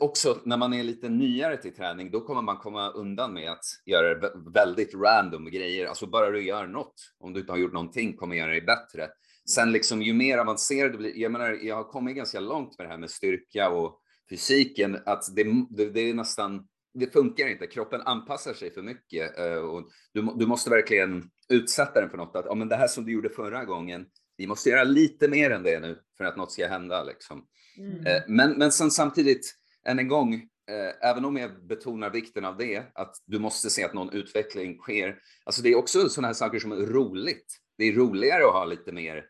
också 0.00 0.38
när 0.44 0.56
man 0.56 0.74
är 0.74 0.82
lite 0.82 1.08
nyare 1.08 1.56
till 1.56 1.74
träning, 1.74 2.10
då 2.10 2.20
kommer 2.20 2.42
man 2.42 2.56
komma 2.56 2.88
undan 2.90 3.34
med 3.34 3.50
att 3.52 3.64
göra 3.86 4.14
vä- 4.14 4.52
väldigt 4.54 4.94
random 4.94 5.44
grejer. 5.44 5.86
Alltså 5.86 6.06
bara 6.06 6.30
du 6.30 6.42
gör 6.46 6.66
något, 6.66 6.94
om 7.18 7.32
du 7.32 7.40
inte 7.40 7.52
har 7.52 7.58
gjort 7.58 7.72
någonting, 7.72 8.16
kommer 8.16 8.36
göra 8.36 8.50
dig 8.50 8.60
bättre. 8.60 9.08
Sen 9.50 9.72
liksom 9.72 10.02
ju 10.02 10.12
mer 10.14 10.38
avancerad 10.38 10.92
du 10.92 10.98
blir, 10.98 11.18
jag 11.18 11.32
menar, 11.32 11.58
jag 11.62 11.76
har 11.76 11.84
kommit 11.84 12.16
ganska 12.16 12.40
långt 12.40 12.78
med 12.78 12.86
det 12.86 12.90
här 12.90 12.98
med 12.98 13.10
styrka 13.10 13.70
och 13.70 14.00
fysiken, 14.30 14.98
att 15.06 15.34
det, 15.36 15.44
det, 15.70 15.90
det 15.90 16.00
är 16.00 16.14
nästan, 16.14 16.68
det 16.94 17.12
funkar 17.12 17.48
inte. 17.48 17.66
Kroppen 17.66 18.00
anpassar 18.00 18.54
sig 18.54 18.70
för 18.70 18.82
mycket 18.82 19.38
eh, 19.38 19.56
och 19.56 19.88
du, 20.12 20.32
du 20.36 20.46
måste 20.46 20.70
verkligen 20.70 21.30
utsätta 21.48 22.00
den 22.00 22.10
för 22.10 22.16
något. 22.16 22.36
Att, 22.36 22.44
ja, 22.48 22.54
men 22.54 22.68
det 22.68 22.76
här 22.76 22.88
som 22.88 23.04
du 23.04 23.12
gjorde 23.12 23.28
förra 23.28 23.64
gången, 23.64 24.06
vi 24.36 24.46
måste 24.46 24.70
göra 24.70 24.84
lite 24.84 25.28
mer 25.28 25.50
än 25.50 25.62
det 25.62 25.80
nu 25.80 25.98
för 26.18 26.24
att 26.24 26.36
något 26.36 26.52
ska 26.52 26.66
hända. 26.66 27.04
Liksom. 27.04 27.46
Mm. 27.78 28.06
Eh, 28.06 28.22
Men, 28.28 28.58
men 28.58 28.72
sen 28.72 28.90
samtidigt, 28.90 29.54
än 29.86 29.98
en 29.98 30.08
gång, 30.08 30.34
eh, 30.70 31.10
även 31.10 31.24
om 31.24 31.36
jag 31.36 31.66
betonar 31.66 32.10
vikten 32.10 32.44
av 32.44 32.56
det, 32.56 32.82
att 32.94 33.16
du 33.26 33.38
måste 33.38 33.70
se 33.70 33.84
att 33.84 33.94
någon 33.94 34.12
utveckling 34.12 34.78
sker. 34.78 35.18
Alltså 35.44 35.62
det 35.62 35.68
är 35.68 35.76
också 35.76 36.08
sådana 36.08 36.28
här 36.28 36.34
saker 36.34 36.58
som 36.58 36.72
är 36.72 36.76
roligt. 36.76 37.46
Det 37.78 37.84
är 37.84 37.92
roligare 37.92 38.44
att 38.44 38.52
ha 38.52 38.64
lite 38.64 38.92
mer, 38.92 39.24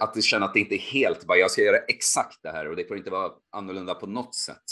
att 0.00 0.24
känna 0.24 0.46
att 0.46 0.54
det 0.54 0.60
inte 0.60 0.74
är 0.74 0.92
helt 0.92 1.26
bara, 1.26 1.38
jag 1.38 1.50
ska 1.50 1.62
göra 1.62 1.78
exakt 1.78 2.42
det 2.42 2.50
här 2.50 2.68
och 2.68 2.76
det 2.76 2.84
får 2.84 2.96
inte 2.96 3.10
vara 3.10 3.32
annorlunda 3.52 3.94
på 3.94 4.06
något 4.06 4.34
sätt. 4.34 4.64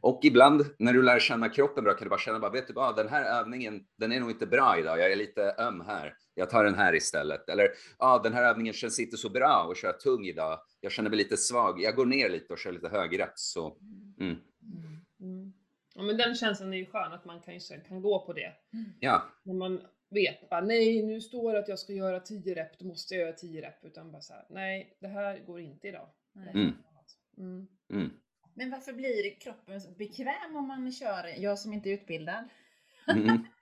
Och 0.00 0.20
ibland 0.22 0.66
när 0.78 0.92
du 0.92 1.02
lär 1.02 1.18
känna 1.18 1.48
kroppen 1.48 1.84
bra 1.84 1.94
kan 1.94 2.04
du 2.04 2.10
bara 2.10 2.20
känna, 2.20 2.38
bara, 2.38 2.50
vet 2.50 2.66
du 2.66 2.72
vad, 2.72 2.96
den 2.96 3.08
här 3.08 3.40
övningen, 3.40 3.84
den 3.98 4.12
är 4.12 4.20
nog 4.20 4.30
inte 4.30 4.46
bra 4.46 4.78
idag, 4.78 4.98
jag 4.98 5.12
är 5.12 5.16
lite 5.16 5.54
öm 5.58 5.80
här, 5.86 6.14
jag 6.34 6.50
tar 6.50 6.64
den 6.64 6.74
här 6.74 6.94
istället. 6.94 7.48
Eller, 7.48 7.68
ja, 7.98 8.20
den 8.24 8.32
här 8.32 8.44
övningen 8.44 8.74
känns 8.74 9.00
inte 9.00 9.16
så 9.16 9.30
bra 9.30 9.68
att 9.70 9.78
köra 9.78 9.92
tung 9.92 10.26
idag, 10.26 10.58
jag 10.80 10.92
känner 10.92 11.10
mig 11.10 11.18
lite 11.18 11.36
svag, 11.36 11.82
jag 11.82 11.96
går 11.96 12.06
ner 12.06 12.28
lite 12.28 12.52
och 12.52 12.58
kör 12.58 12.72
lite 12.72 12.88
högreps. 12.88 13.52
Så, 13.52 13.76
mm. 14.20 14.36
Mm. 15.20 15.52
Ja 15.94 16.02
men 16.02 16.16
den 16.16 16.34
känslan 16.34 16.72
är 16.72 16.76
ju 16.76 16.86
skön 16.86 17.12
att 17.12 17.24
man 17.24 17.40
kan, 17.40 17.60
kan 17.88 18.02
gå 18.02 18.26
på 18.26 18.32
det. 18.32 18.52
Ja, 19.00 19.22
När 19.42 19.54
man 19.54 19.80
vet 20.10 20.50
bara 20.50 20.60
nej 20.60 21.02
nu 21.02 21.20
står 21.20 21.52
det 21.52 21.58
att 21.58 21.68
jag 21.68 21.78
ska 21.78 21.92
göra 21.92 22.20
10 22.20 22.54
rep, 22.54 22.78
då 22.78 22.84
måste 22.86 23.14
jag 23.14 23.22
göra 23.22 23.32
10 23.32 23.62
rep. 23.62 23.84
Utan 23.84 24.12
bara 24.12 24.22
så 24.22 24.32
här, 24.32 24.46
nej 24.50 24.96
det 25.00 25.08
här 25.08 25.38
går 25.46 25.60
inte 25.60 25.88
idag. 25.88 26.08
Nej. 26.32 26.74
Mm. 27.38 28.10
Men 28.54 28.70
varför 28.70 28.92
blir 28.92 29.40
kroppen 29.40 29.80
bekväm 29.98 30.56
om 30.56 30.68
man 30.68 30.92
kör, 30.92 31.34
jag 31.38 31.58
som 31.58 31.72
inte 31.72 31.90
är 31.90 31.94
utbildad? 31.94 32.48
Mm. 33.08 33.46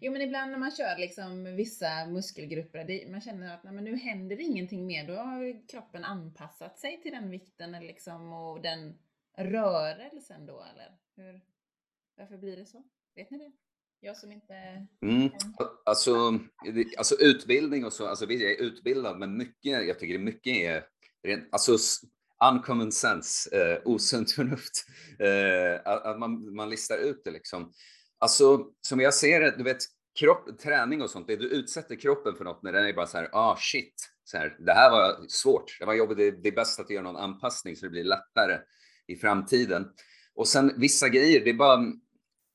Jo 0.00 0.12
men 0.12 0.22
ibland 0.22 0.50
när 0.50 0.58
man 0.58 0.70
kör 0.70 0.98
liksom 0.98 1.56
vissa 1.56 2.06
muskelgrupper, 2.06 2.84
det, 2.84 3.10
man 3.10 3.20
känner 3.20 3.54
att 3.54 3.64
nej, 3.64 3.72
men 3.72 3.84
nu 3.84 3.96
händer 3.96 4.40
ingenting 4.40 4.86
mer. 4.86 5.06
Då 5.06 5.14
har 5.14 5.68
kroppen 5.68 6.04
anpassat 6.04 6.78
sig 6.78 7.02
till 7.02 7.12
den 7.12 7.30
vikten 7.30 7.74
eller 7.74 7.86
liksom, 7.86 8.32
och 8.32 8.62
den 8.62 8.98
rörelsen 9.36 10.46
då 10.46 10.64
eller? 10.72 10.96
Hur, 11.16 11.40
varför 12.16 12.38
blir 12.38 12.56
det 12.56 12.66
så? 12.66 12.84
Vet 13.14 13.30
ni 13.30 13.38
det? 13.38 13.52
Jag 14.00 14.16
som 14.16 14.32
inte... 14.32 14.86
Mm. 15.02 15.30
Alltså, 15.84 16.38
alltså 16.98 17.14
utbildning 17.20 17.84
och 17.84 17.92
så, 17.92 18.06
alltså 18.06 18.32
jag 18.32 18.52
är 18.52 18.62
utbildad, 18.62 19.18
men 19.18 19.36
mycket, 19.36 19.86
jag 19.86 19.98
tycker 19.98 20.18
det 20.18 20.24
mycket 20.24 20.56
är 20.56 20.84
alltså 21.50 21.76
uncommon 22.44 22.92
sense, 22.92 23.56
eh, 23.58 23.78
osunt 23.84 24.32
förnuft, 24.32 24.86
eh, 25.18 25.92
att, 25.92 26.18
man, 26.18 26.54
man 26.54 26.70
listar 26.70 26.98
ut 26.98 27.22
det 27.24 27.30
liksom. 27.30 27.72
Alltså, 28.18 28.66
som 28.80 29.00
jag 29.00 29.14
ser 29.14 29.40
det, 29.40 29.54
du 29.56 29.64
vet, 29.64 29.82
kropp, 30.20 30.58
träning 30.58 31.02
och 31.02 31.10
sånt, 31.10 31.26
det 31.26 31.36
du 31.36 31.48
utsätter 31.48 31.96
kroppen 31.96 32.36
för 32.36 32.44
något 32.44 32.62
när 32.62 32.72
den 32.72 32.86
är 32.86 32.92
bara 32.92 33.06
så 33.06 33.18
här, 33.18 33.28
ah 33.32 33.56
shit, 33.58 33.94
så 34.24 34.38
här, 34.38 34.56
det 34.58 34.72
här 34.72 34.90
var 34.90 35.16
svårt, 35.28 35.76
det 35.80 35.86
var 35.86 35.94
jobbigt, 35.94 36.18
det, 36.18 36.30
det 36.30 36.48
är 36.48 36.52
bäst 36.54 36.80
att 36.80 36.90
göra 36.90 37.02
någon 37.02 37.16
anpassning 37.16 37.76
så 37.76 37.86
det 37.86 37.90
blir 37.90 38.04
lättare 38.04 38.58
i 39.06 39.16
framtiden. 39.16 39.86
Och 40.34 40.48
sen 40.48 40.72
vissa 40.76 41.08
grejer, 41.08 41.44
det 41.44 41.50
är 41.50 41.54
bara, 41.54 41.76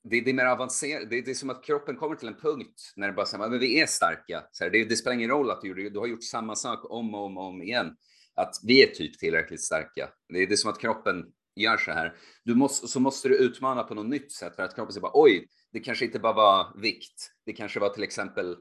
det, 0.04 0.22
det 0.22 0.30
är 0.30 0.34
mer 0.34 0.46
avancerat. 0.46 1.10
Det, 1.10 1.22
det 1.22 1.32
är 1.32 1.36
som 1.36 1.50
att 1.50 1.64
kroppen 1.64 1.96
kommer 1.96 2.16
till 2.16 2.28
en 2.28 2.40
punkt 2.40 2.94
när 2.96 3.08
det 3.08 3.14
bara 3.14 3.26
säger 3.26 3.50
men 3.50 3.60
vi 3.60 3.82
är 3.82 3.86
starka. 3.86 4.44
Så 4.52 4.64
här, 4.64 4.72
det, 4.72 4.86
det 4.86 4.96
spelar 4.96 5.16
ingen 5.16 5.30
roll 5.30 5.52
att 5.52 5.62
du, 5.62 5.90
du 5.90 6.00
har 6.00 6.08
gjort 6.08 6.24
samma 6.24 6.56
sak 6.56 6.92
om 6.92 7.16
och 7.16 7.26
om 7.26 7.38
och 7.38 7.44
om 7.44 7.62
igen. 7.62 7.96
Att 8.40 8.56
vi 8.64 8.84
är 8.84 8.88
typ 8.88 9.20
tillräckligt 9.20 9.62
starka. 9.62 10.10
Det, 10.30 10.46
det 10.46 10.54
är 10.54 10.56
som 10.56 10.72
att 10.72 10.80
kroppen 10.80 11.26
gör 11.56 11.78
så 11.78 11.92
här. 11.92 12.16
Du 12.44 12.56
måste, 12.56 12.88
så 12.88 13.00
måste 13.00 13.30
du 13.30 13.38
utmana 13.38 13.84
på 13.84 13.94
något 13.94 14.06
nytt 14.06 14.32
sätt 14.32 14.56
för 14.56 14.64
att 14.64 14.76
kroppen 14.76 14.94
säger 14.94 15.02
bara 15.02 15.12
oj, 15.14 15.48
det 15.72 15.80
kanske 15.80 16.06
inte 16.06 16.20
bara 16.20 16.34
var 16.34 16.82
vikt. 16.82 17.32
Det 17.46 17.54
kanske 17.54 17.80
var 17.80 17.90
till 17.90 18.04
exempel 18.04 18.58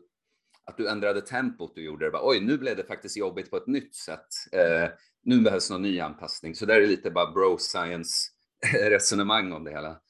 att 0.65 0.77
du 0.77 0.89
ändrade 0.89 1.21
tempot 1.21 1.75
du 1.75 1.85
gjorde. 1.85 2.05
Det 2.05 2.11
bara, 2.11 2.29
oj, 2.29 2.41
nu 2.41 2.59
blev 2.59 2.77
det 2.77 2.85
faktiskt 2.85 3.17
jobbigt 3.17 3.51
på 3.51 3.57
ett 3.57 3.67
nytt 3.67 3.95
sätt. 3.95 4.29
Eh, 4.53 4.89
nu 5.23 5.41
behövs 5.41 5.71
någon 5.71 5.83
ny 5.83 6.01
anpassning. 6.01 6.55
Så 6.55 6.67
där 6.67 6.81
är 6.81 6.87
lite 6.87 7.11
bara 7.11 7.33
bro 7.33 7.59
science 7.59 8.31
resonemang 8.91 9.53
om 9.53 9.65
det 9.65 9.71
hela. 9.71 10.01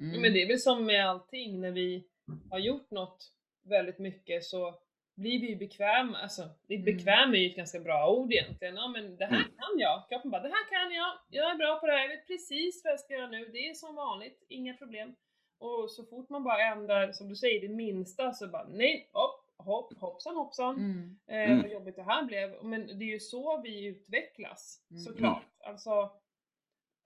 Mm. 0.00 0.20
Men 0.20 0.32
det 0.32 0.42
är 0.42 0.48
väl 0.48 0.60
som 0.60 0.84
med 0.84 1.08
allting, 1.08 1.60
när 1.60 1.72
vi 1.72 2.06
har 2.50 2.58
gjort 2.58 2.90
något 2.90 3.32
väldigt 3.68 3.98
mycket 3.98 4.44
så 4.44 4.74
blir 5.16 5.40
vi 5.40 5.48
ju 5.48 5.56
bekväma, 5.56 6.18
alltså 6.18 6.42
Mm. 6.68 6.84
bekväm 6.84 7.34
är 7.34 7.38
ju 7.38 7.50
ett 7.50 7.56
ganska 7.56 7.80
bra 7.80 8.10
ord 8.10 8.32
egentligen. 8.32 8.74
Ja 8.76 8.88
men 8.88 9.16
det 9.16 9.24
här 9.24 9.36
Mm. 9.36 9.48
kan 9.58 9.78
jag. 9.78 10.04
Kroppen 10.08 10.30
bara, 10.30 10.42
det 10.42 10.48
här 10.48 10.68
kan 10.70 10.94
jag, 10.94 11.18
jag 11.30 11.50
är 11.50 11.54
bra 11.54 11.78
på 11.80 11.86
det 11.86 11.92
här, 11.92 12.00
jag 12.00 12.08
vet 12.08 12.26
precis 12.26 12.80
vad 12.84 12.92
jag 12.92 13.00
ska 13.00 13.14
göra 13.14 13.26
nu, 13.28 13.44
det 13.52 13.68
är 13.68 13.74
som 13.74 13.94
vanligt, 13.94 14.42
inga 14.48 14.74
problem. 14.74 15.14
Och 15.58 15.90
så 15.90 16.04
fort 16.04 16.28
man 16.28 16.44
bara 16.44 16.62
ändrar, 16.62 17.12
som 17.12 17.28
du 17.28 17.36
säger, 17.36 17.60
det 17.60 17.74
minsta 17.74 18.32
så 18.32 18.48
bara 18.48 18.68
nej, 18.68 19.10
hopp, 19.12 19.44
hopp, 19.58 19.98
hoppsan 20.00 20.36
hoppsan. 20.36 20.76
Mm. 20.76 21.18
Eh, 21.26 21.50
Mm. 21.50 21.62
Vad 21.62 21.70
jobbigt 21.72 21.96
det 21.96 22.02
här 22.02 22.22
blev. 22.22 22.64
Men 22.64 22.86
det 22.98 23.04
är 23.04 23.12
ju 23.12 23.20
så 23.20 23.60
vi 23.60 23.84
utvecklas, 23.86 24.84
Mm. 24.90 25.02
såklart. 25.02 25.44
Alltså, 25.64 26.10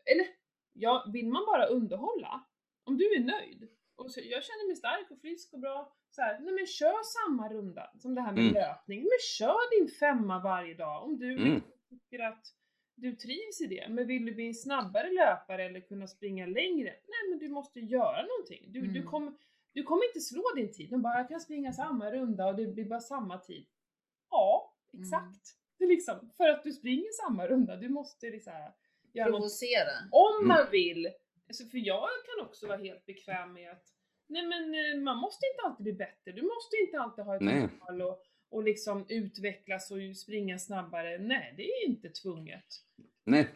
eller 0.04 0.26
ja, 0.72 1.04
vill 1.12 1.28
man 1.28 1.46
bara 1.46 1.66
underhålla, 1.66 2.44
om 2.84 2.96
du 2.98 3.14
är 3.14 3.20
nöjd 3.20 3.68
och 3.96 4.10
så, 4.12 4.20
jag 4.20 4.44
känner 4.44 4.66
mig 4.66 4.76
stark 4.76 5.10
och 5.10 5.20
frisk 5.20 5.52
och 5.52 5.58
bra, 5.60 5.92
så 6.10 6.22
här, 6.22 6.38
nej 6.40 6.54
men 6.54 6.66
kör 6.66 6.96
samma 7.02 7.48
runda 7.48 7.90
som 7.98 8.14
det 8.14 8.20
här 8.20 8.32
med 8.32 8.42
Mm. 8.42 8.54
löpning. 8.54 8.98
Men 9.00 9.18
kör 9.38 9.78
din 9.80 9.88
femma 9.88 10.38
varje 10.42 10.74
dag 10.74 11.04
om 11.04 11.18
du 11.18 11.32
Mm. 11.36 11.60
tycker 11.88 12.18
att 12.24 12.46
du 12.94 13.16
trivs 13.16 13.60
i 13.60 13.66
det. 13.66 13.88
Men 13.88 14.06
vill 14.06 14.24
du 14.26 14.32
bli 14.34 14.46
en 14.46 14.54
snabbare 14.54 15.10
löpare 15.12 15.64
eller 15.64 15.80
kunna 15.80 16.06
springa 16.06 16.46
längre? 16.46 16.90
Nej 16.90 17.30
men 17.30 17.38
du 17.38 17.48
måste 17.48 17.80
göra 17.80 18.22
någonting. 18.26 18.72
Du, 18.72 18.80
du, 18.80 18.98
Mm. 18.98 19.10
kommer, 19.10 19.32
du 19.72 19.82
kommer 19.82 20.06
inte 20.08 20.20
slå 20.20 20.42
din 20.56 20.72
tid. 20.72 20.90
De 20.90 21.02
bara, 21.02 21.18
jag 21.18 21.28
kan 21.28 21.40
springa 21.40 21.72
samma 21.72 22.10
runda 22.10 22.46
och 22.46 22.56
det 22.56 22.66
blir 22.66 22.84
bara 22.84 23.00
samma 23.00 23.38
tid. 23.38 23.66
Ja, 24.30 24.74
Mm. 24.94 25.02
exakt. 25.02 25.56
Det 25.78 25.84
är 25.84 25.88
liksom, 25.88 26.30
för 26.36 26.48
att 26.48 26.62
du 26.62 26.72
springer 26.72 27.12
samma 27.26 27.46
runda, 27.46 27.76
du 27.76 27.88
måste 27.88 28.26
liksom 28.30 28.52
göra 29.12 29.28
något 29.28 29.36
Provocera. 29.38 29.90
om 30.10 30.34
Mm. 30.44 30.48
man 30.48 30.70
vill. 30.70 31.08
Alltså 31.48 31.64
för 31.64 31.78
jag 31.78 32.08
kan 32.26 32.46
också 32.46 32.66
vara 32.66 32.78
helt 32.78 33.06
bekväm 33.06 33.52
med 33.52 33.70
att 33.72 33.84
nej 34.30 34.46
men 34.46 34.74
eh, 34.74 35.02
man 35.02 35.16
måste 35.18 35.46
inte 35.46 35.62
alltid 35.66 35.84
bli 35.84 35.92
bättre. 35.92 36.32
Du 36.32 36.42
måste 36.42 36.76
inte 36.86 36.98
alltid 37.00 37.24
ha 37.24 37.36
ett 37.36 37.42
Nej. 37.42 37.68
mål 37.80 38.02
och, 38.02 38.22
och 38.50 38.62
liksom 38.62 39.06
utvecklas 39.08 39.90
och 39.90 40.16
springa 40.16 40.58
snabbare. 40.58 41.18
Nej, 41.18 41.54
det 41.56 41.62
är 41.62 41.86
inte 41.86 42.08
tvunget. 42.08 42.64
Nej, 43.24 43.48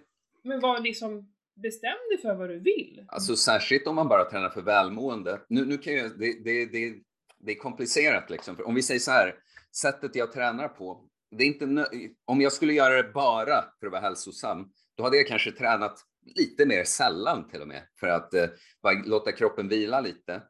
Men 0.43 0.61
var 0.61 0.81
liksom 0.81 1.35
bestäm 1.55 1.99
dig 2.11 2.19
för 2.23 2.35
vad 2.35 2.49
du 2.49 2.59
vill. 2.59 3.05
Alltså 3.09 3.37
särskilt 3.37 3.87
om 3.87 3.95
man 3.95 4.09
bara 4.09 4.25
tränar 4.25 4.51
för 4.51 4.63
välmående. 4.63 5.41
Nu, 5.49 5.65
nu 5.65 5.79
kan 5.79 5.93
jag, 5.93 6.19
det, 6.19 6.45
det, 6.45 6.67
det, 6.67 6.95
det 7.39 7.53
är 7.53 7.57
komplicerat 7.57 8.31
liksom. 8.31 8.57
För 8.57 8.67
om 8.67 8.75
vi 8.75 8.83
säger 8.83 9.01
så 9.01 9.11
här, 9.11 9.35
sättet 9.77 10.17
jag 10.17 10.33
tränar 10.33 10.69
på. 10.69 11.09
Det 11.31 11.45
är 11.45 11.47
inte 11.47 11.87
om 12.25 12.41
jag 12.41 12.53
skulle 12.53 12.73
göra 12.73 13.03
det 13.03 13.13
bara 13.13 13.65
för 13.81 13.87
att 13.87 13.93
vara 13.93 14.03
hälsosam, 14.03 14.73
då 14.97 15.03
hade 15.03 15.17
jag 15.17 15.27
kanske 15.27 15.53
tränat 15.53 15.99
lite 16.37 16.67
mer 16.67 16.85
sällan 16.85 17.49
till 17.49 17.61
och 17.61 17.69
med 17.69 17.83
för 18.01 18.07
att 18.07 18.35
eh, 18.35 18.47
bara 18.83 18.95
låta 19.07 19.33
kroppen 19.33 19.69
vila 19.69 20.01
lite. 20.01 20.43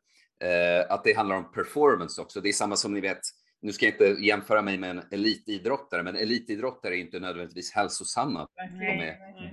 Eh, 0.44 0.92
att 0.92 1.04
det 1.04 1.12
handlar 1.12 1.36
om 1.36 1.52
performance 1.52 2.22
också. 2.22 2.40
Det 2.40 2.48
är 2.48 2.52
samma 2.52 2.76
som 2.76 2.94
ni 2.94 3.00
vet, 3.00 3.20
nu 3.62 3.72
ska 3.72 3.86
jag 3.86 3.94
inte 3.94 4.22
jämföra 4.22 4.62
mig 4.62 4.78
med 4.78 4.90
en 4.90 5.02
elitidrottare, 5.10 6.02
men 6.02 6.16
elitidrottare 6.16 6.96
är 6.96 6.98
inte 6.98 7.20
nödvändigtvis 7.20 7.72
hälsosamma 7.72 8.48
de 8.56 9.00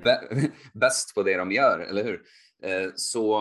är 0.09 0.51
bäst 0.79 1.15
på 1.15 1.23
det 1.23 1.37
de 1.37 1.51
gör, 1.51 1.79
eller 1.79 2.03
hur? 2.03 2.21
Eh, 2.63 2.89
Så 2.95 3.35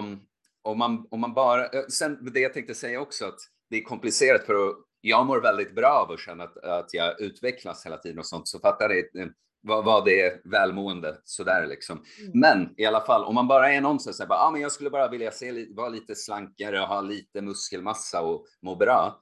om 0.63 0.79
man, 0.79 1.07
om 1.11 1.21
man 1.21 1.35
bara, 1.35 1.67
eh, 1.67 1.87
sen 1.89 2.33
det 2.33 2.41
jag 2.41 2.55
tänkte 2.55 2.75
säga 2.75 3.01
också 3.01 3.25
att 3.25 3.39
det 3.71 3.77
är 3.77 3.83
komplicerat 3.83 4.47
för 4.47 4.55
att 4.55 4.77
jag 5.01 5.27
mår 5.27 5.41
väldigt 5.41 5.75
bra 5.75 6.07
av 6.07 6.11
att 6.11 6.21
känna 6.21 6.45
att, 6.45 6.57
att 6.57 6.95
jag 6.95 7.21
utvecklas 7.21 7.87
hela 7.87 7.97
tiden 7.97 8.19
och 8.19 8.27
sånt, 8.27 8.49
så 8.49 8.59
fattar 8.59 8.89
det 8.89 9.15
vad, 9.63 9.85
vad 9.85 10.05
det 10.05 10.21
är 10.21 10.41
välmående 10.45 11.21
sådär 11.25 11.67
liksom. 11.67 12.05
Mm. 12.21 12.41
Men 12.41 12.75
i 12.77 12.85
alla 12.85 13.01
fall, 13.01 13.25
om 13.25 13.35
man 13.35 13.49
bara 13.49 13.73
är 13.73 13.81
någon 13.81 14.01
som 14.01 14.13
säger 14.13 14.29
bara, 14.29 14.39
ah, 14.39 14.51
men 14.51 14.61
jag 14.61 14.73
skulle 14.73 14.91
bara 14.91 15.09
vilja 15.09 15.31
se, 15.31 15.67
vara 15.75 15.89
lite 15.89 16.15
slankare 16.15 16.81
och 16.81 16.89
ha 16.89 17.01
lite 17.01 17.43
muskelmassa 17.43 18.23
och 18.23 18.47
må 18.63 18.75
bra. 18.77 19.21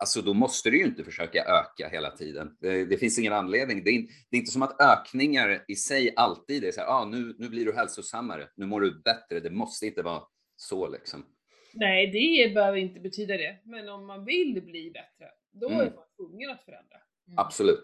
Alltså 0.00 0.22
då 0.22 0.34
måste 0.34 0.70
du 0.70 0.78
ju 0.78 0.84
inte 0.84 1.04
försöka 1.04 1.44
öka 1.44 1.88
hela 1.88 2.10
tiden. 2.10 2.56
Det, 2.60 2.84
det 2.84 2.96
finns 2.96 3.18
ingen 3.18 3.32
anledning. 3.32 3.84
Det 3.84 3.90
är, 3.90 3.94
in- 3.94 4.08
det 4.30 4.36
är 4.36 4.38
inte 4.38 4.52
som 4.52 4.62
att 4.62 4.80
ökningar 4.80 5.64
i 5.68 5.76
sig 5.76 6.12
alltid 6.16 6.64
är 6.64 6.72
så 6.72 6.80
här, 6.80 6.88
ah, 6.88 7.04
nu, 7.04 7.34
nu 7.38 7.48
blir 7.48 7.64
du 7.64 7.72
hälsosammare, 7.72 8.48
nu 8.56 8.66
mår 8.66 8.80
du 8.80 9.02
bättre. 9.02 9.40
Det 9.40 9.50
måste 9.50 9.86
inte 9.86 10.02
vara 10.02 10.22
så 10.56 10.88
liksom. 10.88 11.26
Nej, 11.74 12.06
det 12.06 12.54
behöver 12.54 12.78
inte 12.78 13.00
betyda 13.00 13.36
det. 13.36 13.58
Men 13.64 13.88
om 13.88 14.06
man 14.06 14.24
vill 14.24 14.62
bli 14.64 14.90
bättre, 14.90 15.30
då 15.52 15.66
Mm. 15.68 15.80
är 15.80 15.84
man 15.84 16.04
tvungen 16.16 16.50
att 16.50 16.64
förändra. 16.64 16.96
Mm. 17.26 17.38
Absolut, 17.38 17.82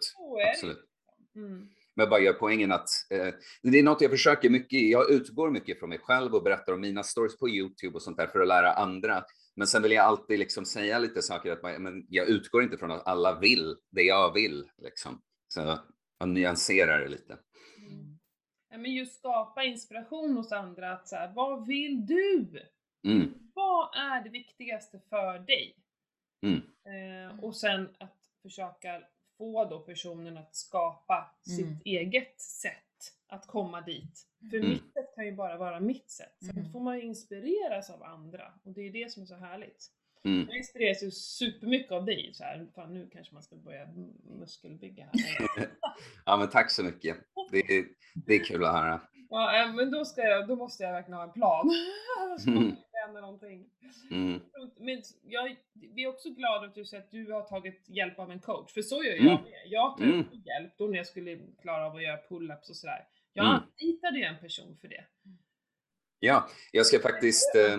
absolut. 0.53 0.85
Mm. 1.37 1.69
Men 1.97 2.03
jag 2.03 2.11
bara 2.11 2.21
gör 2.21 2.33
poängen 2.33 2.73
att 2.73 2.89
eh, 3.11 3.35
det 3.63 3.79
är 3.79 3.83
något 3.83 4.01
jag 4.01 4.11
försöker 4.11 4.51
mycket, 4.51 4.91
jag 4.91 5.11
utgår 5.11 5.51
mycket 5.51 5.79
från 5.79 5.89
mig 5.89 5.99
själv 5.99 6.35
och 6.35 6.43
berättar 6.43 6.73
om 6.73 6.81
mina 6.81 7.03
stories 7.03 7.39
på 7.39 7.49
Youtube 7.49 7.95
och 7.95 8.03
sånt 8.03 8.17
där 8.17 8.27
för 8.27 8.41
att 8.41 8.49
lära 8.49 8.73
andra. 8.73 9.25
Men 9.57 9.67
sen 9.67 9.83
vill 9.83 9.93
jag 9.93 10.05
alltid 10.05 10.39
liksom 10.39 10.65
säga 10.65 10.99
lite 10.99 11.23
saker 11.23 11.53
att 11.53 11.63
man, 11.63 11.83
men 11.83 12.07
jag 12.09 12.29
utgår 12.29 12.63
inte 12.63 12.79
från 12.79 12.91
att 12.91 13.07
alla 13.07 13.39
vill 13.39 13.77
det 13.91 14.03
jag 14.03 14.33
vill 14.35 14.69
liksom. 14.79 15.23
Så 15.49 15.79
jag 16.19 16.29
nyanserar 16.29 17.01
det 17.01 17.09
lite. 17.09 17.33
Mm. 17.79 18.19
Ja, 18.71 18.79
men 18.79 18.95
just 18.95 19.19
skapa 19.19 19.65
inspiration 19.65 20.37
hos 20.37 20.53
andra 20.53 20.93
att 20.93 21.09
så 21.09 21.17
här, 21.17 21.33
vad 21.35 21.67
vill 21.67 22.07
du? 22.07 22.47
Mm, 23.07 23.35
Vad 23.55 23.97
är 23.97 24.25
det 24.25 24.31
viktigaste 24.31 25.01
för 25.11 25.39
dig? 25.39 25.77
Mm. 26.43 26.61
Eh, 26.87 27.45
och 27.45 27.57
sen 27.57 27.89
att 27.99 28.17
försöka 28.43 29.03
få 29.39 29.65
då 29.65 29.79
personen 29.81 30.37
att 30.37 30.55
skapa 30.57 31.35
Mm. 31.49 31.57
sitt 31.57 31.87
eget 31.87 32.41
sätt 32.41 32.73
att 33.29 33.47
komma 33.47 33.81
dit. 33.81 34.27
För 34.51 34.57
Mm. 34.57 34.69
mitt 34.71 34.93
sätt 34.93 35.15
kan 35.15 35.25
ju 35.27 35.33
bara 35.33 35.57
vara 35.57 35.81
mitt 35.81 36.11
sätt. 36.11 36.35
Sen 36.41 36.59
Mm. 36.59 36.73
får 36.73 36.81
man 36.81 36.97
ju 36.97 37.03
inspireras 37.03 37.91
av 37.91 38.03
andra 38.03 38.53
och 38.65 38.73
det 38.73 38.81
är 38.81 38.93
det 38.93 39.13
som 39.13 39.23
är 39.23 39.27
så 39.27 39.35
härligt. 39.35 39.87
mm. 40.25 40.47
Jag 40.49 40.57
inspireras 40.57 41.03
ju 41.03 41.11
supermycket 41.11 41.93
av 41.93 42.05
dig. 42.05 42.31
Så 42.35 42.45
här, 42.45 42.67
fan, 42.75 42.95
nu 42.95 43.09
kanske 43.13 43.35
man 43.35 43.43
ska 43.43 43.57
börja 43.57 43.89
muskelbygga 44.39 45.05
här. 45.05 45.69
Ja, 46.27 46.37
men 46.37 46.49
tack 46.51 46.71
så 46.71 46.83
mycket. 46.85 47.17
Det 47.51 47.59
är, 47.59 47.85
det 48.27 48.35
är 48.35 48.45
kul 48.45 48.65
att 48.65 48.73
höra. 48.73 49.01
ja, 49.31 49.63
eh, 49.63 49.73
men 49.75 49.91
då, 49.91 50.05
ska 50.05 50.21
jag, 50.23 50.49
då 50.49 50.57
måste 50.57 50.83
jag 50.83 50.93
verkligen 50.93 51.17
ha 51.17 51.25
en 51.25 51.33
plan. 51.33 51.71
Annars 52.21 52.45
kommer 52.45 52.77
hända 53.07 53.21
någonting. 53.21 53.71
Mm, 54.11 54.41
Men 54.79 55.03
jag, 55.23 55.57
vi 55.95 56.05
är 56.05 56.09
också 56.09 56.31
glada 56.31 56.67
att 56.67 56.75
du 56.75 56.85
säger 56.85 57.03
att 57.03 57.11
du 57.11 57.33
har 57.33 57.43
tagit 57.43 57.85
hjälp 57.89 58.19
av 58.19 58.31
en 58.31 58.41
coach, 58.41 58.73
för 58.75 58.83
så 58.83 59.05
gör 59.05 59.13
jag 59.13 59.21
Mm. 59.21 59.43
med. 59.43 59.63
Jag 59.67 59.97
tog 59.99 60.07
Mm. 60.07 60.25
hjälp 60.45 60.73
då 60.79 60.87
när 60.87 60.97
jag 60.97 61.07
skulle 61.07 61.39
klara 61.63 61.87
av 61.87 61.97
att 61.97 62.03
göra 62.03 62.17
pull-ups 62.29 62.71
och 62.71 62.77
sådär. 62.77 63.09
Jag 63.33 63.47
Mm. 63.47 63.61
anlitade 63.63 64.19
ju 64.19 64.25
en 64.25 64.39
person 64.39 64.77
för 64.81 64.89
det. 64.89 65.05
Ja, 66.19 66.49
jag 66.73 66.87
ska 66.87 66.99
faktiskt... 66.99 67.55
Eh, 67.57 67.79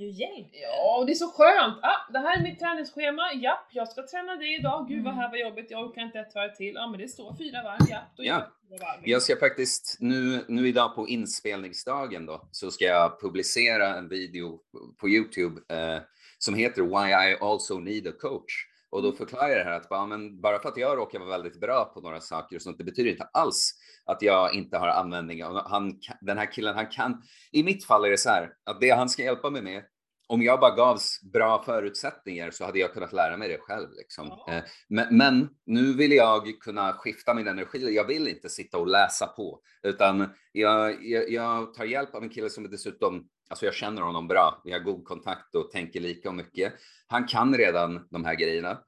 ju 0.00 0.10
hjälp. 0.10 0.48
Ja, 0.52 0.98
och 0.98 1.06
det 1.06 1.12
är 1.12 1.14
så 1.14 1.28
skönt! 1.30 1.78
Ah, 1.82 2.12
det 2.12 2.18
här 2.18 2.38
är 2.38 2.42
mitt 2.42 2.58
träningsschema, 2.58 3.32
japp, 3.34 3.66
jag 3.72 3.88
ska 3.88 4.06
träna 4.06 4.36
det 4.36 4.46
idag. 4.54 4.86
Gud 4.88 5.04
vad 5.04 5.12
Mm. 5.12 5.22
här 5.22 5.30
var 5.30 5.36
jobbigt, 5.36 5.70
jag 5.70 5.84
orkar 5.86 6.02
inte 6.02 6.18
ett 6.18 6.34
varv 6.34 6.54
till. 6.54 6.74
Ja 6.74 6.86
men 6.86 7.00
det 7.00 7.08
står 7.08 7.34
fyra 7.38 7.62
varv, 7.62 7.90
japp, 7.90 8.02
då 8.16 8.24
Ja. 8.24 8.26
gör 8.32 8.34
jag 8.34 8.78
fyra 8.78 8.86
varv. 8.86 9.00
Jag 9.04 9.22
ska 9.22 9.36
faktiskt 9.36 9.96
nu, 10.00 10.44
nu 10.48 10.68
idag 10.68 10.94
på 10.94 11.08
inspelningsdagen 11.08 12.26
då, 12.26 12.48
så 12.50 12.70
ska 12.70 12.84
jag 12.84 13.20
publicera 13.20 13.94
en 13.96 14.08
video 14.08 14.58
på 15.00 15.08
Youtube 15.08 15.60
eh, 15.74 16.02
som 16.38 16.54
heter 16.54 16.82
Why 16.82 17.30
I 17.32 17.36
also 17.40 17.78
need 17.78 18.06
a 18.08 18.12
coach. 18.20 18.52
Och 18.90 19.02
då 19.02 19.12
förklarar 19.12 19.48
jag 19.48 19.58
det 19.58 19.64
här 19.64 19.76
att 19.76 19.88
bara, 19.88 20.06
men 20.06 20.40
bara 20.40 20.58
för 20.58 20.68
att 20.68 20.76
jag 20.76 20.98
råkar 20.98 21.18
vara 21.18 21.30
väldigt 21.30 21.60
bra 21.60 21.84
på 21.84 22.00
några 22.00 22.20
saker 22.20 22.56
och 22.56 22.62
sånt, 22.62 22.78
det 22.78 22.84
betyder 22.84 23.10
inte 23.10 23.28
alls 23.32 23.74
att 24.06 24.22
jag 24.22 24.54
inte 24.54 24.78
har 24.78 24.88
användning. 24.88 25.42
Han, 25.42 26.00
den 26.20 26.38
här 26.38 26.52
killen, 26.52 26.74
han 26.74 26.86
kan, 26.86 27.22
i 27.52 27.62
mitt 27.62 27.84
fall 27.84 28.04
är 28.04 28.10
det 28.10 28.18
så 28.18 28.28
här, 28.28 28.52
att 28.64 28.80
det 28.80 28.90
han 28.90 29.08
ska 29.08 29.22
hjälpa 29.22 29.50
mig 29.50 29.62
med, 29.62 29.82
om 30.30 30.42
jag 30.42 30.60
bara 30.60 30.76
gavs 30.76 31.20
bra 31.32 31.62
förutsättningar 31.62 32.50
så 32.50 32.64
hade 32.64 32.78
jag 32.78 32.92
kunnat 32.92 33.12
lära 33.12 33.36
mig 33.36 33.48
det 33.48 33.58
själv. 33.58 33.88
Liksom. 33.92 34.28
Ja. 34.28 34.62
Men, 34.88 35.16
men, 35.16 35.48
nu 35.66 35.92
vill 35.92 36.12
jag 36.12 36.60
kunna 36.60 36.92
skifta 36.92 37.34
min 37.34 37.48
energi. 37.48 37.94
Jag 37.94 38.06
vill 38.06 38.28
inte 38.28 38.48
sitta 38.48 38.78
och 38.78 38.86
läsa 38.86 39.26
på, 39.26 39.60
utan 39.82 40.28
jag, 40.52 41.04
jag, 41.04 41.30
jag 41.30 41.74
tar 41.74 41.84
hjälp 41.84 42.14
av 42.14 42.22
en 42.22 42.30
kille 42.30 42.50
som 42.50 42.64
är 42.64 42.68
dessutom 42.68 43.28
Alltså 43.50 43.64
jag 43.64 43.74
känner 43.74 44.02
honom 44.02 44.28
bra, 44.28 44.60
vi 44.64 44.72
har 44.72 44.80
god 44.80 45.04
kontakt 45.04 45.54
och 45.54 45.70
tänker 45.70 46.00
lika 46.00 46.32
mycket. 46.32 46.72
Han 47.06 47.26
kan 47.26 47.56
redan 47.56 48.06
de 48.10 48.24
här 48.24 48.34
grejerna. 48.34 48.78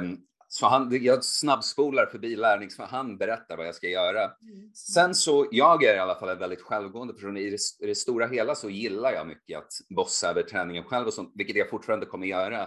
Um, 0.00 0.18
så 0.48 0.66
han, 0.66 1.04
jag 1.04 1.24
snabbspolar 1.24 2.06
förbi 2.06 2.36
lärnings, 2.36 2.76
för 2.76 2.84
han 2.84 3.18
berättar 3.18 3.56
vad 3.56 3.66
jag 3.66 3.74
ska 3.74 3.88
göra. 3.88 4.24
Mm. 4.24 4.74
Sen 4.74 5.14
så, 5.14 5.48
jag 5.50 5.84
är 5.84 5.96
i 5.96 5.98
alla 5.98 6.14
fall 6.14 6.28
en 6.28 6.38
väldigt 6.38 6.62
självgående 6.62 7.14
person. 7.14 7.36
I 7.36 7.50
det, 7.50 7.58
i 7.80 7.86
det 7.86 7.94
stora 7.94 8.26
hela 8.26 8.54
så 8.54 8.70
gillar 8.70 9.12
jag 9.12 9.26
mycket 9.26 9.58
att 9.58 9.72
bossa 9.88 10.30
över 10.30 10.42
träningen 10.42 10.84
själv 10.84 11.06
och 11.06 11.14
sånt, 11.14 11.32
vilket 11.34 11.56
jag 11.56 11.70
fortfarande 11.70 12.06
kommer 12.06 12.26
göra. 12.26 12.62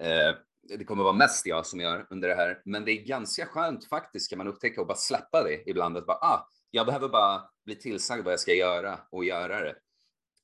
Eh, 0.00 0.34
det 0.78 0.84
kommer 0.84 1.04
vara 1.04 1.12
mest 1.12 1.46
jag 1.46 1.66
som 1.66 1.80
gör 1.80 2.06
under 2.10 2.28
det 2.28 2.34
här, 2.34 2.62
men 2.64 2.84
det 2.84 2.92
är 2.92 3.06
ganska 3.06 3.46
skönt 3.46 3.88
faktiskt 3.88 4.30
kan 4.30 4.38
man 4.38 4.48
upptäcka 4.48 4.80
och 4.80 4.86
bara 4.86 4.96
släppa 4.96 5.42
det 5.42 5.70
ibland. 5.70 5.96
Att 5.96 6.06
bara, 6.06 6.16
ah, 6.16 6.48
jag 6.70 6.86
behöver 6.86 7.08
bara 7.08 7.42
bli 7.64 7.74
tillsagd 7.74 8.24
vad 8.24 8.32
jag 8.32 8.40
ska 8.40 8.54
göra 8.54 8.98
och 9.10 9.24
göra 9.24 9.60
det. 9.60 9.74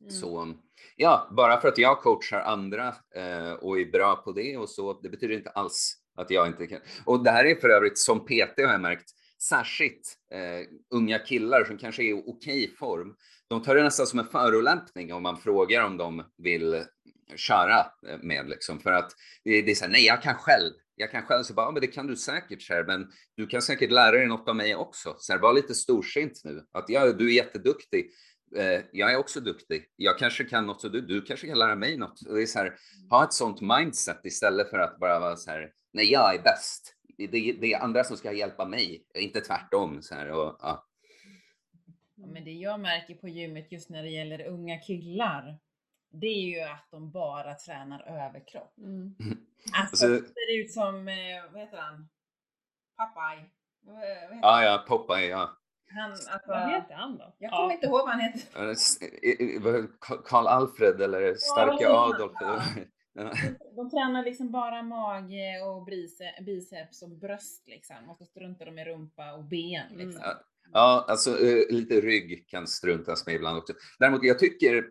Mm. 0.01 0.11
Så 0.11 0.55
ja, 0.97 1.29
bara 1.37 1.61
för 1.61 1.69
att 1.69 1.79
jag 1.79 2.01
coachar 2.01 2.41
andra 2.41 2.89
eh, 3.15 3.53
och 3.53 3.81
är 3.81 3.91
bra 3.93 4.17
på 4.17 4.33
det 4.33 4.57
och 4.57 4.69
så, 4.69 5.01
det 5.01 5.09
betyder 5.09 5.35
inte 5.35 5.51
alls 5.51 5.97
att 6.17 6.31
jag 6.31 6.47
inte 6.47 6.67
kan. 6.67 6.81
Och 7.05 7.25
det 7.25 7.31
här 7.31 7.45
är 7.45 7.55
för 7.55 7.69
övrigt 7.69 7.99
som 7.99 8.21
PT 8.21 8.59
har 8.59 8.73
jag 8.73 8.81
märkt, 8.81 9.11
särskilt 9.43 10.17
eh, 10.35 10.67
unga 10.95 11.19
killar 11.19 11.65
som 11.65 11.79
kanske 11.79 12.03
är 12.03 12.19
i 12.19 12.23
okej 12.27 12.75
form. 12.79 13.15
De 13.49 13.63
tar 13.63 13.75
det 13.75 13.83
nästan 13.83 14.07
som 14.07 14.19
en 14.19 14.27
förolämpning 14.27 15.13
om 15.13 15.23
man 15.23 15.37
frågar 15.37 15.85
om 15.85 15.97
de 15.97 16.25
vill 16.39 16.85
köra 17.37 17.79
eh, 18.09 18.19
med 18.23 18.49
liksom 18.49 18.81
för 18.81 18.93
att 18.93 19.11
det, 19.45 19.63
det 19.63 19.71
är 19.71 19.75
så 19.75 19.85
här, 19.85 19.93
nej, 19.93 20.07
jag 20.07 20.23
kan 20.23 20.35
själv. 20.35 20.73
Jag 20.95 21.11
kan 21.11 21.23
själv 21.23 21.43
så 21.43 21.55
bara, 21.55 21.67
ja 21.67 21.71
men 21.71 21.81
det 21.81 21.87
kan 21.87 22.07
du 22.07 22.17
säkert, 22.17 22.71
här, 22.71 22.85
men 22.85 23.07
du 23.37 23.47
kan 23.47 23.63
säkert 23.63 23.91
lära 23.91 24.11
dig 24.11 24.27
något 24.27 24.49
av 24.49 24.57
mig 24.57 24.75
också. 24.75 25.15
Så 25.19 25.33
här, 25.33 25.41
var 25.41 25.53
lite 25.53 25.75
storsint 25.75 26.41
nu, 26.45 26.65
att 26.73 26.85
ja, 26.89 27.13
du 27.13 27.29
är 27.29 27.33
jätteduktig 27.33 28.11
jag 28.93 29.13
är 29.13 29.17
också 29.17 29.41
duktig. 29.41 29.85
Jag 29.97 30.19
kanske 30.19 30.45
kan 30.45 30.67
något 30.67 30.85
och 30.85 30.93
du, 30.93 31.01
du 31.01 31.23
kanske 31.23 31.47
kan 31.47 31.59
lära 31.59 31.75
mig 31.77 31.97
något. 31.97 32.21
det 32.27 32.43
är 32.43 32.47
så 32.47 32.59
här, 32.59 32.77
ha 33.11 33.25
ett 33.25 33.33
sånt 33.33 33.61
mindset 33.61 34.25
istället 34.25 34.71
för 34.71 34.79
att 34.79 34.99
bara 34.99 35.21
vara 35.21 35.37
så 35.37 35.51
här, 35.51 35.73
nej, 35.93 36.13
jag 36.13 36.35
är 36.35 36.43
bäst. 36.43 36.97
Det, 37.19 37.27
det, 37.61 37.73
är 37.73 37.81
andra 37.81 38.05
som 38.05 38.17
ska 38.17 38.33
hjälpa 38.33 38.65
mig, 38.65 39.07
inte 39.15 39.41
tvärtom. 39.41 40.03
Så 40.03 40.15
här, 40.15 40.31
och, 40.31 40.57
ja. 40.61 40.87
Ja, 42.15 42.27
men 42.27 42.45
det 42.45 42.51
jag 42.51 42.81
märker 42.81 43.15
på 43.15 43.29
gymmet 43.29 43.73
just 43.73 43.91
när 43.91 44.03
det 44.03 44.11
gäller 44.11 44.47
unga 44.47 44.79
killar, 44.79 45.59
det 46.13 46.27
är 46.27 46.41
ju 46.41 46.61
att 46.61 46.89
de 46.91 47.11
bara 47.11 47.55
tränar 47.55 48.03
överkropp. 48.03 48.79
Mm. 48.79 49.17
Alltså, 49.73 50.09
det 50.09 50.19
ser 50.19 50.61
ut 50.61 50.73
som, 50.73 51.09
eh, 51.09 51.53
vad 51.53 51.61
heter 51.61 51.77
han? 51.77 52.09
Popeye. 52.97 53.51
Ah, 54.43 54.63
ja, 54.63 54.85
Popeye, 54.89 55.29
ja. 55.29 55.60
Han, 55.95 56.11
alltså, 56.11 56.39
vad 56.47 56.71
heter 56.71 56.95
han 56.95 57.19
då? 57.19 57.35
Jag 57.39 57.51
kommer 57.51 57.69
ja. 57.69 57.73
inte 57.73 57.87
ihåg 57.87 58.01
vad 58.01 58.11
han 58.11 58.21
heter. 58.21 59.89
Karl 60.25 60.47
Alfred 60.47 61.01
eller 61.03 61.35
Starka 61.35 61.85
ja, 61.85 62.15
Adolf? 62.15 62.33
Ja. 62.41 62.63
De 63.77 63.91
tränar 63.91 64.25
liksom 64.25 64.51
bara 64.51 64.83
mage 64.83 65.63
och 65.63 65.89
biceps 66.45 67.03
och 67.03 67.11
bröst 67.11 67.69
liksom. 67.69 68.11
Och 68.11 68.19
så 68.19 68.25
struntar 68.25 68.67
de 68.67 68.79
i 68.79 68.85
rumpa 68.85 69.33
och 69.33 69.45
ben 69.45 69.87
mm. 69.87 70.07
liksom. 70.07 70.25
Mm. 70.25 70.37
Ja, 70.73 71.05
alltså 71.09 71.31
uh, 71.31 71.71
lite 71.71 72.01
rygg 72.01 72.49
kan 72.49 72.67
struntas 72.67 73.27
med 73.27 73.35
ibland 73.35 73.59
också. 73.59 73.73
Däremot, 73.99 74.23
jag 74.23 74.39
tycker 74.39 74.87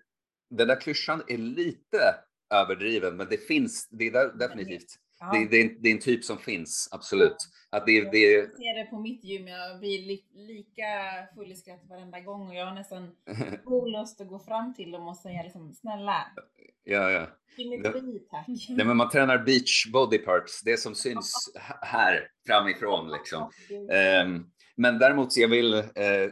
den 0.50 0.68
där 0.68 0.82
klyschan 0.82 1.24
är 1.28 1.38
lite 1.38 2.16
överdriven, 2.54 3.18
men 3.18 3.28
det 3.30 3.38
finns, 3.38 3.88
det 3.90 4.08
är 4.08 4.38
definitivt 4.38 4.96
Ja. 5.20 5.32
Det, 5.32 5.46
det, 5.46 5.76
det, 5.80 5.90
är 5.90 5.94
en 5.94 6.00
typ 6.00 6.24
som 6.24 6.38
finns, 6.38 6.90
absolut. 6.92 7.38
Att 7.70 7.86
det, 7.86 8.12
det... 8.12 8.32
Jag 8.32 8.52
ser 8.52 8.84
det 8.84 8.90
på 8.90 9.00
mitt 9.00 9.24
gym, 9.24 9.48
jag 9.48 9.80
blir 9.80 10.00
li, 10.00 10.26
lika 10.34 10.86
full 11.36 11.52
i 11.52 11.56
skratt 11.56 11.82
varenda 11.90 12.20
gång 12.20 12.48
och 12.48 12.56
jag 12.56 12.66
har 12.66 12.76
nästan 12.76 13.12
olust 13.66 14.22
att 14.22 14.28
gå 14.28 14.40
fram 14.40 14.74
till 14.74 14.92
dem 14.92 15.08
och 15.08 15.18
säga 15.18 15.44
liksom 15.44 15.74
snälla. 15.74 16.26
Ja, 16.84 17.12
ja. 17.12 17.28
Symmetri 17.56 18.20
tack. 18.32 18.48
Nej, 18.70 18.86
men 18.86 18.98
man 18.98 19.10
tränar 19.10 19.38
beach 19.38 19.92
body 19.94 20.18
parts, 20.18 20.62
det 20.62 20.78
som 20.78 20.96
syns 20.96 21.54
här 21.82 22.28
framifrån 22.48 23.12
liksom. 23.12 23.52
Um, 24.24 24.52
men 24.80 25.00
däremot, 25.00 25.38
jag 25.38 25.48
vill, 25.48 25.74
eh, 25.74 25.84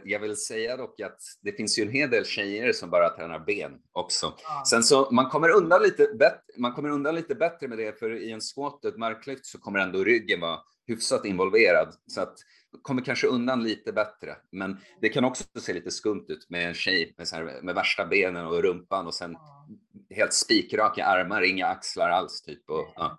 jag 0.04 0.20
vill 0.20 0.36
säga 0.36 0.76
dock 0.76 1.00
att 1.00 1.20
det 1.42 1.52
finns 1.52 1.78
ju 1.78 1.82
en 1.82 1.92
hel 1.92 2.10
del 2.10 2.24
tjejer 2.24 2.72
som 2.72 2.90
bara 2.90 3.08
tränar 3.08 3.38
ben 3.38 3.72
också. 3.92 4.34
Ja. 4.42 4.62
Sen 4.70 4.82
så, 4.82 5.08
man 5.10 5.28
kommer, 5.28 5.50
undan 5.50 5.82
lite 5.82 6.06
bättre, 6.18 6.40
man 6.56 6.72
kommer 6.72 6.88
undan 6.88 7.14
lite 7.14 7.34
bättre 7.34 7.68
med 7.68 7.78
det, 7.78 7.98
för 7.98 8.22
i 8.22 8.32
en 8.32 8.40
squat 8.40 8.84
och 8.84 8.90
ett 8.90 8.98
marklyft 8.98 9.46
så 9.46 9.58
kommer 9.58 9.78
ändå 9.78 10.04
ryggen 10.04 10.40
vara 10.40 10.58
hyfsat 10.86 11.24
involverad. 11.24 11.94
Så 12.06 12.20
att 12.20 12.34
kommer 12.82 13.04
kanske 13.04 13.26
undan 13.26 13.62
lite 13.62 13.92
bättre. 13.92 14.36
Men 14.52 14.76
det 15.00 15.08
kan 15.08 15.24
också 15.24 15.44
se 15.60 15.72
lite 15.72 15.90
skumt 15.90 16.26
ut 16.28 16.50
med 16.50 16.68
en 16.68 16.74
tjej 16.74 17.14
med, 17.16 17.28
så 17.28 17.36
här, 17.36 17.62
med 17.62 17.74
värsta 17.74 18.06
benen 18.06 18.46
och 18.46 18.62
rumpan 18.62 19.06
och 19.06 19.14
sen 19.14 19.32
ja. 19.32 19.68
helt 20.10 20.32
spikraka 20.32 21.04
armar, 21.04 21.42
inga 21.42 21.66
axlar 21.66 22.10
alls 22.10 22.42
typ. 22.42 22.70
Och, 22.70 22.92
ja. 22.96 23.18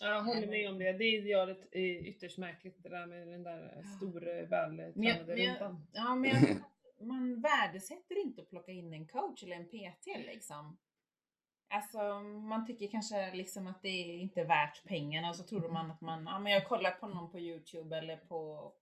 Jag 0.00 0.22
håller 0.22 0.46
med 0.46 0.70
om 0.70 0.78
det. 0.78 0.92
Det 0.92 1.04
gör 1.04 1.46
det 1.46 1.78
ytterst 1.80 2.38
märkligt 2.38 2.82
det 2.82 2.88
där 2.88 3.06
med 3.06 3.28
den 3.28 3.42
där 3.42 3.82
stora 3.96 4.42
vältränade 4.46 5.36
rumpan. 5.36 5.86
Ja, 5.92 6.14
men 6.14 6.30
jag, 6.30 6.58
man 7.06 7.40
värdesätter 7.40 8.18
inte 8.18 8.42
att 8.42 8.50
plocka 8.50 8.72
in 8.72 8.92
en 8.92 9.06
coach 9.06 9.42
eller 9.42 9.56
en 9.56 9.68
PT 9.68 10.06
liksom. 10.26 10.78
Alltså 11.68 11.98
man 12.20 12.66
tycker 12.66 12.88
kanske 12.88 13.34
liksom 13.34 13.66
att 13.66 13.82
det 13.82 13.88
är 13.88 14.18
inte 14.18 14.44
värt 14.44 14.84
pengarna 14.84 15.28
och 15.28 15.36
så 15.36 15.42
tror 15.42 15.68
man 15.68 15.90
att 15.90 16.00
man, 16.00 16.24
ja 16.24 16.38
men 16.38 16.52
jag 16.52 16.68
kollar 16.68 16.90
på 16.90 17.08
någon 17.08 17.30
på 17.30 17.38
Youtube 17.38 17.96
eller 17.96 18.16
på 18.16 18.72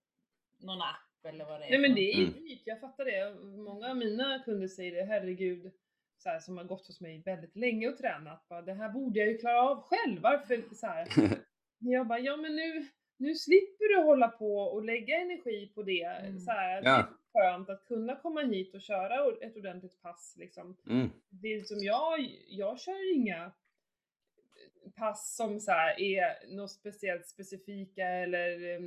någon 0.57 0.81
app 0.81 1.25
eller 1.25 1.45
vad 1.45 1.59
det 1.59 1.65
är. 1.65 1.69
Nej 1.69 1.79
men 1.79 1.95
det 1.95 2.13
är 2.13 2.17
ju 2.17 2.25
dyrt, 2.25 2.61
jag 2.65 2.81
fattar 2.81 3.05
det. 3.05 3.45
Många 3.45 3.89
av 3.89 3.97
mina 3.97 4.39
kunder 4.39 4.67
säger 4.67 4.95
det, 4.95 5.05
herregud 5.05 5.71
så 6.17 6.29
här, 6.29 6.39
som 6.39 6.57
har 6.57 6.63
gått 6.63 6.87
hos 6.87 7.01
mig 7.01 7.21
väldigt 7.25 7.55
länge 7.55 7.89
och 7.89 7.97
tränat. 7.97 8.47
Bara, 8.49 8.61
det 8.61 8.73
här 8.73 8.89
borde 8.89 9.19
jag 9.19 9.29
ju 9.29 9.37
klara 9.37 9.61
av 9.61 9.81
själv. 9.81 10.21
Varför 10.21 10.75
så 10.75 10.87
här? 10.87 11.07
Jag 11.79 12.07
bara, 12.07 12.19
ja 12.19 12.37
men 12.37 12.55
nu, 12.55 12.87
nu 13.17 13.35
slipper 13.35 13.95
du 13.95 14.03
hålla 14.03 14.27
på 14.27 14.57
och 14.57 14.83
lägga 14.83 15.21
energi 15.21 15.71
på 15.75 15.83
det. 15.83 16.03
Mm. 16.03 16.39
Så 16.39 16.51
här, 16.51 16.81
ja. 16.83 17.09
Det 17.33 17.39
är 17.39 17.51
skönt 17.51 17.69
att 17.69 17.85
kunna 17.85 18.15
komma 18.15 18.41
hit 18.41 18.75
och 18.75 18.81
köra 18.81 19.35
ett 19.41 19.57
ordentligt 19.57 20.01
pass. 20.01 20.35
Liksom. 20.39 20.77
Mm. 20.89 21.09
Det 21.29 21.67
som 21.67 21.83
jag, 21.83 22.19
jag 22.47 22.79
kör 22.79 23.15
inga 23.15 23.51
pass 24.95 25.35
som 25.35 25.59
så 25.59 25.71
är 25.97 26.55
något 26.55 26.71
speciellt 26.71 27.27
specifika 27.27 28.07
eller 28.07 28.79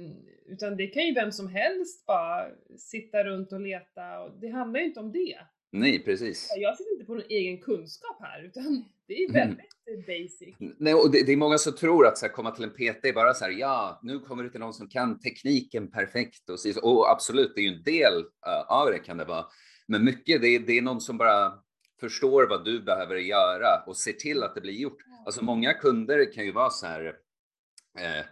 utan 0.46 0.76
det 0.76 0.86
kan 0.86 1.06
ju 1.06 1.14
vem 1.14 1.32
som 1.32 1.48
helst 1.48 2.06
bara 2.06 2.50
sitta 2.76 3.24
runt 3.24 3.52
och 3.52 3.60
leta 3.60 4.20
och 4.20 4.40
det 4.40 4.48
handlar 4.48 4.80
ju 4.80 4.86
inte 4.86 5.00
om 5.00 5.12
det. 5.12 5.38
Nej, 5.70 6.04
precis. 6.04 6.52
Jag 6.56 6.76
sitter 6.76 6.92
inte 6.92 7.04
på 7.04 7.14
någon 7.14 7.24
egen 7.28 7.58
kunskap 7.58 8.16
här, 8.20 8.42
utan 8.44 8.84
det 9.06 9.14
är 9.14 9.32
väldigt 9.32 9.60
mm. 9.90 10.02
basic. 10.06 10.56
Nej, 10.78 10.94
och 10.94 11.10
det, 11.10 11.26
det, 11.26 11.32
är 11.32 11.36
många 11.36 11.58
som 11.58 11.72
tror 11.72 12.06
att 12.06 12.18
så 12.18 12.26
här, 12.26 12.32
komma 12.32 12.50
till 12.50 12.64
en 12.64 12.70
PT 12.70 13.04
är 13.04 13.12
bara 13.12 13.34
så 13.34 13.44
här, 13.44 13.52
ja, 13.52 14.00
nu 14.02 14.18
kommer 14.18 14.42
du 14.42 14.50
till 14.50 14.60
någon 14.60 14.74
som 14.74 14.88
kan 14.88 15.20
tekniken 15.20 15.90
perfekt 15.90 16.50
och, 16.50 16.60
så, 16.60 16.80
och 16.82 17.10
absolut, 17.10 17.52
det 17.54 17.60
är 17.60 17.62
ju 17.62 17.76
en 17.76 17.82
del 17.82 18.18
uh, 18.18 18.72
av 18.72 18.90
det 18.90 18.98
kan 18.98 19.16
det 19.16 19.24
vara. 19.24 19.46
Men 19.86 20.04
mycket, 20.04 20.42
det, 20.42 20.58
det 20.58 20.78
är 20.78 20.82
någon 20.82 21.00
som 21.00 21.18
bara 21.18 21.52
förstår 22.00 22.48
vad 22.48 22.64
du 22.64 22.82
behöver 22.82 23.16
göra 23.16 23.82
och 23.86 23.96
ser 23.96 24.12
till 24.12 24.42
att 24.42 24.54
det 24.54 24.60
blir 24.60 24.72
gjort. 24.72 24.98
Alltså 25.26 25.44
många 25.44 25.74
kunder 25.74 26.32
kan 26.32 26.44
ju 26.44 26.52
vara 26.52 26.70
så 26.70 26.86
här, 26.86 27.04
eh, 27.98 28.24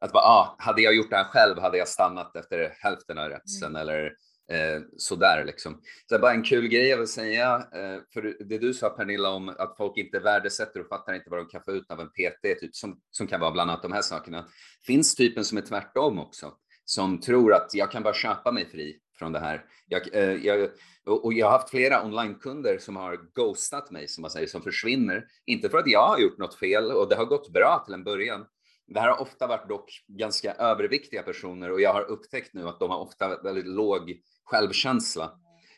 att 0.00 0.12
bara, 0.12 0.24
ah, 0.24 0.56
hade 0.58 0.82
jag 0.82 0.94
gjort 0.94 1.10
det 1.10 1.16
här 1.16 1.24
själv 1.24 1.58
hade 1.58 1.78
jag 1.78 1.88
stannat 1.88 2.36
efter 2.36 2.74
hälften 2.78 3.18
av 3.18 3.28
rättsen 3.28 3.68
mm. 3.68 3.82
eller 3.82 4.12
Eh, 4.50 4.82
sådär 4.96 5.44
liksom. 5.44 5.80
Så 6.08 6.18
bara 6.18 6.32
en 6.32 6.42
kul 6.42 6.68
grej 6.68 6.88
jag 6.88 6.98
vill 6.98 7.06
säga, 7.06 7.56
eh, 7.56 8.00
för 8.12 8.44
det 8.44 8.58
du 8.58 8.74
sa 8.74 8.90
Pernilla 8.90 9.30
om 9.30 9.48
att 9.48 9.76
folk 9.76 9.96
inte 9.96 10.18
värdesätter 10.18 10.80
och 10.80 10.88
fattar 10.88 11.14
inte 11.14 11.30
vad 11.30 11.38
de 11.38 11.48
kan 11.48 11.62
få 11.62 11.72
ut 11.72 11.90
av 11.90 12.00
en 12.00 12.08
PT, 12.08 12.60
typ, 12.60 12.76
som, 12.76 13.00
som 13.10 13.26
kan 13.26 13.40
vara 13.40 13.50
bland 13.50 13.70
annat 13.70 13.82
de 13.82 13.92
här 13.92 14.02
sakerna. 14.02 14.48
Finns 14.86 15.14
typen 15.14 15.44
som 15.44 15.58
är 15.58 15.62
tvärtom 15.62 16.18
också, 16.18 16.52
som 16.84 17.20
tror 17.20 17.54
att 17.54 17.74
jag 17.74 17.90
kan 17.90 18.02
bara 18.02 18.14
köpa 18.14 18.52
mig 18.52 18.70
fri 18.70 18.98
från 19.18 19.32
det 19.32 19.38
här. 19.38 19.64
Jag, 19.88 20.14
eh, 20.14 20.46
jag, 20.46 20.70
och 21.04 21.32
jag 21.32 21.46
har 21.46 21.52
haft 21.52 21.70
flera 21.70 22.04
onlinekunder 22.04 22.78
som 22.78 22.96
har 22.96 23.18
ghostat 23.34 23.90
mig, 23.90 24.08
som 24.08 24.22
man 24.22 24.30
säger, 24.30 24.46
som 24.46 24.62
försvinner. 24.62 25.26
Inte 25.46 25.68
för 25.68 25.78
att 25.78 25.90
jag 25.90 26.08
har 26.08 26.18
gjort 26.18 26.38
något 26.38 26.58
fel 26.58 26.92
och 26.92 27.08
det 27.08 27.16
har 27.16 27.24
gått 27.24 27.52
bra 27.52 27.82
till 27.84 27.94
en 27.94 28.04
början. 28.04 28.46
Det 28.90 29.00
här 29.00 29.08
har 29.08 29.20
ofta 29.20 29.46
varit 29.46 29.68
dock 29.68 30.04
ganska 30.08 30.54
överviktiga 30.54 31.22
personer 31.22 31.72
och 31.72 31.80
jag 31.80 31.92
har 31.92 32.10
upptäckt 32.10 32.54
nu 32.54 32.68
att 32.68 32.80
de 32.80 32.90
har 32.90 32.98
ofta 32.98 33.42
väldigt 33.42 33.66
låg 33.66 34.20
självkänsla. 34.44 35.32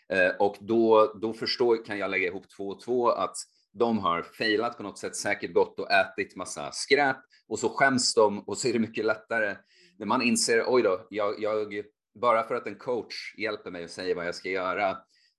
Eh, 0.08 0.36
och 0.38 0.56
då, 0.60 1.12
då 1.22 1.32
förstår, 1.32 1.84
kan 1.84 1.98
jag 1.98 2.10
lägga 2.10 2.26
ihop 2.26 2.50
två 2.56 2.68
och 2.68 2.80
två 2.80 3.08
att 3.08 3.36
de 3.72 3.98
har 3.98 4.22
failat 4.22 4.76
på 4.76 4.82
något 4.82 4.98
sätt, 4.98 5.16
säkert 5.16 5.54
gått 5.54 5.80
och 5.80 5.90
ätit 5.90 6.36
massa 6.36 6.72
skräp 6.72 7.16
och 7.48 7.58
så 7.58 7.68
skäms 7.68 8.14
de 8.14 8.38
och 8.38 8.58
så 8.58 8.68
är 8.68 8.72
det 8.72 8.78
mycket 8.78 9.04
lättare 9.04 9.56
när 9.98 10.06
man 10.06 10.22
inser, 10.22 10.64
oj 10.66 10.82
då, 10.82 11.06
jag, 11.10 11.42
jag 11.42 11.84
bara 12.20 12.42
för 12.42 12.54
att 12.54 12.66
en 12.66 12.78
coach 12.78 13.34
hjälper 13.38 13.70
mig 13.70 13.84
och 13.84 13.90
säger 13.90 14.14
vad 14.14 14.26
jag 14.26 14.34
ska 14.34 14.48
göra, 14.48 14.90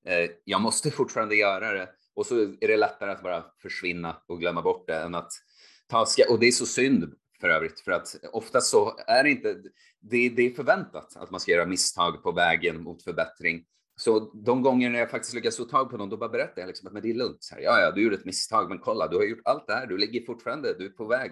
eh, 0.07 0.29
jag 0.43 0.61
måste 0.61 0.91
fortfarande 0.91 1.35
göra 1.35 1.71
det 1.71 1.89
och 2.15 2.25
så 2.25 2.35
är 2.35 2.67
det 2.67 2.77
lättare 2.77 3.11
att 3.11 3.23
bara 3.23 3.45
försvinna 3.61 4.21
och 4.27 4.39
glömma 4.39 4.61
bort 4.61 4.87
det 4.87 4.95
än 4.95 5.15
att 5.15 5.31
ta 5.87 6.05
ska 6.05 6.23
och 6.29 6.39
det 6.39 6.47
är 6.47 6.51
så 6.51 6.65
synd 6.65 7.13
för 7.43 7.49
övrigt 7.49 7.79
för 7.79 7.91
att 7.91 8.15
ofta 8.31 8.61
så 8.61 8.97
är 9.07 9.23
det 9.23 9.29
inte, 9.29 9.53
det, 9.99 10.29
det 10.29 10.41
är 10.41 10.55
förväntat 10.55 11.15
att 11.15 11.31
man 11.31 11.39
ska 11.39 11.51
göra 11.51 11.65
misstag 11.65 12.23
på 12.23 12.31
vägen 12.31 12.83
mot 12.83 13.03
förbättring 13.03 13.65
så 13.95 14.19
de 14.19 14.61
gånger 14.61 14.91
jag 14.91 15.09
faktiskt 15.09 15.33
lyckas 15.33 15.57
få 15.57 15.63
tag 15.63 15.89
på 15.89 15.97
någon, 15.97 16.09
då 16.09 16.17
bara 16.17 16.29
berättar 16.29 16.61
jag 16.61 16.67
liksom 16.67 16.87
att 16.87 16.93
men 16.93 17.01
det 17.01 17.09
är 17.09 17.13
lugnt. 17.13 17.43
Så 17.43 17.55
här, 17.55 17.61
ja, 17.61 17.79
ja, 17.81 17.91
du 17.91 18.03
gjorde 18.03 18.15
ett 18.15 18.25
misstag, 18.25 18.69
men 18.69 18.79
kolla, 18.79 19.07
du 19.07 19.15
har 19.15 19.23
gjort 19.23 19.41
allt 19.45 19.67
det 19.67 19.73
här. 19.73 19.87
Du 19.87 19.97
ligger 19.97 20.25
fortfarande, 20.25 20.73
du 20.73 20.85
är 20.85 20.89
på 20.89 21.05
väg. 21.05 21.31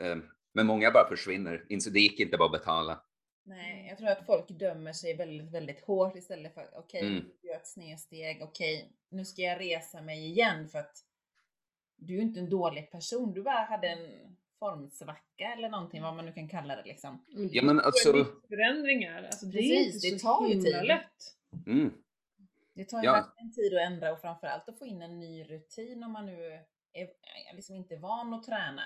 Eh, 0.00 0.16
men 0.54 0.66
många 0.66 0.90
bara 0.90 1.08
försvinner. 1.08 1.64
Det 1.68 2.00
gick 2.00 2.20
inte 2.20 2.36
bara 2.36 2.46
att 2.46 2.52
betala. 2.52 3.02
Nej, 3.44 3.86
jag 3.88 3.98
tror 3.98 4.08
att 4.08 4.26
folk 4.26 4.48
dömer 4.48 4.92
sig 4.92 5.16
väldigt, 5.16 5.50
väldigt 5.50 5.84
hårt 5.84 6.16
istället 6.16 6.54
för 6.54 6.68
okej, 6.72 6.98
okay, 6.98 7.08
mm. 7.08 7.24
du 7.42 7.48
gör 7.48 7.56
ett 7.56 7.66
snedsteg. 7.66 8.42
Okej, 8.42 8.76
okay, 8.76 8.88
nu 9.10 9.24
ska 9.24 9.42
jag 9.42 9.60
resa 9.60 10.02
mig 10.02 10.26
igen 10.26 10.68
för 10.68 10.78
att 10.78 10.96
du 11.96 12.16
är 12.16 12.22
inte 12.22 12.40
en 12.40 12.50
dålig 12.50 12.90
person. 12.90 13.32
Du 13.32 13.42
bara 13.42 13.64
hade 13.64 13.88
en 13.88 14.36
formsvacka 14.60 15.52
eller 15.56 15.68
någonting, 15.68 16.02
vad 16.02 16.14
man 16.16 16.24
nu 16.26 16.32
kan 16.32 16.48
kalla 16.48 16.76
det 16.76 16.82
liksom. 16.84 17.24
Ja, 17.28 17.62
men 17.62 17.80
alltså. 17.80 18.12
Förändringar, 18.48 19.22
alltså 19.22 19.46
det 19.46 19.52
Precis, 19.52 20.04
är 20.04 20.08
inte 20.08 20.16
det 20.16 20.22
tar 20.22 20.48
ju 20.48 20.62
tid. 20.62 20.84
lätt. 20.84 21.36
Mm. 21.66 21.92
Det 22.74 22.84
tar 22.84 22.98
ju 22.98 23.04
ja. 23.04 23.12
verkligen 23.12 23.52
tid 23.52 23.74
att 23.74 23.86
ändra 23.86 24.12
och 24.12 24.20
framförallt 24.20 24.68
att 24.68 24.78
få 24.78 24.86
in 24.86 25.02
en 25.02 25.20
ny 25.20 25.44
rutin 25.44 26.02
om 26.04 26.12
man 26.12 26.26
nu 26.26 26.64
är 26.92 27.54
liksom 27.54 27.76
inte 27.76 27.96
van 27.96 28.34
att 28.34 28.44
träna. 28.44 28.82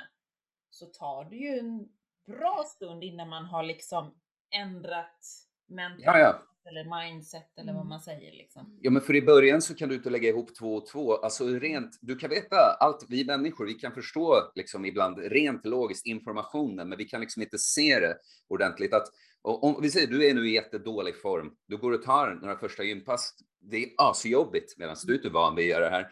Så 0.71 0.87
tar 0.87 1.25
det 1.25 1.37
ju 1.37 1.59
en 1.59 1.89
bra 2.27 2.65
stund 2.67 3.05
innan 3.05 3.29
man 3.29 3.45
har 3.45 3.63
liksom 3.63 4.15
ändrat 4.51 5.27
mentalitet 5.67 6.07
ja, 6.07 6.19
ja. 6.19 6.43
Eller 6.66 7.05
mindset 7.05 7.59
eller 7.59 7.73
vad 7.73 7.81
mm. 7.81 7.89
man 7.89 8.01
säger. 8.01 8.32
Liksom. 8.32 8.78
Ja, 8.81 8.91
men 8.91 9.03
för 9.03 9.16
i 9.16 9.23
början 9.23 9.62
så 9.62 9.74
kan 9.74 9.89
du 9.89 9.95
inte 9.95 10.11
lägga 10.11 10.28
ihop 10.28 10.55
två 10.55 10.74
och 10.74 10.86
två. 10.86 11.16
Alltså 11.16 11.47
rent, 11.47 11.99
du 12.01 12.16
kan 12.16 12.31
veta 12.31 12.57
allt, 12.81 13.07
vi 13.09 13.24
människor, 13.24 13.66
vi 13.66 13.74
kan 13.74 13.93
förstå 13.93 14.53
liksom 14.55 14.85
ibland 14.85 15.19
rent 15.19 15.66
logiskt 15.66 16.07
informationen, 16.07 16.89
men 16.89 16.99
vi 16.99 17.05
kan 17.05 17.20
liksom 17.20 17.43
inte 17.43 17.59
se 17.59 18.01
det 18.01 18.16
ordentligt. 18.49 18.95
Att 18.95 19.07
om 19.43 19.78
vi 19.82 19.91
säger 19.91 20.07
du 20.07 20.27
är 20.27 20.35
nu 20.35 20.49
i 20.49 20.55
jättedålig 20.55 21.20
form, 21.20 21.53
du 21.69 21.77
går 21.77 21.93
och 21.93 22.03
tar 22.03 22.35
några 22.35 22.59
första 22.59 22.82
gympass, 22.82 23.35
det 23.61 23.85
är 23.85 23.91
asjobbigt 23.97 24.78
medan 24.78 24.97
du 25.07 25.12
är 25.12 25.16
inte 25.16 25.31
van 25.31 25.57
vid 25.57 25.65
att 25.65 25.70
göra 25.70 25.85
det 25.85 25.97
här. 25.97 26.11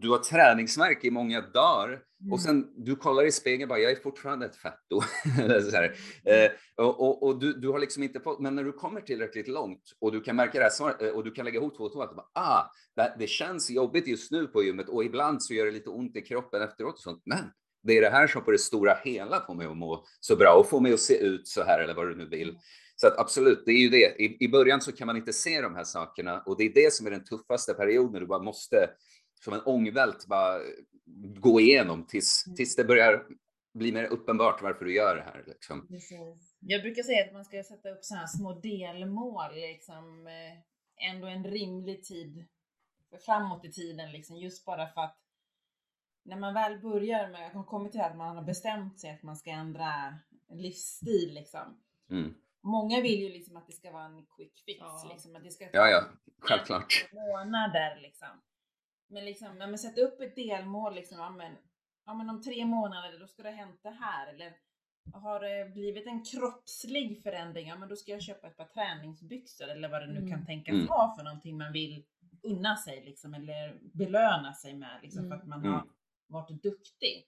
Du 0.00 0.10
har 0.10 0.18
träningsmärke 0.18 1.06
i 1.06 1.10
många 1.10 1.40
dagar 1.40 1.88
mm. 1.88 2.32
och 2.32 2.40
sen 2.40 2.66
du 2.76 2.96
kollar 2.96 3.26
i 3.26 3.32
spegeln 3.32 3.62
och 3.62 3.68
bara, 3.68 3.78
jag 3.78 3.92
är 3.92 3.96
fortfarande 3.96 4.46
ett 4.46 4.56
fetto. 4.56 5.00
så 5.70 5.76
här. 5.76 5.94
Eh, 6.24 6.50
och, 6.76 7.00
och, 7.00 7.22
och 7.22 7.40
du, 7.40 7.52
du, 7.52 7.68
har 7.68 7.78
liksom 7.78 8.02
inte 8.02 8.20
fått, 8.20 8.40
men 8.40 8.54
när 8.54 8.64
du 8.64 8.72
kommer 8.72 9.00
tillräckligt 9.00 9.48
långt 9.48 9.82
och 10.00 10.12
du 10.12 10.20
kan 10.20 10.36
märka 10.36 10.58
det 10.58 10.64
här 10.64 10.70
svaret, 10.70 11.02
eh, 11.02 11.08
och 11.08 11.24
du 11.24 11.30
kan 11.30 11.44
lägga 11.44 11.60
ihop 11.60 11.76
två 11.76 11.84
och 11.84 11.92
två, 11.92 12.02
att 12.02 12.16
bara, 12.16 12.26
ah, 12.34 12.70
det, 12.96 13.16
det 13.18 13.26
känns 13.26 13.70
jobbigt 13.70 14.06
just 14.06 14.30
nu 14.30 14.46
på 14.46 14.62
gymmet 14.62 14.88
och 14.88 15.04
ibland 15.04 15.42
så 15.42 15.54
gör 15.54 15.66
det 15.66 15.72
lite 15.72 15.90
ont 15.90 16.16
i 16.16 16.20
kroppen 16.20 16.62
efteråt 16.62 16.94
och 16.94 17.00
sånt. 17.00 17.22
Men 17.24 17.44
det 17.82 17.98
är 17.98 18.02
det 18.02 18.10
här 18.10 18.26
som 18.26 18.44
på 18.44 18.50
det 18.50 18.58
stora 18.58 18.94
hela 19.04 19.46
får 19.46 19.54
mig 19.54 19.66
att 19.66 19.76
må 19.76 20.04
så 20.20 20.36
bra 20.36 20.54
och 20.60 20.68
får 20.68 20.80
mig 20.80 20.92
att 20.92 21.00
se 21.00 21.18
ut 21.18 21.48
så 21.48 21.62
här 21.62 21.80
eller 21.80 21.94
vad 21.94 22.08
du 22.08 22.14
nu 22.14 22.28
vill. 22.28 22.58
Så 23.00 23.06
att 23.06 23.18
absolut, 23.18 23.62
det 23.66 23.72
är 23.72 23.78
ju 23.78 23.88
det. 23.88 24.22
I, 24.22 24.36
I 24.44 24.48
början 24.48 24.80
så 24.80 24.92
kan 24.92 25.06
man 25.06 25.16
inte 25.16 25.32
se 25.32 25.60
de 25.60 25.74
här 25.74 25.84
sakerna 25.84 26.42
och 26.46 26.56
det 26.58 26.64
är 26.64 26.72
det 26.74 26.92
som 26.92 27.06
är 27.06 27.10
den 27.10 27.24
tuffaste 27.24 27.74
perioden. 27.74 28.20
Du 28.20 28.26
bara 28.26 28.42
måste 28.42 28.90
som 29.44 29.54
en 29.54 29.62
ångvält 29.64 30.26
bara 30.26 30.60
gå 31.40 31.60
igenom 31.60 32.06
tills, 32.06 32.44
mm. 32.46 32.56
tills 32.56 32.76
det 32.76 32.84
börjar 32.84 33.26
bli 33.74 33.92
mer 33.92 34.04
uppenbart 34.04 34.62
varför 34.62 34.84
du 34.84 34.94
gör 34.94 35.16
det 35.16 35.22
här. 35.22 35.44
Liksom. 35.46 35.86
Jag 36.60 36.82
brukar 36.82 37.02
säga 37.02 37.26
att 37.26 37.32
man 37.32 37.44
ska 37.44 37.62
sätta 37.62 37.90
upp 37.90 38.04
så 38.04 38.14
här 38.14 38.26
små 38.26 38.52
delmål, 38.52 39.54
liksom, 39.54 40.26
eh, 40.26 41.08
ändå 41.10 41.26
en 41.26 41.44
rimlig 41.44 42.04
tid 42.04 42.46
framåt 43.26 43.64
i 43.64 43.72
tiden, 43.72 44.12
liksom, 44.12 44.36
just 44.36 44.64
bara 44.64 44.88
för 44.88 45.00
att 45.00 45.18
när 46.22 46.36
man 46.36 46.54
väl 46.54 46.80
börjar 46.80 47.28
med, 47.28 47.56
att 47.56 47.66
komma 47.66 47.88
till 47.88 48.00
att 48.00 48.16
man 48.16 48.36
har 48.36 48.44
bestämt 48.44 49.00
sig 49.00 49.10
att 49.10 49.22
man 49.22 49.36
ska 49.36 49.50
ändra 49.50 50.18
livsstil 50.50 51.34
liksom. 51.34 51.80
Mm. 52.10 52.34
Många 52.62 53.00
vill 53.00 53.20
ju 53.20 53.28
liksom 53.28 53.56
att 53.56 53.66
det 53.66 53.72
ska 53.72 53.92
vara 53.92 54.04
en 54.04 54.26
quick 54.36 54.62
fix, 54.66 54.78
ja. 54.80 55.10
liksom, 55.12 55.36
att 55.36 55.44
det 55.44 55.50
ska 55.50 55.64
ta 55.64 55.70
ja, 55.72 55.88
ja, 55.90 56.04
självklart. 56.40 57.08
månader 57.12 58.00
liksom. 58.00 58.28
Men 59.08 59.24
liksom, 59.24 59.58
när 59.58 59.66
man 59.66 59.78
sätter 59.78 60.02
upp 60.02 60.20
ett 60.20 60.36
delmål 60.36 60.94
liksom, 60.94 61.18
ja 61.18 61.30
men, 61.30 61.52
ja 62.06 62.14
men 62.14 62.30
om 62.30 62.42
tre 62.42 62.64
månader 62.64 63.18
då 63.20 63.26
ska 63.26 63.42
det 63.42 63.48
ha 63.48 63.56
hänt 63.56 63.80
det 63.82 63.90
här 63.90 64.34
eller 64.34 64.52
har 65.12 65.40
det 65.40 65.74
blivit 65.74 66.06
en 66.06 66.24
kroppslig 66.24 67.22
förändring, 67.22 67.68
ja 67.68 67.78
men 67.78 67.88
då 67.88 67.96
ska 67.96 68.12
jag 68.12 68.22
köpa 68.22 68.46
ett 68.46 68.56
par 68.56 68.64
träningsbyxor 68.64 69.68
eller 69.68 69.88
vad 69.88 70.02
det 70.02 70.06
nu 70.06 70.18
mm. 70.18 70.30
kan 70.30 70.46
tänkas 70.46 70.72
mm. 70.72 70.86
vara 70.86 71.14
för 71.14 71.22
någonting 71.22 71.58
man 71.58 71.72
vill 71.72 72.04
unna 72.42 72.76
sig 72.76 73.04
liksom 73.04 73.34
eller 73.34 73.78
belöna 73.92 74.54
sig 74.54 74.74
med 74.74 74.98
liksom 75.02 75.24
mm. 75.24 75.30
för 75.30 75.36
att 75.36 75.48
man 75.48 75.60
har 75.64 75.74
mm 75.74 75.88
varit 76.28 76.62
duktig. 76.62 77.26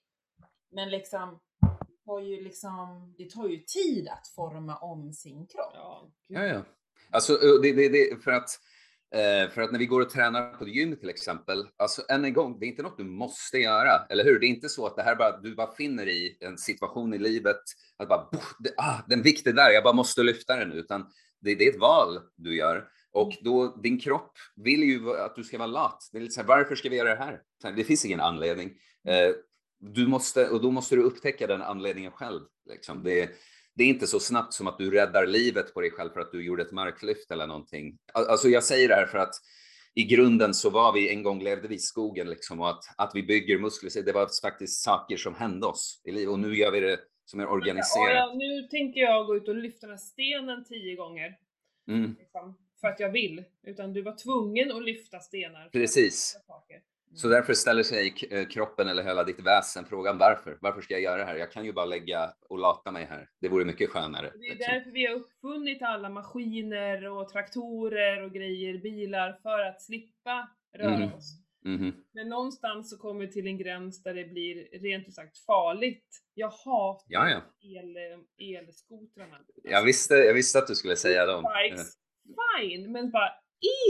Men 0.70 0.90
liksom, 0.90 1.40
det 1.60 2.04
tar 2.04 2.20
ju, 2.20 2.44
liksom, 2.44 3.14
det 3.18 3.30
tar 3.30 3.48
ju 3.48 3.58
tid 3.58 4.08
att 4.08 4.28
forma 4.28 4.76
om 4.78 5.12
sin 5.12 5.46
kropp. 5.46 5.74
Ja, 5.74 6.46
ja. 6.46 6.62
Alltså, 7.10 7.36
det, 7.62 7.72
det, 7.72 7.88
det, 7.88 8.22
för 8.24 8.30
att 8.30 8.50
eh, 9.14 9.50
för 9.50 9.62
att 9.62 9.72
när 9.72 9.78
vi 9.78 9.86
går 9.86 10.00
och 10.00 10.10
tränar 10.10 10.54
på 10.54 10.68
gym 10.68 10.96
till 10.96 11.08
exempel, 11.08 11.66
alltså 11.76 12.02
än 12.08 12.24
en 12.24 12.32
gång, 12.32 12.58
det 12.60 12.66
är 12.66 12.68
inte 12.68 12.82
något 12.82 12.98
du 12.98 13.04
måste 13.04 13.58
göra, 13.58 14.06
eller 14.10 14.24
hur? 14.24 14.40
Det 14.40 14.46
är 14.46 14.48
inte 14.48 14.68
så 14.68 14.86
att 14.86 14.96
det 14.96 15.02
här 15.02 15.16
bara, 15.16 15.40
du 15.40 15.54
bara 15.54 15.74
finner 15.74 16.08
i 16.08 16.36
en 16.40 16.58
situation 16.58 17.14
i 17.14 17.18
livet, 17.18 17.60
att 17.96 18.08
bara, 18.08 18.28
det, 18.58 18.70
ah, 18.76 18.98
den 19.08 19.22
vikten 19.22 19.56
där, 19.56 19.70
jag 19.70 19.84
bara 19.84 19.94
måste 19.94 20.22
lyfta 20.22 20.56
den, 20.56 20.72
utan 20.72 21.06
det, 21.40 21.54
det 21.54 21.66
är 21.66 21.70
ett 21.70 21.80
val 21.80 22.18
du 22.36 22.56
gör. 22.56 22.88
Och 23.12 23.32
då, 23.42 23.76
din 23.82 24.00
kropp 24.00 24.32
vill 24.56 24.82
ju 24.82 25.16
att 25.16 25.36
du 25.36 25.44
ska 25.44 25.58
vara 25.58 25.66
lat. 25.66 26.08
Det 26.12 26.18
är 26.18 26.22
lite 26.22 26.34
så 26.34 26.40
här, 26.40 26.48
varför 26.48 26.74
ska 26.74 26.88
vi 26.88 26.96
göra 26.96 27.08
det 27.08 27.24
här? 27.24 27.40
Det 27.76 27.84
finns 27.84 28.04
ingen 28.04 28.20
anledning. 28.20 28.68
Eh, 29.08 29.34
du 29.80 30.06
måste, 30.06 30.48
och 30.48 30.62
då 30.62 30.70
måste 30.70 30.96
du 30.96 31.02
upptäcka 31.02 31.46
den 31.46 31.62
anledningen 31.62 32.12
själv. 32.12 32.40
Liksom. 32.70 33.02
Det, 33.02 33.30
det 33.74 33.84
är 33.84 33.88
inte 33.88 34.06
så 34.06 34.20
snabbt 34.20 34.52
som 34.52 34.66
att 34.66 34.78
du 34.78 34.90
räddar 34.90 35.26
livet 35.26 35.74
på 35.74 35.80
dig 35.80 35.90
själv 35.90 36.10
för 36.10 36.20
att 36.20 36.32
du 36.32 36.44
gjorde 36.44 36.62
ett 36.62 36.72
marklyft 36.72 37.30
eller 37.30 37.46
någonting. 37.46 37.98
Alltså 38.14 38.48
jag 38.48 38.64
säger 38.64 38.88
det 38.88 38.94
här 38.94 39.06
för 39.06 39.18
att 39.18 39.34
i 39.94 40.04
grunden 40.04 40.54
så 40.54 40.70
var 40.70 40.92
vi, 40.92 41.10
en 41.10 41.22
gång 41.22 41.42
levde 41.42 41.68
vi 41.68 41.74
i 41.74 41.78
skogen 41.78 42.30
liksom 42.30 42.60
och 42.60 42.70
att, 42.70 42.84
att 42.96 43.10
vi 43.14 43.22
bygger 43.22 43.58
muskler, 43.58 44.02
det 44.02 44.12
var 44.12 44.28
faktiskt 44.42 44.82
saker 44.82 45.16
som 45.16 45.34
hände 45.34 45.66
oss 45.66 46.02
i 46.04 46.12
livet 46.12 46.28
och 46.28 46.38
nu 46.38 46.56
gör 46.56 46.70
vi 46.70 46.80
det 46.80 47.00
som 47.24 47.40
är 47.40 47.48
organiserat. 47.48 48.14
Ja, 48.14 48.34
nu 48.34 48.68
tänker 48.70 49.00
jag 49.00 49.26
gå 49.26 49.36
ut 49.36 49.48
och 49.48 49.54
lyfta 49.54 49.86
den 49.86 49.90
här 49.90 50.04
stenen 50.04 50.64
tio 50.64 50.96
gånger. 50.96 51.38
Mm. 51.88 52.16
Liksom 52.18 52.56
för 52.80 52.88
att 52.88 53.00
jag 53.00 53.12
vill, 53.12 53.44
utan 53.62 53.92
du 53.92 54.02
var 54.02 54.16
tvungen 54.16 54.72
att 54.72 54.82
lyfta 54.82 55.20
stenar. 55.20 55.68
Precis. 55.72 56.36
Så 57.14 57.28
därför 57.28 57.54
ställer 57.54 57.82
sig 57.82 58.14
eh, 58.30 58.46
kroppen 58.46 58.88
eller 58.88 59.02
hela 59.02 59.24
ditt 59.24 59.40
väsen 59.40 59.84
frågan 59.84 60.18
varför? 60.18 60.58
Varför 60.60 60.80
ska 60.80 60.94
jag 60.94 61.02
göra 61.02 61.16
det 61.16 61.24
här? 61.24 61.36
Jag 61.36 61.52
kan 61.52 61.64
ju 61.64 61.72
bara 61.72 61.84
lägga 61.84 62.32
och 62.48 62.58
lata 62.58 62.90
mig 62.90 63.04
här. 63.04 63.28
Det 63.40 63.48
vore 63.48 63.64
mycket 63.64 63.90
skönare. 63.90 64.32
Det 64.34 64.46
är 64.46 64.50
liksom. 64.50 64.74
därför 64.74 64.90
vi 64.90 65.06
har 65.06 65.14
uppfunnit 65.14 65.82
alla 65.82 66.08
maskiner 66.08 67.08
och 67.08 67.28
traktorer 67.28 68.22
och 68.22 68.32
grejer, 68.32 68.78
bilar, 68.78 69.38
för 69.42 69.60
att 69.60 69.82
slippa 69.82 70.48
röra 70.78 70.94
mm. 70.94 71.12
oss. 71.12 71.36
Mm. 71.64 71.94
Men 72.12 72.28
någonstans 72.28 72.90
så 72.90 72.98
kommer 72.98 73.20
vi 73.20 73.32
till 73.32 73.46
en 73.46 73.58
gräns 73.58 74.02
där 74.02 74.14
det 74.14 74.24
blir 74.24 74.80
rent 74.80 75.08
ut 75.08 75.14
sagt 75.14 75.38
farligt. 75.38 76.06
Jag 76.34 76.48
hatar. 76.64 77.42
El, 77.60 77.96
elskotrarna. 78.38 79.38
Jag, 79.62 79.84
visste, 79.84 80.14
jag 80.14 80.34
visste 80.34 80.58
att 80.58 80.66
du 80.66 80.74
skulle 80.74 80.96
säga 80.96 81.26
dem. 81.26 81.44
Bikes 81.44 82.00
fine, 82.24 82.92
men 82.92 83.10
bara 83.10 83.32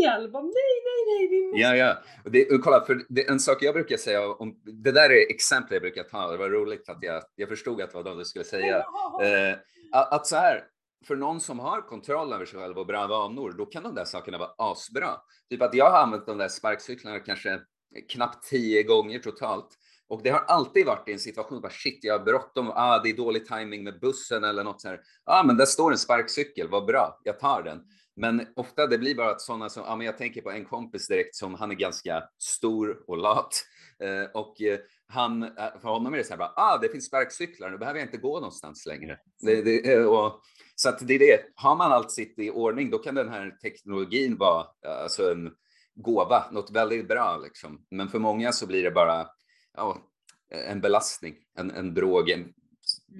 el, 0.04 0.30
bara 0.30 0.42
nej, 0.42 0.52
nej, 0.84 1.04
nej, 1.06 1.28
vi 1.28 1.46
måste... 1.46 1.60
Ja, 1.60 1.76
ja. 1.76 1.98
Och, 2.24 2.30
det, 2.30 2.50
och 2.50 2.60
kolla, 2.60 2.84
för 2.84 3.02
det, 3.08 3.28
en 3.28 3.40
sak 3.40 3.62
jag 3.62 3.74
brukar 3.74 3.96
säga 3.96 4.28
om, 4.28 4.60
det 4.64 4.92
där 4.92 5.10
är 5.10 5.30
exempel 5.30 5.74
jag 5.74 5.82
brukar 5.82 6.02
ta, 6.02 6.30
det 6.30 6.36
var 6.36 6.50
roligt 6.50 6.88
att 6.88 6.98
jag, 7.00 7.22
jag 7.34 7.48
förstod 7.48 7.82
att 7.82 7.90
det 7.90 7.96
var 7.96 8.04
det 8.04 8.18
du 8.18 8.24
skulle 8.24 8.44
säga. 8.44 8.78
eh, 9.22 9.58
att, 9.92 10.12
att 10.12 10.26
så 10.26 10.36
här, 10.36 10.64
för 11.06 11.16
någon 11.16 11.40
som 11.40 11.58
har 11.58 11.80
kontroll 11.80 12.32
över 12.32 12.46
sig 12.46 12.60
själv 12.60 12.78
och 12.78 12.86
bra 12.86 13.06
vanor, 13.06 13.54
då 13.58 13.66
kan 13.66 13.82
de 13.82 13.94
där 13.94 14.04
sakerna 14.04 14.38
vara 14.38 14.50
asbra. 14.56 15.10
Typ 15.50 15.62
att 15.62 15.74
jag 15.74 15.90
har 15.90 15.98
använt 15.98 16.26
de 16.26 16.38
där 16.38 16.48
sparkcyklarna 16.48 17.18
kanske 17.18 17.60
knappt 18.08 18.48
tio 18.48 18.82
gånger 18.82 19.18
totalt. 19.18 19.68
Och 20.08 20.22
det 20.22 20.30
har 20.30 20.40
alltid 20.40 20.86
varit 20.86 21.08
i 21.08 21.12
en 21.12 21.18
situation 21.18 21.60
bara 21.60 21.72
shit, 21.72 21.98
jag 22.02 22.18
har 22.18 22.24
bråttom, 22.24 22.70
ah, 22.74 22.98
det 22.98 23.10
är 23.10 23.16
dålig 23.16 23.46
timing 23.46 23.84
med 23.84 24.00
bussen 24.00 24.44
eller 24.44 24.64
något 24.64 24.80
så 24.80 24.88
här. 24.88 25.00
Ah, 25.24 25.42
men 25.42 25.56
där 25.56 25.66
står 25.66 25.92
en 25.92 25.98
sparkcykel, 25.98 26.68
vad 26.68 26.86
bra, 26.86 27.20
jag 27.24 27.40
tar 27.40 27.62
den. 27.62 27.82
Men 28.20 28.46
ofta 28.56 28.86
det 28.86 28.98
blir 28.98 29.14
bara 29.14 29.30
att 29.30 29.40
sådana 29.40 29.68
som, 29.68 29.84
ja 29.86 29.96
men 29.96 30.06
jag 30.06 30.18
tänker 30.18 30.42
på 30.42 30.50
en 30.50 30.64
kompis 30.64 31.06
direkt 31.08 31.34
som 31.34 31.54
han 31.54 31.70
är 31.70 31.74
ganska 31.74 32.24
stor 32.38 33.04
och 33.06 33.18
lat 33.18 33.64
eh, 34.02 34.30
och 34.34 34.62
eh, 34.62 34.78
han, 35.06 35.42
eh, 35.42 35.80
för 35.80 35.88
honom 35.88 36.14
är 36.14 36.18
det 36.18 36.24
så 36.24 36.30
här 36.30 36.38
bara, 36.38 36.52
ah 36.56 36.78
det 36.78 36.88
finns 36.88 37.06
sparkcyklar, 37.06 37.70
nu 37.70 37.78
behöver 37.78 37.98
jag 37.98 38.06
inte 38.06 38.16
gå 38.16 38.34
någonstans 38.34 38.86
längre. 38.86 39.18
Det, 39.40 39.62
det, 39.62 40.04
och, 40.04 40.40
så 40.74 40.88
att 40.88 41.06
det 41.06 41.14
är 41.14 41.18
det, 41.18 41.44
har 41.54 41.76
man 41.76 41.92
allt 41.92 42.10
sitt 42.10 42.38
i 42.38 42.50
ordning, 42.50 42.90
då 42.90 42.98
kan 42.98 43.14
den 43.14 43.28
här 43.28 43.50
teknologin 43.50 44.36
vara 44.36 44.66
alltså 45.02 45.32
en 45.32 45.50
gåva, 45.94 46.50
något 46.50 46.70
väldigt 46.70 47.08
bra 47.08 47.36
liksom. 47.36 47.86
Men 47.90 48.08
för 48.08 48.18
många 48.18 48.52
så 48.52 48.66
blir 48.66 48.82
det 48.82 48.90
bara 48.90 49.28
ja, 49.76 49.98
en 50.50 50.80
belastning, 50.80 51.34
en, 51.58 51.70
en 51.70 51.94
drog, 51.94 52.30
en, 52.30 52.52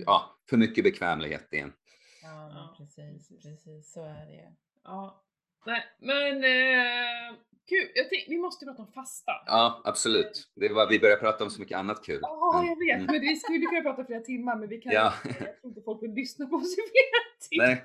ja, 0.07 0.39
för 0.51 0.57
mycket 0.57 0.85
bekvämlighet 0.85 1.53
igen. 1.53 1.73
Ja, 2.23 2.51
Ja, 2.61 2.75
precis, 2.77 3.29
precis, 3.29 3.93
så 3.93 4.05
är 4.05 4.27
det. 4.27 4.55
Ja. 4.85 5.23
Nej, 5.67 5.83
men 5.99 6.45
eh, 6.45 7.35
kul. 7.69 7.89
Jag 7.95 8.09
tänk, 8.11 8.25
vi 8.29 8.39
måste 8.39 8.65
prata 8.67 8.83
om 8.83 8.93
fasta. 8.93 9.33
Ja, 9.47 9.83
absolut. 9.85 10.49
Det 10.57 10.69
var, 10.69 10.89
vi 10.89 10.99
började 11.01 11.21
prata 11.21 11.45
om 11.45 11.51
så 11.51 11.61
mycket 11.61 11.79
annat 11.79 12.05
kul. 12.05 12.19
Ja, 12.23 12.65
jag 12.69 12.87
vet. 12.87 12.95
mm. 12.97 13.07
Men 13.13 13.21
vi 13.21 13.37
skulle 13.37 13.67
kunna 13.67 13.83
prata 13.83 14.05
flera 14.05 14.21
timmar, 14.21 14.57
men 14.57 14.69
vi 14.69 14.79
kan 14.81 14.93
Ja. 14.93 15.13
inte. 15.65 15.81
Folk 15.85 16.03
vill 16.03 16.13
lyssna 16.15 16.47
på 16.47 16.57
oss 16.57 16.73
i 16.73 16.77
flera 16.77 17.49
timmar. 17.49 17.67
Nej, 17.67 17.85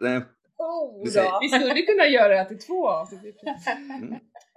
nej. 0.00 0.22
Oh, 0.58 1.04
Vi 1.40 1.48
skulle 1.48 1.82
kunna 1.82 2.06
göra 2.06 2.28
det 2.28 2.36
här 2.36 2.44
till 2.44 2.58
två 2.58 2.88
avsnitt. 2.88 3.40
Mm. 3.76 4.14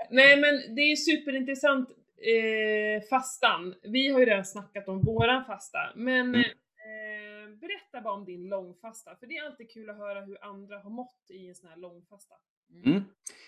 Nej, 0.10 0.38
men 0.42 0.76
det 0.76 0.82
är 0.82 0.96
superintressant. 0.96 1.90
Eh, 2.22 3.08
fastan. 3.10 3.76
Vi 3.84 4.08
har 4.12 4.20
ju 4.20 4.26
redan 4.26 4.46
snackat 4.46 4.88
om 4.88 5.02
våran 5.02 5.46
fasta, 5.46 5.78
men 5.96 6.20
Mm. 6.36 6.40
eh, 6.40 6.46
berätta 7.56 8.02
bara 8.02 8.14
om 8.14 8.26
din 8.26 8.50
långfasta. 8.50 9.16
För 9.16 9.28
det 9.28 9.38
är 9.38 9.46
alltid 9.46 9.72
kul 9.72 9.90
att 9.90 9.98
höra 9.98 10.22
hur 10.22 10.44
andra 10.44 10.80
har 10.80 10.90
mått 10.90 11.26
i 11.30 11.48
en 11.48 11.56
sån 11.56 11.70
här 11.70 11.78
långfasta. 11.78 12.36
Mm. 12.86 13.04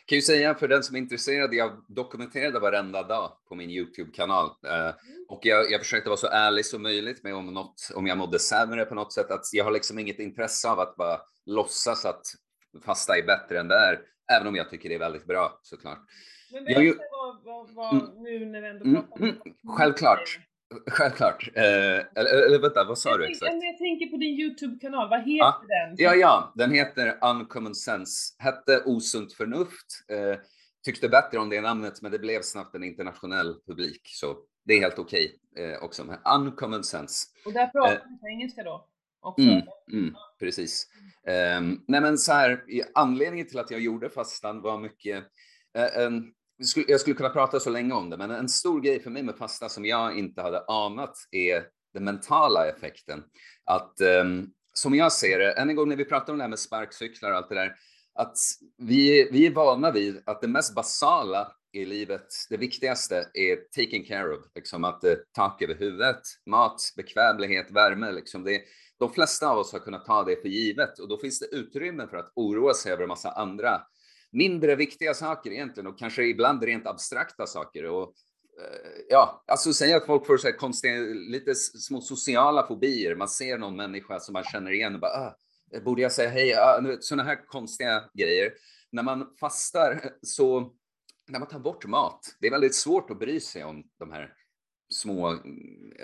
Kan 0.05 0.15
ju 0.15 0.21
säga 0.21 0.55
för 0.55 0.67
den 0.67 0.83
som 0.83 0.95
är 0.95 0.99
intresserad, 0.99 1.53
jag 1.53 1.85
dokumenterade 1.87 2.59
varenda 2.59 3.03
dag 3.03 3.37
på 3.49 3.55
min 3.55 3.69
Youtube-kanal. 3.69 4.45
Eh, 4.67 4.95
och 5.27 5.39
jag, 5.45 5.71
jag 5.71 5.81
försökte 5.81 6.09
vara 6.09 6.17
så 6.17 6.27
ärlig 6.27 6.65
som 6.65 6.81
möjligt 6.83 7.23
med 7.23 7.35
om, 7.35 7.53
något, 7.53 7.91
om 7.95 8.07
jag 8.07 8.17
mådde 8.17 8.39
sämre 8.39 8.85
på 8.85 8.95
något 8.95 9.13
sätt. 9.13 9.31
Att 9.31 9.45
jag 9.53 9.63
har 9.63 9.71
liksom 9.71 9.99
inget 9.99 10.19
intresse 10.19 10.69
av 10.69 10.79
att 10.79 10.95
bara 10.95 11.21
låtsas 11.45 12.05
att 12.05 12.21
fasta 12.85 13.17
är 13.17 13.23
bättre 13.23 13.59
än 13.59 13.67
det 13.67 13.75
är. 13.75 14.01
Även 14.31 14.47
om 14.47 14.55
jag 14.55 14.69
tycker 14.69 14.89
det 14.89 14.95
är 14.95 14.99
väldigt 14.99 15.25
bra 15.25 15.59
såklart. 15.61 15.99
Men 16.51 16.65
Jag 16.65 16.81
berätta 16.83 17.03
vad, 17.11 17.43
vad, 17.43 17.71
vad 17.71 17.93
Mm. 17.93 18.23
nu 18.23 18.45
när 18.45 18.61
vi 18.61 18.67
ändå 18.67 18.85
Mm, 18.85 19.01
pratar 19.01 19.23
om 19.23 19.29
mm, 19.29 19.77
självklart. 19.77 20.39
Självklart. 20.87 21.49
Eh, 21.55 21.63
eller, 21.63 22.45
eller 22.45 22.59
vänta, 22.59 22.83
vad 22.83 22.97
sa 22.97 23.09
Jag, 23.09 23.19
du 23.19 23.23
tänk, 23.25 23.35
exakt? 23.35 23.53
jag 23.63 23.77
tänker 23.77 24.05
på 24.07 24.17
din 24.17 24.39
Youtube-kanal, 24.39 25.09
vad 25.09 25.19
heter 25.19 25.37
Ja. 25.37 25.61
den? 25.67 25.95
Ja, 25.97 26.15
ja, 26.15 26.53
den 26.55 26.71
heter 26.71 27.17
Uncommon 27.21 27.75
Sense. 27.75 28.35
Hette 28.37 28.83
Osunt 28.85 29.33
Förnuft. 29.33 29.85
Eh, 30.09 30.39
tyckte 30.85 31.09
bättre 31.09 31.37
om 31.37 31.49
det 31.49 31.61
namnet, 31.61 32.01
men 32.01 32.11
det 32.11 32.19
blev 32.19 32.41
snabbt 32.41 32.75
en 32.75 32.83
internationell 32.83 33.55
publik, 33.67 34.01
så 34.05 34.37
det 34.65 34.73
är 34.73 34.79
helt 34.79 34.99
okej 34.99 35.35
eh, 35.57 35.83
också. 35.83 36.17
Uncommon 36.35 36.83
Sense. 36.83 37.27
Och 37.45 37.53
där 37.53 37.67
pratar 37.67 37.91
Eh. 37.95 37.99
du 38.09 38.17
på 38.17 38.27
engelska 38.27 38.63
då? 38.63 38.87
Också? 39.21 39.41
Mm, 39.43 39.61
mm, 39.93 40.15
precis. 40.39 40.87
Um, 41.57 41.83
nej, 41.87 42.01
men 42.01 42.17
så 42.17 42.33
här, 42.33 42.63
anledningen 42.93 43.47
till 43.47 43.59
att 43.59 43.71
jag 43.71 43.79
gjorde 43.81 44.09
fastan 44.09 44.61
var 44.61 44.77
mycket 44.79 45.23
eh, 45.77 45.97
en, 46.03 46.31
jag 46.87 46.99
skulle, 46.99 47.15
kunna 47.15 47.29
prata 47.29 47.59
så 47.59 47.69
länge 47.69 47.93
om 47.93 48.09
det, 48.09 48.17
men 48.17 48.31
en 48.31 48.49
stor 48.49 48.81
grej 48.81 48.99
för 48.99 49.09
mig 49.09 49.23
med 49.23 49.37
pasta 49.37 49.69
som 49.69 49.85
jag 49.85 50.17
inte 50.17 50.41
hade 50.41 50.65
anat 50.67 51.15
är 51.31 51.63
den 51.93 52.03
mentala 52.03 52.67
effekten. 52.67 53.23
Att 53.65 54.01
ehm, 54.01 54.47
som 54.73 54.95
jag 54.95 55.11
ser 55.11 55.39
det, 55.39 55.51
än 55.51 55.69
en 55.69 55.75
gång 55.75 55.89
när 55.89 55.95
vi 55.95 56.05
pratar 56.05 56.33
om 56.33 56.39
det 56.39 56.43
här 56.43 56.49
med 56.49 56.59
sparkcyklar 56.59 57.31
och 57.31 57.37
allt 57.37 57.49
det 57.49 57.55
där, 57.55 57.75
att 58.13 58.37
vi, 58.77 59.29
vi 59.31 59.45
är 59.45 59.51
vana 59.51 59.91
vid 59.91 60.23
att 60.25 60.41
det 60.41 60.47
mest 60.47 60.75
basala 60.75 61.51
i 61.73 61.85
livet, 61.85 62.27
det 62.49 62.57
viktigaste 62.57 63.27
är 63.33 63.55
taken 63.55 64.03
care 64.05 64.33
of, 64.33 64.45
liksom 64.55 64.83
att 64.83 65.03
eh, 65.03 65.13
tak 65.31 65.61
över 65.61 65.75
huvudet, 65.75 66.21
mat, 66.45 66.81
bekvämlighet, 66.97 67.71
värme, 67.71 68.11
liksom 68.11 68.43
det, 68.43 68.61
de 68.99 69.13
flesta 69.13 69.49
av 69.49 69.57
oss 69.57 69.71
har 69.71 69.79
kunnat 69.79 70.05
ta 70.05 70.23
det 70.23 70.41
för 70.41 70.49
givet 70.49 70.99
och 70.99 71.07
då 71.07 71.17
finns 71.17 71.39
det 71.39 71.55
utrymme 71.55 72.07
för 72.07 72.17
att 72.17 72.31
oroa 72.35 72.73
sig 72.73 72.91
över 72.91 73.03
en 73.03 73.09
massa 73.09 73.31
andra 73.31 73.81
mindre 74.31 74.75
viktiga 74.75 75.13
saker 75.13 75.51
egentligen 75.51 75.87
och 75.87 75.99
kanske 75.99 76.23
ibland 76.23 76.63
rent 76.63 76.87
abstrakta 76.87 77.47
saker. 77.47 77.85
Och, 77.85 78.13
eh, 78.61 79.01
ja, 79.09 79.43
alltså 79.47 79.73
säga 79.73 79.97
att 79.97 80.05
folk 80.05 80.25
får 80.25 80.37
så 80.37 80.47
här 80.47 80.57
konstiga, 80.57 80.93
lite 81.29 81.55
små 81.55 82.01
sociala 82.01 82.67
fobier. 82.67 83.15
Man 83.15 83.27
ser 83.27 83.57
någon 83.57 83.75
människa 83.75 84.19
som 84.19 84.33
man 84.33 84.43
känner 84.43 84.71
igen 84.71 84.93
och 84.93 85.01
bara, 85.01 85.11
ah, 85.11 85.35
borde 85.85 86.01
jag 86.01 86.11
säga 86.11 86.29
hej? 86.29 86.55
Ah, 86.55 86.97
sådana 86.99 87.23
här 87.23 87.45
konstiga 87.45 88.03
grejer. 88.13 88.53
När 88.91 89.03
man 89.03 89.35
fastar 89.39 90.13
så, 90.21 90.73
när 91.27 91.39
man 91.39 91.47
tar 91.47 91.59
bort 91.59 91.85
mat, 91.85 92.35
det 92.39 92.47
är 92.47 92.51
väldigt 92.51 92.75
svårt 92.75 93.11
att 93.11 93.19
bry 93.19 93.39
sig 93.39 93.63
om 93.63 93.83
de 93.99 94.11
här 94.11 94.33
små, 94.93 95.37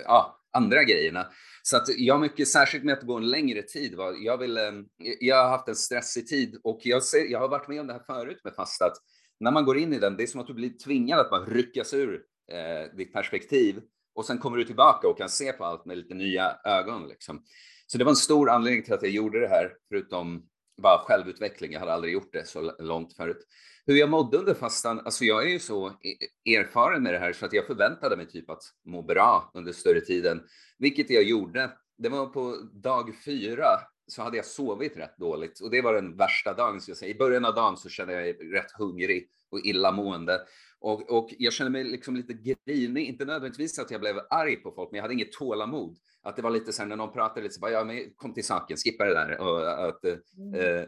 ja, 0.05 0.39
andra 0.57 0.83
grejerna. 0.83 1.27
Så 1.63 1.77
att 1.77 1.83
jag 1.97 2.21
mycket, 2.21 2.47
särskilt 2.47 2.83
med 2.83 2.93
att 2.93 3.03
gå 3.03 3.17
en 3.17 3.29
längre 3.29 3.61
tid, 3.61 3.95
var, 3.95 4.15
jag, 4.19 4.37
vill, 4.37 4.57
eh, 4.57 4.71
jag 5.19 5.43
har 5.43 5.49
haft 5.49 5.67
en 5.67 5.75
stressig 5.75 6.27
tid 6.27 6.59
och 6.63 6.79
jag, 6.83 7.03
ser, 7.03 7.31
jag 7.31 7.39
har 7.39 7.47
varit 7.47 7.67
med 7.67 7.81
om 7.81 7.87
det 7.87 7.93
här 7.93 8.03
förut 8.05 8.41
med 8.43 8.53
fasta, 8.53 8.85
att 8.85 8.97
när 9.39 9.51
man 9.51 9.65
går 9.65 9.77
in 9.77 9.93
i 9.93 9.99
den, 9.99 10.17
det 10.17 10.23
är 10.23 10.27
som 10.27 10.41
att 10.41 10.47
du 10.47 10.53
blir 10.53 10.77
tvingad 10.77 11.19
att 11.19 11.29
bara 11.29 11.45
ryckas 11.45 11.93
ur 11.93 12.21
eh, 12.51 12.95
ditt 12.97 13.13
perspektiv 13.13 13.81
och 14.15 14.25
sen 14.25 14.37
kommer 14.37 14.57
du 14.57 14.63
tillbaka 14.63 15.07
och 15.07 15.17
kan 15.17 15.29
se 15.29 15.51
på 15.51 15.65
allt 15.65 15.85
med 15.85 15.97
lite 15.97 16.13
nya 16.13 16.57
ögon. 16.65 17.07
Liksom. 17.07 17.43
Så 17.87 17.97
det 17.97 18.03
var 18.03 18.11
en 18.11 18.15
stor 18.15 18.49
anledning 18.49 18.83
till 18.83 18.93
att 18.93 19.01
jag 19.01 19.11
gjorde 19.11 19.39
det 19.39 19.47
här, 19.47 19.73
förutom 19.89 20.47
bara 20.81 20.99
självutveckling. 20.99 21.71
Jag 21.71 21.79
hade 21.79 21.93
aldrig 21.93 22.13
gjort 22.13 22.33
det 22.33 22.47
så 22.47 22.73
långt 22.79 23.15
förut. 23.15 23.47
Hur 23.85 23.95
jag 23.95 24.09
mådde 24.09 24.37
under 24.37 24.53
fastan, 24.53 24.99
alltså 24.99 25.25
jag 25.25 25.43
är 25.43 25.47
ju 25.47 25.59
så 25.59 25.87
e-, 25.87 26.55
erfaren 26.55 27.03
med 27.03 27.13
det 27.13 27.19
här 27.19 27.33
så 27.33 27.45
att 27.45 27.53
jag 27.53 27.67
förväntade 27.67 28.17
mig 28.17 28.27
typ 28.27 28.49
att 28.49 28.63
må 28.85 29.01
bra 29.01 29.51
under 29.53 29.73
större 29.73 30.01
tiden, 30.01 30.43
vilket 30.77 31.09
jag 31.09 31.23
gjorde. 31.23 31.71
Det 31.97 32.09
var 32.09 32.25
på 32.25 32.57
dag 32.73 33.15
fyra 33.25 33.67
så 34.07 34.21
hade 34.21 34.37
jag 34.37 34.45
sovit 34.45 34.97
rätt 34.97 35.17
dåligt 35.17 35.59
och 35.59 35.71
det 35.71 35.81
var 35.81 35.93
den 35.93 36.17
värsta 36.17 36.53
dagen. 36.53 36.81
Så 36.81 36.91
jag 36.91 36.97
säger. 36.97 37.15
I 37.15 37.17
början 37.17 37.45
av 37.45 37.55
dagen 37.55 37.77
så 37.77 37.89
kände 37.89 38.13
jag 38.13 38.21
mig 38.21 38.33
rätt 38.33 38.71
hungrig 38.71 39.29
och 39.51 39.59
illamående 39.59 40.41
och, 40.79 41.09
och 41.09 41.29
jag 41.37 41.53
kände 41.53 41.71
mig 41.71 41.83
liksom 41.83 42.15
lite 42.15 42.33
grinig, 42.33 43.07
inte 43.07 43.25
nödvändigtvis 43.25 43.79
att 43.79 43.91
jag 43.91 44.01
blev 44.01 44.19
arg 44.29 44.55
på 44.55 44.71
folk, 44.71 44.91
men 44.91 44.97
jag 44.97 45.03
hade 45.03 45.13
inget 45.13 45.31
tålamod. 45.31 45.97
Att 46.23 46.35
det 46.35 46.41
var 46.41 46.49
lite 46.49 46.73
så 46.73 46.81
här 46.81 46.89
när 46.89 46.95
någon 46.95 47.13
pratade 47.13 47.41
lite 47.41 47.55
så 47.55 47.59
bara, 47.59 47.71
ja 47.71 47.83
men 47.83 48.13
kom 48.15 48.33
till 48.33 48.45
saken, 48.45 48.77
skippa 48.77 49.05
det 49.05 49.13
där. 49.13 49.39
Och, 49.39 49.87
att, 49.87 50.05
eh, 50.05 50.83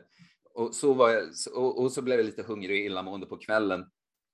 och, 0.53 0.75
så 0.75 0.93
var 0.93 1.09
jag, 1.09 1.23
och, 1.55 1.81
och 1.81 1.91
så 1.91 2.01
blev 2.01 2.19
jag 2.19 2.25
lite 2.25 2.43
hungrig 2.43 2.81
och 2.81 2.85
illamående 2.85 3.25
på 3.25 3.37
kvällen. 3.37 3.85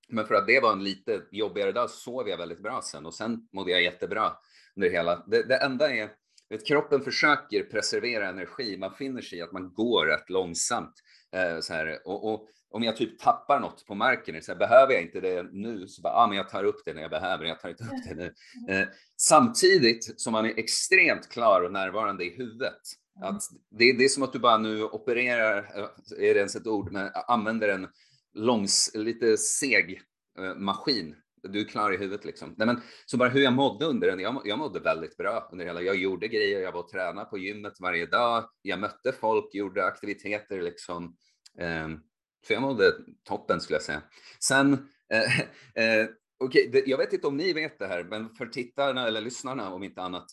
Men 0.10 0.26
för 0.26 0.36
att 0.36 0.48
det 0.48 0.60
var 0.60 0.72
en 0.72 0.84
lite 0.84 1.22
jobbigare 1.32 1.72
dag 1.72 1.90
sov 1.90 2.30
jag 2.30 2.38
väldigt 2.38 2.64
bra 2.64 2.82
sen 2.84 3.06
och 3.06 3.14
sen 3.14 3.48
mådde 3.54 3.72
jag 3.72 3.84
jättebra 3.84 4.32
under 4.76 4.90
hela. 4.90 5.26
Det, 5.28 5.44
det 5.44 5.58
enda 5.58 5.96
är, 5.96 6.10
vet, 6.50 6.68
kroppen 6.68 7.02
försöker 7.02 7.64
preservera 7.64 8.30
energi. 8.30 8.78
Man 8.78 8.94
finner 8.94 9.22
sig 9.22 9.40
i 9.40 9.42
att 9.42 9.52
man 9.52 9.74
går 9.74 10.06
rätt 10.06 10.30
långsamt. 10.30 10.94
Eh, 11.32 11.60
så 11.60 11.74
här, 11.74 12.08
och, 12.08 12.34
och 12.34 12.48
om 12.70 12.84
jag 12.84 12.98
typ 12.98 13.20
tappar 13.20 13.60
något 13.60 13.86
på 13.86 13.96
marken, 13.96 14.42
så 14.42 14.52
här, 14.52 14.60
behöver 14.60 14.94
jag 14.94 15.02
inte 15.02 15.22
det 15.22 15.44
nu, 15.52 15.88
så 15.88 16.02
bara, 16.02 16.14
ah, 16.14 16.28
men 16.28 16.38
jag 16.38 16.50
tar 16.50 16.64
upp 16.64 16.82
det 16.86 16.94
när 16.94 17.02
jag 17.02 17.12
behöver, 17.12 17.46
jag 17.46 17.60
tar 17.60 17.70
inte 17.70 17.84
upp 17.84 18.04
det 18.10 18.16
nu. 18.16 18.34
Eh, 18.74 18.88
samtidigt 19.18 20.22
som 20.22 20.34
man 20.34 20.46
är 20.46 20.60
extremt 20.60 21.30
klar 21.30 21.62
och 21.62 21.72
närvarande 21.72 22.26
i 22.26 22.30
huvudet. 22.38 22.82
Att 23.22 23.42
det, 23.72 23.94
det 23.94 24.06
är 24.06 24.10
som 24.10 24.24
att 24.24 24.34
du 24.34 24.40
bara 24.40 24.58
nu 24.58 24.84
opererar, 24.84 25.58
eh, 25.58 26.28
är 26.30 26.34
det 26.34 26.40
ens 26.40 26.56
ett 26.56 26.68
ord, 26.68 26.92
men 26.92 27.12
använder 27.28 27.70
en 27.70 27.88
långs, 28.34 28.92
lite 28.94 29.38
seg 29.38 30.02
eh, 30.40 30.56
maskin. 30.56 31.16
Du 31.44 31.60
är 31.60 31.66
klar 31.66 31.92
i 31.94 31.98
huvudet 31.98 32.26
liksom. 32.26 32.56
Nej, 32.58 32.68
men, 32.68 32.82
så 33.06 33.18
bara 33.18 33.30
hur 33.30 33.42
jag 33.42 33.54
mådde 33.54 33.86
under 33.86 34.08
den, 34.08 34.20
jag, 34.20 34.42
jag 34.46 34.60
mådde 34.60 34.80
väldigt 34.80 35.18
bra 35.18 35.50
under 35.52 35.66
hela, 35.66 35.82
jag 35.82 35.96
gjorde 35.96 36.28
grejer, 36.28 36.62
jag 36.62 36.72
var 36.72 36.80
och 36.80 36.90
tränade 36.90 37.30
på 37.30 37.38
gymmet 37.38 37.74
varje 37.80 38.06
dag, 38.06 38.50
jag 38.62 38.80
mötte 38.80 39.12
folk, 39.12 39.56
gjorde 39.56 39.86
aktiviteter 39.86 40.62
liksom. 40.62 41.16
Ehm, 41.60 42.00
så 42.48 42.54
jag 42.54 42.62
mådde 42.62 42.94
toppen 43.24 43.62
skulle 43.62 43.76
jag 43.76 43.84
säga. 43.84 44.02
Sen, 44.40 44.74
eh, 45.14 45.40
eh, 45.84 46.08
okej, 46.40 46.70
det- 46.72 46.88
jag 46.88 46.98
vet 46.98 47.14
inte 47.14 47.28
om 47.28 47.38
ni 47.38 47.54
vet 47.54 47.80
det 47.80 47.88
här, 47.88 48.04
men 48.04 48.30
för 48.36 48.46
tittarna 48.46 49.08
eller 49.08 49.22
lyssnarna 49.22 49.70
om 49.74 49.84
inte 49.84 50.02
annat, 50.02 50.26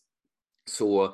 så 0.70 1.04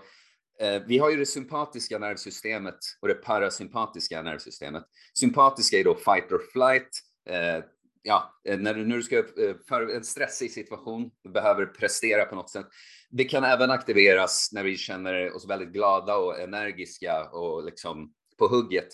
eh, 0.61 0.83
vi 0.87 0.99
har 0.99 1.11
ju 1.11 1.17
det 1.17 1.27
sympatiska 1.27 1.99
nervsystemet 1.99 2.79
och 3.01 3.09
det 3.09 3.15
parasympatiska 3.15 4.23
nervsystemet. 4.23 4.85
Sympatiska 5.19 5.79
är 5.79 5.85
då 5.85 5.95
fight 5.95 6.33
or 6.33 6.43
flight. 6.53 6.89
Eh, 7.31 7.65
ja, 8.03 8.41
eh, 8.49 8.59
när 8.59 8.75
du, 8.75 8.87
när 8.87 8.97
du 8.97 9.03
ska 9.03 9.19
eh, 9.19 9.55
för 9.69 9.89
en 9.97 10.05
stressig 10.05 10.53
situation, 10.53 11.11
du 11.23 11.31
behöver 11.31 11.67
prestera 11.67 12.25
på 12.25 12.35
något 12.35 12.51
sätt. 12.51 12.67
Det 13.11 13.25
kan 13.25 13.45
även 13.45 13.71
aktiveras 13.71 14.49
när 14.53 14.65
vi 14.65 14.77
känner 14.77 15.33
oss 15.37 15.49
väldigt 15.49 15.69
glada 15.73 16.17
och 16.17 16.41
energiska 16.41 17.31
och 17.31 17.65
liksom 17.65 18.13
på 18.39 18.47
hugget. 18.49 18.89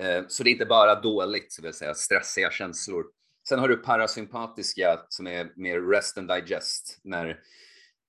Eh, 0.00 0.24
Så 0.28 0.42
det 0.42 0.50
är 0.50 0.52
inte 0.52 0.66
bara 0.66 1.00
dåligt, 1.00 1.52
så 1.52 1.62
vill 1.62 1.72
säga 1.72 1.94
stressiga 1.94 2.50
känslor. 2.50 3.04
Sen 3.48 3.58
har 3.58 3.68
du 3.68 3.76
parasympatiska 3.76 5.00
som 5.08 5.26
är 5.26 5.52
mer 5.56 5.80
rest 5.80 6.18
and 6.18 6.28
digest, 6.28 7.00
när 7.04 7.42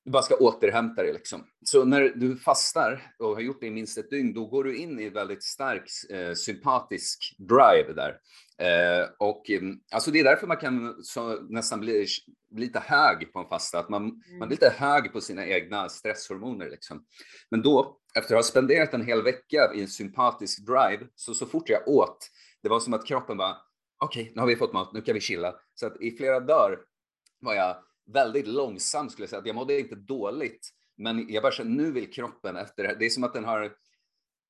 du 0.05 0.11
bara 0.11 0.23
ska 0.23 0.35
återhämta 0.35 1.03
dig 1.03 1.13
liksom. 1.13 1.47
Så 1.65 1.85
när 1.85 2.01
du 2.01 2.37
fastar 2.37 3.11
och 3.19 3.29
har 3.29 3.41
gjort 3.41 3.61
det 3.61 3.67
i 3.67 3.71
minst 3.71 3.97
ett 3.97 4.09
dygn, 4.09 4.33
då 4.33 4.45
går 4.45 4.63
du 4.63 4.77
in 4.77 4.99
i 4.99 5.05
en 5.05 5.13
väldigt 5.13 5.43
stark 5.43 5.83
eh, 6.09 6.33
sympatisk 6.33 7.35
drive 7.37 7.93
där. 7.93 8.19
Eh, 8.61 9.09
och 9.19 9.49
eh, 9.49 9.61
alltså 9.91 10.11
det 10.11 10.19
är 10.19 10.23
därför 10.23 10.47
man 10.47 10.57
kan 10.57 11.03
så, 11.03 11.41
nästan 11.41 11.79
bli, 11.79 12.05
bli 12.51 12.65
lite 12.65 12.79
hög 12.79 13.33
på 13.33 13.39
en 13.39 13.49
fasta, 13.49 13.79
att 13.79 13.89
man, 13.89 14.03
man 14.39 14.47
blir 14.47 14.57
lite 14.57 14.73
hög 14.77 15.13
på 15.13 15.21
sina 15.21 15.45
egna 15.45 15.89
stresshormoner 15.89 16.69
liksom. 16.69 17.05
Men 17.51 17.61
då, 17.61 17.97
efter 18.17 18.35
att 18.35 18.37
ha 18.37 18.43
spenderat 18.43 18.93
en 18.93 19.05
hel 19.05 19.23
vecka 19.23 19.73
i 19.73 19.81
en 19.81 19.87
sympatisk 19.87 20.65
drive, 20.65 21.07
så, 21.15 21.33
så 21.33 21.45
fort 21.45 21.69
jag 21.69 21.87
åt, 21.87 22.29
det 22.63 22.69
var 22.69 22.79
som 22.79 22.93
att 22.93 23.07
kroppen 23.07 23.37
bara, 23.37 23.57
okej, 24.03 24.31
nu 24.35 24.41
har 24.41 24.47
vi 24.47 24.55
fått 24.55 24.73
mat, 24.73 24.93
nu 24.93 25.01
kan 25.01 25.13
vi 25.13 25.19
chilla. 25.19 25.55
Så 25.73 25.87
att 25.87 26.01
i 26.01 26.11
flera 26.11 26.39
dagar 26.39 26.79
var 27.39 27.53
jag 27.53 27.77
väldigt 28.13 28.47
långsam 28.47 29.09
skulle 29.09 29.23
jag 29.23 29.29
säga. 29.29 29.41
Jag 29.45 29.55
mådde 29.55 29.79
inte 29.79 29.95
dåligt, 29.95 30.69
men 30.97 31.25
jag 31.29 31.43
bara 31.43 31.51
kände 31.51 31.83
nu 31.83 31.91
vill 31.91 32.11
kroppen 32.11 32.57
efter 32.57 32.83
det 32.83 32.89
här. 32.89 32.95
Det 32.95 33.05
är 33.05 33.09
som 33.09 33.23
att 33.23 33.33
den 33.33 33.45
har, 33.45 33.73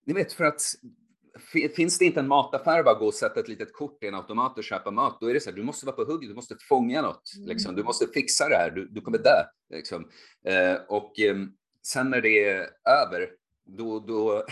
ni 0.06 0.14
vet 0.14 0.34
för 0.34 0.44
att 0.44 0.62
finns 1.76 1.98
det 1.98 2.06
inte 2.06 2.20
en 2.20 2.28
mataffär 2.28 2.84
bara 2.84 3.00
gå 3.00 3.06
och 3.06 3.14
sätta 3.14 3.40
ett 3.40 3.48
litet 3.48 3.74
kort 3.74 4.04
i 4.04 4.08
en 4.08 4.16
automat 4.16 4.58
och 4.58 4.64
köpa 4.64 4.92
mat, 4.92 5.18
då 5.22 5.28
är 5.28 5.34
det 5.34 5.40
så 5.40 5.50
här, 5.50 5.58
du 5.58 5.64
måste 5.64 5.86
vara 5.86 5.96
på 5.96 6.04
hugget, 6.04 6.30
du 6.30 6.36
måste 6.36 6.56
fånga 6.70 7.02
något, 7.02 7.34
mm. 7.38 7.48
liksom. 7.48 7.76
du 7.76 7.84
måste 7.84 8.08
fixa 8.08 8.50
det 8.50 8.56
här, 8.56 8.72
du, 8.72 8.88
du 8.88 9.02
kommer 9.02 9.18
dö. 9.18 9.44
Liksom. 9.70 10.10
Eh, 10.46 10.76
och 10.88 11.20
eh, 11.20 11.36
sen 11.88 12.10
när 12.10 12.22
det 12.22 12.44
är 12.44 12.70
över, 12.90 13.30
då, 13.68 14.00
då, 14.00 14.44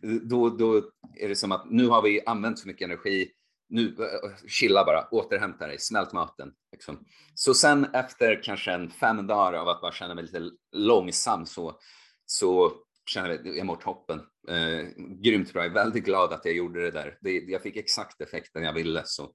då, 0.22 0.48
då 0.48 0.76
är 1.16 1.28
det 1.28 1.36
som 1.36 1.52
att 1.52 1.70
nu 1.70 1.86
har 1.86 2.02
vi 2.02 2.26
använt 2.26 2.58
så 2.58 2.68
mycket 2.68 2.84
energi, 2.84 3.30
nu 3.68 3.86
eh, 3.88 4.46
chilla 4.48 4.84
bara, 4.84 5.08
återhämta 5.10 5.66
dig, 5.66 5.78
smält 5.78 6.12
maten. 6.12 6.52
Liksom. 6.72 7.04
Så 7.34 7.54
sen 7.54 7.84
efter 7.84 8.42
kanske 8.42 8.72
en 8.72 8.90
fem 8.90 9.26
dagar 9.26 9.58
av 9.58 9.68
att 9.68 9.80
bara 9.80 9.92
känna 9.92 10.14
mig 10.14 10.24
lite 10.24 10.50
långsam 10.72 11.46
så, 11.46 11.78
så 12.26 12.72
känner 13.10 13.28
jag, 13.28 13.56
jag 13.56 13.66
mår 13.66 13.76
toppen. 13.76 14.20
Eh, 14.48 14.86
grymt 15.22 15.52
bra, 15.52 15.62
jag 15.62 15.70
är 15.70 15.74
väldigt 15.74 16.04
glad 16.04 16.32
att 16.32 16.44
jag 16.44 16.54
gjorde 16.54 16.80
det 16.80 16.90
där. 16.90 17.18
Det, 17.20 17.30
jag 17.30 17.62
fick 17.62 17.76
exakt 17.76 18.20
effekten 18.20 18.62
jag 18.62 18.72
ville. 18.72 19.02
Så. 19.04 19.32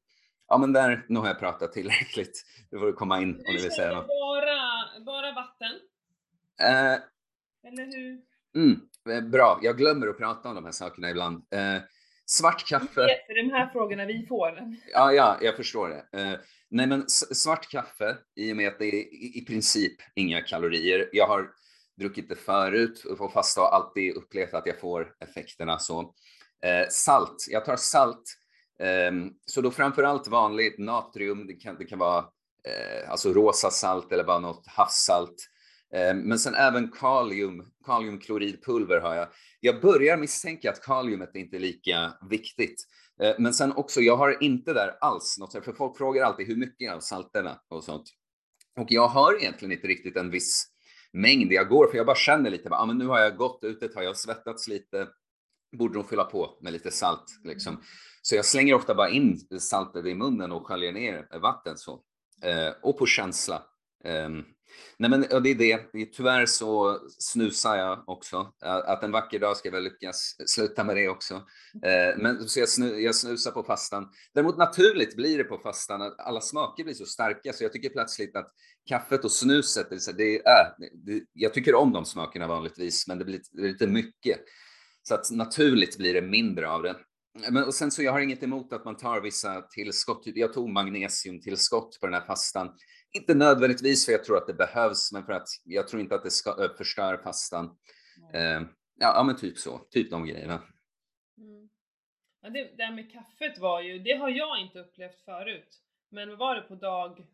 Ja, 0.47 0.57
men 0.57 0.73
där, 0.73 1.05
nu 1.09 1.19
har 1.19 1.27
jag 1.27 1.39
pratat 1.39 1.73
tillräckligt. 1.73 2.45
Du 2.71 2.79
får 2.79 2.91
komma 2.91 3.21
in 3.21 3.35
om 3.35 3.55
du 3.55 3.61
vill 3.61 3.71
säga 3.71 3.95
något. 3.95 4.07
Bara, 4.07 5.03
bara 5.05 5.33
vatten? 5.33 5.71
Eh, 6.61 6.99
Eller 7.71 7.85
hur? 7.85 8.21
Mm, 8.55 8.79
bra, 9.21 9.59
jag 9.61 9.77
glömmer 9.77 10.07
att 10.07 10.17
prata 10.17 10.49
om 10.49 10.55
de 10.55 10.65
här 10.65 10.71
sakerna 10.71 11.09
ibland. 11.09 11.35
Eh, 11.53 11.81
svart 12.25 12.67
kaffe. 12.67 13.01
Det 13.01 13.11
är 13.11 13.43
de 13.43 13.51
här 13.51 13.69
frågorna 13.73 14.05
vi 14.05 14.25
får. 14.29 14.59
Ja, 14.93 15.13
ja, 15.13 15.37
jag 15.41 15.55
förstår 15.55 15.89
det. 15.89 16.21
Eh, 16.21 16.39
nej, 16.69 16.87
men 16.87 17.09
svart 17.09 17.71
kaffe, 17.71 18.17
i 18.35 18.53
och 18.53 18.57
med 18.57 18.67
att 18.67 18.79
det 18.79 18.85
är 18.85 19.13
i, 19.37 19.45
princip 19.47 19.93
inga 20.15 20.41
kalorier. 20.41 21.09
Jag 21.11 21.27
har 21.27 21.49
druckit 21.97 22.29
det 22.29 22.35
förut 22.35 23.03
och 23.05 23.17
på 23.17 23.29
fasta 23.29 23.61
har 23.61 23.69
alltid 23.69 24.15
upplevt 24.15 24.53
att 24.53 24.65
jag 24.65 24.79
får 24.79 25.13
effekterna 25.19 25.79
så. 25.79 26.01
Eh, 26.65 26.87
salt, 26.89 27.45
jag 27.49 27.65
tar 27.65 27.75
salt, 27.75 28.23
eh, 28.79 29.11
så 29.45 29.61
då 29.61 29.71
framför 29.71 30.03
allt 30.03 30.27
vanligt 30.27 30.79
natrium, 30.79 31.47
det 31.47 31.53
kan, 31.53 31.77
det 31.77 31.85
kan 31.85 31.99
vara 31.99 32.25
eh, 32.67 33.11
alltså 33.11 33.33
rosa 33.33 33.69
salt 33.69 34.11
eller 34.11 34.23
bara 34.23 34.39
något 34.39 34.67
havssalt. 34.67 35.49
Eh, 35.93 36.15
men 36.15 36.39
sen 36.39 36.55
även 36.55 36.91
kalium, 36.91 37.71
kaliumkloridpulver 37.85 39.01
har 39.01 39.15
jag. 39.15 39.27
Jag 39.59 39.81
börjar 39.81 40.17
misstänka 40.17 40.69
att 40.69 40.81
kaliumet 40.81 41.35
inte 41.35 41.57
är 41.57 41.59
lika 41.59 42.13
viktigt. 42.29 42.85
Eh, 43.21 43.35
men 43.39 43.53
sen 43.53 43.71
också, 43.71 44.01
jag 44.01 44.17
har 44.17 44.43
inte 44.43 44.73
där 44.73 44.97
alls 45.01 45.37
något, 45.39 45.63
för 45.65 45.73
folk 45.73 45.97
frågar 45.97 46.23
alltid 46.23 46.47
hur 46.47 46.55
mycket 46.55 46.93
av 46.93 46.99
salterna 46.99 47.61
och 47.69 47.83
sånt. 47.83 48.09
Och 48.79 48.91
jag 48.91 49.07
har 49.07 49.39
egentligen 49.39 49.71
inte 49.71 49.87
riktigt 49.87 50.17
en 50.17 50.31
viss 50.31 50.65
mängd 51.13 51.51
jag 51.51 51.69
går, 51.69 51.87
för 51.87 51.97
jag 51.97 52.05
bara 52.05 52.15
känner 52.15 52.49
lite, 52.49 52.69
ah, 52.71 52.85
men 52.85 52.97
nu 52.97 53.07
har 53.07 53.19
jag 53.19 53.37
gått 53.37 53.63
ut, 53.63 53.95
har 53.95 54.03
jag 54.03 54.17
svettats 54.17 54.67
lite, 54.67 55.07
borde 55.77 55.93
nog 55.93 56.09
fylla 56.09 56.23
på 56.23 56.57
med 56.61 56.73
lite 56.73 56.91
salt. 56.91 57.25
Liksom. 57.43 57.83
Så 58.21 58.35
jag 58.35 58.45
slänger 58.45 58.73
ofta 58.73 58.95
bara 58.95 59.09
in 59.09 59.39
saltet 59.59 60.05
i 60.05 60.15
munnen 60.15 60.51
och 60.51 60.67
sköljer 60.67 60.91
ner 60.91 61.39
vatten 61.39 61.77
så. 61.77 62.03
Eh, 62.43 62.73
och 62.81 62.97
på 62.97 63.05
känsla. 63.05 63.63
Ehm, 64.03 64.43
nej 64.97 65.09
men 65.09 65.21
det 65.21 65.49
är 65.49 65.55
det. 65.55 66.05
Tyvärr 66.13 66.45
så 66.45 66.99
snusar 67.19 67.77
jag 67.77 68.03
också. 68.09 68.53
Att 68.61 69.03
en 69.03 69.11
vacker 69.11 69.39
dag 69.39 69.57
ska 69.57 69.67
jag 69.67 69.73
väl 69.73 69.83
lyckas 69.83 70.35
sluta 70.45 70.83
med 70.83 70.95
det 70.95 71.09
också. 71.09 71.33
Eh, 71.85 72.17
men 72.17 72.49
så 72.49 72.59
jag, 72.59 72.69
snu, 72.69 73.01
jag 73.01 73.15
snusar 73.15 73.51
på 73.51 73.63
fastan. 73.63 74.09
Däremot 74.33 74.57
naturligt 74.57 75.15
blir 75.15 75.37
det 75.37 75.43
på 75.43 75.57
fastan 75.57 76.01
att 76.01 76.19
alla 76.19 76.41
smaker 76.41 76.83
blir 76.83 76.93
så 76.93 77.05
starka 77.05 77.53
så 77.53 77.63
jag 77.63 77.73
tycker 77.73 77.89
plötsligt 77.89 78.35
att 78.35 78.51
kaffet 78.89 79.25
och 79.25 79.31
snuset, 79.31 79.89
det, 79.89 80.17
det 80.17 80.35
är, 80.35 80.65
äh, 80.65 80.71
det, 80.93 81.23
jag 81.33 81.53
tycker 81.53 81.75
om 81.75 81.93
de 81.93 82.05
smakerna 82.05 82.47
vanligtvis, 82.47 83.07
men 83.07 83.19
det 83.19 83.25
blir, 83.25 83.37
det 83.51 83.61
blir 83.61 83.71
lite 83.71 83.87
mycket. 83.87 84.39
Så 85.03 85.15
att 85.15 85.31
naturligt 85.31 85.97
blir 85.97 86.13
det 86.13 86.21
mindre 86.21 86.69
av 86.69 86.83
det. 86.83 86.95
Men, 87.49 87.63
och 87.63 87.73
sen 87.73 87.91
så 87.91 88.03
jag 88.03 88.11
har 88.11 88.19
inget 88.19 88.43
emot 88.43 88.73
att 88.73 88.85
man 88.85 88.97
tar 88.97 89.21
vissa 89.21 89.61
tillskott. 89.61 90.21
Jag 90.25 90.53
tog 90.53 90.69
magnesiumtillskott 90.69 91.99
på 91.99 92.07
den 92.07 92.13
här 92.13 92.25
fastan. 92.25 92.69
Inte 93.11 93.33
nödvändigtvis 93.33 94.05
för 94.05 94.11
jag 94.11 94.23
tror 94.23 94.37
att 94.37 94.47
det 94.47 94.53
behövs, 94.53 95.11
men 95.11 95.25
för 95.25 95.33
att 95.33 95.47
jag 95.63 95.87
tror 95.87 96.01
inte 96.01 96.15
att 96.15 96.23
det 96.23 96.31
ska 96.31 96.63
äh, 96.63 96.71
förstör 96.77 97.17
fastan. 97.17 97.77
Mm. 98.33 98.63
Uh, 98.63 98.69
ja, 98.99 99.23
men 99.23 99.35
typ 99.35 99.57
så. 99.57 99.77
Typ 99.77 100.11
de 100.11 100.25
grejerna. 100.25 100.63
Mm. 101.37 101.69
Ja, 102.41 102.49
det, 102.49 102.77
det 102.77 102.83
här 102.83 102.93
med 102.93 103.11
kaffet 103.11 103.59
var 103.59 103.81
ju, 103.81 103.99
det 103.99 104.13
har 104.13 104.29
jag 104.29 104.59
inte 104.59 104.79
upplevt 104.79 105.19
förut. 105.25 105.81
Men 106.09 106.37
var 106.37 106.55
det 106.55 106.61
på 106.61 106.75
dag 106.75 107.27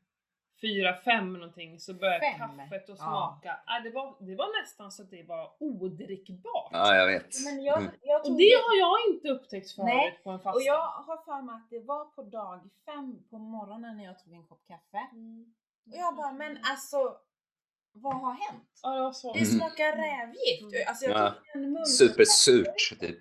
fyra, 0.62 0.96
fem 0.96 1.34
någonting 1.34 1.80
så 1.80 1.94
började 1.94 2.38
fem. 2.38 2.58
kaffet 2.58 2.90
att 2.90 2.98
smaka. 2.98 3.60
Ja. 3.66 3.82
det, 3.84 3.90
var, 3.90 4.16
det 4.20 4.36
var 4.36 4.62
nästan 4.62 4.92
så 4.92 5.04
att 5.04 5.12
det 5.12 5.24
var 5.24 5.54
odrickbart. 5.60 6.70
Ja, 6.72 6.96
jag 6.96 7.08
vet. 7.08 7.44
Men 7.46 7.64
jag, 7.64 7.82
mm. 7.82 7.92
jag 8.02 8.26
och 8.26 8.38
det 8.38 8.54
har 8.66 8.76
jag 8.80 9.14
inte 9.14 9.30
upptäckt 9.30 9.72
förut 9.72 9.86
Nej. 9.86 10.20
på 10.24 10.30
en 10.30 10.40
fasta. 10.40 10.58
Och 10.58 10.62
jag 10.62 10.88
har 10.88 11.18
för 11.26 11.42
mig 11.42 11.56
att 11.56 11.70
det 11.70 11.80
var 11.80 12.06
på 12.06 12.24
dag 12.24 12.70
fem 12.86 13.24
på 13.30 13.38
morgonen 13.38 13.98
när 13.98 14.06
jag 14.06 14.20
tog 14.20 14.34
en 14.34 14.48
kopp 14.48 14.68
kaffe. 14.68 15.08
Mm. 15.12 15.54
Och 15.92 15.98
jag 15.98 16.16
bara, 16.16 16.34
men 16.34 16.58
alltså 16.64 17.18
vad 17.96 18.16
har 18.16 18.34
hänt? 18.34 18.80
Ja, 18.84 18.96
det, 18.96 19.02
var 19.02 19.12
så. 19.12 19.34
det 19.34 19.46
smakar 19.46 19.94
mm. 19.94 20.00
rävgift. 20.00 20.74
Mm. 20.74 20.88
Alltså 20.88 21.06
jag 21.06 21.18
ja. 21.18 21.36
en 21.54 21.72
mun 21.72 21.86
Supersurt 21.86 23.00
typ. 23.00 23.20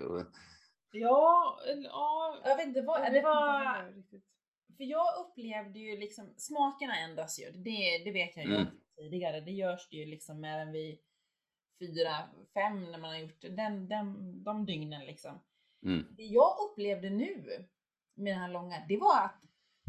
Ja, 0.90 1.58
ja. 1.84 2.40
Jag 2.44 2.56
vet 2.56 2.66
inte 2.66 2.82
vad, 2.82 3.12
det 3.12 3.20
var... 3.20 3.92
För 4.76 4.84
jag 4.84 5.06
upplevde 5.18 5.78
ju 5.78 5.96
liksom, 5.96 6.34
smakerna 6.36 6.98
ändras 6.98 7.40
ju, 7.40 7.50
det, 7.50 8.02
det 8.04 8.12
vet 8.12 8.36
jag 8.36 8.46
ju 8.46 8.54
mm. 8.54 8.66
tidigare. 8.96 9.40
Det 9.40 9.50
görs 9.50 9.88
det 9.90 9.96
ju 9.96 10.06
liksom 10.06 10.44
även 10.44 10.72
vid 10.72 10.98
fyra, 11.78 12.10
fem 12.54 12.84
när 12.84 12.98
man 12.98 13.10
har 13.10 13.18
gjort 13.18 13.40
den, 13.40 13.88
den, 13.88 14.42
de 14.44 14.66
dygnen 14.66 15.06
liksom. 15.06 15.40
Mm. 15.86 16.06
Det 16.16 16.22
jag 16.22 16.56
upplevde 16.70 17.10
nu 17.10 17.66
med 18.14 18.32
den 18.32 18.40
här 18.40 18.52
långa, 18.52 18.76
det 18.88 18.96
var 18.96 19.24
att 19.24 19.42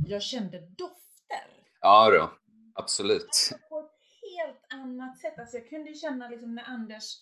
jag 0.07 0.21
kände 0.21 0.59
dofter. 0.59 1.65
Ja 1.81 2.11
då, 2.11 2.31
absolut. 2.75 3.25
Alltså 3.25 3.55
på 3.69 3.79
ett 3.79 3.91
helt 4.37 4.65
annat 4.69 5.17
sätt. 5.17 5.39
Alltså 5.39 5.57
jag 5.57 5.69
kunde 5.69 5.93
känna 5.93 6.29
liksom 6.29 6.55
när 6.55 6.63
Anders 6.63 7.17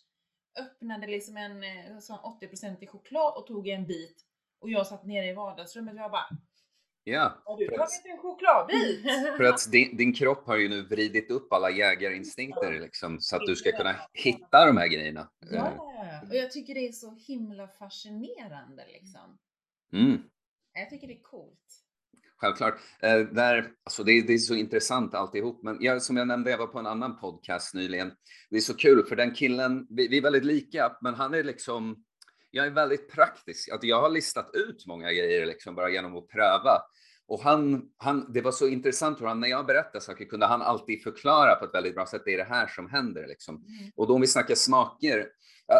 öppnade 0.59 1.07
liksom 1.07 1.37
en 1.37 1.63
eh, 1.63 1.99
sån 1.99 2.17
80% 2.17 2.87
choklad 2.87 3.33
och 3.37 3.47
tog 3.47 3.67
en 3.67 3.87
bit 3.87 4.25
och 4.61 4.69
jag 4.69 4.87
satt 4.87 5.05
nere 5.05 5.25
i 5.25 5.33
vardagsrummet 5.33 5.93
och 5.93 5.99
jag 5.99 6.11
bara 6.11 6.27
Ja. 7.05 7.41
Har 7.45 7.57
du 7.57 7.67
tagit 7.67 8.05
en 8.05 8.17
chokladbit? 8.17 9.03
För 9.37 9.43
att 9.43 9.71
din, 9.71 9.97
din, 9.97 10.13
kropp 10.13 10.47
har 10.47 10.57
ju 10.57 10.69
nu 10.69 10.81
vridit 10.81 11.31
upp 11.31 11.53
alla 11.53 11.69
jägarinstinkter 11.69 12.79
liksom, 12.79 13.19
så 13.19 13.35
att 13.35 13.45
du 13.45 13.55
ska 13.55 13.71
kunna 13.71 13.95
hitta 14.13 14.65
de 14.65 14.77
här 14.77 14.87
grejerna. 14.87 15.29
Ja, 15.51 15.93
och 16.29 16.35
jag 16.35 16.51
tycker 16.51 16.73
det 16.73 16.87
är 16.87 16.91
så 16.91 17.15
himla 17.27 17.67
fascinerande 17.67 18.85
liksom. 18.87 19.37
Mm. 19.93 20.23
Jag 20.73 20.89
tycker 20.89 21.07
det 21.07 21.13
är 21.13 21.21
coolt. 21.21 21.82
Självklart. 22.43 22.79
Eh, 22.99 23.19
där, 23.19 23.71
alltså 23.83 24.03
det, 24.03 24.21
det, 24.21 24.33
är 24.33 24.37
så 24.37 24.55
intressant 24.55 25.15
alltihop. 25.15 25.63
Men 25.63 25.77
jag, 25.79 26.01
som 26.01 26.17
jag 26.17 26.27
nämnde, 26.27 26.51
jag 26.51 26.57
var 26.57 26.67
på 26.67 26.79
en 26.79 26.87
annan 26.87 27.19
podcast 27.19 27.73
nyligen. 27.73 28.11
Det 28.49 28.57
är 28.57 28.61
så 28.61 28.73
kul 28.73 29.05
för 29.05 29.15
den 29.15 29.33
killen, 29.33 29.87
vi, 29.89 30.07
vi 30.07 30.17
är 30.17 30.21
väldigt 30.21 30.45
lika, 30.45 30.97
men 31.01 31.13
han 31.13 31.33
är 31.33 31.43
liksom 31.43 32.03
jag 32.51 32.65
är 32.65 32.71
väldigt 32.71 33.11
praktisk. 33.11 33.69
Att 33.69 33.83
jag 33.83 34.01
har 34.01 34.09
listat 34.09 34.49
ut 34.53 34.85
många 34.87 35.13
grejer 35.13 35.45
liksom 35.45 35.75
bara 35.75 35.89
genom 35.89 36.17
att 36.17 36.27
pröva. 36.27 36.81
Och 37.27 37.41
han, 37.41 37.83
han, 37.97 38.33
det 38.33 38.41
var 38.41 38.51
så 38.51 38.67
intressant 38.67 39.17
för 39.17 39.25
han, 39.25 39.39
när 39.39 39.47
jag 39.47 39.65
berättade 39.65 40.01
saker 40.01 40.25
kunde 40.25 40.45
han 40.45 40.61
alltid 40.61 41.03
förklara 41.03 41.55
på 41.55 41.65
ett 41.65 41.73
väldigt 41.73 41.95
bra 41.95 42.05
sätt, 42.05 42.21
det 42.25 42.33
är 42.33 42.37
det 42.37 42.43
här 42.43 42.67
som 42.67 42.89
händer. 42.89 43.27
Liksom. 43.27 43.55
Mm. 43.55 43.91
Och 43.95 44.07
då 44.07 44.15
om 44.15 44.21
vi 44.21 44.27
snackar 44.27 44.55
smaker, 44.55 45.27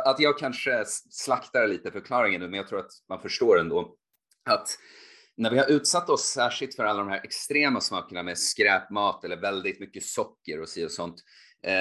att 0.05 0.19
jag 0.19 0.37
kanske 0.37 0.83
slaktar 1.09 1.67
lite 1.67 1.91
förklaringen 1.91 2.41
nu, 2.41 2.47
men 2.47 2.57
jag 2.57 2.67
tror 2.67 2.79
att 2.79 2.91
man 3.09 3.21
förstår 3.21 3.59
ändå 3.59 3.95
att 4.49 4.77
när 5.37 5.51
vi 5.51 5.57
har 5.57 5.71
utsatt 5.71 6.09
oss 6.09 6.23
särskilt 6.23 6.75
för 6.75 6.83
alla 6.83 6.99
de 6.99 7.09
här 7.09 7.21
extrema 7.23 7.81
smakerna 7.81 8.23
med 8.23 8.37
skräpmat 8.37 9.23
eller 9.23 9.37
väldigt 9.37 9.79
mycket 9.79 10.03
socker 10.03 10.61
och 10.61 10.69
si 10.69 10.85
och 10.85 10.91
sånt, 10.91 11.15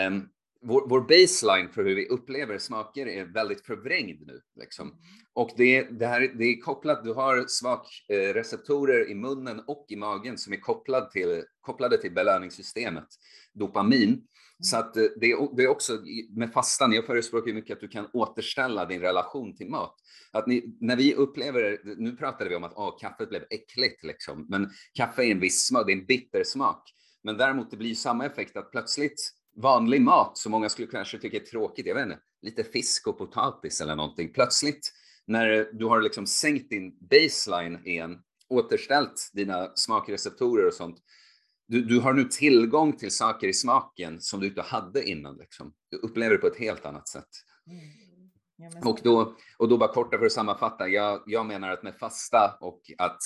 um, 0.09 0.29
vår, 0.65 0.89
vår, 0.89 1.01
baseline 1.01 1.69
för 1.69 1.85
hur 1.85 1.95
vi 1.95 2.09
upplever 2.09 2.59
smaker 2.59 3.07
är 3.07 3.25
väldigt 3.25 3.67
förvrängd 3.67 4.27
nu. 4.27 4.41
Liksom. 4.61 4.99
Och 5.33 5.51
det, 5.57 5.83
det, 5.83 6.07
här, 6.07 6.21
det 6.21 6.45
är 6.45 6.61
kopplat, 6.61 7.05
du 7.05 7.13
har 7.13 7.45
smakreceptorer 7.49 9.05
eh, 9.07 9.13
i 9.13 9.15
munnen 9.15 9.63
och 9.67 9.87
i 9.89 9.97
magen 9.97 10.39
som 10.39 10.53
är 10.53 10.57
kopplad 10.57 11.11
till, 11.11 11.45
kopplade 11.61 11.99
till 11.99 12.13
belöningssystemet, 12.13 13.09
dopamin. 13.53 14.23
Så 14.63 14.77
att 14.77 14.97
eh, 14.97 15.03
det, 15.03 15.49
det 15.57 15.63
är 15.63 15.69
också 15.69 15.99
med 16.31 16.53
fastan, 16.53 16.93
jag 16.93 17.07
förespråkar 17.07 17.53
mycket 17.53 17.75
att 17.75 17.81
du 17.81 17.89
kan 17.89 18.09
återställa 18.13 18.85
din 18.85 19.01
relation 19.01 19.57
till 19.57 19.71
mat. 19.71 19.97
Att 20.31 20.47
ni, 20.47 20.77
när 20.81 20.97
vi 20.97 21.15
upplever, 21.15 21.81
nu 21.97 22.17
pratade 22.17 22.51
vi 22.51 22.57
om 22.57 22.65
att 22.65 22.73
åh, 22.77 22.99
kaffet 23.01 23.29
blev 23.29 23.45
äckligt, 23.51 24.05
liksom. 24.05 24.47
men 24.49 24.71
kaffe 24.95 25.25
är 25.25 25.31
en 25.31 25.41
viss 25.41 25.67
smak, 25.67 25.87
det 25.87 25.93
är 25.93 25.97
en 25.97 26.07
bitter 26.07 26.45
smak. 26.45 26.83
Men 27.23 27.37
däremot 27.37 27.71
det 27.71 27.77
blir 27.77 27.95
samma 27.95 28.27
effekt 28.27 28.57
att 28.57 28.71
plötsligt 28.71 29.33
vanlig 29.57 30.03
mat 30.03 30.39
som 30.39 30.53
många 30.53 30.69
skulle 30.69 30.89
kanske 30.89 31.19
tycka 31.19 31.37
är 31.37 31.41
tråkigt, 31.41 31.87
jag 31.87 31.95
vet 31.95 32.05
inte, 32.05 32.19
lite 32.43 32.65
fisk 32.65 33.07
och 33.07 33.19
potatis 33.19 33.81
eller 33.81 33.97
någonting. 33.97 34.33
Plötsligt 34.33 34.93
när 35.27 35.69
du 35.73 35.85
har 35.85 36.03
liksom 36.03 36.27
sänkt 36.27 36.71
din 36.71 36.99
baseline 37.01 37.87
igen, 37.87 38.19
återställt 38.49 39.31
dina 39.33 39.71
smakreceptorer 39.75 40.67
och 40.67 40.75
sånt, 40.75 40.97
du, 41.73 41.83
du 41.85 42.01
har 42.01 42.13
nu 42.13 42.25
tillgång 42.25 42.93
till 42.97 43.11
saker 43.11 43.49
i 43.49 43.53
smaken 43.53 44.21
som 44.21 44.41
du 44.41 44.47
inte 44.47 44.63
hade 44.63 45.09
innan. 45.09 45.37
Liksom. 45.37 45.75
Du 45.91 45.97
upplever 45.97 46.31
det 46.35 46.39
på 46.41 46.47
ett 46.47 46.59
helt 46.59 46.87
annat 46.87 47.09
sätt. 47.09 47.29
Mm. 47.67 47.81
Ja, 48.57 48.71
men 48.73 48.83
så- 48.83 48.91
Och 48.91 48.99
då, 49.03 49.37
och 49.59 49.69
då 49.69 49.79
bara 49.79 49.93
korta 49.93 50.19
för 50.19 50.27
att 50.27 50.33
sammanfatta. 50.33 50.89
Jag, 50.89 51.23
jag 51.27 51.47
menar 51.47 51.71
att 51.71 51.83
med 51.83 51.95
fasta 51.95 52.59
och 52.61 52.81
att 52.99 53.19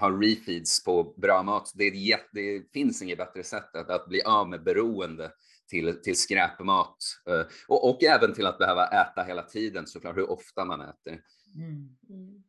ha 0.00 0.10
refeeds 0.10 0.84
på 0.84 1.14
bra 1.16 1.42
mat, 1.42 1.72
det, 1.74 1.84
är 1.84 2.20
det 2.32 2.72
finns 2.72 3.02
inget 3.02 3.18
bättre 3.18 3.42
sätt 3.44 3.76
att, 3.76 3.90
att 3.90 4.08
bli 4.08 4.22
av 4.22 4.48
med 4.48 4.62
beroende 4.62 5.32
till, 5.70 6.02
till 6.02 6.18
skräpmat. 6.18 6.96
eh, 7.30 7.46
Och, 7.68 7.90
och 7.90 8.02
även 8.02 8.34
till 8.34 8.46
att 8.46 8.58
behöva 8.58 8.86
äta 8.86 9.22
hela 9.22 9.42
tiden, 9.42 9.86
såklart 9.86 10.16
hur 10.16 10.30
ofta 10.30 10.64
man 10.64 10.80
äter. 10.80 11.20
Mm. 11.54 11.96
Mm. 12.10 12.42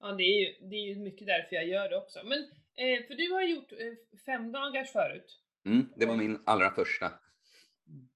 Ja, 0.00 0.12
det 0.12 0.22
är, 0.22 0.40
ju, 0.40 0.68
det 0.70 0.76
är 0.76 0.94
ju 0.94 0.96
mycket 1.02 1.26
därför 1.26 1.56
jag 1.56 1.68
gör 1.68 1.88
det 1.88 1.96
också. 1.96 2.18
Men, 2.24 2.38
eh, 2.80 3.06
för 3.06 3.14
du 3.14 3.32
har 3.32 3.42
gjort 3.42 3.72
eh, 3.72 4.18
fem 4.26 4.52
dagars 4.52 4.92
förut. 4.92 5.38
Mm, 5.66 5.86
det 5.96 6.06
var 6.06 6.16
min 6.16 6.42
allra 6.46 6.70
första. 6.70 7.10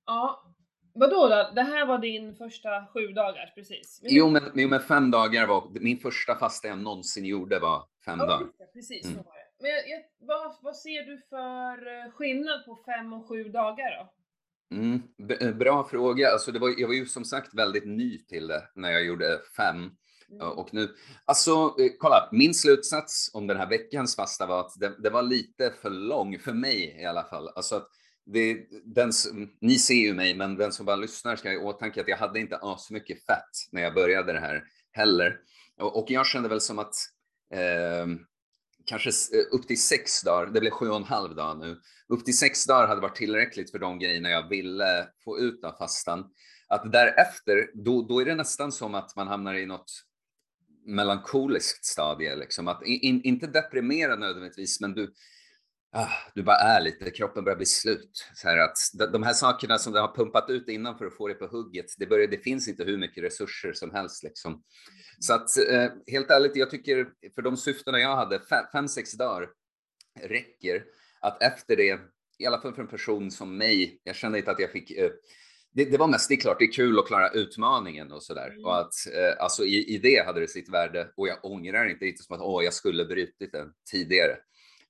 Ja. 0.06 0.50
Vadå 0.96 1.28
då? 1.28 1.50
Det 1.54 1.62
här 1.62 1.86
var 1.86 1.98
din 1.98 2.34
första 2.36 2.86
sju 2.86 3.06
dagars 3.08 3.54
precis? 3.54 4.00
Men- 4.02 4.14
Jo 4.14 4.30
men, 4.30 4.42
jo, 4.54 4.68
men 4.68 4.80
fem 4.80 5.10
dagar 5.10 5.46
var, 5.46 5.68
min 5.80 5.98
första 5.98 6.34
fasta 6.34 6.68
jag 6.68 6.78
någonsin 6.78 7.24
gjorde 7.24 7.58
var 7.58 7.84
fem 8.04 8.18
Ja, 8.18 8.26
dagar. 8.26 8.48
precis 8.72 9.04
Mm. 9.04 9.16
så 9.16 9.22
var 9.22 9.32
det. 9.34 9.44
Men 9.62 9.70
jag, 9.70 9.88
jag, 9.88 10.02
vad, 10.18 10.56
vad 10.62 10.76
ser 10.76 11.02
du 11.06 11.18
för 11.30 11.86
eh, 12.04 12.10
skillnad 12.12 12.64
på 12.64 12.78
fem 12.86 13.12
och 13.12 13.28
sju 13.28 13.44
dagar 13.44 13.90
då? 13.98 14.12
Mm, 14.76 15.02
eh, 15.40 15.54
bra 15.54 15.84
fråga. 15.84 16.28
Alltså 16.30 16.52
det 16.52 16.58
var, 16.58 16.74
jag 16.80 16.88
var 16.88 16.94
ju 16.94 17.06
som 17.06 17.24
sagt 17.24 17.54
väldigt 17.54 17.86
ny 17.86 18.18
till 18.24 18.46
det 18.46 18.68
när 18.74 18.90
jag 18.90 19.04
gjorde 19.04 19.38
fem. 19.56 19.90
Mm. 20.40 20.48
Och 20.58 20.74
nu, 20.74 20.94
alltså 21.24 21.50
eh, 21.52 21.90
kolla, 21.98 22.28
min 22.32 22.54
slutsats 22.54 23.30
om 23.32 23.46
den 23.46 23.56
här 23.56 23.68
veckans 23.68 24.16
fasta 24.16 24.46
var 24.46 24.60
att 24.60 24.80
det, 24.80 25.02
det 25.02 25.10
var 25.10 25.22
lite 25.22 25.72
för 25.82 25.90
lång, 25.90 26.38
för 26.38 26.52
mig 26.52 26.96
i 27.00 27.04
alla 27.04 27.24
fall. 27.24 27.48
Alltså 27.48 27.76
att 27.76 27.88
det, 28.26 28.66
den, 28.84 29.08
s- 29.08 29.28
ni 29.60 29.78
ser 29.78 29.94
ju 29.94 30.14
mig, 30.14 30.34
men 30.34 30.56
den 30.56 30.72
som 30.72 30.86
bara 30.86 30.96
lyssnar 30.96 31.36
ska 31.36 31.48
ha 31.48 31.54
i 31.54 31.58
åtanke 31.58 32.00
att 32.00 32.08
jag 32.08 32.16
hade 32.16 32.40
inte 32.40 32.58
asmycket 32.62 33.26
fett 33.26 33.50
när 33.72 33.82
jag 33.82 33.94
började 33.94 34.32
det 34.32 34.40
här 34.40 34.62
heller. 34.92 35.38
Och, 35.80 35.98
och 35.98 36.10
jag 36.10 36.26
kände 36.26 36.48
väl 36.48 36.60
som 36.60 36.78
att 36.78 36.94
ehm, 37.54 38.18
kanske 38.86 39.08
eh, 39.10 39.54
upp 39.56 39.66
till 39.66 39.82
sex 39.82 40.22
dagar, 40.22 40.46
det 40.46 40.60
blev 40.60 40.70
sju 40.70 40.88
och 40.88 40.96
en 40.96 41.04
halv 41.04 41.34
dag 41.34 41.58
nu, 41.58 41.80
upp 42.08 42.24
till 42.24 42.38
sex 42.38 42.66
dagar 42.66 42.86
hade 42.88 43.00
varit 43.00 43.16
tillräckligt 43.16 43.70
för 43.70 43.78
de 43.78 43.98
grejerna 43.98 44.30
jag 44.30 44.48
ville 44.48 45.08
få 45.24 45.38
ut 45.38 45.64
av 45.64 45.72
fastan. 45.72 46.30
Att 46.68 46.92
därefter, 46.92 47.70
då, 47.74 48.02
då 48.02 48.20
är 48.20 48.24
det 48.24 48.34
nästan 48.34 48.72
som 48.72 48.94
att 48.94 49.16
man 49.16 49.28
hamnar 49.28 49.54
i 49.54 49.66
något 49.66 49.92
melankoliskt 50.86 51.84
stadie, 51.84 52.36
liksom. 52.36 52.68
att 52.68 52.82
in, 52.82 53.22
inte 53.22 53.46
deprimera 53.46 54.16
nödvändigtvis, 54.16 54.80
men 54.80 54.94
du, 54.94 55.12
ah, 55.92 56.08
du 56.34 56.42
bara 56.42 56.56
är 56.56 56.80
lite, 56.80 57.10
kroppen 57.10 57.44
börjar 57.44 57.56
bli 57.56 57.66
slut. 57.66 58.28
Så 58.34 58.48
här 58.48 58.58
att 58.58 58.76
de, 58.98 59.06
de 59.06 59.22
här 59.22 59.32
sakerna 59.32 59.78
som 59.78 59.92
du 59.92 60.00
har 60.00 60.14
pumpat 60.14 60.50
ut 60.50 60.68
innan 60.68 60.98
för 60.98 61.06
att 61.06 61.16
få 61.16 61.28
det 61.28 61.34
på 61.34 61.46
hugget, 61.46 61.86
det, 61.98 62.06
börjar, 62.06 62.26
det 62.26 62.38
finns 62.38 62.68
inte 62.68 62.84
hur 62.84 62.98
mycket 62.98 63.24
resurser 63.24 63.72
som 63.72 63.90
helst. 63.90 64.22
Liksom. 64.22 64.62
Så 65.18 65.34
att 65.34 65.58
eh, 65.70 65.90
helt 66.06 66.30
ärligt, 66.30 66.56
jag 66.56 66.70
tycker 66.70 67.08
för 67.34 67.42
de 67.42 67.56
syftena 67.56 68.00
jag 68.00 68.16
hade, 68.16 68.40
fem, 68.40 68.64
fem 68.72 68.88
sex 68.88 69.12
dagar 69.12 69.48
räcker. 70.20 70.84
Att 71.20 71.42
efter 71.42 71.76
det, 71.76 72.00
i 72.38 72.46
alla 72.46 72.60
fall 72.60 72.74
för 72.74 72.82
en 72.82 72.88
person 72.88 73.30
som 73.30 73.56
mig, 73.56 74.00
jag 74.04 74.16
kände 74.16 74.38
inte 74.38 74.50
att 74.50 74.60
jag 74.60 74.70
fick 74.70 74.90
eh, 74.90 75.10
det, 75.74 75.84
det 75.84 75.98
var 75.98 76.08
mest, 76.08 76.28
det 76.28 76.34
är 76.34 76.40
klart, 76.40 76.58
det 76.58 76.64
är 76.64 76.72
kul 76.72 76.98
att 76.98 77.06
klara 77.06 77.30
utmaningen 77.30 78.12
och 78.12 78.22
sådär. 78.22 78.50
Mm. 78.50 78.64
Och 78.64 78.78
att 78.78 78.92
eh, 79.14 79.42
alltså 79.42 79.64
i, 79.64 79.94
i 79.94 79.98
det 79.98 80.26
hade 80.26 80.40
det 80.40 80.48
sitt 80.48 80.68
värde 80.68 81.10
och 81.16 81.28
jag 81.28 81.44
ångrar 81.44 81.90
inte, 81.90 82.06
inte 82.06 82.22
som 82.22 82.36
att 82.36 82.42
åh, 82.42 82.64
jag 82.64 82.74
skulle 82.74 83.04
brutit 83.04 83.52
den 83.52 83.72
tidigare. 83.90 84.36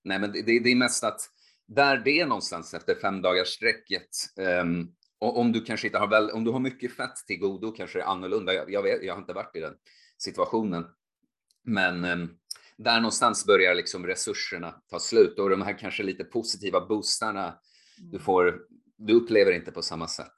Nej, 0.04 0.18
men 0.18 0.32
det, 0.32 0.42
det, 0.42 0.58
det 0.58 0.70
är 0.70 0.76
mest 0.76 1.04
att 1.04 1.20
där 1.66 1.96
det 2.04 2.20
är 2.20 2.26
någonstans 2.26 2.74
efter 2.74 2.94
fem 2.94 3.22
dagars 3.22 3.48
sträcket, 3.48 4.08
ehm, 4.38 4.88
och 5.18 5.38
om 5.38 5.52
du 5.52 5.60
kanske 5.60 5.86
inte 5.86 5.98
har 5.98 6.08
väl, 6.08 6.30
om 6.30 6.44
du 6.44 6.50
har 6.50 6.60
mycket 6.60 6.96
fett 6.96 7.16
till 7.26 7.38
godo 7.38 7.72
kanske 7.72 7.98
det 7.98 8.02
är 8.02 8.06
annorlunda. 8.06 8.54
Jag, 8.54 8.70
jag, 8.70 8.82
vet, 8.82 9.02
jag 9.02 9.14
har 9.14 9.20
inte 9.20 9.32
varit 9.32 9.56
i 9.56 9.60
den 9.60 9.74
situationen. 10.18 10.84
Men 11.64 12.04
ehm, 12.04 12.28
där 12.76 12.96
någonstans 12.96 13.46
börjar 13.46 13.74
liksom 13.74 14.06
resurserna 14.06 14.82
ta 14.90 14.98
slut 14.98 15.38
och 15.38 15.50
de 15.50 15.62
här 15.62 15.78
kanske 15.78 16.02
lite 16.02 16.24
positiva 16.24 16.86
boostarna 16.86 17.58
du 17.96 18.18
får, 18.18 18.60
du 18.96 19.14
upplever 19.14 19.52
inte 19.52 19.72
på 19.72 19.82
samma 19.82 20.08
sätt. 20.08 20.34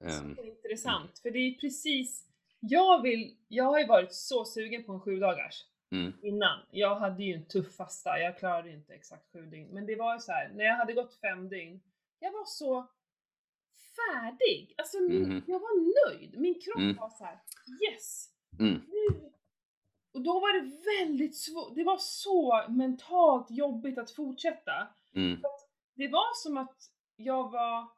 Ehm, 0.00 0.34
Det 0.34 0.42
är 0.42 0.46
intressant, 0.46 1.18
för 1.18 1.30
det 1.30 1.38
är 1.38 1.54
precis, 1.54 2.26
jag 2.60 3.02
vill, 3.02 3.36
jag 3.48 3.64
har 3.64 3.78
ju 3.78 3.86
varit 3.86 4.12
så 4.14 4.44
sugen 4.44 4.84
på 4.84 4.92
en 4.92 5.00
sju 5.00 5.16
dagars 5.20 5.64
mm, 5.92 6.12
innan. 6.22 6.58
Jag 6.70 6.94
hade 6.96 7.22
ju 7.24 7.34
en 7.34 7.44
tuff 7.44 7.76
fasta, 7.76 8.18
jag 8.18 8.38
klarade 8.38 8.70
inte 8.70 8.94
exakt 8.94 9.32
sju 9.32 9.46
dygn. 9.46 9.68
Men 9.74 9.86
det 9.86 9.96
var 9.96 10.14
ju 10.14 10.20
så 10.20 10.32
här, 10.32 10.48
när 10.54 10.64
jag 10.64 10.76
hade 10.76 10.92
gått 10.92 11.14
fem 11.20 11.48
dygn, 11.48 11.80
jag 12.20 12.32
var 12.32 12.44
så 12.44 12.86
färdig. 13.96 14.74
Alltså 14.78 15.00
min, 15.00 15.22
Mhm. 15.28 15.42
jag 15.46 15.60
var 15.60 16.08
nöjd. 16.10 16.38
Min 16.38 16.54
kropp 16.60 16.76
Mm. 16.76 16.96
var 16.96 17.10
så 17.10 17.24
här: 17.24 17.38
yes! 17.90 18.28
mm, 18.58 18.80
Nu! 18.88 19.30
Och 20.12 20.22
då 20.22 20.32
var 20.40 20.52
det 20.60 20.70
väldigt 21.00 21.36
svårt, 21.36 21.74
det 21.74 21.84
var 21.84 21.98
så 21.98 22.64
mentalt 22.68 23.50
jobbigt 23.50 23.98
att 23.98 24.10
fortsätta. 24.10 24.88
mm, 25.14 25.42
Det 25.94 26.08
var 26.08 26.34
som 26.42 26.56
att 26.56 26.76
jag 27.16 27.50
var, 27.50 27.88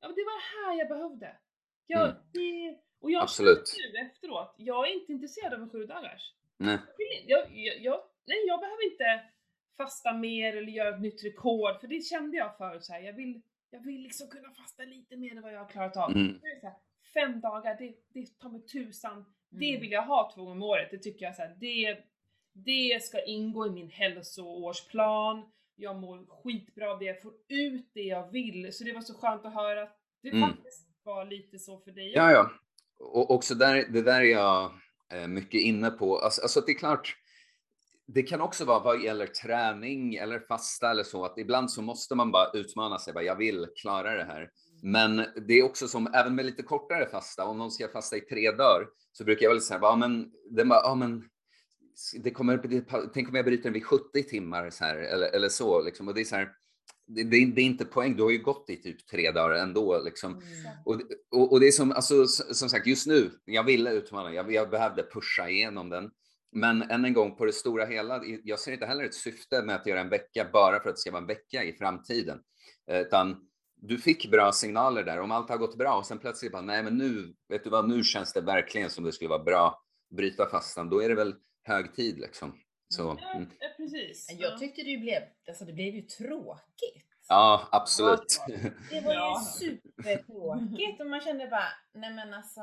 ja 0.00 0.08
men 0.08 0.14
det 0.14 0.24
var 0.24 0.38
det 0.40 0.66
här 0.66 0.78
jag 0.78 0.88
behövde. 0.88 1.36
Jag, 1.86 2.02
Mm. 2.04 2.16
det, 2.32 2.78
och 3.00 3.10
jag 3.10 3.22
Absolut. 3.22 3.74
nu 3.92 3.98
efteråt, 3.98 4.54
jag 4.58 4.88
är 4.88 4.92
inte 4.92 5.12
intresserad 5.12 5.54
av 5.54 5.62
en 5.62 5.70
sju 5.70 5.86
dagars. 5.86 6.34
nej, 6.58 6.78
Jag, 7.26 7.40
jag, 7.56 7.80
jag, 7.80 8.00
nej, 8.26 8.44
jag 8.46 8.60
behöver 8.60 8.92
inte 8.92 9.20
fasta 9.76 10.12
mer 10.12 10.56
eller 10.56 10.72
göra 10.72 10.88
ett 10.94 11.00
nytt 11.00 11.24
rekord, 11.24 11.80
för 11.80 11.86
det 11.88 12.00
kände 12.00 12.36
jag 12.36 12.56
förut 12.56 12.84
så 12.84 12.92
här. 12.92 13.00
Jag 13.00 13.12
vill, 13.12 13.42
jag 13.70 13.80
vill 13.80 14.00
liksom 14.02 14.28
kunna 14.28 14.50
fasta 14.54 14.82
lite 14.82 15.16
mer 15.16 15.36
än 15.36 15.42
vad 15.42 15.52
jag 15.52 15.58
har 15.58 15.68
klarat 15.68 15.96
av. 15.96 16.10
mm, 16.10 16.38
Nu 16.42 16.48
är 16.50 16.54
det 16.54 16.60
så 16.60 16.66
här, 16.66 16.76
fem 17.14 17.40
dagar, 17.40 17.76
det, 17.78 17.94
det 18.08 18.38
tar 18.38 18.48
mig 18.50 18.60
tusan. 18.66 19.34
Det 19.48 19.68
Mm. 19.68 19.80
vill 19.80 19.92
jag 19.92 20.02
ha 20.02 20.32
två 20.34 20.40
gånger 20.40 20.52
om 20.56 20.62
året. 20.62 20.88
Det 20.90 20.98
tycker 20.98 21.24
jag 21.26 21.36
så 21.36 21.42
här, 21.42 21.56
det, 21.60 21.98
det 22.52 23.02
ska 23.02 23.24
ingå 23.24 23.66
i 23.66 23.70
min 23.70 23.90
hälsoårsplan. 23.90 25.50
Jag 25.80 25.96
mår 25.96 26.42
skitbra 26.42 26.90
av 26.90 26.98
det, 26.98 27.04
jag 27.04 27.22
får 27.22 27.32
ut 27.48 27.90
det 27.94 28.00
jag 28.00 28.32
vill. 28.32 28.72
Så 28.72 28.84
det 28.84 28.92
var 28.92 29.00
så 29.00 29.14
skönt 29.14 29.44
att 29.46 29.54
höra 29.54 29.82
att 29.82 29.96
det 30.22 30.28
Mm. 30.28 30.48
faktiskt 30.48 30.88
var 31.02 31.24
lite 31.24 31.58
så 31.58 31.78
för 31.80 31.90
dig 31.90 32.12
Ja, 32.14 32.32
ja. 32.32 32.50
Och 32.98 33.30
också 33.30 33.54
där, 33.54 33.86
det 33.88 34.02
där 34.02 34.20
är 34.20 34.24
jag 34.24 34.72
eh, 35.12 35.26
mycket 35.28 35.60
inne 35.60 35.90
på. 35.90 36.18
Alltså, 36.18 36.42
alltså 36.42 36.60
det 36.60 36.72
är 36.72 36.78
klart, 36.78 37.16
det 38.06 38.22
kan 38.22 38.40
också 38.40 38.64
vara 38.64 38.80
vad 38.80 39.02
gäller 39.02 39.26
träning 39.26 40.14
eller 40.14 40.40
fasta 40.40 40.90
eller 40.90 41.02
så, 41.02 41.24
att 41.24 41.38
ibland 41.38 41.70
så 41.70 41.82
måste 41.82 42.14
man 42.14 42.30
bara 42.32 42.50
utmana 42.54 42.98
sig, 42.98 43.14
bara, 43.14 43.24
jag 43.24 43.36
vill 43.36 43.66
klara 43.76 44.14
det 44.16 44.24
här. 44.24 44.50
Men 44.82 45.16
det 45.46 45.54
är 45.54 45.62
också 45.64 45.88
som, 45.88 46.14
även 46.14 46.34
med 46.34 46.44
lite 46.44 46.62
kortare 46.62 47.06
fasta, 47.06 47.44
om 47.44 47.58
någon 47.58 47.70
ska 47.70 47.88
fasta 47.88 48.16
i 48.16 48.20
tre 48.20 48.50
dagar, 48.50 48.86
så 49.12 49.24
brukar 49.24 49.44
jag 49.44 49.50
väl 49.50 49.60
säga, 49.60 49.80
ja 49.82 49.96
men, 49.96 50.32
det 50.50 50.64
bara, 50.64 50.80
ja 50.82 50.94
men, 50.94 51.28
det 52.22 52.30
kommer, 52.30 52.56
det, 52.56 52.84
tänk 53.14 53.28
om 53.28 53.34
jag 53.34 53.44
bryter 53.44 53.62
den 53.64 53.72
vid 53.72 53.84
70 53.84 54.22
timmar 54.22 54.70
så 54.70 54.84
här, 54.84 54.96
eller, 54.96 55.26
eller 55.28 55.48
så, 55.48 55.82
liksom. 55.82 56.08
och 56.08 56.14
det 56.14 56.20
är 56.20 56.24
så 56.24 56.36
här, 56.36 56.48
det, 57.06 57.22
det, 57.24 57.36
är- 57.36 57.46
det 57.46 57.60
är 57.60 57.64
inte 57.64 57.84
poäng, 57.84 58.16
du 58.16 58.22
har 58.22 58.30
ju 58.30 58.38
gått 58.42 58.70
i 58.70 58.76
typ 58.76 59.06
tre 59.06 59.30
dagar 59.30 59.56
ändå, 59.56 59.98
liksom. 60.04 60.32
Mm. 60.32 60.44
Och, 60.84 61.00
och, 61.30 61.52
och 61.52 61.60
det 61.60 61.66
är 61.66 61.72
som, 61.72 61.92
alltså, 61.92 62.26
som 62.26 62.68
sagt, 62.68 62.86
just 62.86 63.06
nu, 63.06 63.30
jag 63.44 63.64
ville 63.64 63.92
utmana, 63.92 64.32
jag, 64.34 64.52
jag 64.52 64.70
behövde 64.70 65.02
pusha 65.12 65.48
igenom 65.48 65.88
den. 65.88 66.10
Men 66.52 66.82
än 66.82 67.04
en 67.04 67.12
gång, 67.12 67.36
på 67.36 67.44
det 67.44 67.52
stora 67.52 67.84
hela, 67.86 68.22
jag 68.44 68.58
ser 68.58 68.72
inte 68.72 68.86
heller 68.86 69.04
ett 69.04 69.14
syfte 69.14 69.62
med 69.62 69.76
att 69.76 69.86
göra 69.86 70.00
en 70.00 70.08
vecka 70.08 70.46
bara 70.52 70.80
för 70.82 70.88
att 70.88 70.94
det 70.96 71.00
ska 71.00 71.10
vara 71.10 71.20
en 71.20 71.26
vecka 71.26 71.64
i 71.64 71.72
framtiden. 71.72 72.38
Eh, 72.90 73.00
Utan 73.00 73.36
du 73.82 73.98
fick 73.98 74.30
bra 74.30 74.52
signaler 74.52 75.02
där, 75.04 75.20
om 75.20 75.30
allt 75.30 75.48
har 75.48 75.56
gått 75.58 75.78
bra 75.78 75.94
och 75.98 76.06
sen 76.06 76.18
plötsligt 76.18 76.52
bara, 76.52 76.62
nej 76.62 76.82
men 76.82 76.98
nu, 76.98 77.34
vet 77.48 77.64
du 77.64 77.70
vad, 77.70 77.88
nu 77.88 78.02
känns 78.04 78.32
det 78.32 78.40
verkligen 78.40 78.90
som 78.90 79.04
det 79.04 79.12
skulle 79.12 79.28
vara 79.30 79.44
bra 79.44 79.66
att 80.10 80.16
bryta 80.16 80.46
fastan, 80.46 80.90
då 80.90 81.02
är 81.02 81.08
det 81.08 81.14
väl 81.14 81.34
hög 81.62 81.94
tid 81.94 82.18
liksom. 82.18 82.58
Så, 82.88 83.16
Ja, 83.20 83.32
mm. 83.34 83.48
ja, 83.60 83.66
precis. 83.76 84.26
Jag 84.38 84.58
tyckte 84.58 84.82
det 84.82 84.96
blev, 84.96 85.22
alltså 85.48 85.64
det 85.64 85.72
blev 85.72 85.94
ju 85.94 86.02
tråkigt. 86.02 87.06
ja, 87.28 87.68
absolut. 87.72 88.40
Det 88.90 89.00
var 89.00 89.14
Ja. 89.14 89.40
ju 89.60 89.66
supertråkigt 89.66 91.00
och 91.00 91.06
man 91.06 91.20
kände 91.20 91.46
bara, 91.46 91.68
nej 91.94 92.14
men 92.14 92.34
alltså. 92.34 92.60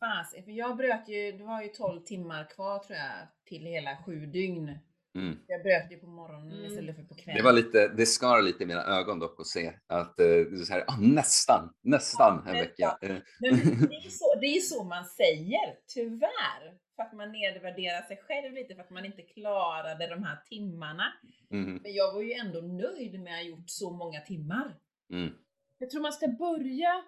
Fas, 0.00 0.30
för 0.44 0.50
jag 0.52 0.76
bröt 0.76 1.08
ju, 1.08 1.32
det 1.32 1.44
var 1.44 1.62
ju 1.62 1.68
12 1.68 2.00
timmar 2.04 2.50
kvar 2.50 2.78
tror 2.78 2.98
jag 2.98 3.28
till 3.44 3.62
hela 3.66 3.96
sju 4.06 4.26
dygn. 4.26 4.78
Mm. 5.18 5.38
Jag 5.46 5.62
bröt 5.62 5.92
ju 5.92 5.96
på 5.98 6.06
morgonen 6.06 6.52
Mm. 6.52 6.66
istället 6.66 6.96
för 6.96 7.02
på 7.02 7.14
kvällen. 7.14 7.36
Det 7.38 7.44
var 7.44 7.52
lite, 7.52 7.88
det 7.88 8.06
skar 8.06 8.42
lite 8.42 8.62
i 8.62 8.66
mina 8.66 8.84
ögon 8.84 9.18
dock 9.18 9.40
att 9.40 9.46
se 9.46 9.72
att 9.86 10.16
det 10.16 10.24
är 10.24 10.56
så 10.56 10.72
här, 10.72 10.84
ah, 10.88 10.96
nästan, 11.00 11.74
nästan 11.82 12.42
Ja, 12.46 12.50
en 12.52 12.56
vecka. 12.58 12.98
Eh, 13.02 13.08
Men 13.40 13.56
det 13.88 13.96
är 13.96 14.10
så, 14.10 14.34
det 14.40 14.46
är 14.46 14.54
ju 14.54 14.60
så 14.60 14.84
man 14.84 15.04
säger, 15.04 15.74
tyvärr. 15.94 16.78
För 16.96 17.02
att 17.02 17.12
man 17.12 17.32
nedvärderar 17.32 18.02
sig 18.02 18.16
själv 18.16 18.52
lite 18.54 18.74
för 18.74 18.82
att 18.82 18.90
man 18.90 19.04
inte 19.04 19.22
klarade 19.22 20.06
de 20.06 20.22
här 20.22 20.36
timmarna. 20.48 21.12
mhm, 21.50 21.80
Men 21.82 21.94
jag 21.94 22.12
var 22.14 22.22
ju 22.22 22.32
ändå 22.32 22.60
nöjd 22.60 23.20
med 23.20 23.32
att 23.32 23.38
ha 23.38 23.44
gjort 23.48 23.70
så 23.70 23.90
många 23.90 24.20
timmar. 24.20 24.76
mm. 25.12 25.32
Jag 25.78 25.90
tror 25.90 26.02
man 26.02 26.12
ska 26.12 26.28
börja, 26.28 27.02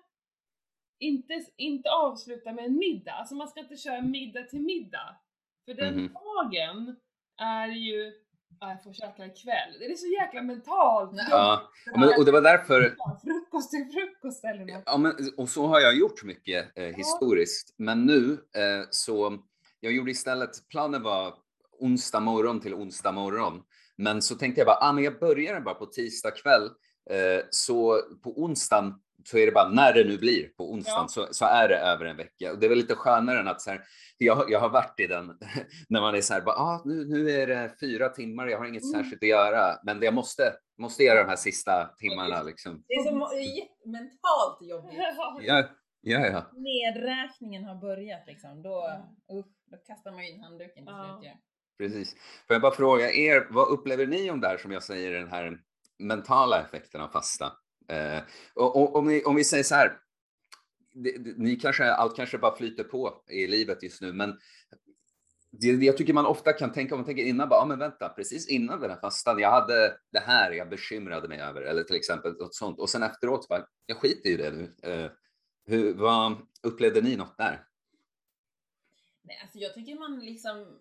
inte, 0.98 1.44
inte 1.56 1.90
avsluta 1.90 2.52
med 2.52 2.64
en 2.64 2.78
middag. 2.78 3.12
Alltså 3.12 3.34
man 3.34 3.48
ska 3.48 3.60
inte 3.60 3.76
köra 3.76 4.02
middag 4.02 4.42
till 4.42 4.60
middag. 4.60 5.16
För 5.64 5.74
den 5.74 5.94
Mhm. 5.94 6.12
dagen 6.12 6.96
är 7.40 7.68
ju 7.68 8.12
Ja, 8.60 8.70
jag 8.70 8.82
får 8.84 8.92
käka 8.92 9.26
ikväll. 9.26 9.72
Det 9.78 9.84
är 9.84 9.94
så 9.94 10.06
jäkla 10.06 10.42
mentalt. 10.42 11.10
Ja, 11.30 11.70
men, 11.96 12.08
och 12.18 12.24
det 12.24 12.32
var 12.32 12.40
därför, 12.40 12.96
Frukost 13.24 13.70
till 13.70 13.90
frukost 13.92 14.44
eller 14.44 14.64
något. 14.64 14.82
ja, 14.86 14.98
men, 14.98 15.12
och 15.36 15.48
så 15.48 15.66
har 15.66 15.80
jag 15.80 15.96
gjort 15.98 16.24
mycket 16.24 16.78
eh, 16.78 16.84
historiskt. 16.84 17.74
Men 17.78 18.06
nu 18.06 18.32
eh, 18.32 18.86
så, 18.90 19.38
jag 19.80 19.92
gjorde 19.92 20.10
istället, 20.10 20.68
planen 20.68 21.02
var 21.02 21.34
onsdag 21.80 22.20
morgon 22.20 22.60
till 22.60 22.74
onsdag 22.74 23.12
morgon. 23.12 23.62
Men 23.96 24.22
så 24.22 24.34
tänkte 24.34 24.60
jag 24.60 24.66
bara, 24.66 24.78
ah, 24.80 24.92
men 24.92 25.04
jag 25.04 25.18
börjar 25.18 25.60
bara 25.60 25.74
på 25.74 25.86
tisdag 25.86 26.30
kväll. 26.30 26.62
Eh, 27.10 27.44
så 27.50 28.00
på 28.22 28.42
onsdagen 28.42 28.94
så 29.24 29.38
är 29.38 29.46
det 29.46 29.52
bara 29.52 29.68
när 29.68 29.92
det 29.92 30.04
nu 30.04 30.18
blir 30.18 30.48
på 30.48 30.72
onsdagen 30.72 31.02
Ja. 31.02 31.08
så, 31.08 31.26
så 31.30 31.44
är 31.44 31.68
det 31.68 31.76
över 31.78 32.04
en 32.04 32.16
vecka. 32.16 32.52
Och 32.52 32.58
det 32.58 32.66
är 32.66 32.68
väl 32.68 32.78
lite 32.78 32.94
skönare 32.94 33.40
än 33.40 33.48
att 33.48 33.60
så 33.60 33.70
här, 33.70 33.80
jag, 34.18 34.50
jag 34.50 34.60
har 34.60 34.68
varit 34.68 35.00
i 35.00 35.06
den 35.06 35.26
när 35.88 36.00
man 36.00 36.14
är 36.14 36.20
så 36.20 36.34
här, 36.34 36.40
bara, 36.40 36.56
ah, 36.56 36.82
nu, 36.84 37.04
nu 37.08 37.30
är 37.30 37.46
det 37.46 37.74
fyra 37.80 38.08
timmar, 38.08 38.46
jag 38.46 38.58
har 38.58 38.66
inget 38.66 38.82
Mm. 38.82 38.94
särskilt 39.02 39.22
att 39.22 39.28
göra, 39.28 39.78
men 39.84 40.02
jag 40.02 40.14
måste, 40.14 40.42
måste 40.78 41.02
göra 41.02 41.22
de 41.22 41.28
här 41.28 41.36
sista 41.36 41.84
timmarna 41.86 42.42
liksom. 42.42 42.84
Det 42.88 42.94
är 42.94 43.04
så 43.04 43.14
mentalt 43.90 44.62
jobbigt. 44.70 44.98
Ja, 45.42 45.64
ja, 46.00 46.26
ja. 46.26 46.44
Nedräkningen 46.52 47.64
har 47.64 47.74
börjat 47.74 48.26
liksom. 48.26 48.62
Då, 48.62 48.90
usch, 49.32 49.46
då 49.70 49.76
kastar 49.76 50.12
man 50.12 50.26
ju 50.26 50.30
in 50.32 50.40
handduken 50.42 50.74
till 50.86 50.94
Ja. 50.96 51.18
slut 51.20 51.30
ju. 51.30 51.36
Precis. 51.78 52.14
Får 52.46 52.54
jag 52.54 52.62
bara 52.62 52.74
fråga 52.74 53.12
er, 53.12 53.46
vad 53.50 53.68
upplever 53.68 54.06
ni 54.06 54.30
om 54.30 54.40
det 54.40 54.48
här 54.48 54.58
som 54.58 54.72
jag 54.72 54.82
säger, 54.82 55.12
den 55.12 55.28
här 55.28 55.60
mentala 55.98 56.60
effekten 56.60 57.00
av 57.00 57.08
fasta? 57.08 57.52
Eh, 57.88 58.18
och, 58.54 58.76
och, 58.76 58.96
om, 58.96 59.06
vi, 59.06 59.24
om 59.24 59.34
vi 59.36 59.44
säger 59.44 59.64
så 59.64 59.74
här, 59.74 59.98
det, 60.94 61.36
ni 61.36 61.56
kanske, 61.56 61.92
allt 61.92 62.16
kanske 62.16 62.38
bara 62.38 62.56
flyter 62.56 62.84
på 62.84 63.24
i 63.30 63.46
livet 63.46 63.82
just 63.82 64.00
nu, 64.02 64.12
men 64.12 64.38
det, 65.50 65.66
jag 65.66 65.96
tycker 65.96 66.12
man 66.12 66.26
ofta 66.26 66.52
kan 66.52 66.72
tänka, 66.72 66.94
om 66.94 66.98
man 67.00 67.06
tänker 67.06 67.22
innan, 67.24 67.48
bara, 67.48 67.60
ah, 67.60 67.66
men 67.66 67.78
vänta, 67.78 68.08
precis 68.08 68.48
innan 68.48 68.80
den 68.80 68.90
här 68.90 69.00
fastan, 69.00 69.38
jag 69.38 69.50
hade 69.50 69.96
det 70.12 70.18
här 70.18 70.50
jag 70.52 70.68
bekymrade 70.68 71.28
mig 71.28 71.40
över, 71.40 71.62
eller 71.62 71.82
till 71.82 71.96
exempel 71.96 72.32
något 72.32 72.54
sånt, 72.54 72.78
och 72.80 72.90
sen 72.90 73.02
efteråt, 73.02 73.48
bara, 73.48 73.66
jag 73.86 73.96
skiter 73.96 74.30
i 74.30 74.36
det 74.36 74.50
nu. 74.50 74.74
Eh, 74.82 75.10
hur, 75.66 75.94
vad 75.94 76.36
upplevde 76.62 77.00
ni 77.00 77.16
något 77.16 77.38
där? 77.38 77.64
Nej, 79.28 79.38
alltså 79.42 79.58
jag 79.58 79.74
tycker 79.74 79.94
man 79.94 80.20
liksom... 80.20 80.78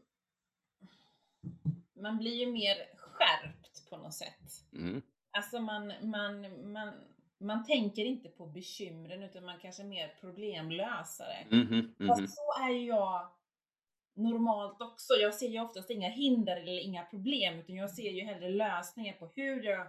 Man 1.93 2.17
blir 2.17 2.35
ju 2.35 2.51
mer 2.51 2.75
skärpt 2.97 3.89
på 3.89 3.97
något 3.97 4.13
sätt. 4.13 4.51
Mm. 4.73 5.01
Alltså 5.31 5.59
man, 5.59 5.93
man, 6.01 6.71
man, 6.71 6.93
man 7.37 7.65
tänker 7.65 8.05
inte 8.05 8.29
på 8.29 8.45
bekymren 8.47 9.23
utan 9.23 9.45
man 9.45 9.59
kanske 9.59 9.83
är 9.83 9.87
mer 9.87 10.15
problemlösare. 10.21 11.45
Mhm, 11.51 11.95
mhm. 11.99 12.07
Fast 12.07 12.35
så 12.35 12.63
är 12.63 12.87
jag 12.87 13.31
normalt 14.13 14.81
också. 14.81 15.13
Jag 15.13 15.33
ser 15.33 15.47
ju 15.47 15.59
oftast 15.59 15.89
inga 15.89 16.09
hinder 16.09 16.57
eller 16.57 16.79
inga 16.79 17.05
problem 17.05 17.59
utan 17.59 17.75
jag 17.75 17.89
ser 17.91 18.11
ju 18.11 18.23
hellre 18.23 18.49
lösningar 18.49 19.13
på 19.13 19.31
hur 19.35 19.63
jag 19.63 19.87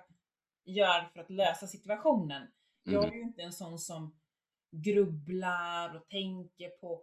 gör 0.64 1.04
för 1.12 1.20
att 1.20 1.30
lösa 1.30 1.66
situationen. 1.66 2.50
Jag 2.84 3.04
Mhm. 3.04 3.12
är 3.12 3.16
ju 3.16 3.22
inte 3.22 3.42
en 3.42 3.52
sån 3.52 3.78
som 3.78 4.18
grubblar 4.70 5.96
och 5.96 6.08
tänker 6.08 6.68
på, 6.68 7.02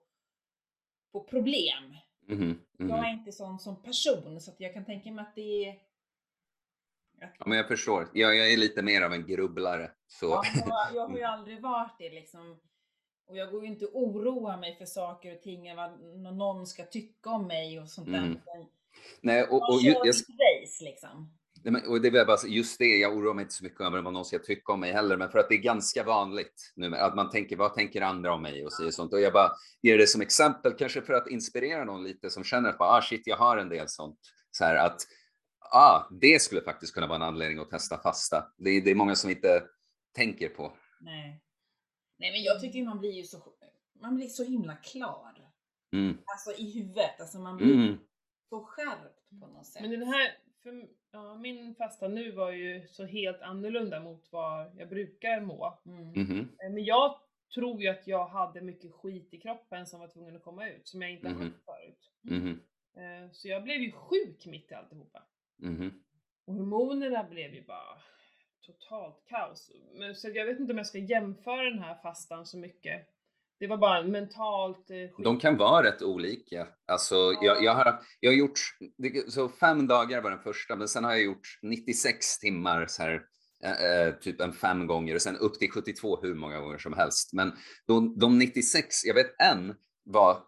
på 1.15 1.23
problem. 1.23 1.95
Mhm, 2.27 2.59
mhm. 2.79 2.89
Jag 2.89 2.99
är 3.07 3.13
inte 3.13 3.31
sån 3.31 3.59
som 3.59 3.81
person 3.81 4.41
så 4.41 4.51
att 4.51 4.59
jag 4.59 4.73
kan 4.73 4.85
tänka 4.85 5.11
mig 5.11 5.21
att 5.21 5.35
det 5.35 5.65
är... 5.65 5.71
Att, 7.21 7.35
Ja, 7.39 7.45
men 7.47 7.57
jag 7.57 7.67
förstår. 7.67 8.09
Jag, 8.13 8.35
jag 8.35 8.53
är 8.53 8.57
lite 8.57 8.81
mer 8.81 9.01
av 9.01 9.13
en 9.13 9.25
grubblare. 9.27 9.91
Så. 10.07 10.25
ja, 10.25 10.43
jag, 10.65 10.95
jag 10.95 11.07
har 11.07 11.17
ju 11.17 11.23
aldrig 11.23 11.61
varit 11.61 11.95
det 11.99 12.09
liksom. 12.09 12.59
Och 13.27 13.37
jag 13.37 13.51
går 13.51 13.61
ju 13.61 13.67
inte 13.67 13.85
och 13.85 14.01
oroar 14.01 14.57
mig 14.57 14.75
för 14.77 14.85
saker 14.85 15.35
och 15.35 15.41
ting, 15.41 15.75
vad 15.75 15.99
någon 16.33 16.67
ska 16.67 16.85
tycka 16.85 17.29
om 17.29 17.47
mig 17.47 17.79
och 17.79 17.89
sånt 17.89 18.11
där. 18.11 18.17
Mm. 18.17 18.39
Nej, 19.21 19.43
och, 19.43 19.49
Jag 19.61 19.69
och, 19.69 19.81
ju- 19.81 19.93
kör 19.93 20.05
jag, 20.05 20.15
mitt 20.15 20.27
race 20.29 20.83
liksom. 20.83 21.37
Nej, 21.65 21.71
men- 21.73 21.87
och 21.91 22.01
det 22.01 22.07
jag 22.07 22.27
bara 22.27 22.37
just 22.47 22.79
det, 22.79 22.85
jag 22.85 23.17
oroar 23.17 23.33
mig 23.33 23.41
inte 23.43 23.53
så 23.53 23.63
mycket 23.63 23.81
över 23.81 24.01
vad 24.01 24.13
någon 24.13 24.25
ska 24.25 24.39
tycka 24.39 24.73
om 24.73 24.79
mig 24.79 24.91
heller, 24.91 25.17
men 25.17 25.29
för 25.29 25.39
att 25.39 25.49
det 25.49 25.55
är 25.55 25.59
ganska 25.61 26.03
vanligt 26.03 26.73
nu 26.75 26.95
att 26.95 27.15
man 27.15 27.29
tänker, 27.29 27.55
vad 27.55 27.73
tänker 27.73 28.01
andra 28.01 28.33
om 28.33 28.41
mig 28.41 28.65
och 28.65 28.73
säger 28.73 28.91
sånt. 28.91 29.13
Och 29.13 29.21
jag 29.21 29.33
bara 29.33 29.51
ger 29.81 29.97
det 29.97 30.07
som 30.07 30.21
exempel, 30.21 30.73
kanske 30.73 31.01
för 31.01 31.13
att 31.13 31.29
inspirera 31.29 31.83
någon 31.83 32.03
lite 32.03 32.29
som 32.29 32.43
känner 32.43 32.69
att, 32.69 32.81
ah 32.81 33.01
shit, 33.01 33.27
jag 33.27 33.37
har 33.37 33.57
en 33.57 33.69
del 33.69 33.87
sånt. 33.89 34.19
Så 34.51 34.63
här 34.65 34.75
att, 34.75 35.01
ah, 35.59 36.03
det 36.21 36.41
skulle 36.41 36.61
faktiskt 36.61 36.93
kunna 36.93 37.07
vara 37.07 37.15
en 37.15 37.21
anledning 37.23 37.59
att 37.59 37.69
testa 37.69 37.97
fasta. 37.97 38.53
Det 38.57 38.69
är, 38.69 38.81
det 38.81 38.91
är 38.91 38.95
många 38.95 39.15
som 39.15 39.29
inte 39.29 39.63
tänker 40.15 40.49
på. 40.49 40.77
Nej. 40.99 41.41
Nej 42.19 42.31
men 42.31 42.43
jag 42.43 42.61
tycker 42.61 42.83
man 42.85 42.99
blir 42.99 43.11
ju 43.11 43.23
så, 43.23 43.53
man 44.01 44.15
blir 44.15 44.27
så 44.27 44.43
himla 44.43 44.75
klar. 44.75 45.31
Mm. 45.93 46.17
Alltså 46.25 46.61
i 46.61 46.71
huvudet, 46.71 47.19
alltså 47.19 47.39
man 47.39 47.57
blir 47.57 47.73
Mm. 47.73 47.97
så 48.49 48.65
skärpt 48.65 49.29
på 49.41 49.47
något 49.47 49.67
sätt. 49.67 49.81
Men 49.81 49.91
den 49.91 50.07
här, 50.07 50.37
för, 50.65 50.87
ja, 51.11 51.35
min 51.37 51.75
fasta 51.75 52.07
nu 52.07 52.31
var 52.31 52.51
ju 52.51 52.87
så 52.87 53.05
helt 53.05 53.41
annorlunda 53.41 53.99
mot 53.99 54.31
vad 54.31 54.71
jag 54.77 54.89
brukar 54.89 55.41
må. 55.41 55.79
Mm. 55.85 56.13
Eh, 56.39 56.71
Men 56.71 56.83
jag 56.85 57.19
tror 57.55 57.81
ju 57.81 57.87
att 57.87 58.07
jag 58.07 58.25
hade 58.27 58.61
mycket 58.61 58.91
skit 58.93 59.33
i 59.33 59.37
kroppen 59.39 59.87
som 59.87 59.99
var 59.99 60.07
tvungen 60.07 60.35
att 60.35 60.43
komma 60.43 60.69
ut, 60.69 60.87
som 60.87 61.01
jag 61.01 61.11
inte 61.11 61.29
Mhm. 61.29 61.41
haft 61.41 61.65
förut. 61.65 62.11
Eh, 62.97 63.31
Så 63.31 63.47
jag 63.47 63.63
blev 63.63 63.77
ju 63.81 63.91
sjuk 63.91 64.45
mitt 64.45 64.71
i 64.71 64.73
alltihopa. 64.73 65.23
Och 66.45 66.53
hormonerna 66.53 67.23
blev 67.23 67.53
ju 67.53 67.65
bara 67.65 68.01
totalt 68.61 69.25
kaos. 69.25 69.71
Så 70.15 70.29
jag 70.29 70.45
vet 70.45 70.59
inte 70.59 70.71
om 70.73 70.77
jag 70.77 70.87
ska 70.87 70.97
jämföra 70.97 71.63
den 71.69 71.79
här 71.79 71.95
fastan 71.95 72.45
så 72.45 72.57
mycket. 72.57 73.07
Det 73.59 73.67
var 73.67 73.77
bara 73.77 73.97
en 73.99 74.11
mentalt 74.11 74.89
eh, 74.89 74.95
skit. 74.95 75.23
De 75.23 75.39
kan 75.39 75.57
vara 75.57 75.83
rätt 75.87 76.01
olika. 76.01 76.67
Alltså, 76.87 77.15
jag, 77.41 77.63
jag, 77.63 77.75
har, 77.75 77.99
jag 78.19 78.31
har 78.31 78.35
gjort, 78.35 78.59
så 79.27 79.49
fem 79.49 79.87
dagar 79.87 80.21
var 80.21 80.29
den 80.31 80.39
första, 80.39 80.75
men 80.75 80.87
sen 80.87 81.03
har 81.03 81.11
jag 81.11 81.23
gjort 81.23 81.59
96 81.61 82.39
timmar 82.39 82.85
så 82.87 83.03
här, 83.03 83.21
eh, 83.63 84.13
typ 84.13 84.41
en 84.41 84.53
fem 84.53 84.87
gånger 84.87 85.15
och 85.15 85.21
sen 85.21 85.37
upp 85.37 85.59
till 85.59 85.71
72 85.71 86.21
hur 86.21 86.35
många 86.35 86.59
gånger 86.59 86.77
som 86.77 86.93
helst. 86.93 87.33
Men 87.33 87.51
de, 87.87 88.19
de 88.19 88.39
96, 88.39 89.05
jag 89.05 89.13
vet 89.13 89.41
en 89.41 89.75
var 90.05 90.43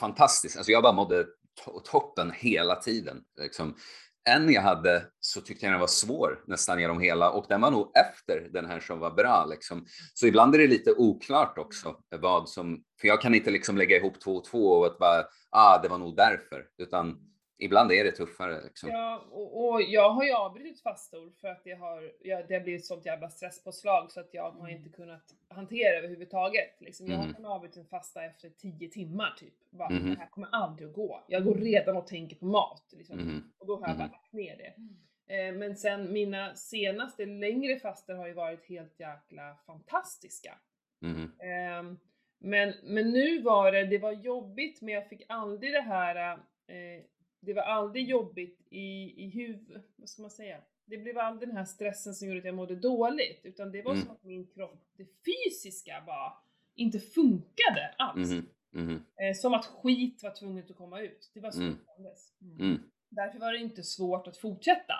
fantastisk. 0.00 0.56
Alltså 0.56 0.72
jag 0.72 0.82
bara 0.82 0.92
mådde 0.92 1.22
to- 1.66 1.80
toppen 1.84 2.32
hela 2.34 2.76
tiden. 2.76 3.22
Liksom. 3.40 3.76
En 4.24 4.52
jag 4.52 4.62
hade 4.62 5.06
så 5.20 5.40
tyckte 5.40 5.66
jag 5.66 5.72
den 5.72 5.80
var 5.80 5.86
svår 5.86 6.44
nästan 6.46 6.80
genom 6.80 7.00
hela 7.00 7.30
och 7.30 7.46
den 7.48 7.60
var 7.60 7.70
nog 7.70 7.92
efter 7.94 8.48
den 8.52 8.66
här 8.66 8.80
som 8.80 8.98
var 8.98 9.10
bra. 9.10 9.46
Liksom. 9.50 9.86
Så 10.14 10.26
ibland 10.26 10.54
är 10.54 10.58
det 10.58 10.66
lite 10.66 10.92
oklart 10.92 11.58
också 11.58 11.96
vad 12.20 12.48
som, 12.48 12.84
för 13.00 13.08
jag 13.08 13.20
kan 13.20 13.34
inte 13.34 13.50
liksom 13.50 13.76
lägga 13.76 13.96
ihop 13.96 14.20
två 14.20 14.36
och 14.36 14.44
två 14.44 14.66
och 14.66 14.86
att 14.86 14.98
bara, 14.98 15.24
ah, 15.50 15.78
det 15.82 15.88
var 15.88 15.98
nog 15.98 16.16
därför, 16.16 16.66
utan 16.78 17.29
ibland 17.60 17.92
är 17.92 18.04
det 18.04 18.12
tuffare. 18.12 18.60
Liksom. 18.64 18.90
Ja, 18.90 19.24
och, 19.30 19.68
och 19.68 19.82
jag 19.82 20.10
har 20.10 20.24
ju 20.24 20.32
avbrutit 20.32 20.82
fastor 20.82 21.32
för 21.40 21.48
att 21.48 21.64
det 21.64 21.72
har, 21.74 22.12
ja, 22.20 22.42
det 22.48 22.54
har 22.54 22.60
blivit 22.60 22.86
sånt 22.86 23.06
jävla 23.06 23.28
stresspåslag 23.30 24.10
så 24.12 24.20
att 24.20 24.34
jag 24.34 24.50
har 24.50 24.68
inte 24.68 24.88
kunnat 24.90 25.34
hantera 25.48 25.98
överhuvudtaget. 25.98 26.80
Liksom, 26.80 27.06
jag 27.06 27.24
Mm. 27.24 27.44
har 27.44 27.54
avbrutit 27.54 27.76
en 27.76 27.86
fasta 27.86 28.24
efter 28.24 28.50
10 28.50 28.88
timmar 28.90 29.34
typ. 29.38 29.54
Bara, 29.70 29.90
Mhm. 29.90 30.10
Det 30.10 30.18
här 30.20 30.26
kommer 30.30 30.48
aldrig 30.52 30.88
att 30.88 30.94
gå. 30.94 31.24
Jag 31.28 31.44
går 31.44 31.54
redan 31.54 31.96
och 31.96 32.06
tänker 32.06 32.36
på 32.36 32.44
mat. 32.46 32.84
Liksom. 32.96 33.18
Mhm. 33.18 33.52
Och 33.58 33.66
då 33.66 33.76
har 33.80 33.88
jag 33.88 33.96
bara 33.96 34.04
Mhm. 34.06 34.12
lagt 34.12 34.32
ner 34.32 34.56
det. 34.56 34.74
Eh, 35.34 35.54
men 35.54 35.76
sen 35.76 36.12
mina 36.12 36.54
senaste 36.54 37.26
längre 37.26 37.78
fastor 37.78 38.14
har 38.14 38.26
ju 38.26 38.32
varit 38.32 38.66
helt 38.68 39.00
jäkla 39.00 39.56
fantastiska. 39.66 40.58
Ehm, 41.42 41.98
men, 42.38 42.74
men 42.82 43.10
nu 43.10 43.42
var 43.42 43.72
det, 43.72 43.84
det 43.86 43.98
var 43.98 44.12
jobbigt 44.12 44.80
men 44.82 44.94
jag 44.94 45.08
fick 45.08 45.22
aldrig 45.28 45.72
det 45.72 45.80
här, 45.80 46.32
eh, 46.66 47.02
det 47.40 47.52
var 47.54 47.62
aldrig 47.62 48.08
jobbigt 48.08 48.66
i, 48.70 49.14
i 49.24 49.30
huvudet, 49.30 49.84
vad 49.96 50.08
ska 50.08 50.22
man 50.22 50.30
säga? 50.30 50.60
Det 50.84 50.98
blev 50.98 51.18
aldrig 51.18 51.48
den 51.48 51.56
här 51.56 51.64
stressen 51.64 52.14
som 52.14 52.28
gjorde 52.28 52.38
att 52.40 52.44
jag 52.44 52.54
mådde 52.54 52.76
dåligt, 52.76 53.40
utan 53.44 53.72
det 53.72 53.82
var 53.82 53.92
Mm. 53.92 54.04
som 54.04 54.14
att 54.14 54.24
min 54.24 54.46
kropp, 54.46 54.84
det 54.96 55.06
fysiska 55.24 56.02
bara 56.06 56.32
inte 56.74 57.00
funkade 57.00 57.94
alls. 57.98 58.30
Mhm. 58.30 58.46
Mhm. 58.72 59.04
Eh, 59.16 59.34
som 59.36 59.54
att 59.54 59.66
skit 59.66 60.22
var 60.22 60.30
tvunget 60.34 60.70
att 60.70 60.76
komma 60.76 61.00
ut. 61.00 61.30
Det 61.34 61.40
var 61.40 61.50
så 61.50 61.60
Mm. 61.60 61.72
det 61.86 61.92
kändes. 61.96 62.32
Mm. 62.60 62.82
Därför 63.08 63.38
var 63.38 63.52
det 63.52 63.58
inte 63.58 63.82
svårt 63.82 64.26
att 64.26 64.36
fortsätta. 64.36 64.94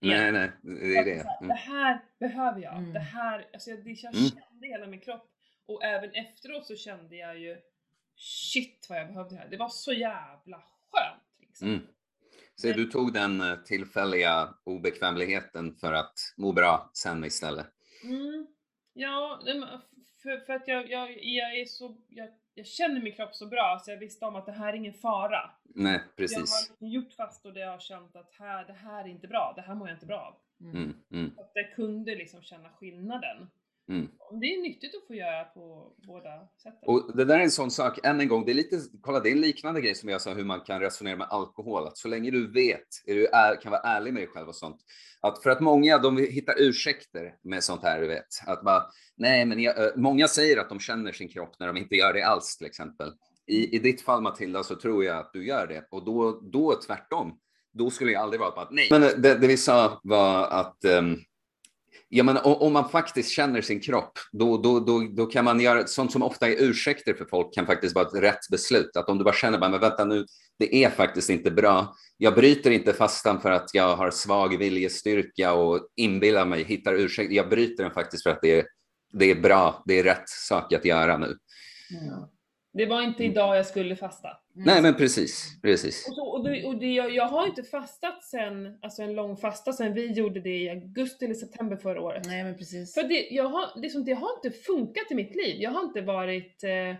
Nej, 0.00 0.32
nej, 0.32 0.50
det 0.62 0.96
är 0.96 1.04
det. 1.04 1.14
Här, 1.22 1.36
Mm. 1.40 1.48
Det 1.48 1.54
här 1.54 2.04
behöver 2.18 2.60
jag. 2.60 2.76
Mm. 2.76 2.92
Det 2.92 2.98
här, 3.00 3.48
alltså 3.52 3.70
jag, 3.70 3.84
det, 3.84 3.90
jag 3.90 4.14
Mm. 4.14 4.28
kände 4.30 4.66
hela 4.66 4.86
min 4.86 5.00
kropp. 5.00 5.30
Och 5.66 5.84
även 5.84 6.10
efteråt 6.10 6.66
så 6.66 6.76
kände 6.76 7.16
jag 7.16 7.38
ju 7.38 7.56
shit 8.16 8.86
vad 8.88 8.98
jag 8.98 9.06
behövde 9.08 9.34
det 9.34 9.38
här. 9.40 9.48
Det 9.48 9.56
var 9.56 9.68
så 9.68 9.92
jävla 9.92 10.62
skönt. 10.90 11.22
Liksom. 11.54 11.68
Mm. 11.68 11.80
Så 12.54 12.68
du 12.68 12.84
tog 12.84 13.12
den 13.12 13.40
eh, 13.40 13.56
tillfälliga 13.56 14.54
obekvämligheten 14.64 15.74
för 15.74 15.92
att 15.92 16.14
må 16.36 16.52
bra 16.52 16.90
sen 16.92 17.24
istället? 17.24 17.66
Mm. 18.04 18.46
Ja, 18.92 19.40
för, 20.22 20.46
för 20.46 20.52
att 20.52 20.68
jag, 20.68 20.90
jag, 20.90 21.10
jag 21.24 21.58
är 21.58 21.64
så, 21.64 21.96
jag, 22.08 22.28
jag 22.54 22.66
känner 22.66 23.02
min 23.02 23.12
kropp 23.12 23.34
så 23.34 23.46
bra 23.46 23.80
så 23.84 23.90
jag 23.90 23.98
visste 23.98 24.24
om 24.24 24.36
att 24.36 24.46
det 24.46 24.52
här 24.52 24.72
är 24.72 24.76
ingen 24.76 24.94
fara. 24.94 25.50
Nej, 25.64 25.92
Jag 25.92 26.00
har 26.00 26.08
precis. 26.16 26.72
gjort 26.80 27.12
fast 27.12 27.46
och 27.46 27.52
det 27.52 27.60
jag 27.60 27.70
har 27.70 27.78
känt 27.78 28.16
att 28.16 28.32
här, 28.38 28.64
det 28.64 28.72
här 28.72 29.04
är 29.04 29.08
inte 29.08 29.28
bra, 29.28 29.52
det 29.56 29.62
här 29.62 29.74
mår 29.74 29.88
jag 29.88 29.96
inte 29.96 30.06
bra 30.06 30.20
av. 30.20 30.66
Mm. 30.68 30.94
Mm. 31.10 31.32
Att 31.38 31.50
jag 31.54 31.74
kunde 31.74 32.14
liksom 32.14 32.42
känna 32.42 32.68
skillnaden. 32.70 33.50
Mm. 33.88 34.08
Det 34.40 34.46
är 34.46 34.62
nyttigt 34.62 34.94
att 34.94 35.06
få 35.06 35.14
göra 35.14 35.44
på 35.44 35.92
båda 36.06 36.30
sätten. 36.62 36.78
Och 36.82 37.16
det 37.16 37.24
där 37.24 37.38
är 37.38 37.42
en 37.42 37.50
sån 37.50 37.70
sak, 37.70 37.98
än 38.02 38.20
en 38.20 38.28
gång, 38.28 38.44
det 38.44 38.52
är 38.52 38.54
lite, 38.54 38.80
kolla 39.00 39.20
det 39.20 39.28
är 39.28 39.32
en 39.32 39.40
liknande 39.40 39.80
grej 39.80 39.94
som 39.94 40.08
jag 40.08 40.20
sa 40.20 40.34
hur 40.34 40.44
man 40.44 40.60
kan 40.60 40.80
resonera 40.80 41.16
med 41.16 41.26
alkohol. 41.30 41.86
Att 41.86 41.98
så 41.98 42.08
länge 42.08 42.30
du 42.30 42.52
vet, 42.52 42.86
är 43.06 43.14
du 43.14 43.26
är, 43.26 43.60
kan 43.60 43.72
vara 43.72 43.82
ärlig 43.82 44.12
med 44.12 44.22
dig 44.22 44.28
själv 44.28 44.48
och 44.48 44.54
sånt. 44.54 44.80
Att 45.20 45.42
för 45.42 45.50
att 45.50 45.60
många, 45.60 45.98
de 45.98 46.16
hittar 46.16 46.54
ursäkter 46.58 47.34
med 47.42 47.64
sånt 47.64 47.82
här, 47.82 48.00
du 48.00 48.06
vet. 48.06 48.26
Att 48.46 48.64
bara, 48.64 48.86
nej 49.16 49.44
men 49.44 49.60
jag, 49.60 49.84
eh, 49.84 49.90
många 49.96 50.28
säger 50.28 50.60
att 50.60 50.68
de 50.68 50.80
känner 50.80 51.12
sin 51.12 51.28
kropp 51.28 51.54
när 51.58 51.66
de 51.66 51.76
inte 51.76 51.94
gör 51.94 52.12
det 52.12 52.22
alls 52.22 52.56
till 52.56 52.66
exempel. 52.66 53.12
I, 53.46 53.76
I 53.76 53.78
ditt 53.78 54.02
fall 54.02 54.22
Matilda 54.22 54.62
så 54.62 54.74
tror 54.74 55.04
jag 55.04 55.16
att 55.16 55.32
du 55.32 55.46
gör 55.46 55.66
det 55.66 55.86
och 55.90 56.04
då, 56.04 56.40
då 56.42 56.80
tvärtom. 56.86 57.38
Då 57.72 57.90
skulle 57.90 58.12
jag 58.12 58.22
aldrig 58.22 58.40
vara 58.40 58.50
på 58.50 58.60
att 58.60 58.70
nej. 58.70 58.88
Men 58.90 59.00
det, 59.00 59.38
det 59.38 59.46
vi 59.46 59.56
sa 59.56 60.00
var 60.02 60.46
att 60.46 60.84
um, 60.84 61.20
Ja, 62.16 62.24
men 62.24 62.36
om 62.36 62.72
man 62.72 62.88
faktiskt 62.88 63.30
känner 63.30 63.60
sin 63.60 63.80
kropp, 63.80 64.18
då, 64.32 64.56
då, 64.58 64.80
då, 64.80 65.08
då 65.16 65.26
kan 65.26 65.44
man 65.44 65.60
göra 65.60 65.86
sånt 65.86 66.12
som 66.12 66.22
ofta 66.22 66.48
är 66.48 66.62
ursäkter 66.62 67.14
för 67.14 67.24
folk 67.24 67.54
kan 67.54 67.66
faktiskt 67.66 67.94
vara 67.94 68.06
ett 68.06 68.22
rätt 68.22 68.48
beslut. 68.50 68.96
Att 68.96 69.08
om 69.08 69.18
du 69.18 69.24
bara 69.24 69.34
känner, 69.34 69.58
men 69.58 69.80
vänta 69.80 70.04
nu, 70.04 70.26
det 70.58 70.84
är 70.84 70.90
faktiskt 70.90 71.30
inte 71.30 71.50
bra. 71.50 71.94
Jag 72.16 72.34
bryter 72.34 72.70
inte 72.70 72.92
fastan 72.92 73.40
för 73.40 73.50
att 73.50 73.74
jag 73.74 73.96
har 73.96 74.10
svag 74.10 74.58
viljestyrka 74.58 75.52
och 75.52 75.88
inbillar 75.96 76.46
mig, 76.46 76.64
hittar 76.64 76.94
ursäkter. 76.94 77.34
Jag 77.36 77.48
bryter 77.48 77.82
den 77.84 77.92
faktiskt 77.92 78.22
för 78.22 78.30
att 78.30 78.42
det 78.42 78.58
är, 78.58 78.66
det 79.12 79.30
är 79.30 79.40
bra, 79.40 79.82
det 79.86 79.98
är 79.98 80.04
rätt 80.04 80.28
sak 80.28 80.72
att 80.72 80.84
göra 80.84 81.16
nu. 81.16 81.36
Ja. 81.90 82.30
Det 82.74 82.86
var 82.86 83.02
inte 83.02 83.24
idag 83.24 83.56
jag 83.56 83.66
skulle 83.66 83.96
fasta. 83.96 84.28
Mm. 84.28 84.66
Nej, 84.66 84.82
men 84.82 84.94
precis, 84.94 85.58
precis. 85.62 86.08
Och, 86.08 86.14
så, 86.14 86.24
och, 86.26 86.44
det, 86.44 86.64
och 86.64 86.76
det, 86.76 86.92
jag, 86.92 87.10
jag, 87.10 87.28
har 87.28 87.46
inte 87.46 87.62
fastat 87.62 88.24
sen, 88.24 88.78
alltså 88.82 89.02
en 89.02 89.14
lång 89.14 89.36
fasta 89.36 89.72
sen 89.72 89.94
vi 89.94 90.12
gjorde 90.12 90.40
det 90.40 90.58
i 90.58 90.70
augusti 90.70 91.24
eller 91.24 91.34
september 91.34 91.76
förra 91.76 92.00
året. 92.00 92.26
Nej, 92.26 92.44
men 92.44 92.56
precis. 92.56 92.94
För 92.94 93.02
det, 93.02 93.28
jag 93.30 93.48
har, 93.48 93.80
liksom, 93.80 94.04
det 94.04 94.12
har 94.12 94.28
inte 94.36 94.58
funkat 94.58 95.10
i 95.10 95.14
mitt 95.14 95.34
liv. 95.34 95.56
Jag 95.62 95.70
har 95.70 95.82
inte 95.82 96.00
varit, 96.00 96.64
eh, 96.64 96.96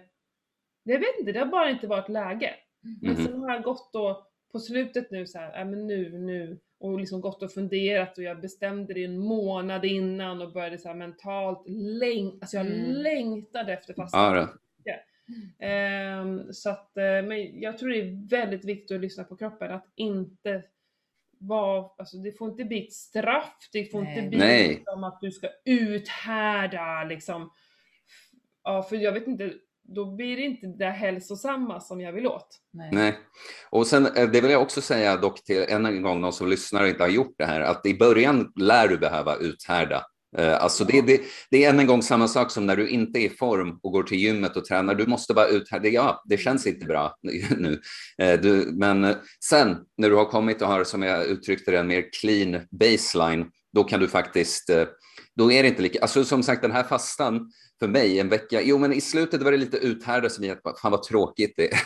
jag 0.85 0.99
vet 0.99 1.19
inte, 1.19 1.33
det 1.33 1.39
har 1.39 1.47
bara 1.47 1.71
inte 1.71 1.87
varit 1.87 2.09
läge. 2.09 2.55
Mm. 2.85 2.99
Men 3.03 3.27
sen 3.27 3.41
har 3.43 3.51
jag 3.51 3.63
gått 3.63 3.93
då 3.93 4.27
på 4.53 4.59
slutet 4.59 5.11
nu 5.11 5.27
så 5.27 5.39
här, 5.39 5.61
äh, 5.61 5.67
men 5.67 5.87
nu, 5.87 6.19
nu, 6.19 6.59
och 6.81 7.01
liksom 7.01 7.21
gått 7.21 7.43
och 7.43 7.53
funderat 7.53 8.19
och 8.19 8.25
jag 8.25 8.41
bestämde 8.41 8.95
det 8.95 9.05
en 9.05 9.19
månad 9.19 9.85
innan 9.85 10.43
och 10.43 10.53
började 10.53 10.79
så 10.79 10.89
här 10.89 10.95
mentalt 10.95 11.69
läng, 11.69 12.39
alltså 12.41 12.57
jag 12.57 12.67
mm. 12.67 12.93
längtade 12.93 13.73
efter 13.73 13.95
fastan. 13.95 14.35
Ja, 14.35 14.49
Um, 16.23 16.53
så 16.53 16.71
att, 16.71 16.93
uh, 16.97 17.29
men 17.29 17.61
jag 17.61 17.79
tror 17.79 17.89
det 17.89 18.01
är 18.01 18.29
väldigt 18.29 18.65
viktigt 18.65 18.95
att 18.95 19.01
lyssna 19.01 19.25
på 19.25 19.37
kroppen, 19.37 19.73
att 19.73 19.87
inte 19.95 20.63
vara, 21.39 21.91
alltså 21.99 22.17
det 22.17 22.33
får 22.33 22.51
inte 22.51 22.65
bli 22.65 22.87
ett 22.87 22.93
straff, 22.93 23.69
det 23.73 23.91
får 23.91 24.03
Nej. 24.03 24.19
inte 24.19 24.29
bli 24.29 24.39
Nej. 24.39 24.69
liksom 24.69 25.05
att 25.05 25.21
du 25.21 25.31
ska 25.31 25.49
uthärda 25.65 27.05
liksom. 27.05 27.51
Ja, 28.65 28.83
för 28.83 28.97
jag 28.97 29.13
vet 29.13 29.27
inte, 29.27 29.53
då 29.83 30.15
blir 30.15 30.37
det 30.37 30.43
inte 30.43 30.67
det 30.67 30.91
hälsosamma 30.91 31.81
som 31.81 32.01
jag 32.01 32.13
vill 32.13 32.27
åt. 32.27 32.61
Nej. 32.71 32.91
Nej. 32.93 33.19
Och 33.71 33.87
sen, 33.87 34.07
eh, 34.07 34.31
det 34.31 34.41
vill 34.41 34.51
jag 34.51 34.63
också 34.63 34.81
säga 34.81 35.17
dock 35.17 35.45
till 35.45 35.65
än 35.69 35.87
en 35.87 36.03
gång, 36.03 36.21
de 36.21 36.33
som 36.33 36.49
lyssnar 36.49 36.83
och 36.83 36.89
inte 36.89 37.03
har 37.03 37.11
gjort 37.11 37.35
det 37.39 37.45
här, 37.45 37.61
att 37.61 37.87
i 37.87 37.99
början 37.99 38.53
lär 38.57 38.89
du 38.89 38.99
behöva 38.99 39.37
uthärda. 39.37 40.07
Eh, 40.39 40.63
alltså 40.63 40.85
det, 40.85 41.01
det, 41.01 41.21
det, 41.51 41.65
är 41.65 41.71
än 41.71 41.81
en 41.81 41.87
gång 41.87 42.03
samma 42.03 42.29
sak 42.29 42.51
som 42.51 42.67
när 42.67 42.77
du 42.77 42.89
inte 42.89 43.19
är 43.21 43.27
i 43.27 43.29
form 43.29 43.79
och 43.83 43.93
går 43.93 44.03
till 44.03 44.19
gymmet 44.19 44.57
och 44.57 44.65
tränar. 44.65 44.95
Du 44.95 45.07
måste 45.07 45.35
bara 45.35 45.49
ut 45.49 45.71
här. 45.71 45.81
Det, 45.81 45.89
ja, 45.89 46.23
det 46.25 46.37
känns 46.37 46.67
inte 46.67 46.87
bra 46.87 47.17
nu. 47.59 47.81
Eh, 48.19 48.41
du, 48.41 48.69
men 48.73 49.05
eh, 49.05 49.17
sen 49.45 49.77
när 49.99 50.11
du 50.11 50.17
har 50.17 50.25
kommit 50.25 50.63
och 50.63 50.69
har, 50.69 50.85
som 50.85 51.03
jag 51.03 51.27
uttryckte 51.27 51.71
det, 51.71 51.79
en 51.79 51.87
mer 51.87 52.05
clean 52.21 52.61
baseline, 52.71 53.47
då 53.75 53.85
kan 53.85 54.01
du 54.01 54.09
faktiskt, 54.09 54.71
eh, 54.71 54.85
då 55.37 55.53
är 55.53 55.63
det 55.63 55.69
inte 55.69 55.83
lika, 55.83 56.01
alltså 56.01 56.25
som 56.25 56.43
sagt 56.43 56.63
den 56.63 56.73
här 56.73 56.83
fastan 56.83 57.51
för 57.79 57.89
mig 57.89 58.21
en 58.21 58.29
vecka, 58.29 58.61
jo 58.63 58.79
men 58.79 58.93
i 58.93 59.01
slutet 59.01 59.43
var 59.43 59.53
det 59.53 59.59
lite 59.59 59.77
uthärda 59.77 60.31
som 60.31 60.45
jag, 60.45 60.59
fan 60.83 60.91
vad 60.91 61.03
tråkigt 61.03 61.55
det 61.57 61.73
är. 61.73 61.79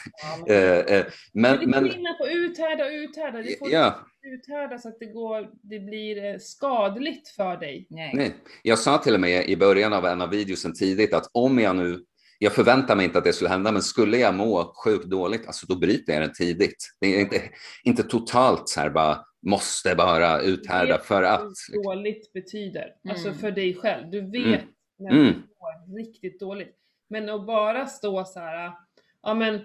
Ja, 0.95 1.05
men, 1.33 1.59
men, 1.71 1.83
det 1.83 1.89
är 1.89 1.93
skillnad 1.93 2.19
på 2.19 2.27
uthärda 2.27 2.85
och 2.85 2.91
uthärda. 2.91 3.39
Det 3.39 3.59
får 3.59 3.71
ja 3.71 4.05
uthärda 4.35 4.79
så 4.79 4.89
att 4.89 4.99
det, 5.01 5.07
går, 5.07 5.49
det 5.63 5.79
blir 5.79 6.25
eh, 6.25 6.39
skadligt 6.39 7.29
för 7.29 7.57
dig. 7.57 7.87
Nej. 7.91 8.13
Nej. 8.15 8.35
Jag 8.63 8.79
sa 8.79 8.99
till 8.99 9.15
och 9.15 9.21
med 9.21 9.49
i 9.49 9.57
början 9.57 9.93
av 9.93 10.07
en 10.07 10.21
av 10.21 10.31
videosen 10.31 10.75
tidigt 10.75 11.15
att 11.15 11.31
om 11.33 11.59
jag 11.59 11.77
nu 11.77 12.05
jag 12.41 12.53
förväntar 12.53 12.97
mig 12.97 13.05
inte 13.05 13.19
att 13.19 13.25
det 13.25 13.33
skulle 13.33 13.51
hända, 13.51 13.73
men 13.73 13.83
skulle 13.83 14.19
jag 14.19 14.35
må 14.35 14.75
sjukt 14.85 15.05
dåligt, 15.05 15.47
alltså 15.47 15.67
då 15.67 15.77
bryter 15.77 16.13
jag 16.13 16.23
den 16.23 16.33
tidigt. 16.33 16.95
Det 17.01 17.07
är 17.07 17.21
inte, 17.21 17.43
inte 17.85 18.03
totalt 18.03 18.69
så 18.69 18.81
här 18.81 18.91
bara 18.91 19.19
måste 19.41 19.95
bara 19.95 20.41
uthärda 20.41 20.99
för 20.99 21.23
att. 21.23 21.43
Liksom. 21.43 21.83
dåligt 21.83 22.33
betyder, 22.33 22.83
alltså 22.83 23.01
mm. 23.05 23.15
alltså 23.15 23.33
för 23.33 23.51
dig 23.51 23.75
själv. 23.75 24.11
Du 24.11 24.21
vet 24.21 24.63
mm. 24.63 24.69
när 24.99 25.11
du 25.11 25.21
mm. 25.21 25.43
mår 25.61 25.97
riktigt 25.97 26.41
dåligt. 26.41 26.77
Men 27.09 27.29
att 27.29 27.47
bara 27.47 27.87
stå 27.87 28.25
så 28.25 28.41
här, 28.41 28.73
ja 29.23 29.35
men 29.35 29.65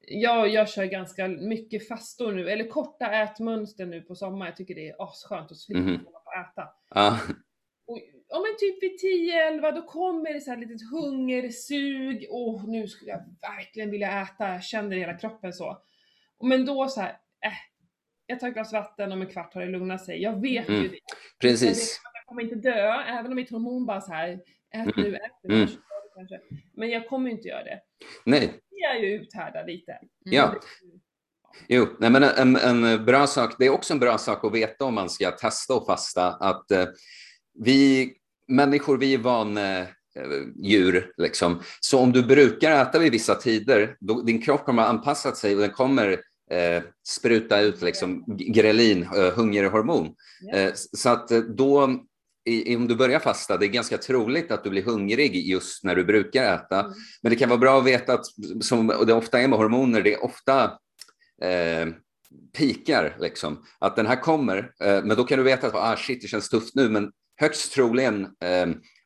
jag, 0.00 0.48
jag 0.48 0.68
kör 0.68 0.84
ganska 0.84 1.28
mycket 1.28 1.88
fastor 1.88 2.32
nu, 2.32 2.50
eller 2.50 2.68
korta 2.68 3.22
ätmönster 3.22 3.86
nu 3.86 4.02
på 4.02 4.14
sommaren. 4.14 4.46
Jag 4.46 4.56
tycker 4.56 4.74
det 4.74 4.88
är 4.88 5.02
asskönt 5.02 5.50
att 5.50 5.58
slippa 5.58 5.80
mm. 5.80 6.04
hålla 6.04 6.18
på 6.18 6.30
äta. 6.30 6.68
Ah. 6.88 7.18
Och, 7.86 8.00
ja 8.28 8.40
men 8.40 8.56
typ 8.58 8.82
vid 8.82 9.00
10-11 9.62 9.74
då 9.74 9.82
kommer 9.82 10.34
det 10.34 10.40
så 10.40 10.50
här 10.50 10.58
litet 10.58 10.90
hungersug. 10.90 12.26
Åh, 12.30 12.64
nu 12.66 12.88
skulle 12.88 13.10
jag 13.10 13.24
verkligen 13.40 13.90
vilja 13.90 14.22
äta. 14.22 14.48
Jag 14.48 14.64
känner 14.64 14.96
i 14.96 15.00
hela 15.00 15.18
kroppen 15.18 15.52
så. 15.52 15.78
Men 16.42 16.66
då 16.66 16.88
så 16.88 17.00
här, 17.00 17.10
äh, 17.40 17.69
jag 18.30 18.40
tar 18.40 18.48
ett 18.48 18.54
glas 18.54 18.72
vatten, 18.72 19.12
om 19.12 19.22
en 19.22 19.28
kvart 19.28 19.54
har 19.54 19.60
det 19.60 19.68
lugnat 19.68 20.04
sig. 20.04 20.22
Jag 20.22 20.40
vet 20.40 20.68
mm. 20.68 20.82
ju 20.82 20.88
det. 20.88 20.98
Precis. 21.40 22.00
Jag, 22.14 22.26
kommer 22.26 22.42
inte 22.42 22.54
dö, 22.54 22.92
även 22.92 23.26
om 23.26 23.34
mitt 23.34 23.50
hormon 23.50 23.86
bara 23.86 24.00
så 24.00 24.12
här, 24.12 24.40
ät 24.74 24.96
nu, 24.96 25.16
ät 25.16 25.32
nu. 25.42 25.54
Mm. 25.54 25.68
Men 26.76 26.90
jag 26.90 27.08
kommer 27.08 27.30
inte 27.30 27.48
göra 27.48 27.64
det. 27.64 27.80
Nej 28.24 28.60
jag 28.80 29.00
ju 29.00 29.14
uthärda 29.14 29.62
lite. 29.62 29.92
Mm. 29.92 30.08
Ja. 30.22 30.54
Jo, 31.68 31.88
nej 31.98 32.10
men 32.10 32.22
en, 32.22 32.56
en, 32.56 33.04
bra 33.04 33.26
sak, 33.26 33.54
det 33.58 33.66
är 33.66 33.70
också 33.70 33.92
en 33.92 34.00
bra 34.00 34.18
sak 34.18 34.44
att 34.44 34.54
veta 34.54 34.84
om 34.84 34.94
man 34.94 35.10
ska 35.10 35.30
testa 35.30 35.74
och 35.74 35.86
fasta, 35.86 36.28
att 36.28 36.70
eh, 36.70 36.86
vi 37.58 38.12
människor, 38.48 38.98
vi 38.98 39.14
är 39.14 39.18
vana 39.18 39.78
eh, 39.80 39.86
djur, 40.62 41.12
liksom. 41.16 41.62
så 41.80 42.00
om 42.00 42.12
du 42.12 42.22
brukar 42.22 42.82
äta 42.82 42.98
vid 42.98 43.12
vissa 43.12 43.34
tider, 43.34 43.96
då, 44.00 44.22
din 44.22 44.42
kropp 44.42 44.64
kommer 44.64 44.82
att 44.82 44.88
anpassa 44.88 45.34
sig 45.34 45.54
och 45.54 45.60
den 45.60 45.70
kommer 45.70 46.20
eh, 46.52 46.82
spruta 47.08 47.60
ut 47.60 47.82
liksom, 47.82 48.24
grelin, 48.26 49.02
eh, 49.02 49.32
hungerhormon. 49.32 50.14
Eh, 50.54 50.70
så 50.74 51.08
att 51.08 51.30
eh, 51.30 51.38
då 51.38 52.00
i, 52.44 52.76
om 52.76 52.88
du 52.88 52.96
börjar 52.96 53.18
fasta, 53.18 53.56
det 53.56 53.66
är 53.66 53.68
ganska 53.68 53.98
troligt 53.98 54.50
att 54.50 54.64
du 54.64 54.70
blir 54.70 54.82
hungrig 54.82 55.48
just 55.48 55.84
när 55.84 55.96
du 55.96 56.04
brukar 56.04 56.54
äta. 56.54 56.80
Mm. 56.80 56.92
Men 57.22 57.30
det 57.30 57.36
kan 57.36 57.48
vara 57.48 57.58
bra 57.58 57.78
att 57.78 57.86
veta 57.86 58.12
att, 58.12 58.26
som 58.60 58.86
det 59.06 59.14
ofta 59.14 59.40
är 59.40 59.48
med 59.48 59.58
hormoner, 59.58 60.02
det 60.02 60.14
är 60.14 60.24
ofta 60.24 60.64
eh, 61.42 61.88
pikar, 62.58 63.16
liksom. 63.20 63.64
Att 63.78 63.96
den 63.96 64.06
här 64.06 64.20
kommer, 64.20 64.58
eh, 64.58 65.04
men 65.04 65.16
då 65.16 65.24
kan 65.24 65.38
du 65.38 65.44
veta 65.44 65.66
att 65.66 65.74
ah, 65.74 65.96
shit, 65.96 66.22
det 66.22 66.28
känns 66.28 66.48
tufft 66.48 66.74
nu, 66.74 66.88
men 66.88 67.10
högst 67.36 67.72
troligen 67.72 68.28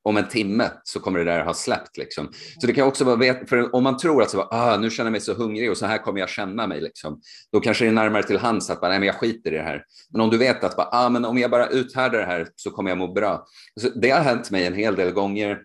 om 0.04 0.16
en 0.16 0.28
timme 0.28 0.70
så 0.84 1.00
kommer 1.00 1.18
det 1.18 1.24
där 1.24 1.44
ha 1.44 1.54
släppt. 1.54 1.96
Liksom. 1.96 2.32
Så 2.60 2.66
det 2.66 2.72
kan 2.72 2.86
också 2.86 3.04
vara, 3.04 3.46
för 3.46 3.74
om 3.74 3.82
man 3.82 3.96
tror 3.96 4.22
att 4.22 4.30
så, 4.30 4.42
ah, 4.42 4.76
nu 4.76 4.90
känner 4.90 5.06
jag 5.06 5.12
mig 5.12 5.20
så 5.20 5.34
hungrig 5.34 5.70
och 5.70 5.76
så 5.76 5.86
här 5.86 5.98
kommer 5.98 6.20
jag 6.20 6.28
känna 6.28 6.66
mig, 6.66 6.80
liksom, 6.80 7.20
då 7.52 7.60
kanske 7.60 7.84
det 7.84 7.88
är 7.88 7.92
närmare 7.92 8.22
till 8.22 8.38
hands 8.38 8.70
att 8.70 8.80
bara, 8.80 8.88
nej, 8.88 8.98
men 8.98 9.06
jag 9.06 9.16
skiter 9.16 9.52
i 9.52 9.56
det 9.56 9.62
här. 9.62 9.84
Men 10.12 10.20
om 10.20 10.30
du 10.30 10.38
vet 10.38 10.64
att 10.64 10.76
bara, 10.76 10.88
ah, 10.92 11.08
men 11.08 11.24
om 11.24 11.38
jag 11.38 11.50
bara 11.50 11.68
uthärdar 11.68 12.18
det 12.18 12.26
här 12.26 12.48
så 12.56 12.70
kommer 12.70 12.90
jag 12.90 12.98
må 12.98 13.12
bra. 13.12 13.46
Så 13.80 13.88
det 13.88 14.10
har 14.10 14.20
hänt 14.20 14.50
mig 14.50 14.66
en 14.66 14.74
hel 14.74 14.96
del 14.96 15.10
gånger. 15.10 15.62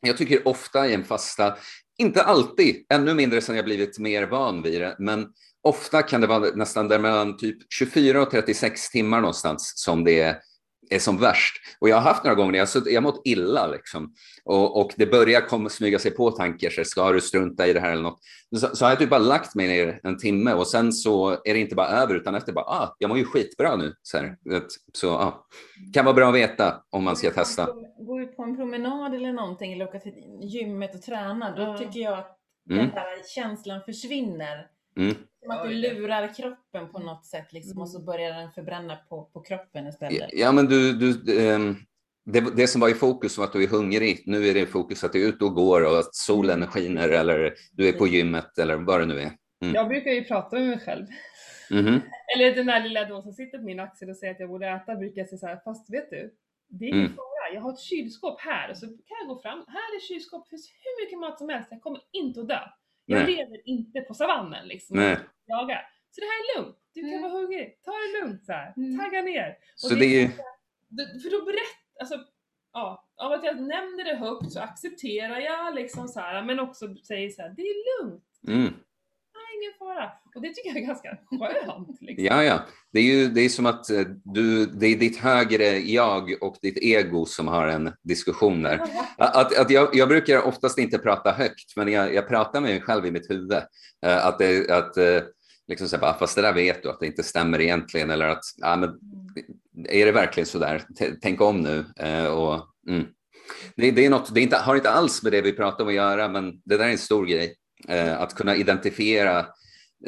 Jag 0.00 0.16
tycker 0.16 0.48
ofta 0.48 0.88
i 0.88 0.94
en 0.94 1.04
fasta, 1.04 1.54
inte 1.98 2.22
alltid, 2.22 2.76
ännu 2.92 3.14
mindre 3.14 3.40
sedan 3.40 3.56
jag 3.56 3.64
blivit 3.64 3.98
mer 3.98 4.26
van 4.26 4.62
vid 4.62 4.80
det, 4.80 4.96
men 4.98 5.26
ofta 5.62 6.02
kan 6.02 6.20
det 6.20 6.26
vara 6.26 6.38
nästan 6.54 6.88
där 6.88 6.98
mellan 6.98 7.36
typ 7.36 7.56
24 7.78 8.22
och 8.22 8.30
36 8.30 8.90
timmar 8.90 9.20
någonstans 9.20 9.72
som 9.76 10.04
det 10.04 10.20
är 10.20 10.36
är 10.90 10.98
som 10.98 11.18
värst. 11.18 11.60
Och 11.78 11.88
jag 11.88 11.96
har 11.96 12.02
haft 12.02 12.24
några 12.24 12.34
gånger 12.34 12.52
när 12.52 12.58
jag, 12.58 12.68
så, 12.68 12.82
jag 12.86 13.02
mått 13.02 13.22
illa 13.24 13.66
liksom. 13.66 14.14
och, 14.44 14.80
och 14.80 14.92
det 14.96 15.06
börjar 15.06 15.40
komma, 15.40 15.68
smyga 15.68 15.98
sig 15.98 16.10
på 16.10 16.30
tankar, 16.30 16.70
så 16.70 16.84
ska 16.84 17.12
du 17.12 17.20
strunta 17.20 17.66
i 17.66 17.72
det 17.72 17.80
här 17.80 17.92
eller 17.92 18.02
något. 18.02 18.20
Så, 18.56 18.76
så 18.76 18.84
har 18.84 18.90
jag 18.90 18.98
typ 18.98 19.10
bara 19.10 19.20
lagt 19.20 19.54
mig 19.54 19.68
ner 19.68 20.00
en 20.02 20.18
timme 20.18 20.52
och 20.52 20.66
sen 20.66 20.92
så 20.92 21.30
är 21.30 21.54
det 21.54 21.58
inte 21.58 21.74
bara 21.74 21.88
över 21.88 22.14
utan 22.14 22.34
efter 22.34 22.52
bara, 22.52 22.64
ah, 22.64 22.96
jag 22.98 23.08
mår 23.08 23.18
ju 23.18 23.24
skitbra 23.24 23.76
nu. 23.76 23.94
Så, 24.02 24.18
här. 24.18 24.36
så 24.92 25.10
ah. 25.10 25.46
kan 25.94 26.04
vara 26.04 26.14
bra 26.14 26.28
att 26.28 26.34
veta 26.34 26.82
om 26.90 27.04
man 27.04 27.16
ska 27.16 27.30
testa. 27.30 27.68
Gå 27.98 28.20
ut 28.20 28.36
på 28.36 28.42
en 28.42 28.56
promenad 28.56 29.14
eller 29.14 29.32
någonting 29.32 29.72
eller 29.72 29.84
åka 29.88 29.98
till 29.98 30.14
gymmet 30.42 30.94
och 30.94 31.02
träna, 31.02 31.56
då 31.56 31.78
tycker 31.78 32.00
jag 32.00 32.18
att 32.18 32.38
mm. 32.70 32.86
den 32.86 32.94
där 32.94 33.28
känslan 33.34 33.80
försvinner. 33.86 34.66
Mm. 34.96 35.14
Som 35.44 35.50
att 35.50 35.68
du 35.68 35.74
lurar 35.74 36.34
kroppen 36.34 36.88
på 36.92 36.98
något 36.98 37.26
sätt 37.26 37.52
liksom, 37.52 37.80
och 37.80 37.88
så 37.88 37.96
mm. 37.98 38.06
börjar 38.06 38.34
den 38.34 38.52
förbränna 38.52 38.96
på, 38.96 39.24
på 39.24 39.40
kroppen 39.40 39.86
istället. 39.86 40.30
Ja, 40.32 40.52
men 40.52 40.66
du, 40.66 40.92
du 40.92 41.38
um, 41.54 41.76
det, 42.24 42.56
det, 42.56 42.66
som 42.66 42.80
var 42.80 42.88
i 42.88 42.94
fokus 42.94 43.38
var 43.38 43.44
att 43.44 43.52
du 43.52 43.64
är 43.64 43.68
hungrig. 43.68 44.22
Nu 44.26 44.46
är 44.46 44.54
det 44.54 44.60
i 44.60 44.66
fokus 44.66 45.04
att 45.04 45.12
du 45.12 45.24
är 45.24 45.28
ute 45.28 45.44
och 45.44 45.54
går 45.54 45.84
och 45.84 45.98
att 45.98 46.14
solen 46.14 46.56
mm. 46.56 46.68
skiner 46.68 47.08
eller 47.08 47.54
du 47.72 47.88
är 47.88 47.92
på 47.92 48.06
gymmet 48.06 48.58
eller 48.58 48.76
vad 48.76 49.00
det 49.00 49.06
nu 49.06 49.20
är. 49.20 49.32
Mm. 49.62 49.74
Jag 49.74 49.88
brukar 49.88 50.10
ju 50.10 50.24
prata 50.24 50.56
med 50.56 50.68
mig 50.68 50.78
själv. 50.78 51.06
Mm 51.70 51.86
-hmm. 51.86 52.00
Eller 52.36 52.54
den 52.54 52.66
där 52.66 52.80
lilla 52.80 53.04
då 53.04 53.22
som 53.22 53.32
sitter 53.32 53.58
på 53.58 53.64
min 53.64 53.80
axel 53.80 54.10
och 54.10 54.16
säger 54.16 54.34
att 54.34 54.40
jag 54.40 54.48
borde 54.48 54.68
äta 54.68 54.94
brukar 54.94 55.20
jag 55.20 55.28
säga 55.28 55.38
så 55.38 55.46
här, 55.46 55.60
fast 55.64 55.90
vet 55.90 56.10
du, 56.10 56.34
det 56.68 56.84
är 56.84 56.88
ingen 56.88 57.00
mm. 57.00 57.16
fara. 57.16 57.54
jag 57.54 57.60
har 57.60 57.72
ett 57.72 57.80
kylskåp 57.80 58.40
här 58.40 58.70
och 58.70 58.78
så 58.78 58.86
kan 58.86 59.16
jag 59.20 59.28
gå 59.28 59.42
fram, 59.42 59.64
här 59.68 59.96
är 59.96 60.00
kylskåp, 60.08 60.44
det 60.44 60.50
finns 60.50 60.70
hur 60.82 61.04
mycket 61.04 61.18
mat 61.18 61.38
som 61.38 61.48
helst, 61.48 61.68
jag 61.70 61.82
kommer 61.82 62.00
inte 62.12 62.40
att 62.40 62.48
dö. 62.48 62.60
Jag 63.06 63.22
Nej. 63.22 63.36
lever 63.36 63.68
inte 63.68 64.00
på 64.00 64.14
savannen 64.14 64.68
liksom. 64.68 64.96
Nej. 64.96 65.16
Jagar. 65.46 65.82
Så 66.10 66.20
det 66.20 66.26
här 66.26 66.38
är 66.42 66.58
lugnt, 66.62 66.76
du 66.94 67.00
kan 67.00 67.10
Mm. 67.10 67.22
vara 67.22 67.32
hungrig, 67.32 67.78
ta 67.84 67.90
det 67.92 68.20
lugnt 68.20 68.44
så 68.44 68.52
här. 68.52 68.74
Mm. 68.76 68.98
tagga 68.98 69.22
ner. 69.22 69.48
Och 69.84 69.90
Så 69.90 69.94
det 69.94 70.06
är 70.06 70.20
ju, 70.20 70.28
det- 70.88 71.20
För 71.22 71.30
då 71.30 71.44
berättar, 71.44 72.00
alltså, 72.00 72.16
ja, 72.72 73.04
av 73.16 73.32
att 73.32 73.44
jag 73.44 73.56
nämner 73.56 74.04
det 74.04 74.16
högt 74.16 74.52
så 74.52 74.60
accepterar 74.60 75.38
jag 75.40 75.74
liksom 75.74 76.08
så 76.08 76.20
här, 76.20 76.44
men 76.44 76.60
också 76.60 76.94
säger 76.94 77.30
så 77.30 77.42
här, 77.42 77.54
det 77.56 77.62
är 77.62 78.02
lugnt, 78.02 78.24
mm. 78.48 78.74
ingen 79.56 79.78
fara. 79.78 80.12
Och 80.34 80.42
det 80.42 80.48
tycker 80.48 80.68
jag 80.68 80.76
är 80.76 80.86
ganska 80.86 81.08
skönt. 81.30 82.00
Liksom. 82.00 82.24
Ja, 82.26 82.44
ja. 82.44 82.60
Det 82.92 82.98
är 82.98 83.02
ju 83.02 83.28
det 83.28 83.40
är 83.40 83.48
som 83.48 83.66
att 83.66 83.90
eh, 83.90 84.00
du, 84.24 84.66
det 84.66 84.86
är 84.86 84.96
ditt 84.96 85.18
högre 85.18 85.64
jag 85.78 86.42
och 86.42 86.56
ditt 86.62 86.78
ego 86.78 87.24
som 87.26 87.48
har 87.48 87.68
en 87.68 87.92
diskussion 88.02 88.62
där. 88.62 88.80
Att, 89.18 89.58
att 89.58 89.70
jag, 89.70 89.96
jag 89.96 90.08
brukar 90.08 90.42
oftast 90.42 90.78
inte 90.78 90.98
prata 90.98 91.32
högt, 91.32 91.76
men 91.76 91.92
jag, 91.92 92.14
jag 92.14 92.28
pratar 92.28 92.60
med 92.60 92.70
mig 92.70 92.80
själv 92.80 93.06
i 93.06 93.10
mitt 93.10 93.30
huvud. 93.30 93.52
Att, 94.06 94.38
det, 94.38 94.70
att 94.70 94.96
eh, 94.96 95.22
liksom 95.68 95.88
så 95.88 95.96
här, 95.96 96.00
bara, 96.00 96.14
fast 96.18 96.36
det 96.36 96.42
där 96.42 96.52
vet 96.52 96.82
du 96.82 96.90
att 96.90 97.00
det 97.00 97.06
inte 97.06 97.22
stämmer 97.22 97.60
egentligen, 97.60 98.10
eller 98.10 98.28
att 98.28 98.44
ja, 98.56 98.76
men, 98.76 98.90
är 99.88 100.06
det 100.06 100.12
verkligen 100.12 100.46
så 100.46 100.58
där? 100.58 100.78
T- 100.98 101.14
Tänk 101.22 101.40
om 101.40 101.60
nu. 101.60 101.84
Eh, 101.96 102.26
Och, 102.26 102.66
mm. 102.88 103.06
det, 103.76 103.90
det, 103.90 104.06
är 104.06 104.10
något, 104.10 104.34
det 104.34 104.40
är 104.40 104.42
inte, 104.42 104.56
har 104.56 104.76
inte 104.76 104.90
alls 104.90 105.22
med 105.22 105.32
det 105.32 105.42
vi 105.42 105.52
pratar 105.52 105.84
om 105.84 105.88
att 105.88 105.94
göra, 105.94 106.28
men 106.28 106.60
det 106.64 106.76
där 106.76 106.84
är 106.84 106.90
en 106.90 106.98
stor 106.98 107.26
grej. 107.26 107.56
Eh, 107.88 108.20
Att 108.20 108.34
kunna 108.34 108.56
identifiera 108.56 109.46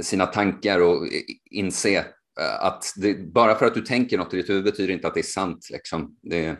sina 0.02 0.26
tankar 0.26 0.80
och 0.80 1.06
inse 1.50 1.96
eh, 2.40 2.64
att 2.64 2.84
det, 2.96 3.14
bara 3.32 3.54
för 3.54 3.66
att 3.66 3.74
du 3.74 3.80
tänker 3.80 4.18
något 4.18 4.34
i 4.34 4.36
ditt 4.36 4.50
huvud 4.50 4.64
betyder 4.64 4.94
inte 4.94 5.08
att 5.08 5.14
det 5.14 5.20
är 5.20 5.22
sant. 5.22 5.68
Liksom. 5.72 6.16
Det, 6.22 6.56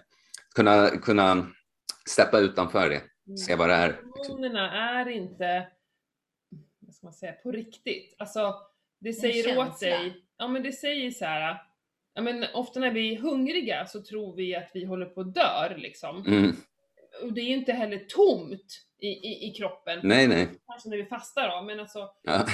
kunna, 0.54 0.88
kunna 0.90 1.46
steppa 2.08 2.38
utanför 2.38 2.88
det, 2.90 3.02
se 3.38 3.54
vad 3.54 3.68
det 3.68 3.74
är. 3.74 4.00
Liksom. 4.16 4.44
Är 4.44 5.08
inte, 5.08 5.68
vad 6.80 6.94
ska 6.94 7.06
man 7.06 7.12
säga, 7.14 7.32
på 7.32 7.52
riktigt. 7.52 8.14
Alltså, 8.18 8.54
det 9.06 9.12
säger 9.12 9.44
känsla. 9.44 9.66
åt 9.66 9.80
dig, 9.80 10.22
ja 10.38 10.48
men 10.48 10.62
det 10.62 10.72
säger 10.72 11.10
så 11.10 11.24
här. 11.24 11.62
Ja, 12.14 12.22
men 12.22 12.44
ofta 12.54 12.80
när 12.80 12.90
vi 12.90 13.14
är 13.14 13.18
hungriga 13.20 13.86
så 13.86 14.02
tror 14.02 14.36
vi 14.36 14.54
att 14.56 14.70
vi 14.74 14.84
håller 14.84 15.06
på 15.06 15.20
att 15.20 15.34
dör 15.34 15.74
liksom. 15.78 16.26
Mm. 16.26 16.56
Och 17.22 17.32
det 17.32 17.40
är 17.40 17.44
ju 17.44 17.54
inte 17.54 17.72
heller 17.72 17.98
tomt 17.98 18.82
i, 18.98 19.08
i, 19.08 19.48
i 19.48 19.54
kroppen. 19.54 20.00
Nej, 20.02 20.28
nej. 20.28 20.48
Kanske 20.66 20.88
när 20.88 20.96
vi 20.96 21.04
fastar 21.04 21.48
då, 21.48 21.62
men 21.62 21.80
alltså 21.80 22.10
Ja. 22.22 22.46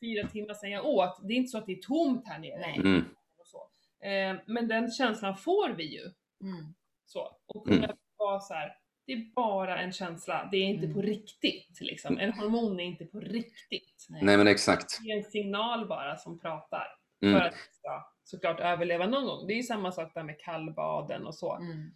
fyra 0.00 0.28
timmar 0.28 0.54
sedan 0.54 0.70
jag 0.70 0.86
åt. 0.86 1.18
Det 1.28 1.34
är 1.34 1.36
inte 1.36 1.48
så 1.50 1.58
att 1.58 1.66
det 1.66 1.72
är 1.72 1.82
tomt 1.82 2.28
här 2.28 2.38
nere. 2.38 2.58
Nej. 2.58 2.76
Mm. 2.76 3.04
Och 3.38 3.46
så. 3.46 3.58
Eh, 4.06 4.36
men 4.46 4.68
den 4.68 4.90
känslan 4.90 5.36
får 5.36 5.68
vi 5.76 5.84
ju. 5.84 6.02
Mm. 6.42 6.74
Så. 7.06 7.36
Och 7.46 7.64
kunna 7.66 7.84
Mm. 7.84 7.96
vara 8.16 8.40
så 8.40 8.54
här. 8.54 8.76
Det 9.08 9.14
är 9.14 9.32
bara 9.34 9.78
en 9.78 9.92
känsla, 9.92 10.48
det 10.50 10.56
är 10.56 10.64
inte 10.64 10.84
Mm. 10.84 10.94
på 10.94 11.02
riktigt. 11.02 11.80
Liksom. 11.80 12.18
En 12.18 12.32
hormon 12.32 12.80
är 12.80 12.84
inte 12.84 13.04
på 13.04 13.20
riktigt. 13.20 14.06
nej, 14.08 14.36
men 14.36 14.46
exakt. 14.48 14.98
Det 15.04 15.10
är 15.10 15.16
en 15.16 15.24
signal 15.24 15.86
bara 15.88 16.16
som 16.16 16.38
pratar. 16.38 16.86
Mm. 17.22 17.34
För 17.40 17.46
att 17.46 17.54
vi 17.54 17.78
ska 17.78 18.06
såklart 18.24 18.60
överleva 18.60 19.06
någon 19.06 19.24
gång. 19.26 19.46
Det 19.46 19.52
är 19.52 19.56
ju 19.56 19.62
samma 19.62 19.92
sak 19.92 20.14
där 20.14 20.22
med 20.22 20.40
kallbaden 20.40 21.26
och 21.26 21.34
så. 21.34 21.54
Mm. 21.56 21.90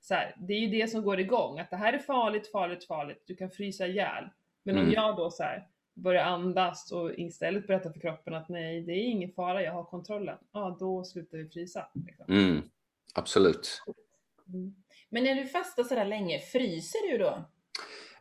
så 0.00 0.14
här, 0.14 0.34
det 0.38 0.52
är 0.54 0.58
ju 0.58 0.66
det 0.66 0.88
som 0.90 1.02
går 1.02 1.20
igång, 1.20 1.58
att 1.58 1.70
det 1.70 1.76
här 1.76 1.92
är 1.92 1.98
farligt, 1.98 2.50
farligt, 2.52 2.84
farligt, 2.86 3.22
du 3.26 3.36
kan 3.36 3.50
frysa 3.50 3.86
ihjäl. 3.86 4.24
Men 4.62 4.74
om 4.76 4.80
Mm. 4.82 4.94
jag 4.94 5.16
då 5.16 5.30
så 5.30 5.42
här, 5.42 5.66
börjar 5.94 6.24
andas 6.24 6.92
och 6.92 7.18
istället 7.18 7.66
berättar 7.66 7.90
för 7.90 8.00
kroppen 8.00 8.34
att 8.34 8.48
nej, 8.48 8.80
det 8.80 8.92
är 8.92 9.04
ingen 9.04 9.32
fara, 9.32 9.62
jag 9.62 9.72
har 9.72 9.84
kontrollen. 9.84 10.38
Ja, 10.52 10.76
då 10.80 11.04
slutar 11.04 11.38
vi 11.38 11.48
frysa. 11.48 11.88
Liksom. 12.06 12.26
Mm. 12.34 12.62
Absolut. 13.14 13.82
Mm. 15.12 15.24
Men 15.24 15.36
när 15.36 15.42
du 15.42 15.48
fastar 15.48 15.84
sådär 15.84 16.04
länge, 16.04 16.38
fryser 16.38 17.10
du 17.10 17.18
då? 17.18 17.44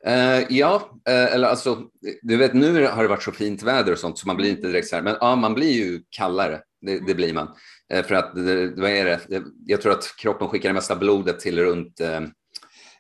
Eh, 0.06 0.46
ja, 0.50 1.02
eh, 1.08 1.34
eller 1.34 1.48
alltså, 1.48 1.84
du 2.22 2.38
vet 2.38 2.54
nu 2.54 2.86
har 2.86 3.04
det 3.04 3.10
varit 3.10 3.24
så 3.24 3.32
fint 3.32 3.64
väder 3.64 3.92
och 3.92 4.00
sånt 4.00 4.20
så 4.20 4.28
man 4.28 4.38
blir 4.38 4.50
inte 4.50 4.68
direkt 4.68 4.88
så 4.88 4.96
här, 4.96 5.04
men 5.04 5.16
ja, 5.20 5.36
man 5.36 5.54
blir 5.54 5.72
ju 5.72 6.02
kallare. 6.10 6.62
Det, 6.82 7.00
det 7.08 7.16
blir 7.16 7.34
man. 7.34 7.48
Eh, 7.94 8.06
för 8.06 8.16
att, 8.16 8.32
vad 8.78 8.90
är 8.90 9.06
det? 9.06 9.44
Jag 9.66 9.82
tror 9.82 9.92
att 9.92 10.16
kroppen 10.18 10.48
skickar 10.48 10.70
det 10.70 10.74
mesta 10.74 10.96
blodet 10.96 11.40
till 11.40 11.60
runt 11.60 12.02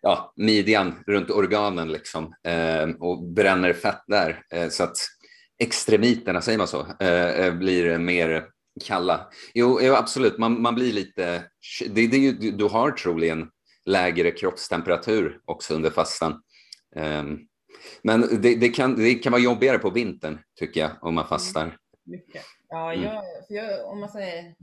ja, 0.01 0.33
midjan, 0.35 1.03
runt 1.07 1.29
organen 1.29 1.91
liksom 1.91 2.33
och 2.99 3.23
bränner 3.23 3.73
fett 3.73 4.03
där. 4.07 4.41
Så 4.69 4.83
att 4.83 4.97
extremiterna, 5.59 6.41
säger 6.41 6.57
man 6.57 6.67
så, 6.67 6.87
blir 7.59 7.97
mer 7.97 8.45
kalla. 8.85 9.27
Jo, 9.53 9.79
absolut, 9.95 10.37
man, 10.37 10.61
man 10.61 10.75
blir 10.75 10.93
lite, 10.93 11.43
det, 11.89 12.07
det 12.07 12.31
du, 12.31 12.51
du 12.51 12.65
har 12.65 12.91
troligen 12.91 13.49
lägre 13.87 14.31
kroppstemperatur 14.31 15.41
också 15.45 15.73
under 15.73 15.89
fastan. 15.89 16.43
Ehm, 16.95 17.39
men 18.01 18.21
det, 18.41 18.55
det, 18.55 18.69
kan, 18.69 18.95
det 18.95 19.13
kan 19.13 19.31
vara 19.31 19.41
jobbigare 19.41 19.77
på 19.79 19.89
vintern, 19.89 20.39
tycker 20.55 20.79
jag, 20.81 20.91
om 21.01 21.15
man 21.15 21.27
fastar. 21.27 21.77
Mycket. 22.05 22.43
Ja, 22.69 22.93
Mm. 22.93 23.05
jag, 23.05 23.23
för 23.47 23.53
jag, 23.53 23.85
om 23.91 23.99
man 23.99 24.09
säger... 24.09 24.55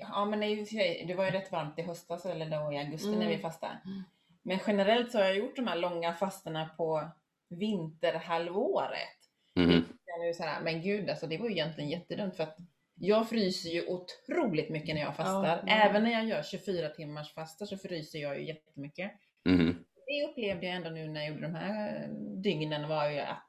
Ja, 0.00 0.24
men 0.24 0.40
det 0.40 1.14
var 1.16 1.24
ju 1.24 1.30
rätt 1.30 1.52
varmt 1.52 1.78
i 1.78 1.82
höstas 1.82 2.26
eller 2.26 2.50
då 2.50 2.72
i 2.72 2.78
augusti 2.78 3.10
när 3.10 3.18
vi 3.28 3.34
Mm. 3.34 3.40
fastade. 3.40 3.80
Mm. 3.84 4.02
Men 4.42 4.58
generellt 4.66 5.12
så 5.12 5.18
har 5.18 5.24
jag 5.24 5.36
gjort 5.36 5.56
de 5.56 5.66
här 5.66 5.76
långa 5.76 6.14
fastorna 6.14 6.68
på 6.76 7.08
vinterhalvåret. 7.48 9.18
Mhm. 9.56 9.84
Jag 10.04 10.20
nu 10.26 10.34
så 10.34 10.42
här, 10.42 10.60
men 10.62 10.82
gud, 10.82 11.10
alltså 11.10 11.26
det 11.26 11.38
var 11.38 11.46
ju 11.46 11.52
egentligen 11.52 11.90
jättedumt 11.90 12.36
för 12.36 12.42
att 12.42 12.56
jag 13.02 13.28
fryser 13.28 13.70
ju 13.70 13.86
otroligt 13.86 14.68
mycket 14.70 14.94
när 14.94 15.02
jag 15.02 15.16
fastar. 15.16 15.64
ja. 15.66 15.72
Även 15.72 16.02
när 16.04 16.10
jag 16.10 16.24
gör 16.24 16.42
24 16.42 16.88
timmars 16.88 17.34
fasta 17.34 17.66
så 17.66 17.76
fryser 17.76 18.18
jag 18.18 18.38
ju 18.40 18.46
jättemycket. 18.46 19.12
Mhm. 19.44 19.84
Det 20.06 20.24
upplevde 20.30 20.66
jag 20.66 20.76
ändå 20.76 20.90
nu 20.90 21.08
när 21.08 21.20
jag 21.20 21.28
gjorde 21.28 21.42
de 21.46 21.54
här 21.54 22.08
dygnen 22.42 22.88
var 22.88 23.10
ju 23.10 23.18
att 23.20 23.48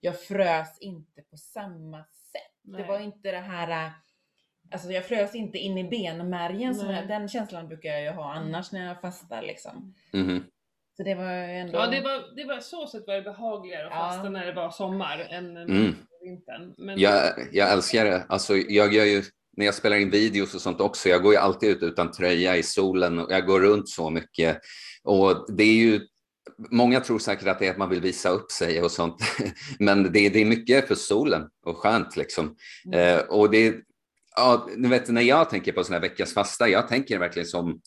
jag 0.00 0.20
frös 0.20 0.78
inte 0.80 1.22
på 1.22 1.36
samma 1.36 2.04
sätt. 2.04 2.58
Nej. 2.62 2.82
Det 2.82 2.88
var 2.88 3.00
inte 3.00 3.30
det 3.32 3.38
här, 3.38 3.86
äh, 3.86 3.92
alltså 4.70 4.90
jag 4.92 5.04
frös 5.04 5.34
inte 5.34 5.58
in 5.58 5.78
i 5.78 5.84
benmärgen. 5.84 6.74
Som 6.74 6.90
jag, 6.90 7.08
den 7.08 7.28
känslan 7.28 7.68
brukar 7.68 7.90
jag 7.90 8.02
ju 8.02 8.10
ha 8.10 8.32
annars 8.32 8.72
när 8.72 8.86
jag 8.86 9.00
fastar 9.00 9.42
liksom. 9.42 9.94
Mhm. 10.12 10.44
Så 10.96 11.02
det 11.02 11.14
var 11.14 11.32
ju 11.32 11.58
ändå... 11.58 11.78
Ja, 11.78 11.86
det 11.86 12.00
var, 12.00 12.36
det 12.36 12.44
var 12.44 12.60
så 12.60 12.86
sätt 12.86 13.06
var 13.06 13.14
det 13.14 13.22
behagligare 13.22 13.86
att 13.86 13.92
Ja. 13.92 13.98
fasta 13.98 14.28
när 14.28 14.46
det 14.46 14.52
var 14.52 14.70
sommar 14.70 15.18
än 15.18 15.56
än 15.56 15.70
Mm. 15.70 15.94
Vintern. 16.22 16.74
Men, 16.78 16.98
Jag, 16.98 17.48
jag 17.52 17.72
älskar 17.72 18.04
det. 18.04 18.26
Alltså, 18.28 18.56
jag 18.56 18.92
gör 18.94 19.04
ju, 19.04 19.22
när 19.56 19.66
jag 19.66 19.74
spelar 19.74 19.96
in 19.96 20.10
videos 20.10 20.54
och 20.54 20.60
sånt 20.60 20.80
också, 20.80 21.08
jag 21.08 21.22
går 21.22 21.32
ju 21.32 21.38
alltid 21.38 21.68
ut 21.68 21.82
utan 21.82 22.10
tröja 22.10 22.56
i 22.56 22.62
solen 22.62 23.18
och 23.18 23.32
jag 23.32 23.46
går 23.46 23.60
runt 23.60 23.88
så 23.88 24.10
mycket. 24.10 24.60
Och 25.04 25.56
det 25.56 25.64
är 25.64 25.74
ju, 25.74 26.00
många 26.70 27.00
tror 27.00 27.18
säkert 27.18 27.48
att 27.48 27.58
det 27.58 27.66
är 27.66 27.70
att 27.70 27.78
man 27.78 27.90
vill 27.90 28.00
visa 28.00 28.28
upp 28.28 28.50
sig 28.50 28.82
och 28.82 28.90
sånt, 28.90 29.16
men 29.78 30.02
det, 30.02 30.28
det 30.28 30.40
är 30.40 30.44
mycket 30.44 30.88
för 30.88 30.94
solen 30.94 31.48
och 31.66 31.76
skönt 31.76 32.16
liksom. 32.16 32.56
Mm. 32.86 33.18
Eh, 33.18 33.24
och 33.24 33.50
det, 33.50 33.74
ja, 34.36 34.68
du 34.76 34.88
vet, 34.88 35.08
när 35.08 35.22
jag 35.22 35.50
tänker 35.50 35.72
på 35.72 35.84
sån 35.84 35.92
här 35.94 36.00
veckas 36.00 36.34
fasta, 36.34 36.68
jag 36.68 36.88
tänker 36.88 37.18
verkligen 37.18 37.48
som 37.48 37.80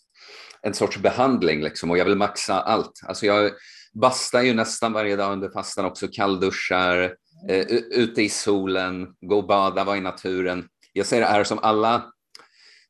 en 0.62 0.74
sorts 0.74 0.98
behandling 0.98 1.62
liksom, 1.62 1.92
och 1.92 1.98
jag 1.98 2.06
vill 2.06 2.16
maxa 2.16 2.62
allt. 2.62 3.02
Alltså 3.08 3.26
jag 3.26 3.52
bastar 3.94 4.42
ju 4.42 4.54
nästan 4.54 4.94
varje 4.94 5.16
dag 5.16 5.34
under 5.34 5.50
fastan 5.50 5.86
också, 5.86 6.08
kallduschar, 6.08 7.16
eh, 7.50 7.66
ute 7.92 8.22
i 8.22 8.30
solen, 8.30 9.16
gå 9.22 9.38
och 9.38 9.48
bada, 9.48 9.84
vara 9.84 9.98
i 9.98 10.02
naturen. 10.02 10.70
Jag 10.94 11.06
ser 11.06 11.20
det 11.20 11.26
här 11.26 11.44
som 11.44 11.60
alla, 11.60 12.14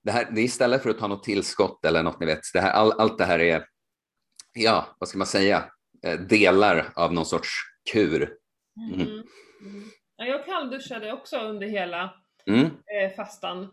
det, 0.04 0.12
här, 0.12 0.32
det 0.32 0.42
är 0.42 0.46
istället 0.46 0.84
för 0.84 0.90
att 0.90 1.00
ta 1.00 1.08
något 1.08 1.24
tillskott 1.24 1.86
eller 1.86 2.04
något 2.04 2.20
ni 2.20 2.26
vet, 2.26 2.40
det 2.54 2.60
här, 2.62 2.72
all, 2.72 2.92
allt 2.92 3.18
det 3.18 3.26
här 3.26 3.40
är, 3.40 3.66
ja, 4.54 4.96
vad 5.00 5.10
ska 5.10 5.18
man 5.18 5.28
säga, 5.28 5.66
eh, 6.06 6.20
delar 6.20 6.94
av 6.96 7.14
någon 7.14 7.26
sorts 7.26 7.50
kur. 7.92 8.34
Mm. 8.94 9.02
Mm. 9.02 9.24
Ja, 10.16 10.26
jag 10.26 10.46
kallduschade 10.46 11.14
också 11.14 11.40
under 11.40 11.68
hela 11.68 12.14
Mm. 12.48 12.66
eh, 12.66 13.16
fastan. 13.16 13.64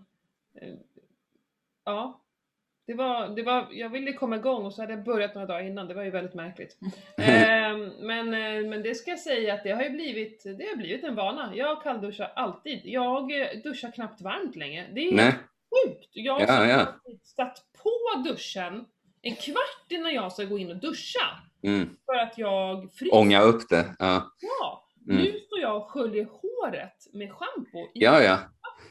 Eh, 0.61 0.75
ja. 1.85 2.22
Det 2.87 2.95
var, 2.95 3.29
det 3.29 3.43
var, 3.43 3.69
jag 3.73 3.89
ville 3.89 4.13
komma 4.13 4.37
igång 4.37 4.65
och 4.65 4.75
så 4.75 4.83
hade 4.83 4.93
jag 4.93 5.05
börjat 5.05 5.35
några 5.35 5.47
dagar 5.47 5.67
innan, 5.67 5.89
det 5.89 5.95
var 5.95 6.03
ju 6.03 6.11
väldigt 6.11 6.35
märkligt. 6.35 6.77
Eh, 7.19 7.77
men, 8.01 8.35
eh, 8.35 8.69
men 8.71 8.83
det 8.83 8.95
ska 8.95 9.11
jag 9.11 9.21
säga 9.21 9.55
att 9.55 9.63
det 9.65 9.71
har 9.71 9.83
ju 9.83 9.91
blivit, 9.91 10.43
det 10.45 10.65
har 10.69 10.77
blivit 10.77 11.05
en 11.05 11.15
vana. 11.15 11.53
Jag 11.57 11.83
kallduschar 11.83 12.33
alltid. 12.37 12.81
Jag 12.85 13.41
eh, 13.41 13.47
duschar 13.65 13.91
knappt 13.91 14.21
varmt 14.21 14.57
längre. 14.57 14.87
Det 14.95 15.01
är 15.09 15.13
Nej, 15.13 15.33
sjukt! 15.33 16.09
Jag 16.13 16.41
Ja, 16.41 16.53
har 16.53 16.67
ja. 16.67 16.87
satt 17.23 17.59
på 17.83 18.23
duschen 18.29 18.85
en 19.23 19.35
kvart 19.37 19.87
innan 19.93 20.15
jag 20.15 20.33
ska 20.33 20.45
gå 20.45 20.59
in 20.59 20.71
och 20.71 20.77
duscha. 20.77 21.27
mm. 21.63 21.97
För 22.07 22.15
att 22.19 22.39
jag 22.39 22.93
fryser. 22.95 23.17
ånga 23.17 23.43
upp 23.43 23.69
det. 23.69 23.85
Ja, 23.99 24.33
Ja, 24.41 24.79
Mm. 25.09 25.23
nu 25.23 25.33
står 25.47 25.61
jag 25.61 25.77
och 25.77 25.91
sköljer 25.91 26.25
håret 26.25 26.97
med 27.13 27.33
schampo 27.33 27.79
i 27.79 27.91
ja. 27.93 28.23
ja. 28.23 28.39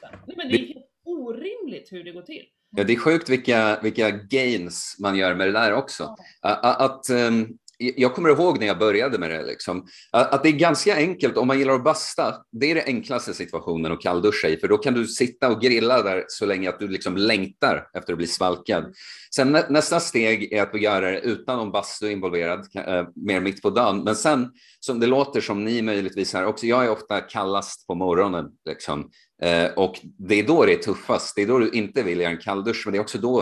vatten. 0.01 0.19
Nej, 0.27 0.37
men 0.37 0.49
det 0.49 0.55
är 0.55 0.67
helt 0.67 0.85
orimligt 1.05 1.91
hur 1.91 2.03
det 2.03 2.11
går 2.11 2.21
till. 2.21 2.45
Ja, 2.75 2.83
det 2.83 2.93
är 2.93 2.97
sjukt 2.97 3.29
vilka, 3.29 3.79
vilka 3.83 4.09
gains 4.09 4.95
man 4.99 5.15
gör 5.15 5.35
med 5.35 5.47
det 5.47 5.51
där 5.51 5.73
också. 5.73 6.15
Att, 6.41 7.09
ehm, 7.09 7.47
jag 7.81 8.15
kommer 8.15 8.29
ihåg 8.29 8.59
när 8.59 8.67
jag 8.67 8.79
började 8.79 9.17
med 9.17 9.31
det, 9.31 9.45
liksom, 9.45 9.87
att, 10.11 10.33
att 10.33 10.43
det 10.43 10.49
är 10.49 10.53
ganska 10.53 10.95
enkelt 10.95 11.37
om 11.37 11.47
man 11.47 11.59
gillar 11.59 11.73
att 11.73 11.83
basta. 11.83 12.35
Det 12.51 12.71
är 12.71 12.75
det 12.75 12.83
enklaste 12.85 13.33
situationen 13.33 13.91
att 13.91 14.01
kallduscha 14.01 14.47
i, 14.47 14.57
för 14.57 14.67
då 14.67 14.77
kan 14.77 14.93
du 14.93 15.07
sitta 15.07 15.49
och 15.49 15.61
grilla 15.61 16.03
där 16.03 16.25
så 16.27 16.45
länge 16.45 16.69
att 16.69 16.79
du 16.79 16.87
liksom 16.87 17.17
längtar 17.17 17.87
efter 17.93 18.13
att 18.13 18.17
bli 18.17 18.27
svalkad. 18.27 18.93
Sen 19.35 19.51
nä, 19.51 19.65
nästa 19.69 19.99
steg 19.99 20.53
är 20.53 20.61
att 20.61 20.81
göra 20.81 21.11
det 21.11 21.19
utan 21.19 21.57
någon 21.57 21.71
bastu 21.71 22.11
involverad, 22.11 22.67
äh, 22.75 23.03
mer 23.15 23.39
mitt 23.39 23.61
på 23.61 23.69
dagen. 23.69 24.03
Men 24.03 24.15
sen, 24.15 24.51
som 24.79 24.99
det 24.99 25.07
låter 25.07 25.41
som 25.41 25.65
ni 25.65 25.81
möjligtvis 25.81 26.33
här 26.33 26.45
också, 26.45 26.65
jag 26.65 26.85
är 26.85 26.89
ofta 26.89 27.21
kallast 27.21 27.87
på 27.87 27.95
morgonen. 27.95 28.45
Liksom. 28.65 29.09
Eh, 29.45 29.71
och 29.75 29.99
det 30.03 30.35
är 30.35 30.47
då 30.47 30.65
det 30.65 30.73
är 30.73 30.77
tuffast. 30.77 31.35
Det 31.35 31.41
är 31.41 31.47
då 31.47 31.59
du 31.59 31.69
inte 31.69 32.03
vill 32.03 32.19
göra 32.19 32.31
en 32.31 32.37
kalldusch, 32.37 32.81
men 32.85 32.91
det 32.91 32.97
är 32.97 33.01
också 33.01 33.17
då 33.17 33.39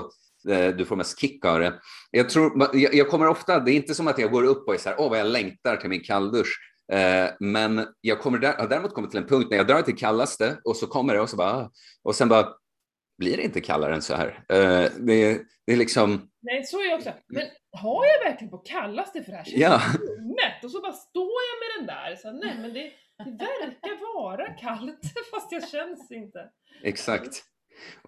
eh, 0.49 0.75
du 0.75 0.85
får 0.85 0.95
mest 0.95 1.19
kick 1.19 1.45
av 1.45 1.59
det. 1.59 1.73
Jag, 2.11 2.29
tror, 2.29 2.69
jag, 2.73 2.93
jag, 2.93 3.09
kommer 3.09 3.27
ofta, 3.27 3.59
det 3.59 3.71
är 3.71 3.75
inte 3.75 3.95
som 3.95 4.07
att 4.07 4.19
jag 4.19 4.31
går 4.31 4.43
upp 4.43 4.67
och 4.67 4.73
är 4.73 4.77
så 4.77 4.89
här, 4.89 4.99
åh 4.99 5.09
vad 5.09 5.19
jag 5.19 5.27
längtar 5.27 5.75
till 5.75 5.89
min 5.89 6.03
kalldusch. 6.03 6.59
Eh, 6.91 7.29
men 7.39 7.85
jag 8.01 8.19
kommer 8.19 8.37
där, 8.37 8.53
har 8.57 8.67
däremot 8.67 8.93
kommit 8.93 9.11
till 9.11 9.19
en 9.19 9.27
punkt 9.27 9.47
när 9.49 9.57
jag 9.57 9.67
drar 9.67 9.81
till 9.81 9.97
kallaste 9.97 10.57
och 10.63 10.75
så 10.75 10.87
kommer 10.87 11.13
det 11.13 11.21
och 11.21 11.29
så 11.29 11.37
bara, 11.37 11.53
ah. 11.53 11.71
och 12.03 12.15
sen 12.15 12.29
bara, 12.29 12.47
blir 13.19 13.37
det 13.37 13.43
inte 13.43 13.61
kallare 13.61 13.95
än 13.95 14.01
så 14.01 14.15
här? 14.15 14.43
Eh, 14.49 14.91
det, 14.99 15.41
det 15.67 15.73
är 15.73 15.77
liksom... 15.77 16.29
Nej, 16.41 16.63
så 16.63 16.79
är 16.81 16.85
jag 16.89 16.97
också. 16.97 17.09
Men 17.27 17.43
har 17.71 18.05
jag 18.05 18.29
verkligen 18.31 18.51
på 18.51 18.57
kallaste 18.57 19.23
för 19.23 19.31
det 19.31 19.37
här 19.37 19.45
Ja. 19.47 19.81
mätt 20.19 20.63
och 20.63 20.71
så 20.71 20.81
bara 20.81 20.93
står 20.93 21.31
jag 21.49 21.57
med 21.61 21.87
den 21.87 21.95
där. 21.95 22.15
Så, 22.15 22.31
nej, 22.31 22.55
men 22.61 22.73
det, 22.73 22.91
det 23.25 23.45
verkar 23.45 24.13
vara 24.15 24.47
kallt 24.53 24.99
fast 25.31 25.51
jag 25.51 25.69
känns 25.69 26.11
inte. 26.11 26.39
Exakt. 26.83 27.43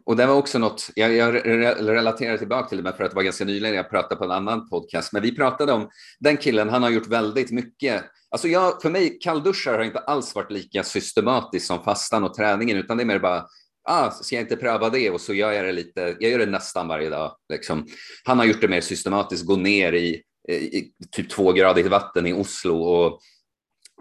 Och 0.06 0.16
det 0.16 0.26
var 0.26 0.36
också 0.36 0.60
något, 0.60 0.90
jag, 0.96 1.14
jag 1.14 1.36
re- 1.36 1.76
relaterar 1.86 2.38
tillbaka 2.38 2.70
till 2.70 2.84
det 2.84 2.94
för 2.94 3.04
att 3.04 3.10
det 3.12 3.16
var 3.16 3.24
ganska 3.24 3.46
nyligen 3.46 3.76
jag 3.76 3.90
pratade 3.90 4.16
på 4.16 4.24
en 4.24 4.32
annan 4.32 4.70
podcast, 4.70 5.14
men 5.14 5.22
vi 5.22 5.36
pratade 5.36 5.74
om 5.74 5.90
den 6.20 6.38
killen, 6.38 6.70
han 6.70 6.84
har 6.84 6.90
gjort 6.90 7.08
väldigt 7.08 7.52
mycket. 7.52 8.04
Alltså 8.30 8.48
jag, 8.48 8.82
för 8.82 8.90
mig, 8.90 9.20
kallduschar 9.20 9.74
har 9.78 9.84
inte 9.84 10.00
alls 10.00 10.36
varit 10.36 10.52
lika 10.52 10.84
systematiskt 10.84 11.68
som 11.68 11.84
fastan 11.84 12.24
och 12.24 12.34
träningen, 12.34 12.78
utan 12.78 12.98
det 12.98 13.04
är 13.04 13.06
mer 13.06 13.20
bara, 13.20 13.46
ah, 13.91 14.11
ska 14.11 14.35
jag 14.35 14.43
inte 14.43 14.55
pröva 14.55 14.89
det? 14.89 15.09
Och 15.09 15.22
så 15.22 15.34
gör 15.34 15.51
jag 15.51 15.65
det 15.65 15.72
lite, 15.72 16.15
jag 16.19 16.31
gör 16.31 16.39
det 16.39 16.45
nästan 16.45 16.88
varje 16.88 17.09
dag. 17.09 17.35
Liksom. 17.49 17.88
Han 18.23 18.39
har 18.39 18.45
gjort 18.45 18.61
det 18.61 18.68
mer 18.68 18.81
systematiskt, 18.81 19.45
gå 19.45 19.55
ner 19.55 19.93
i, 19.93 20.22
i 20.49 20.91
typ 21.11 21.30
tvågradigt 21.30 21.88
vatten 21.88 22.27
i 22.27 22.34
Oslo 22.34 22.81
och 22.81 23.19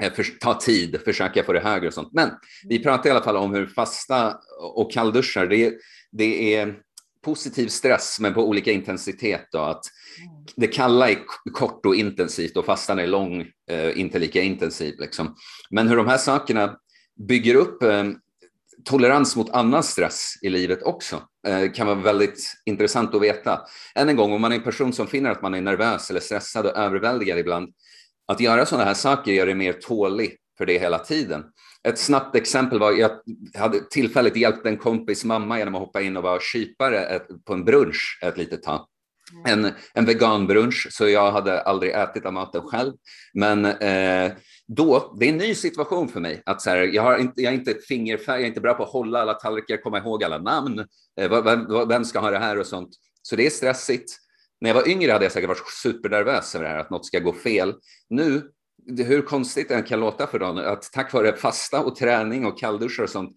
för, 0.08 0.38
ta 0.40 0.54
tid, 0.54 1.00
försöka 1.04 1.44
få 1.44 1.52
det 1.52 1.60
högre 1.60 1.86
och 1.86 1.94
sånt. 1.94 2.12
Men 2.12 2.30
vi 2.68 2.82
pratar 2.82 3.08
i 3.08 3.12
alla 3.12 3.22
fall 3.22 3.36
om 3.36 3.54
hur 3.54 3.66
fasta 3.66 4.38
och 4.60 4.92
kallduschar, 4.92 5.46
det, 5.46 5.74
det 6.12 6.54
är 6.54 6.74
positiv 7.24 7.68
stress 7.68 8.20
men 8.20 8.34
på 8.34 8.48
olika 8.48 8.72
intensitet. 8.72 9.48
Då, 9.52 9.58
att 9.58 9.84
det 10.56 10.66
kalla 10.66 11.10
är 11.10 11.18
kort 11.52 11.86
och 11.86 11.94
intensivt 11.94 12.56
och 12.56 12.64
fastan 12.64 12.98
är 12.98 13.06
lång, 13.06 13.40
eh, 13.70 14.00
inte 14.00 14.18
lika 14.18 14.42
intensiv. 14.42 14.94
Liksom. 14.98 15.36
Men 15.70 15.88
hur 15.88 15.96
de 15.96 16.06
här 16.06 16.18
sakerna 16.18 16.76
bygger 17.28 17.54
upp 17.54 17.82
eh, 17.82 18.04
tolerans 18.85 19.36
mot 19.36 19.51
annan 19.51 19.82
stress 19.82 20.35
i 20.43 20.48
livet 20.48 20.82
också 20.82 21.23
eh, 21.47 21.73
kan 21.73 21.86
vara 21.86 21.97
väldigt 21.97 22.52
intressant 22.65 23.15
att 23.15 23.23
veta. 23.23 23.61
Än 23.94 24.09
en 24.09 24.16
gång, 24.16 24.32
om 24.32 24.40
man 24.40 24.52
är 24.52 24.57
en 24.57 24.62
person 24.62 24.93
som 24.93 25.07
finner 25.07 25.31
att 25.31 25.43
man 25.43 25.55
är 25.55 25.61
nervös 25.61 26.11
eller 26.11 26.20
stressad 26.20 26.66
och 26.66 26.77
överväldigad 26.77 27.39
ibland, 27.39 27.69
att 28.32 28.40
göra 28.40 28.66
sådana 28.66 28.85
här 28.85 28.94
saker 28.94 29.32
gör 29.32 29.47
det 29.47 29.55
mer 29.55 29.73
tålig 29.73 30.36
för 30.59 30.66
det 30.66 30.78
hela 30.78 30.98
tiden. 30.98 31.44
Ett 31.89 31.98
snabbt 31.98 32.36
exempel 32.36 32.78
var, 32.78 32.93
jag 32.93 33.11
hade 33.55 33.81
tillfälligt 33.90 34.36
hjälpt 34.36 34.66
en 34.66 34.77
kompis 34.77 35.24
mamma 35.24 35.59
genom 35.59 35.74
att 35.74 35.81
hoppa 35.81 36.01
in 36.01 36.16
och 36.16 36.23
vara 36.23 36.40
kypare 36.40 37.20
på 37.47 37.52
en 37.52 37.65
brunch 37.65 38.19
ett 38.23 38.39
litet 38.39 38.62
tag. 38.62 38.86
En, 39.47 39.73
en 39.94 40.05
veganbrunch, 40.05 40.89
så 40.90 41.09
jag 41.09 41.32
hade 41.32 41.61
aldrig 41.61 41.93
ätit 41.93 42.27
av 42.27 42.32
maten 42.32 42.62
själv. 42.62 42.93
Men 43.35 43.65
eh, 43.65 44.32
då, 44.76 45.16
det 45.18 45.26
är 45.26 45.28
en 45.28 45.38
ny 45.38 45.55
situation 45.55 46.09
för 46.09 46.20
mig. 46.20 46.42
Att 46.47 46.62
så 46.62 46.70
här, 46.70 46.76
jag, 46.76 47.02
har 47.02 47.18
inte, 47.18 47.42
jag 47.42 47.52
är 47.52 47.59
inte 47.59 47.74
fingerfärg, 47.74 48.36
jag 48.36 48.42
är 48.42 48.48
inte 48.48 48.60
bra 48.60 48.74
på 48.74 48.82
att 48.82 48.88
hålla 48.88 49.20
alla 49.20 49.34
tallrikar, 49.34 49.76
komma 49.76 49.98
ihåg 49.98 50.24
alla 50.24 50.38
namn, 50.38 50.78
eh, 51.20 51.42
vem, 51.42 51.88
vem 51.88 52.05
ska 52.05 52.18
ha 52.18 52.30
det 52.30 52.38
här 52.38 52.59
och 52.59 52.66
sånt. 52.66 52.90
Så 53.22 53.36
det 53.36 53.47
är 53.47 53.51
stressigt. 53.51 54.12
När 54.60 54.70
jag 54.70 54.74
var 54.74 54.88
yngre 54.88 55.12
hade 55.12 55.24
jag 55.24 55.32
säkert 55.32 55.48
varit 55.48 55.70
supernervös 55.82 56.55
över 56.55 56.64
det 56.64 56.70
här, 56.70 56.78
att 56.78 56.90
något 56.90 57.06
ska 57.06 57.18
gå 57.18 57.32
fel. 57.32 57.74
Nu, 58.10 58.51
hur 58.98 59.22
konstigt 59.22 59.68
det 59.68 59.74
än 59.74 59.82
kan 59.82 60.01
låta 60.01 60.26
för 60.26 60.38
någon, 60.38 60.59
att 60.59 60.82
tack 60.92 61.12
vare 61.12 61.36
fasta 61.36 61.80
och 61.80 61.97
träning 61.97 62.47
och 62.47 62.59
kallduschar 62.59 63.02
och 63.02 63.10
sånt, 63.10 63.36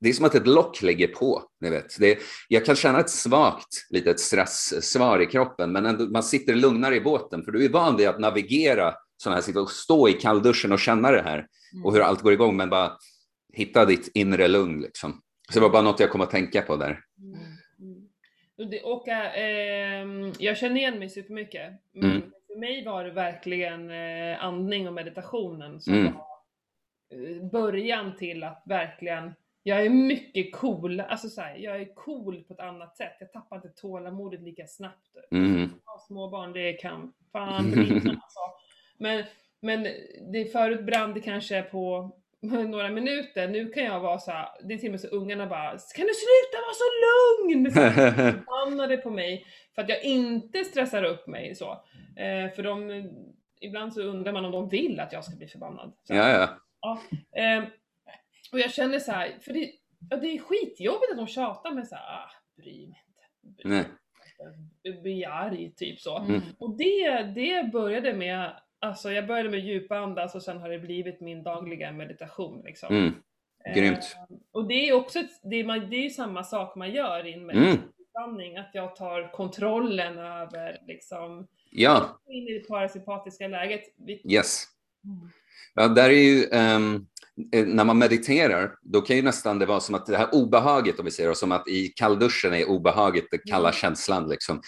det 0.00 0.08
är 0.08 0.12
som 0.12 0.24
att 0.24 0.34
ett 0.34 0.46
lock 0.46 0.82
ligger 0.82 1.08
på. 1.08 1.42
Ni 1.60 1.70
vet. 1.70 1.98
Det, 1.98 2.18
jag 2.48 2.64
kan 2.64 2.76
känna 2.76 3.00
ett 3.00 3.10
svagt 3.10 3.86
litet 3.90 4.20
stresssvar 4.20 5.22
i 5.22 5.26
kroppen, 5.26 5.72
men 5.72 5.86
ändå, 5.86 6.04
man 6.04 6.22
sitter 6.22 6.54
lugnare 6.54 6.96
i 6.96 7.00
båten, 7.00 7.44
för 7.44 7.52
du 7.52 7.64
är 7.64 7.68
van 7.68 7.96
vid 7.96 8.08
att 8.08 8.20
navigera 8.20 8.94
sådana 9.22 9.34
här 9.36 9.42
situationer, 9.42 9.74
stå 9.74 10.08
i 10.08 10.12
kallduschen 10.12 10.72
och 10.72 10.78
känna 10.80 11.10
det 11.10 11.22
här 11.22 11.46
och 11.84 11.92
hur 11.92 12.00
allt 12.00 12.22
går 12.22 12.32
igång, 12.32 12.56
men 12.56 12.70
bara 12.70 12.92
hitta 13.52 13.84
ditt 13.84 14.10
inre 14.14 14.48
lugn. 14.48 14.80
Liksom. 14.80 15.22
Så 15.52 15.54
det 15.58 15.60
var 15.60 15.70
bara 15.70 15.82
något 15.82 16.00
jag 16.00 16.10
kom 16.10 16.20
att 16.20 16.30
tänka 16.30 16.62
på 16.62 16.76
där. 16.76 17.00
Mm. 17.78 18.08
Och, 18.58 18.66
det, 18.70 18.82
och 18.82 19.08
äh, 19.08 20.06
jag 20.38 20.56
känner 20.56 20.76
igen 20.76 20.98
mig 20.98 21.08
supermycket. 21.10 21.72
Men 21.92 22.10
Mm. 22.10 22.22
för 22.46 22.58
mig 22.60 22.84
var 22.84 23.04
det 23.04 23.10
verkligen 23.10 23.90
äh, 23.90 24.44
andning 24.44 24.88
och 24.88 24.94
meditationen 24.94 25.80
som 25.80 25.94
Mm. 25.94 26.12
var 26.14 26.24
eh, 27.14 27.50
början 27.50 28.16
till 28.16 28.44
att 28.44 28.62
verkligen, 28.66 29.34
jag 29.62 29.86
är 29.86 29.90
mycket 29.90 30.52
cool, 30.56 31.00
alltså 31.00 31.28
så 31.28 31.40
här, 31.40 31.56
jag 31.56 31.80
är 31.80 31.94
cool 31.94 32.44
på 32.48 32.54
ett 32.54 32.60
annat 32.60 32.96
sätt. 32.96 33.16
Jag 33.20 33.32
tappar 33.32 33.56
inte 33.56 33.68
tålamodet 33.68 34.40
lika 34.42 34.66
snabbt. 34.66 35.06
Mm. 35.30 35.70
Ja, 35.84 36.04
Småbarn, 36.06 36.52
det 36.52 36.72
kan 36.72 37.12
fan 37.32 37.56
alltså. 37.78 38.16
Men, 38.98 39.24
men 39.60 39.86
det 40.32 40.52
förut 40.52 40.86
brann 40.86 41.14
det 41.14 41.20
kanske 41.20 41.62
på 41.62 42.10
några 42.40 42.90
minuter. 42.90 43.48
Nu 43.48 43.68
kan 43.68 43.84
jag 43.84 44.00
vara 44.00 44.18
så 44.18 44.30
här, 44.30 44.48
det 44.62 44.74
är 44.74 44.78
till 44.78 44.88
och 44.88 44.90
med 44.90 45.00
så 45.00 45.08
ungarna 45.08 45.46
bara 45.46 45.70
Kan 45.70 46.06
du 46.06 46.12
sluta 46.14 46.58
vara 46.66 46.74
så 46.74 46.88
lugn? 47.04 47.70
Förbannade 48.32 48.96
på 48.96 49.10
mig 49.10 49.46
för 49.74 49.82
att 49.82 49.88
jag 49.88 50.02
inte 50.02 50.64
stressar 50.64 51.02
upp 51.02 51.26
mig 51.26 51.54
så. 51.54 51.72
Eh, 52.16 52.52
för 52.54 52.62
de, 52.62 53.04
ibland 53.60 53.94
så 53.94 54.02
undrar 54.02 54.32
man 54.32 54.44
om 54.44 54.52
de 54.52 54.68
vill 54.68 55.00
att 55.00 55.12
jag 55.12 55.24
ska 55.24 55.36
bli 55.36 55.46
förbannad. 55.46 55.92
Så 56.04 56.14
här. 56.14 56.40
Ja, 56.40 56.48
ja. 56.80 57.00
Eh, 57.42 57.64
och 58.52 58.60
jag 58.60 58.72
känner 58.72 58.98
så 58.98 59.12
här, 59.12 59.36
för 59.40 59.52
det, 59.52 59.70
ja, 60.10 60.16
det 60.16 60.26
är 60.26 60.38
skitjobbigt 60.38 61.10
att 61.10 61.16
de 61.16 61.26
tjatar 61.26 61.70
men 61.70 61.86
så 61.86 61.94
här, 61.94 62.02
ah, 62.02 62.30
bry 62.56 62.86
mig 62.86 63.02
inte. 63.06 63.62
Bry 63.62 63.70
mig 63.70 63.86
inte. 64.84 65.00
Bli 65.02 65.24
arg, 65.24 65.72
typ 65.76 66.00
så. 66.00 66.18
Mm. 66.18 66.40
Och 66.58 66.76
det, 66.76 67.22
det 67.22 67.72
började 67.72 68.12
med, 68.12 68.52
alltså 68.80 69.12
jag 69.12 69.26
började 69.26 69.50
med 69.50 69.60
djupandas 69.60 70.34
och 70.34 70.42
sen 70.42 70.58
har 70.58 70.68
det 70.68 70.78
blivit 70.78 71.20
min 71.20 71.42
dagliga 71.42 71.92
meditation 71.92 72.62
liksom. 72.64 72.96
Mm. 72.96 73.14
Grymt. 73.74 73.98
Eh, 73.98 74.36
och 74.52 74.68
det 74.68 74.88
är 74.88 74.92
också, 74.92 75.18
ett, 75.18 75.30
det 75.42 75.56
är, 75.56 75.64
man, 75.64 75.90
det 75.90 75.96
är 75.96 76.02
ju 76.02 76.10
samma 76.10 76.44
sak 76.44 76.76
man 76.76 76.90
gör 76.92 77.26
i 77.26 77.32
en 77.32 77.50
Mm. 77.50 77.54
meditationsandning, 77.54 78.56
att 78.56 78.70
jag 78.72 78.96
tar 78.96 79.32
kontrollen 79.32 80.18
över 80.18 80.78
liksom, 80.86 81.46
Ja, 81.70 82.20
in 82.28 82.48
i 82.48 82.52
det 82.58 82.68
parasympatiska 82.68 83.48
läget. 83.48 83.82
Yes. 84.24 84.64
Mm. 85.04 85.30
Ja, 85.74 85.88
där 85.88 86.08
är 86.10 86.12
ju, 86.12 86.42
eh, 86.44 87.66
när 87.66 87.84
man 87.84 87.98
mediterar, 87.98 88.74
då 88.82 89.00
kan 89.00 89.16
ju 89.16 89.22
nästan 89.22 89.58
det 89.58 89.66
vara 89.66 89.80
som 89.80 89.94
att 89.94 90.06
det 90.06 90.16
här 90.16 90.28
obehaget, 90.34 90.98
om 90.98 91.04
vi 91.04 91.10
säger, 91.10 91.34
som 91.34 91.52
att 91.52 91.68
i 91.68 91.88
kallduschen 91.88 92.54
är 92.54 92.68
obehaget 92.68 93.24
den 93.30 93.40
kalla 93.50 93.68
Mm. 93.68 93.72
känslan. 93.72 94.28
Liksom. 94.28 94.60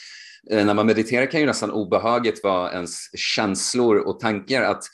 Eh, 0.51 0.67
när 0.67 0.75
man 0.75 0.87
mediterar 0.87 1.27
kan 1.27 1.41
ju 1.41 1.47
nästan 1.47 1.71
obehaget 1.71 2.45
vara 2.45 2.73
ens 2.73 2.99
känslor 3.17 3.97
och 3.97 4.21
tankar, 4.21 4.63
att 4.63 4.85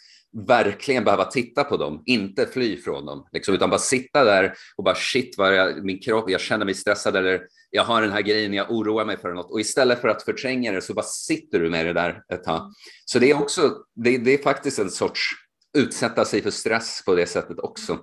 verkligen 0.46 1.04
behöva 1.04 1.24
titta 1.24 1.64
på 1.64 1.76
dem, 1.76 2.02
inte 2.06 2.46
fly 2.46 2.76
från 2.76 3.06
dem, 3.06 3.28
liksom, 3.32 3.54
utan 3.54 3.70
bara 3.70 3.78
sitta 3.78 4.24
där 4.24 4.54
och 4.76 4.84
bara 4.84 4.94
shit, 4.94 5.34
vad 5.38 5.56
jag, 5.56 5.84
min 5.84 5.98
kropp, 5.98 6.30
jag 6.30 6.40
känner 6.40 6.64
mig 6.64 6.74
stressad 6.74 7.16
eller 7.16 7.40
jag 7.70 7.84
har 7.84 8.02
den 8.02 8.12
här 8.12 8.22
grejen, 8.22 8.54
jag 8.54 8.70
oroar 8.70 9.04
mig 9.04 9.16
för 9.16 9.32
något 9.32 9.50
och 9.50 9.60
istället 9.60 10.00
för 10.00 10.08
att 10.08 10.22
förtränga 10.22 10.72
det 10.72 10.80
så 10.80 10.94
bara 10.94 11.06
sitter 11.06 11.60
du 11.60 11.70
med 11.70 11.86
det 11.86 11.92
där 11.92 12.22
ett 12.32 12.44
tag. 12.44 12.72
Så 13.04 13.18
det 13.18 13.30
är 13.30 13.42
också, 13.42 13.76
det, 13.94 14.18
det 14.18 14.34
är 14.34 14.42
faktiskt 14.42 14.78
en 14.78 14.90
sorts 14.90 15.30
utsätta 15.78 16.24
sig 16.24 16.42
för 16.42 16.50
stress 16.50 17.02
på 17.06 17.14
det 17.14 17.26
sättet 17.26 17.58
också. 17.58 17.98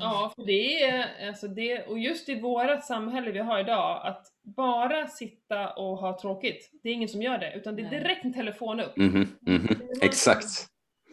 Ja, 0.00 0.32
för 0.36 0.46
det 0.46 0.82
är, 0.82 1.28
alltså 1.28 1.48
det, 1.48 1.82
och 1.86 1.98
just 1.98 2.28
i 2.28 2.40
vårat 2.40 2.84
samhälle 2.84 3.30
vi 3.30 3.38
har 3.38 3.60
idag, 3.60 4.00
att 4.06 4.26
bara 4.42 5.06
sitta 5.06 5.72
och 5.72 5.96
ha 5.98 6.20
tråkigt, 6.20 6.70
det 6.82 6.88
är 6.88 6.92
ingen 6.92 7.08
som 7.08 7.22
gör 7.22 7.38
det, 7.38 7.52
utan 7.54 7.76
det 7.76 7.82
är 7.82 7.90
direkt 7.90 8.24
en 8.24 8.32
telefon 8.34 8.80
upp. 8.80 8.96
Mhm, 8.96 9.28
mhm. 9.40 9.68
Exakt. 10.02 10.66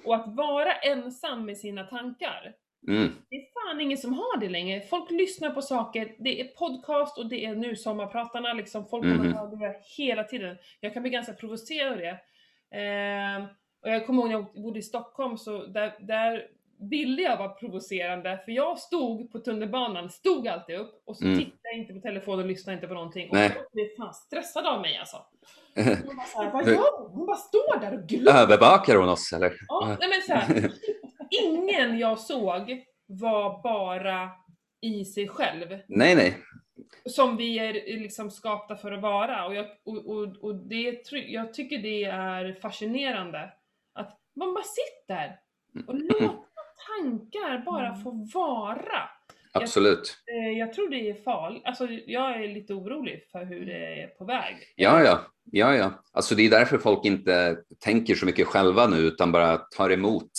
Och 0.06 0.16
att 0.16 0.36
vara 0.36 0.74
ensam 0.74 1.46
med 1.46 1.58
sina 1.58 1.84
tankar, 1.84 2.54
Mm. 2.88 3.12
det 3.30 3.36
är 3.36 3.42
fan 3.54 3.82
ingen 3.82 3.98
som 3.98 4.14
har 4.14 4.40
det 4.40 4.50
längre. 4.50 4.82
Folk 4.82 5.12
lyssnar 5.12 5.50
på 5.50 5.62
saker, 5.62 6.16
det 6.20 6.42
är 6.42 6.46
podcast 6.48 7.18
och 7.18 7.30
det 7.30 7.46
är 7.46 7.56
nu 7.56 7.76
sommarpratarna, 7.76 8.54
liksom 8.54 8.86
folk 8.86 9.04
kommer 9.04 9.16
Mhm. 9.16 9.34
höra 9.34 9.48
det 9.56 9.76
hela 9.98 10.24
tiden. 10.24 10.58
Jag 10.80 10.94
kan 10.94 11.02
bli 11.04 11.12
ganska 11.12 11.34
provocerad 11.34 11.92
av 11.92 11.98
det. 11.98 12.20
Ehm, 12.78 13.44
och 13.84 13.90
jag 13.90 14.06
kommer 14.06 14.22
ihåg 14.22 14.30
när 14.32 14.36
jag 14.38 14.64
bodde 14.64 14.80
i 14.80 14.82
Stockholm, 14.82 15.38
så 15.38 15.66
där, 15.66 15.94
där 16.00 16.48
ville 16.90 17.22
jag 17.22 17.38
vara 17.38 17.50
provocerande, 17.50 18.42
för 18.46 18.52
jag 18.52 18.80
stod 18.80 19.32
på 19.32 19.40
tunnelbanan, 19.40 20.10
stod 20.10 20.48
alltid 20.48 20.76
upp, 20.76 21.02
och 21.06 21.18
så 21.18 21.26
Mm. 21.26 21.38
tittade 21.38 21.52
tittar 21.56 21.78
inte 21.78 21.94
på 21.94 22.00
telefonen, 22.00 22.48
lyssnar 22.48 22.74
inte 22.74 22.88
på 22.88 22.94
någonting. 22.94 23.30
Och 23.30 23.36
Nej. 23.36 23.52
jag 23.56 23.66
blir 23.72 23.98
fan 23.98 24.14
stressad 24.14 24.66
av 24.68 24.82
mig 24.82 24.98
alltså. 24.98 25.18
Eh, 25.76 25.86
Hon 26.06 26.16
bara, 26.16 26.26
så 26.26 26.42
här, 26.42 26.52
vad 26.52 26.68
gör 26.68 27.00
hon? 27.02 27.12
Hon 27.12 27.26
bara 27.26 27.38
står 27.38 27.80
där 27.80 27.94
och 27.94 28.08
glor. 28.08 28.34
Övervakar 28.34 28.96
hon 28.96 29.10
oss 29.10 29.34
eller? 29.34 29.54
Ja, 29.68 29.98
nej 30.00 30.10
men 30.10 30.22
så 30.22 30.34
här, 30.34 30.72
ingen 31.44 32.00
jag 32.00 32.20
såg 32.20 32.84
var 33.06 33.62
bara 33.64 34.30
i 34.82 35.06
sig 35.06 35.28
själv. 35.28 35.80
Nej, 35.88 36.16
nej. 36.16 36.38
Som 37.06 37.38
vi 37.38 37.60
är 37.60 37.74
liksom 38.00 38.32
skapta 38.32 38.76
för 38.76 38.92
att 38.92 39.02
vara. 39.02 39.46
Och 39.46 39.56
jag, 39.56 39.66
och, 39.86 40.06
och, 40.06 40.38
och 40.42 40.56
det, 40.56 41.02
jag 41.12 41.54
tycker 41.54 41.78
det 41.78 42.04
är 42.04 42.54
fascinerande 42.62 43.54
att 43.94 44.20
man 44.36 44.54
bara 44.54 44.64
sitter 44.64 45.40
och 45.88 45.96
låter 45.96 46.53
tankar 46.88 47.66
bara 47.66 47.96
få 47.96 48.28
vara. 48.34 49.10
Absolut. 49.56 50.18
Eh, 50.32 50.60
Jag 50.60 50.74
tror 50.74 50.90
det 50.90 51.10
är 51.10 51.24
farligt. 51.24 51.62
Alltså 51.66 51.88
jag 52.06 52.44
är 52.44 52.48
lite 52.48 52.74
orolig 52.74 53.28
för 53.32 53.46
hur 53.46 53.66
det 53.66 54.02
är 54.04 54.08
på 54.08 54.26
väg. 54.26 54.56
Ja, 54.76 55.04
ja. 55.04 55.22
Ja, 55.52 55.76
ja. 55.76 56.04
Alltså 56.14 56.36
det 56.36 56.46
är 56.46 56.50
därför 56.50 56.78
folk 56.78 57.06
inte 57.06 57.58
tänker 57.84 58.16
så 58.16 58.26
mycket 58.26 58.48
själva 58.48 58.88
nu 58.88 58.98
utan 58.98 59.32
bara 59.32 59.58
tar 59.58 59.90
emot. 59.90 60.32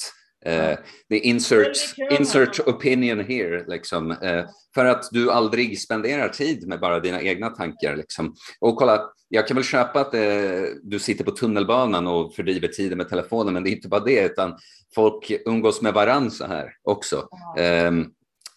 Eh, 0.47 0.79
det 1.09 1.19
insert, 1.19 1.77
insert 2.19 2.61
opinion 2.69 3.21
here, 3.25 3.65
liksom. 3.69 4.11
Eh, 4.11 4.45
för 4.75 4.85
att 4.85 5.09
du 5.11 5.31
aldrig 5.31 5.81
spenderar 5.81 6.29
tid 6.29 6.69
med 6.69 6.81
bara 6.81 7.01
dina 7.01 7.23
egna 7.23 7.51
tankar. 7.51 7.97
Liksom. 7.97 8.35
Och 8.61 8.77
kolla, 8.77 9.11
jag 9.35 9.49
kan 9.49 9.55
väl 9.55 9.65
köpa 9.65 10.01
att 10.01 10.15
eh, 10.15 10.63
du 10.83 10.99
sitter 10.99 11.25
på 11.25 11.31
tunnelbanan 11.31 12.07
och 12.07 12.35
fördriver 12.35 12.69
tiden 12.69 12.99
med 12.99 13.09
telefonen, 13.09 13.55
men 13.55 13.65
det 13.65 13.71
är 13.71 13.73
inte 13.73 13.89
bara 13.89 14.05
det, 14.05 14.25
utan 14.25 14.59
folk 14.95 15.33
umgås 15.47 15.83
med 15.83 15.95
varann 15.95 16.31
så 16.31 16.47
här 16.47 16.71
också. 16.83 17.29
Ehm, 17.59 18.07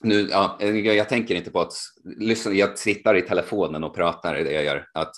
nu, 0.04 0.28
ja, 0.32 0.58
jag, 0.60 1.10
tänker 1.10 1.36
inte 1.36 1.52
på 1.52 1.62
att 1.62 1.74
lyssna, 2.20 2.52
jag 2.52 2.76
tittar 2.76 3.16
i 3.16 3.22
telefonen 3.22 3.84
och 3.84 3.96
pratar, 3.96 4.36
det 4.36 4.52
jag 4.52 4.64
gör. 4.64 4.86
Att 4.94 5.12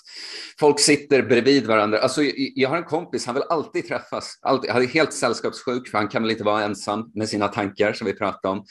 folk 0.60 0.80
sitter 0.80 1.22
bredvid 1.22 1.66
varandra. 1.66 1.98
Alltså, 1.98 2.22
jag, 2.22 2.34
jag 2.54 2.68
har 2.68 2.76
en 2.76 2.84
kompis, 2.84 3.26
han 3.26 3.34
vill 3.34 3.44
alltid 3.48 3.88
träffas. 3.88 4.38
Alltid, 4.42 4.70
han 4.70 4.82
är 4.82 4.86
helt 4.86 5.12
sällskapssjuk, 5.12 5.88
för 5.88 5.98
han 5.98 6.08
kan 6.08 6.22
väl 6.22 6.30
inte 6.30 6.44
vara 6.44 6.64
ensam 6.64 7.10
med 7.14 7.28
sina 7.28 7.48
tankar 7.48 7.92
som 7.92 8.06
vi 8.06 8.12
pratade 8.12 8.52
om. 8.52 8.64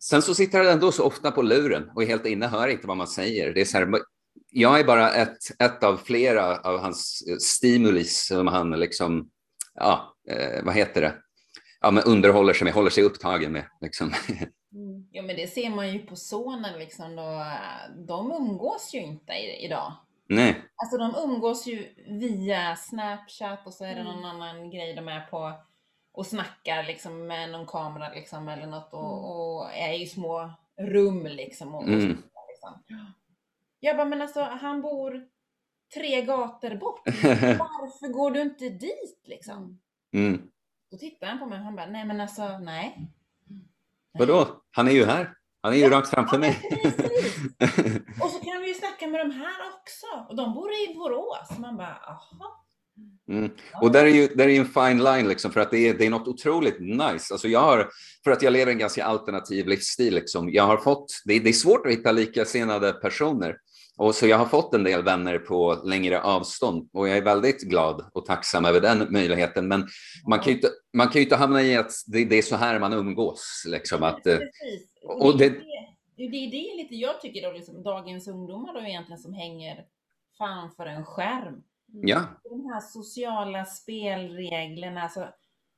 Sen 0.00 0.22
så 0.22 0.34
sitter 0.34 0.58
han 0.58 0.66
ändå 0.66 0.92
så 0.92 1.04
ofta 1.04 1.30
på 1.30 1.42
luren 1.42 1.90
och 1.94 2.02
är 2.02 2.06
helt 2.06 2.26
inne, 2.26 2.46
hör 2.46 2.68
inte 2.68 2.86
vad 2.86 2.96
man 2.96 3.08
säger. 3.08 3.54
Det 3.54 3.60
är 3.60 3.64
så 3.64 3.78
här, 3.78 3.86
jag 4.50 4.80
är 4.80 4.84
bara 4.84 5.12
ett, 5.14 5.38
ett 5.58 5.84
av 5.84 5.96
flera 5.96 6.56
av 6.60 6.78
hans 6.78 7.22
eh, 7.30 7.36
stimulis 7.36 8.26
som 8.26 8.46
han 8.46 8.70
liksom, 8.70 9.30
ja, 9.74 10.14
eh, 10.30 10.64
vad 10.64 10.74
heter 10.74 11.00
det? 11.00 11.14
Ja, 11.80 11.90
men 11.90 12.04
underhåller 12.04 12.52
sig 12.52 12.64
med, 12.64 12.74
håller 12.74 12.90
sig 12.90 13.04
upptagen 13.04 13.52
med. 13.52 13.64
Liksom. 13.80 14.12
Mm. 14.72 15.08
Ja 15.10 15.22
men 15.22 15.36
det 15.36 15.46
ser 15.46 15.70
man 15.70 15.92
ju 15.92 15.98
på 15.98 16.16
sonen 16.16 16.78
liksom 16.78 17.16
då. 17.16 17.44
De 18.06 18.32
umgås 18.32 18.94
ju 18.94 19.00
inte 19.00 19.32
i- 19.32 19.64
idag. 19.64 19.92
Nej, 20.28 20.62
Alltså 20.76 20.96
de 20.98 21.14
umgås 21.24 21.66
ju 21.66 21.94
via 22.20 22.76
Snapchat 22.76 23.66
och 23.66 23.74
så 23.74 23.84
är 23.84 23.94
det 23.94 24.00
Mm. 24.00 24.12
någon 24.12 24.24
annan 24.24 24.70
grej 24.70 24.94
de 24.94 25.08
är 25.08 25.20
på 25.20 25.52
och 26.12 26.26
snackar 26.26 26.82
liksom 26.84 27.26
med 27.26 27.50
någon 27.50 27.66
kamera 27.66 28.08
liksom 28.14 28.48
eller 28.48 28.66
något 28.66 28.92
och, 28.92 29.04
Mm. 29.04 29.24
och 29.24 29.72
är 29.74 29.92
i 30.02 30.06
små 30.06 30.50
rum 30.80 31.26
liksom. 31.26 31.74
Och, 31.74 31.82
och 31.82 31.88
Mm. 31.88 32.00
snackar, 32.00 32.48
liksom. 32.48 32.82
Jag 33.80 33.96
bara, 33.96 34.06
men 34.06 34.22
alltså 34.22 34.40
han 34.40 34.82
bor 34.82 35.26
tre 35.94 36.22
gator 36.22 36.74
bort. 36.74 37.02
Varför 37.58 38.12
går 38.12 38.30
du 38.30 38.40
inte 38.40 38.68
dit 38.68 39.20
liksom? 39.24 39.80
mm. 40.14 40.42
Då 40.90 40.96
tittar 40.96 41.26
han 41.26 41.38
på 41.38 41.46
mig 41.46 41.58
och 41.58 41.64
han 41.64 41.76
bara, 41.76 41.86
nej 41.86 42.04
men 42.04 42.20
alltså 42.20 42.58
nej. 42.58 43.08
vadå? 44.12 44.62
Han 44.70 44.88
är 44.88 44.92
ju 44.92 45.04
här. 45.04 45.34
Han 45.62 45.72
är 45.72 45.76
ju 45.76 45.82
Ja, 45.82 45.90
rakt 45.90 46.08
framför 46.08 46.38
mig. 46.38 46.50
Och 48.22 48.30
så 48.30 48.38
kan 48.38 48.62
vi 48.62 48.68
ju 48.68 48.74
snacka 48.74 49.06
med 49.06 49.20
de 49.20 49.30
här 49.30 49.56
också. 49.74 50.06
Och 50.28 50.36
de 50.36 50.54
bor 50.54 50.70
i 50.72 50.94
Borås. 50.94 51.58
Man 51.58 51.76
bara, 51.76 51.96
aha. 52.08 52.64
Mm. 53.28 53.50
Och 53.82 53.92
där 53.92 54.04
är 54.04 54.08
ju 54.08 54.28
där 54.28 54.48
är 54.48 54.60
en 54.60 54.66
fine 54.66 55.04
line, 55.04 55.28
liksom, 55.28 55.52
för 55.52 55.60
att 55.60 55.70
det 55.70 55.88
är, 55.88 55.94
det 55.94 56.06
är 56.06 56.10
något 56.10 56.28
otroligt 56.28 56.80
nice. 56.80 57.34
Alltså 57.34 57.48
jag 57.48 57.60
har, 57.60 57.90
för 58.24 58.30
att 58.30 58.42
jag 58.42 58.52
lever 58.52 58.72
en 58.72 58.78
ganska 58.78 59.04
alternativ 59.04 59.66
livsstil, 59.66 60.14
liksom, 60.14 60.50
jag 60.50 60.64
har 60.64 60.76
fått, 60.76 61.22
det 61.24 61.34
är, 61.34 61.40
det 61.40 61.48
är 61.48 61.52
svårt 61.52 61.86
att 61.86 61.92
hitta 61.92 62.12
likasinnade 62.12 62.92
personer. 62.92 63.56
Och 64.00 64.14
så 64.14 64.26
jag 64.26 64.38
har 64.38 64.46
fått 64.46 64.74
en 64.74 64.84
del 64.84 65.02
vänner 65.02 65.38
på 65.38 65.80
längre 65.84 66.22
avstånd 66.22 66.90
och 66.92 67.08
jag 67.08 67.16
är 67.16 67.22
väldigt 67.22 67.62
glad 67.62 68.10
och 68.12 68.26
tacksam 68.26 68.64
över 68.64 68.80
den 68.80 69.12
möjligheten. 69.12 69.68
Men 69.68 69.88
man 70.28 70.38
kan 70.38 70.48
ju 70.48 70.54
inte, 70.56 70.68
man 70.92 71.08
kan 71.08 71.22
inte 71.22 71.36
hamna 71.36 71.62
i 71.62 71.76
att 71.76 71.90
det, 72.06 72.24
det 72.24 72.38
är 72.38 72.42
så 72.42 72.56
här 72.56 72.78
man 72.80 72.92
umgås. 72.92 73.64
Liksom, 73.68 74.02
att, 74.02 74.26
eh, 74.26 74.36
Precis. 74.36 74.90
och 75.02 75.38
det, 75.38 75.48
det- 76.16 76.24
är 76.24 76.30
det, 76.50 76.82
lite 76.82 76.94
jag 76.94 77.20
tycker 77.20 77.42
då, 77.42 77.52
liksom, 77.52 77.82
dagens 77.82 78.28
ungdomar 78.28 78.74
då 78.74 78.80
egentligen 78.80 79.18
som 79.18 79.34
hänger 79.34 79.84
framför 80.38 80.86
en 80.86 81.04
skärm. 81.04 81.62
ja, 81.92 82.20
De 82.44 82.66
här 82.72 82.80
sociala 82.80 83.64
spelreglerna, 83.64 85.02
alltså 85.02 85.28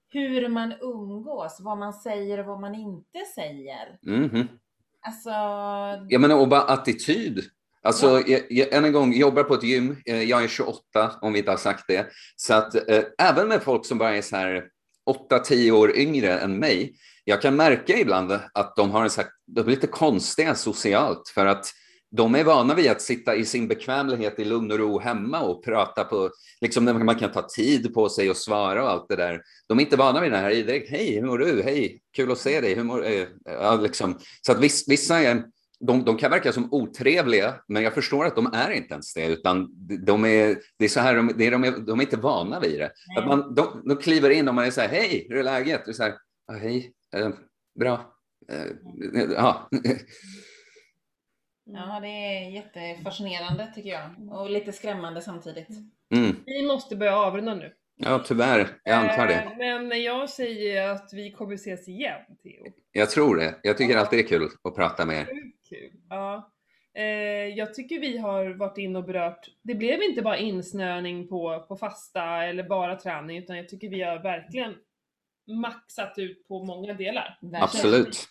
hur 0.08 0.48
man 0.48 0.74
umgås, 0.80 1.60
vad 1.60 1.78
man 1.78 1.92
säger 1.92 2.38
och 2.40 2.46
vad 2.46 2.60
man 2.60 2.74
inte 2.74 3.18
säger. 3.34 3.98
mhm. 4.02 4.48
Alltså, 5.06 5.30
Jag 6.08 6.20
menar, 6.20 6.40
och 6.40 6.48
bara 6.48 6.60
attityd. 6.62 7.40
Alltså, 7.82 8.06
Ja. 8.06 8.22
jag, 8.26 8.40
jag, 8.50 8.72
än 8.72 8.84
en 8.84 8.92
gång, 8.92 9.12
jobbar 9.12 9.42
på 9.42 9.54
ett 9.54 9.62
gym. 9.62 9.96
Eh, 10.06 10.22
Jag 10.22 10.44
är 10.44 10.48
28, 10.48 11.12
om 11.20 11.32
vi 11.32 11.38
inte 11.38 11.50
har 11.50 11.58
sagt 11.58 11.84
det. 11.88 12.06
Så 12.36 12.54
att 12.54 12.74
eh, 12.90 13.02
även 13.18 13.48
med 13.48 13.62
folk 13.62 13.86
som 13.86 13.98
bara 13.98 14.16
är 14.16 14.22
så 14.22 14.36
här 14.36 14.64
8-10 15.30 15.70
år 15.70 15.96
yngre 15.96 16.38
än 16.38 16.58
mig, 16.58 16.94
jag 17.24 17.42
kan 17.42 17.56
märka 17.56 17.98
ibland 17.98 18.32
att 18.54 18.76
de 18.76 18.90
har 18.90 19.02
en 19.02 19.10
så 19.10 19.20
här, 19.20 19.30
de 19.46 19.60
är 19.60 19.70
lite 19.70 19.86
konstiga 19.86 20.54
socialt 20.54 21.28
för 21.34 21.46
att 21.46 21.72
de 22.16 22.34
är 22.34 22.44
vana 22.44 22.74
vid 22.74 22.90
att 22.90 23.00
sitta 23.02 23.34
i 23.36 23.44
sin 23.44 23.68
bekvämlighet 23.68 24.38
i 24.38 24.44
lugn 24.44 24.72
och 24.72 24.78
ro 24.78 24.98
hemma 24.98 25.40
och 25.40 25.64
prata 25.64 26.04
på, 26.04 26.30
liksom 26.60 26.84
man 26.84 27.18
kan 27.18 27.32
ta 27.32 27.42
tid 27.42 27.94
på 27.94 28.08
sig 28.08 28.30
och 28.30 28.36
svara 28.36 28.82
och 28.82 28.90
allt 28.90 29.08
det 29.08 29.16
där. 29.16 29.40
De 29.68 29.78
är 29.78 29.82
inte 29.82 29.96
vana 29.96 30.20
vid 30.20 30.32
det 30.32 30.38
här 30.38 30.50
direkt. 30.50 30.90
Hej, 30.90 31.14
hur 31.14 31.22
mår 31.22 31.38
du? 31.38 31.62
Hej, 31.62 32.00
kul 32.16 32.32
att 32.32 32.38
se 32.38 32.60
dig. 32.60 32.74
Hur 32.74 32.84
mår, 32.84 33.06
eh, 33.06 33.26
ja, 33.44 33.76
liksom. 33.76 34.18
Så 34.46 34.52
att 34.52 34.60
viss, 34.60 34.88
vissa 34.88 35.18
är, 35.18 35.44
de, 35.86 36.04
de 36.04 36.16
kan 36.16 36.30
verka 36.30 36.52
som 36.52 36.72
otrevliga, 36.74 37.54
men 37.68 37.82
jag 37.82 37.94
förstår 37.94 38.24
att 38.24 38.36
de 38.36 38.46
är 38.54 38.70
inte 38.70 38.92
ens 38.94 39.14
det, 39.14 39.26
utan 39.26 39.68
de 40.06 40.24
är, 40.24 40.56
det 40.78 40.84
är 40.84 40.88
så 40.88 41.00
här, 41.00 41.14
de, 41.16 41.28
de, 41.36 41.64
är, 41.64 41.86
de 41.86 41.98
är 42.00 42.04
inte 42.04 42.16
vana 42.16 42.60
vid 42.60 42.80
det. 42.80 42.92
Att 43.18 43.26
man, 43.26 43.54
de, 43.54 43.82
de 43.88 43.96
kliver 43.96 44.30
in 44.30 44.48
och 44.48 44.54
man 44.54 44.64
är 44.64 44.70
så 44.70 44.80
här, 44.80 44.88
hej, 44.88 45.26
hur 45.28 45.38
är 45.38 45.42
läget? 45.42 45.88
Och 45.88 45.96
så 45.96 46.02
här, 46.02 46.14
"Ja, 46.46 46.54
hej, 46.54 46.92
eh, 47.16 47.28
bra. 47.80 48.14
Eh, 48.52 48.66
ja. 49.36 49.68
ja 51.64 52.00
det 52.00 52.08
är 52.08 52.50
jättefascinerande 52.50 53.72
tycker 53.74 53.90
jag. 53.90 54.32
Och 54.32 54.50
lite 54.50 54.72
skrämmande 54.72 55.20
samtidigt. 55.20 55.68
Mm. 56.14 56.36
Vi 56.46 56.66
måste 56.66 56.96
börja 56.96 57.16
avrunda 57.16 57.54
nu. 57.54 57.72
ja, 57.96 58.22
tyvärr, 58.26 58.68
jag 58.84 58.94
antar 58.96 59.26
det. 59.26 59.66
Eh, 59.66 59.82
Men 59.82 60.02
jag 60.02 60.30
säger 60.30 60.88
att 60.88 61.10
vi 61.12 61.32
kommer 61.32 61.54
ses 61.54 61.88
igen, 61.88 62.20
Theo. 62.42 62.72
Jag 62.92 63.10
tror 63.10 63.36
det. 63.36 63.54
Jag 63.62 63.78
tycker 63.78 63.96
alltid 63.96 64.18
det 64.18 64.22
är 64.22 64.28
kul 64.28 64.48
att 64.64 64.74
prata 64.74 65.06
med 65.06 65.20
er. 65.20 65.28
Kul. 65.72 65.90
Ja. 66.08 66.52
Eh, 66.94 67.04
jag 67.56 67.74
tycker 67.74 68.00
vi 68.00 68.18
har 68.18 68.50
varit 68.50 68.78
in 68.78 68.96
och 68.96 69.04
berört, 69.04 69.48
det 69.62 69.74
blev 69.74 70.02
inte 70.02 70.22
bara 70.22 70.36
insnöning 70.36 71.28
på, 71.28 71.64
på 71.68 71.76
fasta 71.76 72.44
eller 72.44 72.62
bara 72.68 72.96
träning, 72.96 73.38
utan 73.38 73.56
jag 73.56 73.68
tycker 73.68 73.88
vi 73.88 74.02
har 74.02 74.22
verkligen 74.22 74.74
maxat 75.60 76.14
ut 76.16 76.48
på 76.48 76.64
många 76.64 76.94
delar. 76.94 77.38
Verkligen. 77.42 77.62
Absolut. 77.62 78.24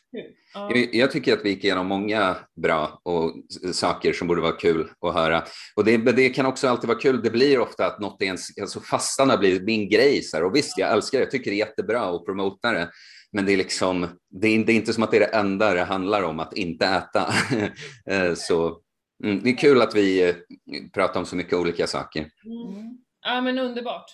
Ja. 0.53 0.71
Jag, 0.75 0.95
jag 0.95 1.11
tycker 1.11 1.33
att 1.33 1.45
vi 1.45 1.49
gick 1.49 1.63
igenom 1.63 1.87
många 1.87 2.35
bra 2.55 3.01
och 3.03 3.33
saker 3.73 4.13
som 4.13 4.27
borde 4.27 4.41
vara 4.41 4.51
kul 4.51 4.89
att 5.01 5.13
höra. 5.13 5.43
Och 5.75 5.85
det, 5.85 5.97
men 5.97 6.15
det 6.15 6.29
kan 6.29 6.45
också 6.45 6.67
alltid 6.67 6.87
vara 6.87 6.99
kul. 6.99 7.23
Det 7.23 7.29
blir 7.29 7.59
ofta 7.59 7.85
att 7.85 7.99
något 7.99 8.21
ens, 8.21 8.57
alltså 8.61 8.79
fastarna 8.79 9.37
blir 9.37 9.61
min 9.61 9.89
grej. 9.89 10.21
Så 10.21 10.37
här. 10.37 10.43
Och 10.43 10.55
visst, 10.55 10.77
jag 10.77 10.91
älskar 10.91 11.17
det. 11.17 11.23
Jag 11.23 11.31
tycker 11.31 11.51
det 11.51 11.55
är 11.55 11.67
jättebra 11.67 12.01
att 12.01 12.25
promota 12.25 12.71
det. 12.71 12.89
Men 13.31 13.45
det 13.45 13.53
är 13.53 13.57
liksom, 13.57 14.07
det 14.29 14.47
är, 14.47 14.65
det 14.65 14.71
är 14.71 14.75
inte 14.75 14.93
som 14.93 15.03
att 15.03 15.11
det 15.11 15.17
är 15.17 15.31
det 15.31 15.37
enda 15.37 15.73
det 15.73 15.83
handlar 15.83 16.23
om, 16.23 16.39
att 16.39 16.53
inte 16.53 16.85
äta. 16.85 17.33
Eh, 18.05 18.33
så 18.33 18.79
mm, 19.23 19.43
det 19.43 19.49
är 19.49 19.57
kul 19.57 19.81
att 19.81 19.95
vi 19.95 20.29
eh, 20.29 20.35
pratar 20.93 21.19
om 21.19 21.25
så 21.25 21.35
mycket 21.35 21.53
olika 21.53 21.87
saker. 21.87 22.19
Mm. 22.19 22.97
Ja 23.25 23.41
men 23.41 23.59
underbart. 23.59 24.05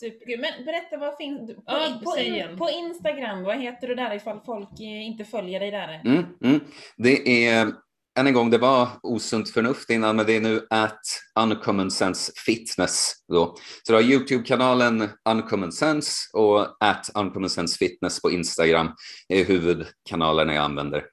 Superkul. 0.00 0.40
Men 0.40 0.64
berätta, 0.64 0.96
vad 0.96 1.16
finns 1.16 1.54
på, 1.54 1.62
Ja, 1.66 2.00
på, 2.04 2.18
in, 2.18 2.56
på 2.58 2.70
Instagram? 2.70 3.42
Vad 3.42 3.60
heter 3.60 3.88
du 3.88 3.94
där 3.94 4.14
ifall 4.14 4.40
folk 4.40 4.80
eh, 4.80 5.06
inte 5.06 5.24
följer 5.24 5.60
dig 5.60 5.70
där? 5.70 6.02
Mm, 6.04 6.24
mm. 6.44 6.60
Det 6.96 7.46
är, 7.46 7.72
än 8.18 8.26
en 8.26 8.32
gång, 8.34 8.50
det 8.50 8.58
var 8.58 8.88
osunt 9.02 9.50
förnuft 9.50 9.90
innan, 9.90 10.16
men 10.16 10.26
det 10.26 10.36
är 10.36 10.40
nu 10.40 10.66
at 10.70 11.00
Uncommon 11.40 11.90
Sense 11.90 12.32
Fitness. 12.46 13.12
Då. 13.28 13.56
Så 13.82 13.92
du 13.92 13.94
har 13.94 14.02
Youtube-kanalen 14.02 15.08
Uncommon 15.28 15.72
Sense 15.72 16.10
och 16.32 16.76
at 16.84 17.10
Uncommon 17.14 17.50
Sense 17.50 17.78
Fitness 17.78 18.22
på 18.22 18.30
Instagram 18.30 18.94
är 19.28 19.44
huvudkanalerna 19.44 20.54
jag 20.54 20.64
använder. 20.64 21.04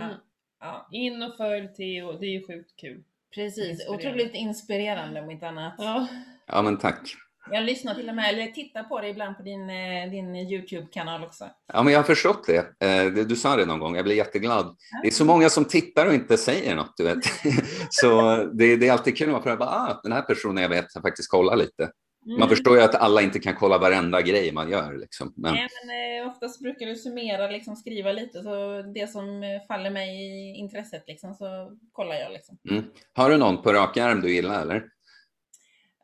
Mm. 0.00 0.14
ja, 0.60 0.88
In 0.92 1.22
och 1.22 1.36
följ 1.36 1.68
Theo, 1.74 2.12
det 2.12 2.26
är 2.26 2.30
ju 2.30 2.46
sjukt 2.46 2.76
kul. 2.80 3.04
precis. 3.34 3.68
Inspirerande. 3.68 4.08
Otroligt 4.08 4.34
inspirerande 4.34 5.20
om 5.20 5.30
inte 5.30 5.48
annat. 5.48 5.74
Ja. 5.78 6.08
Ja, 6.46 6.62
men 6.62 6.78
tack. 6.78 7.14
Jag 7.50 7.64
lyssnar 7.64 7.94
till 7.94 8.08
och 8.08 8.14
med, 8.14 8.28
eller 8.34 8.46
tittar 8.46 8.82
på 8.82 9.00
det 9.00 9.08
ibland 9.08 9.36
på 9.36 9.42
din, 9.42 9.70
eh, 9.70 10.10
din 10.10 10.36
Youtube-kanal 10.36 11.24
också. 11.24 11.44
Ja, 11.72 11.82
men 11.82 11.92
jag 11.92 11.98
har 12.00 12.04
förstått 12.04 12.46
det. 12.46 12.86
Eh, 12.86 13.24
Du 13.26 13.36
sa 13.36 13.56
det 13.56 13.66
någon 13.66 13.78
gång, 13.80 13.96
jag 13.96 14.04
blir 14.04 14.16
jätteglad. 14.16 14.76
Det 15.02 15.08
är 15.08 15.12
så 15.12 15.24
många 15.24 15.48
som 15.50 15.64
tittar 15.64 16.06
och 16.06 16.14
inte 16.14 16.36
säger 16.36 16.74
något, 16.76 16.96
du 16.96 17.04
vet. 17.04 17.18
Så 17.90 18.36
det, 18.52 18.76
det 18.76 18.88
är 18.88 18.92
alltid 18.92 19.16
kul 19.18 19.34
att 19.34 19.42
pröva, 19.42 19.64
ah, 19.66 20.00
den 20.02 20.12
här 20.12 20.22
personen 20.22 20.62
jag 20.62 20.68
vet 20.70 20.94
har 20.94 21.00
faktiskt 21.02 21.30
kollat 21.30 21.58
lite. 21.58 21.90
Man 22.26 22.36
Mm. 22.36 22.48
förstår 22.48 22.76
ju 22.76 22.82
att 22.82 22.94
alla 22.94 23.22
inte 23.22 23.38
kan 23.38 23.54
kolla 23.54 23.78
varenda 23.78 24.22
grej 24.22 24.52
man 24.52 24.70
gör. 24.70 24.92
Liksom. 24.98 25.32
Men, 25.36 25.54
Nej, 25.54 25.68
men 25.86 26.22
eh, 26.24 26.30
oftast 26.30 26.60
brukar 26.62 26.86
du 26.86 26.96
summera, 26.96 27.50
liksom 27.50 27.76
skriva 27.76 28.12
lite, 28.12 28.42
så 28.42 28.82
det 28.94 29.10
som 29.10 29.42
faller 29.68 29.90
mig 29.90 30.08
i 30.10 30.56
intresset 30.58 31.04
liksom, 31.06 31.34
så 31.34 31.70
kollar 31.92 32.14
jag 32.14 32.32
liksom. 32.32 32.58
mm. 32.70 32.84
Har 33.14 33.30
du 33.30 33.36
någon 33.36 33.62
på 33.62 33.72
rak 33.72 33.96
arm 33.96 34.20
du 34.20 34.34
gillar 34.34 34.62
eller? 34.62 34.84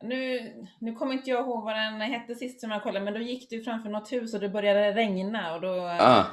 Nu, 0.02 0.52
nu 0.80 0.92
kommer 0.94 1.12
inte 1.12 1.30
jag 1.30 1.40
ihåg 1.40 1.64
vad 1.64 1.76
den 1.76 2.00
hette 2.00 2.34
sist 2.34 2.60
som 2.60 2.70
jag 2.70 2.82
kollade, 2.82 3.04
men 3.04 3.14
då 3.14 3.20
gick 3.20 3.50
du 3.50 3.62
framför 3.62 3.90
något 3.90 4.12
hus 4.12 4.34
och 4.34 4.40
det 4.40 4.48
började 4.48 4.92
regna 4.92 5.54
och 5.54 5.60
då... 5.60 5.74
Ah. 6.00 6.24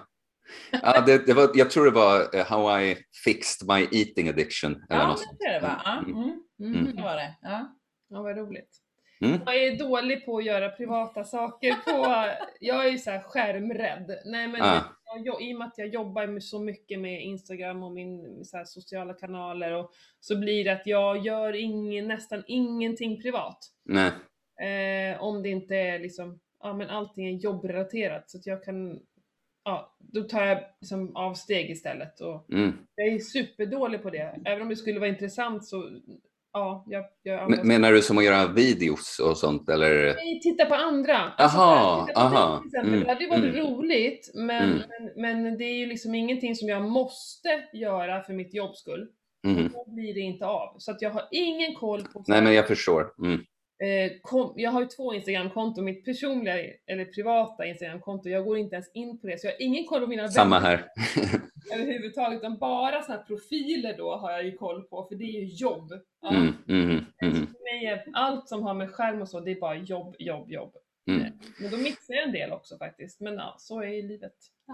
Ja, 0.71 1.01
det, 1.05 1.25
det 1.25 1.33
var, 1.33 1.51
jag 1.53 1.69
tror 1.71 1.85
det 1.85 1.91
var 1.91 2.35
eh, 2.35 2.45
How 2.45 2.79
I 2.81 2.97
fixed 3.23 3.67
my 3.67 3.81
eating 3.99 4.29
addiction. 4.29 4.71
Eller 4.89 5.01
ja, 5.01 5.07
något 5.07 5.19
det 5.19 5.25
tror 5.45 5.53
jag 5.53 5.61
det 5.61 5.67
var. 5.67 5.81
Ja, 5.85 5.97
Mm. 5.99 6.13
mm, 6.59 6.75
Mm. 6.81 6.95
det 6.95 7.01
var 7.03 7.15
det. 7.15 7.35
Ja. 7.41 7.75
Ja, 8.09 8.21
vad 8.21 8.37
roligt. 8.37 8.69
Mm. 9.21 9.39
Jag 9.45 9.55
är 9.63 9.77
dålig 9.77 10.25
på 10.25 10.37
att 10.37 10.45
göra 10.45 10.69
privata 10.69 11.23
saker 11.23 11.73
på, 11.73 12.25
jag 12.59 12.85
är 12.85 12.91
ju 12.91 12.97
så 12.97 13.11
här 13.11 13.21
skärmrädd. 13.21 14.19
Nej 14.25 14.47
men 14.47 14.61
Ah. 14.61 14.83
jag, 15.25 15.41
i 15.41 15.53
och 15.53 15.57
med 15.57 15.67
att 15.67 15.77
jag 15.77 15.87
jobbar 15.87 16.27
med 16.27 16.43
så 16.43 16.59
mycket 16.59 16.99
med 16.99 17.23
Instagram 17.23 17.83
och 17.83 17.91
min 17.91 18.45
så 18.45 18.63
sociala 18.65 19.13
kanaler 19.13 19.71
och 19.73 19.91
så 20.19 20.39
blir 20.39 20.63
det 20.63 20.73
att 20.73 20.87
jag 20.87 21.25
gör 21.25 21.53
ingen, 21.53 22.07
nästan 22.07 22.43
ingenting 22.47 23.21
privat. 23.21 23.57
Nej. 23.85 24.11
Eh, 24.61 25.21
om 25.23 25.43
det 25.43 25.49
inte 25.49 25.75
är 25.75 25.99
liksom, 25.99 26.39
ja 26.63 26.73
men 26.73 26.89
allting 26.89 27.27
är 27.27 27.31
jobbrelaterat 27.31 28.29
så 28.29 28.37
att 28.37 28.45
jag 28.47 28.63
kan, 28.63 28.99
ja 29.63 29.95
då 29.99 30.21
tar 30.23 30.45
jag 30.45 30.59
liksom 30.81 31.15
avsteg 31.15 31.69
istället 31.69 32.19
och 32.21 32.49
Mm. 32.53 32.73
jag 32.95 33.07
är 33.07 33.19
superdålig 33.19 34.03
på 34.03 34.09
det. 34.09 34.39
Även 34.45 34.61
om 34.61 34.69
det 34.69 34.75
skulle 34.75 34.99
vara 34.99 35.09
intressant 35.09 35.65
så, 35.65 35.89
ja, 36.87 37.09
jag 37.23 37.49
Men- 37.49 37.67
Menar 37.67 37.91
du 37.91 38.01
som 38.01 38.17
att 38.17 38.23
göra 38.23 38.47
videos 38.47 39.19
och 39.19 39.37
sånt 39.37 39.69
eller? 39.69 40.15
Nej, 40.15 40.39
titta 40.43 40.65
på 40.65 40.75
andra. 40.75 41.17
Aha, 41.39 42.05
titta 42.07 42.19
på 42.29 42.35
aha, 42.37 42.63
exempel. 42.65 42.93
mm, 42.93 43.03
Det 43.07 43.13
hade 43.13 43.27
varit 43.27 43.55
mm. 43.55 43.55
roligt, 43.67 44.31
men, 44.35 44.63
Mm. 44.63 44.81
men, 45.17 45.43
men 45.43 45.57
det 45.57 45.63
är 45.63 45.73
ju 45.75 45.85
liksom 45.85 46.15
ingenting 46.15 46.55
som 46.55 46.69
jag 46.69 46.81
måste 46.81 47.49
göra 47.73 48.23
för 48.23 48.33
mitt 48.33 48.53
jobbs 48.53 48.79
skull. 48.79 49.07
Mm. 49.47 49.69
Då 49.73 49.85
blir 49.91 50.13
det 50.13 50.19
inte 50.19 50.45
av. 50.45 50.75
Så 50.77 50.91
att 50.91 51.01
jag 51.01 51.09
har 51.09 51.23
ingen 51.31 51.75
koll 51.75 52.01
på... 52.03 52.23
Nej, 52.27 52.41
men 52.41 52.53
jag 52.53 52.67
förstår. 52.67 53.13
Mm. 53.23 53.33
eh, 53.83 54.11
kom, 54.21 54.53
jag 54.55 54.71
har 54.71 54.81
ju 54.81 54.87
två 54.87 55.13
Instagramkonton, 55.13 55.85
mitt 55.85 56.05
personliga 56.05 56.53
eller 56.87 57.05
privata 57.05 57.65
Instagramkonto, 57.65 58.29
jag 58.29 58.45
går 58.45 58.57
inte 58.57 58.75
ens 58.75 58.91
in 58.93 59.19
på 59.21 59.27
det, 59.27 59.39
så 59.41 59.47
jag 59.47 59.51
har 59.53 59.61
ingen 59.61 59.85
koll 59.85 60.01
på 60.01 60.07
mina 60.07 60.27
Samma 60.27 60.59
vänner 60.59 60.69
här. 60.77 60.85
överhuvudtaget, 61.73 62.39
utan 62.39 62.57
bara 62.57 63.01
sådana 63.01 63.19
här 63.19 63.27
profiler 63.27 63.97
då 63.97 64.15
har 64.15 64.31
jag 64.31 64.45
ju 64.45 64.57
koll 64.57 64.83
på, 64.83 65.07
för 65.09 65.15
det 65.15 65.23
är 65.23 65.41
ju 65.41 65.45
jobb. 65.45 65.91
Ja. 66.21 66.29
Mm, 66.29 66.53
mm, 66.67 67.05
mm, 67.21 67.33
för 67.33 67.63
mig 67.63 67.85
är 67.85 68.05
allt 68.13 68.49
som 68.49 68.63
har 68.63 68.73
med 68.73 68.91
skärm 68.91 69.21
och 69.21 69.29
så, 69.29 69.39
det 69.39 69.51
är 69.51 69.59
bara 69.59 69.75
jobb, 69.75 70.15
jobb, 70.19 70.51
jobb. 70.51 70.73
mm. 71.09 71.31
Men 71.59 71.71
då 71.71 71.77
mixar 71.77 72.13
jag 72.13 72.23
en 72.23 72.31
del 72.31 72.51
också 72.51 72.77
faktiskt. 72.77 73.21
Men 73.21 73.33
ja, 73.33 73.55
så 73.59 73.81
är 73.81 73.87
ju 73.87 74.07
livet. 74.07 74.33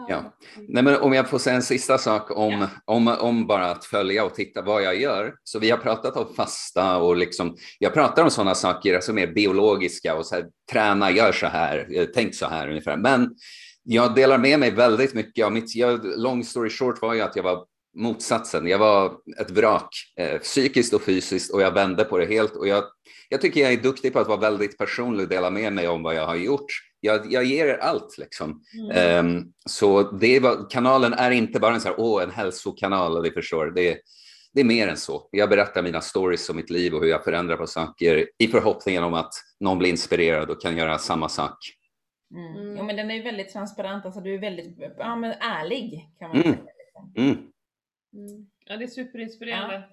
Ja. 0.10 0.34
Nej, 0.57 0.84
men 0.84 1.02
om 1.02 1.14
jag 1.14 1.30
får 1.30 1.40
säga 1.40 1.56
en 1.56 1.61
sista 1.61 1.98
sak 1.98 2.32
om, 2.32 2.68
om, 2.86 3.07
om 3.07 3.48
bara 3.48 3.72
att 3.72 3.86
följa 3.86 4.26
och 4.26 4.36
titta 4.36 4.61
vad 4.61 4.84
jag 4.84 5.02
gör. 5.02 5.36
Så 5.44 5.60
vi 5.60 5.72
har 5.72 5.78
pratat 5.78 6.18
om 6.18 6.34
fasta 6.36 6.98
och 6.98 7.18
liksom, 7.18 7.57
jag 7.80 7.94
pratar 7.94 8.24
om 8.24 8.30
sådana 8.30 8.56
saker 8.56 8.99
som 8.99 9.18
är 9.18 9.28
biologiska 9.28 10.15
och 10.15 10.26
så 10.26 10.36
här, 10.36 10.45
träna, 10.72 11.11
gör 11.11 11.32
så 11.32 11.48
här, 11.48 12.07
tänk 12.14 12.36
så 12.36 12.45
här 12.45 12.70
ungefär. 12.70 12.98
Men 12.98 13.36
jag 13.84 14.15
delar 14.15 14.38
med 14.38 14.60
mig 14.60 14.72
väldigt 14.72 15.14
mycket 15.14 15.45
av 15.45 15.51
mitt, 15.51 15.76
jag, 15.76 16.05
long 16.18 16.43
story 16.43 16.69
short 16.69 17.01
var 17.01 17.14
ju 17.14 17.22
att 17.22 17.35
jag 17.35 17.43
var 17.43 17.65
motsatsen. 17.95 18.68
Jag 18.68 18.80
var 18.80 19.14
ett 19.39 19.51
vrak, 19.51 19.89
eh, 20.19 20.39
psykiskt 20.39 20.93
och 20.93 21.01
fysiskt 21.01 21.53
och 21.53 21.61
jag 21.61 21.72
vände 21.72 22.03
på 22.03 22.18
det 22.18 22.26
helt 22.26 22.55
och 22.55 22.68
jag, 22.68 22.84
jag 23.30 23.41
tycker 23.41 23.61
jag 23.61 23.73
är 23.73 23.77
duktig 23.77 24.14
på 24.14 24.19
att 24.19 24.27
vara 24.27 24.39
väldigt 24.39 24.77
personlig 24.77 25.23
och 25.23 25.30
dela 25.30 25.49
med 25.49 25.73
mig 25.73 25.88
om 25.88 26.03
vad 26.03 26.15
jag 26.15 26.26
har 26.26 26.35
gjort. 26.35 26.65
Jag, 26.99 27.31
jag 27.34 27.43
ger 27.43 27.65
er 27.65 27.77
allt 27.77 28.18
liksom. 28.18 28.61
Mm. 28.80 28.91
Ehm, 28.91 29.43
så 29.65 30.11
det 30.11 30.39
var, 30.39 30.69
kanalen 30.69 31.14
är 31.14 31.31
inte 31.31 31.60
bara 31.60 31.73
en, 31.73 31.81
så 31.81 31.88
här, 31.88 31.99
åh, 31.99 32.23
en 32.23 32.31
hälsokanal, 32.31 33.18
och 33.18 33.23
det 33.23 33.31
förstår. 33.31 33.65
Det, 33.65 33.97
det 34.53 34.61
är 34.61 34.65
mer 34.65 34.88
än 34.88 34.97
så. 34.97 35.30
Jag 35.31 35.49
berättar 35.49 35.84
mina 35.84 36.01
stories 36.01 36.49
om 36.49 36.55
mitt 36.55 36.69
liv 36.69 36.93
och 36.93 37.01
hur 37.01 37.10
jag 37.10 37.23
förändrar 37.23 37.57
på 37.57 37.68
saker 37.68 38.27
i 38.38 38.47
förhoppningen 38.47 39.03
om 39.03 39.14
att 39.14 39.34
någon 39.60 39.80
blir 39.80 39.89
inspirerad 39.89 40.49
och 40.49 40.61
kan 40.61 40.77
göra 40.77 40.97
samma 40.97 41.30
sak. 41.30 41.57
Mm. 42.34 42.55
Mm. 42.55 42.77
Jo, 42.77 42.84
men 42.84 42.95
den 42.95 43.11
är 43.11 43.15
ju 43.15 43.22
väldigt 43.22 43.49
transparent, 43.53 44.05
alltså 44.05 44.22
du 44.22 44.34
är 44.34 44.39
väldigt 44.39 44.77
ja, 44.97 45.15
men 45.15 45.31
ärlig 45.31 46.10
kan 46.19 46.27
man 46.30 46.38
Mm. 46.41 46.53
säga. 46.53 46.65
Liksom. 46.85 47.14
Mm. 47.15 47.31
Mm. 48.14 48.47
Ja, 48.65 48.77
det 48.77 48.84
är 48.84 48.88
superinspirerande. 48.88 49.84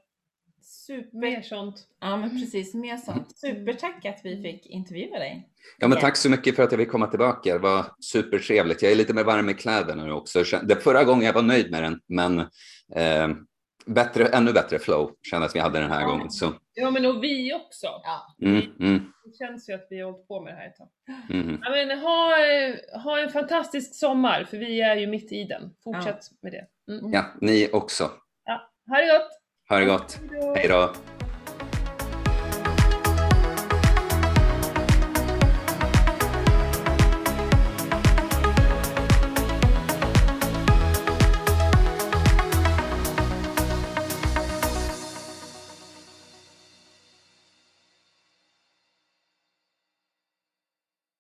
Super. 0.63 1.19
Mer 1.19 1.43
sånt. 1.43 1.87
Ja, 2.01 2.17
men 2.17 2.31
precis, 2.31 2.75
mer 2.75 2.97
sånt. 2.97 3.39
Supertack 3.39 4.05
att 4.05 4.21
vi 4.25 4.43
fick 4.43 4.67
intervjua 4.67 5.19
dig. 5.19 5.49
Ja, 5.79 5.89
men 5.89 5.99
tack 5.99 6.17
så 6.17 6.31
mycket 6.31 6.57
för 6.57 6.63
att 6.63 6.71
jag 6.73 6.79
vill 6.79 6.89
komma 6.89 7.07
tillbaka. 7.07 7.53
Det 7.53 7.59
var 7.59 7.87
supertrevligt. 8.01 8.83
Jag 8.83 8.93
är 8.93 8.97
lite 8.97 9.15
mer 9.15 9.25
varm 9.25 9.49
i 9.49 9.55
kläderna 9.55 10.05
nu 10.05 10.13
också. 10.13 10.45
Det 10.63 10.77
förra 10.77 11.05
gången 11.05 11.27
jag 11.27 11.33
var 11.33 11.43
nöjd 11.43 11.71
med 11.71 11.83
den, 11.83 12.01
men 12.07 12.39
eh, 12.95 13.29
bättre, 13.87 14.27
ännu 14.27 14.53
bättre 14.53 14.79
flow 14.79 15.11
kändes 15.31 15.55
vi 15.55 15.59
hade 15.61 15.81
den 15.81 15.91
här 15.91 16.01
Ja. 16.01 16.07
gången. 16.07 16.31
Så, 16.31 16.53
Ja, 16.75 16.91
men 16.91 17.07
och 17.07 17.25
vi 17.25 17.55
också. 17.55 17.87
Ja. 17.87 18.37
mm, 18.43 18.63
mm, 18.81 19.13
Det 19.25 19.37
känns 19.47 19.69
ju 19.69 19.73
att 19.75 19.87
vi 19.91 20.01
har 20.01 20.13
hållit 20.13 20.29
på 20.29 20.41
med 20.41 20.53
det 20.53 20.57
här 20.57 20.67
ett 20.67 20.77
tag. 20.77 20.89
mm. 21.31 21.59
Ja, 21.63 21.71
men 21.71 21.99
ha, 21.99 22.37
ha 23.03 23.21
en 23.21 23.31
fantastisk 23.31 23.95
sommar, 23.95 24.45
för 24.45 24.57
vi 24.57 24.81
är 24.81 24.97
ju 24.97 25.07
mitt 25.07 25.33
i 25.33 25.45
den. 25.45 25.71
Fortsätt 25.85 26.21
med 26.43 26.53
det. 26.53 26.93
Mm. 26.93 27.13
Ja, 27.13 27.25
ni 27.41 27.71
också. 27.73 28.11
Ja, 28.45 28.71
ha 28.91 28.97
det 29.01 29.07
gott! 29.07 29.29
Ha 29.69 29.79
det 29.79 29.85
gott. 29.85 30.19
Hej 30.31 30.41
då. 30.41 30.55
Hej 30.55 30.69
då. 30.69 30.93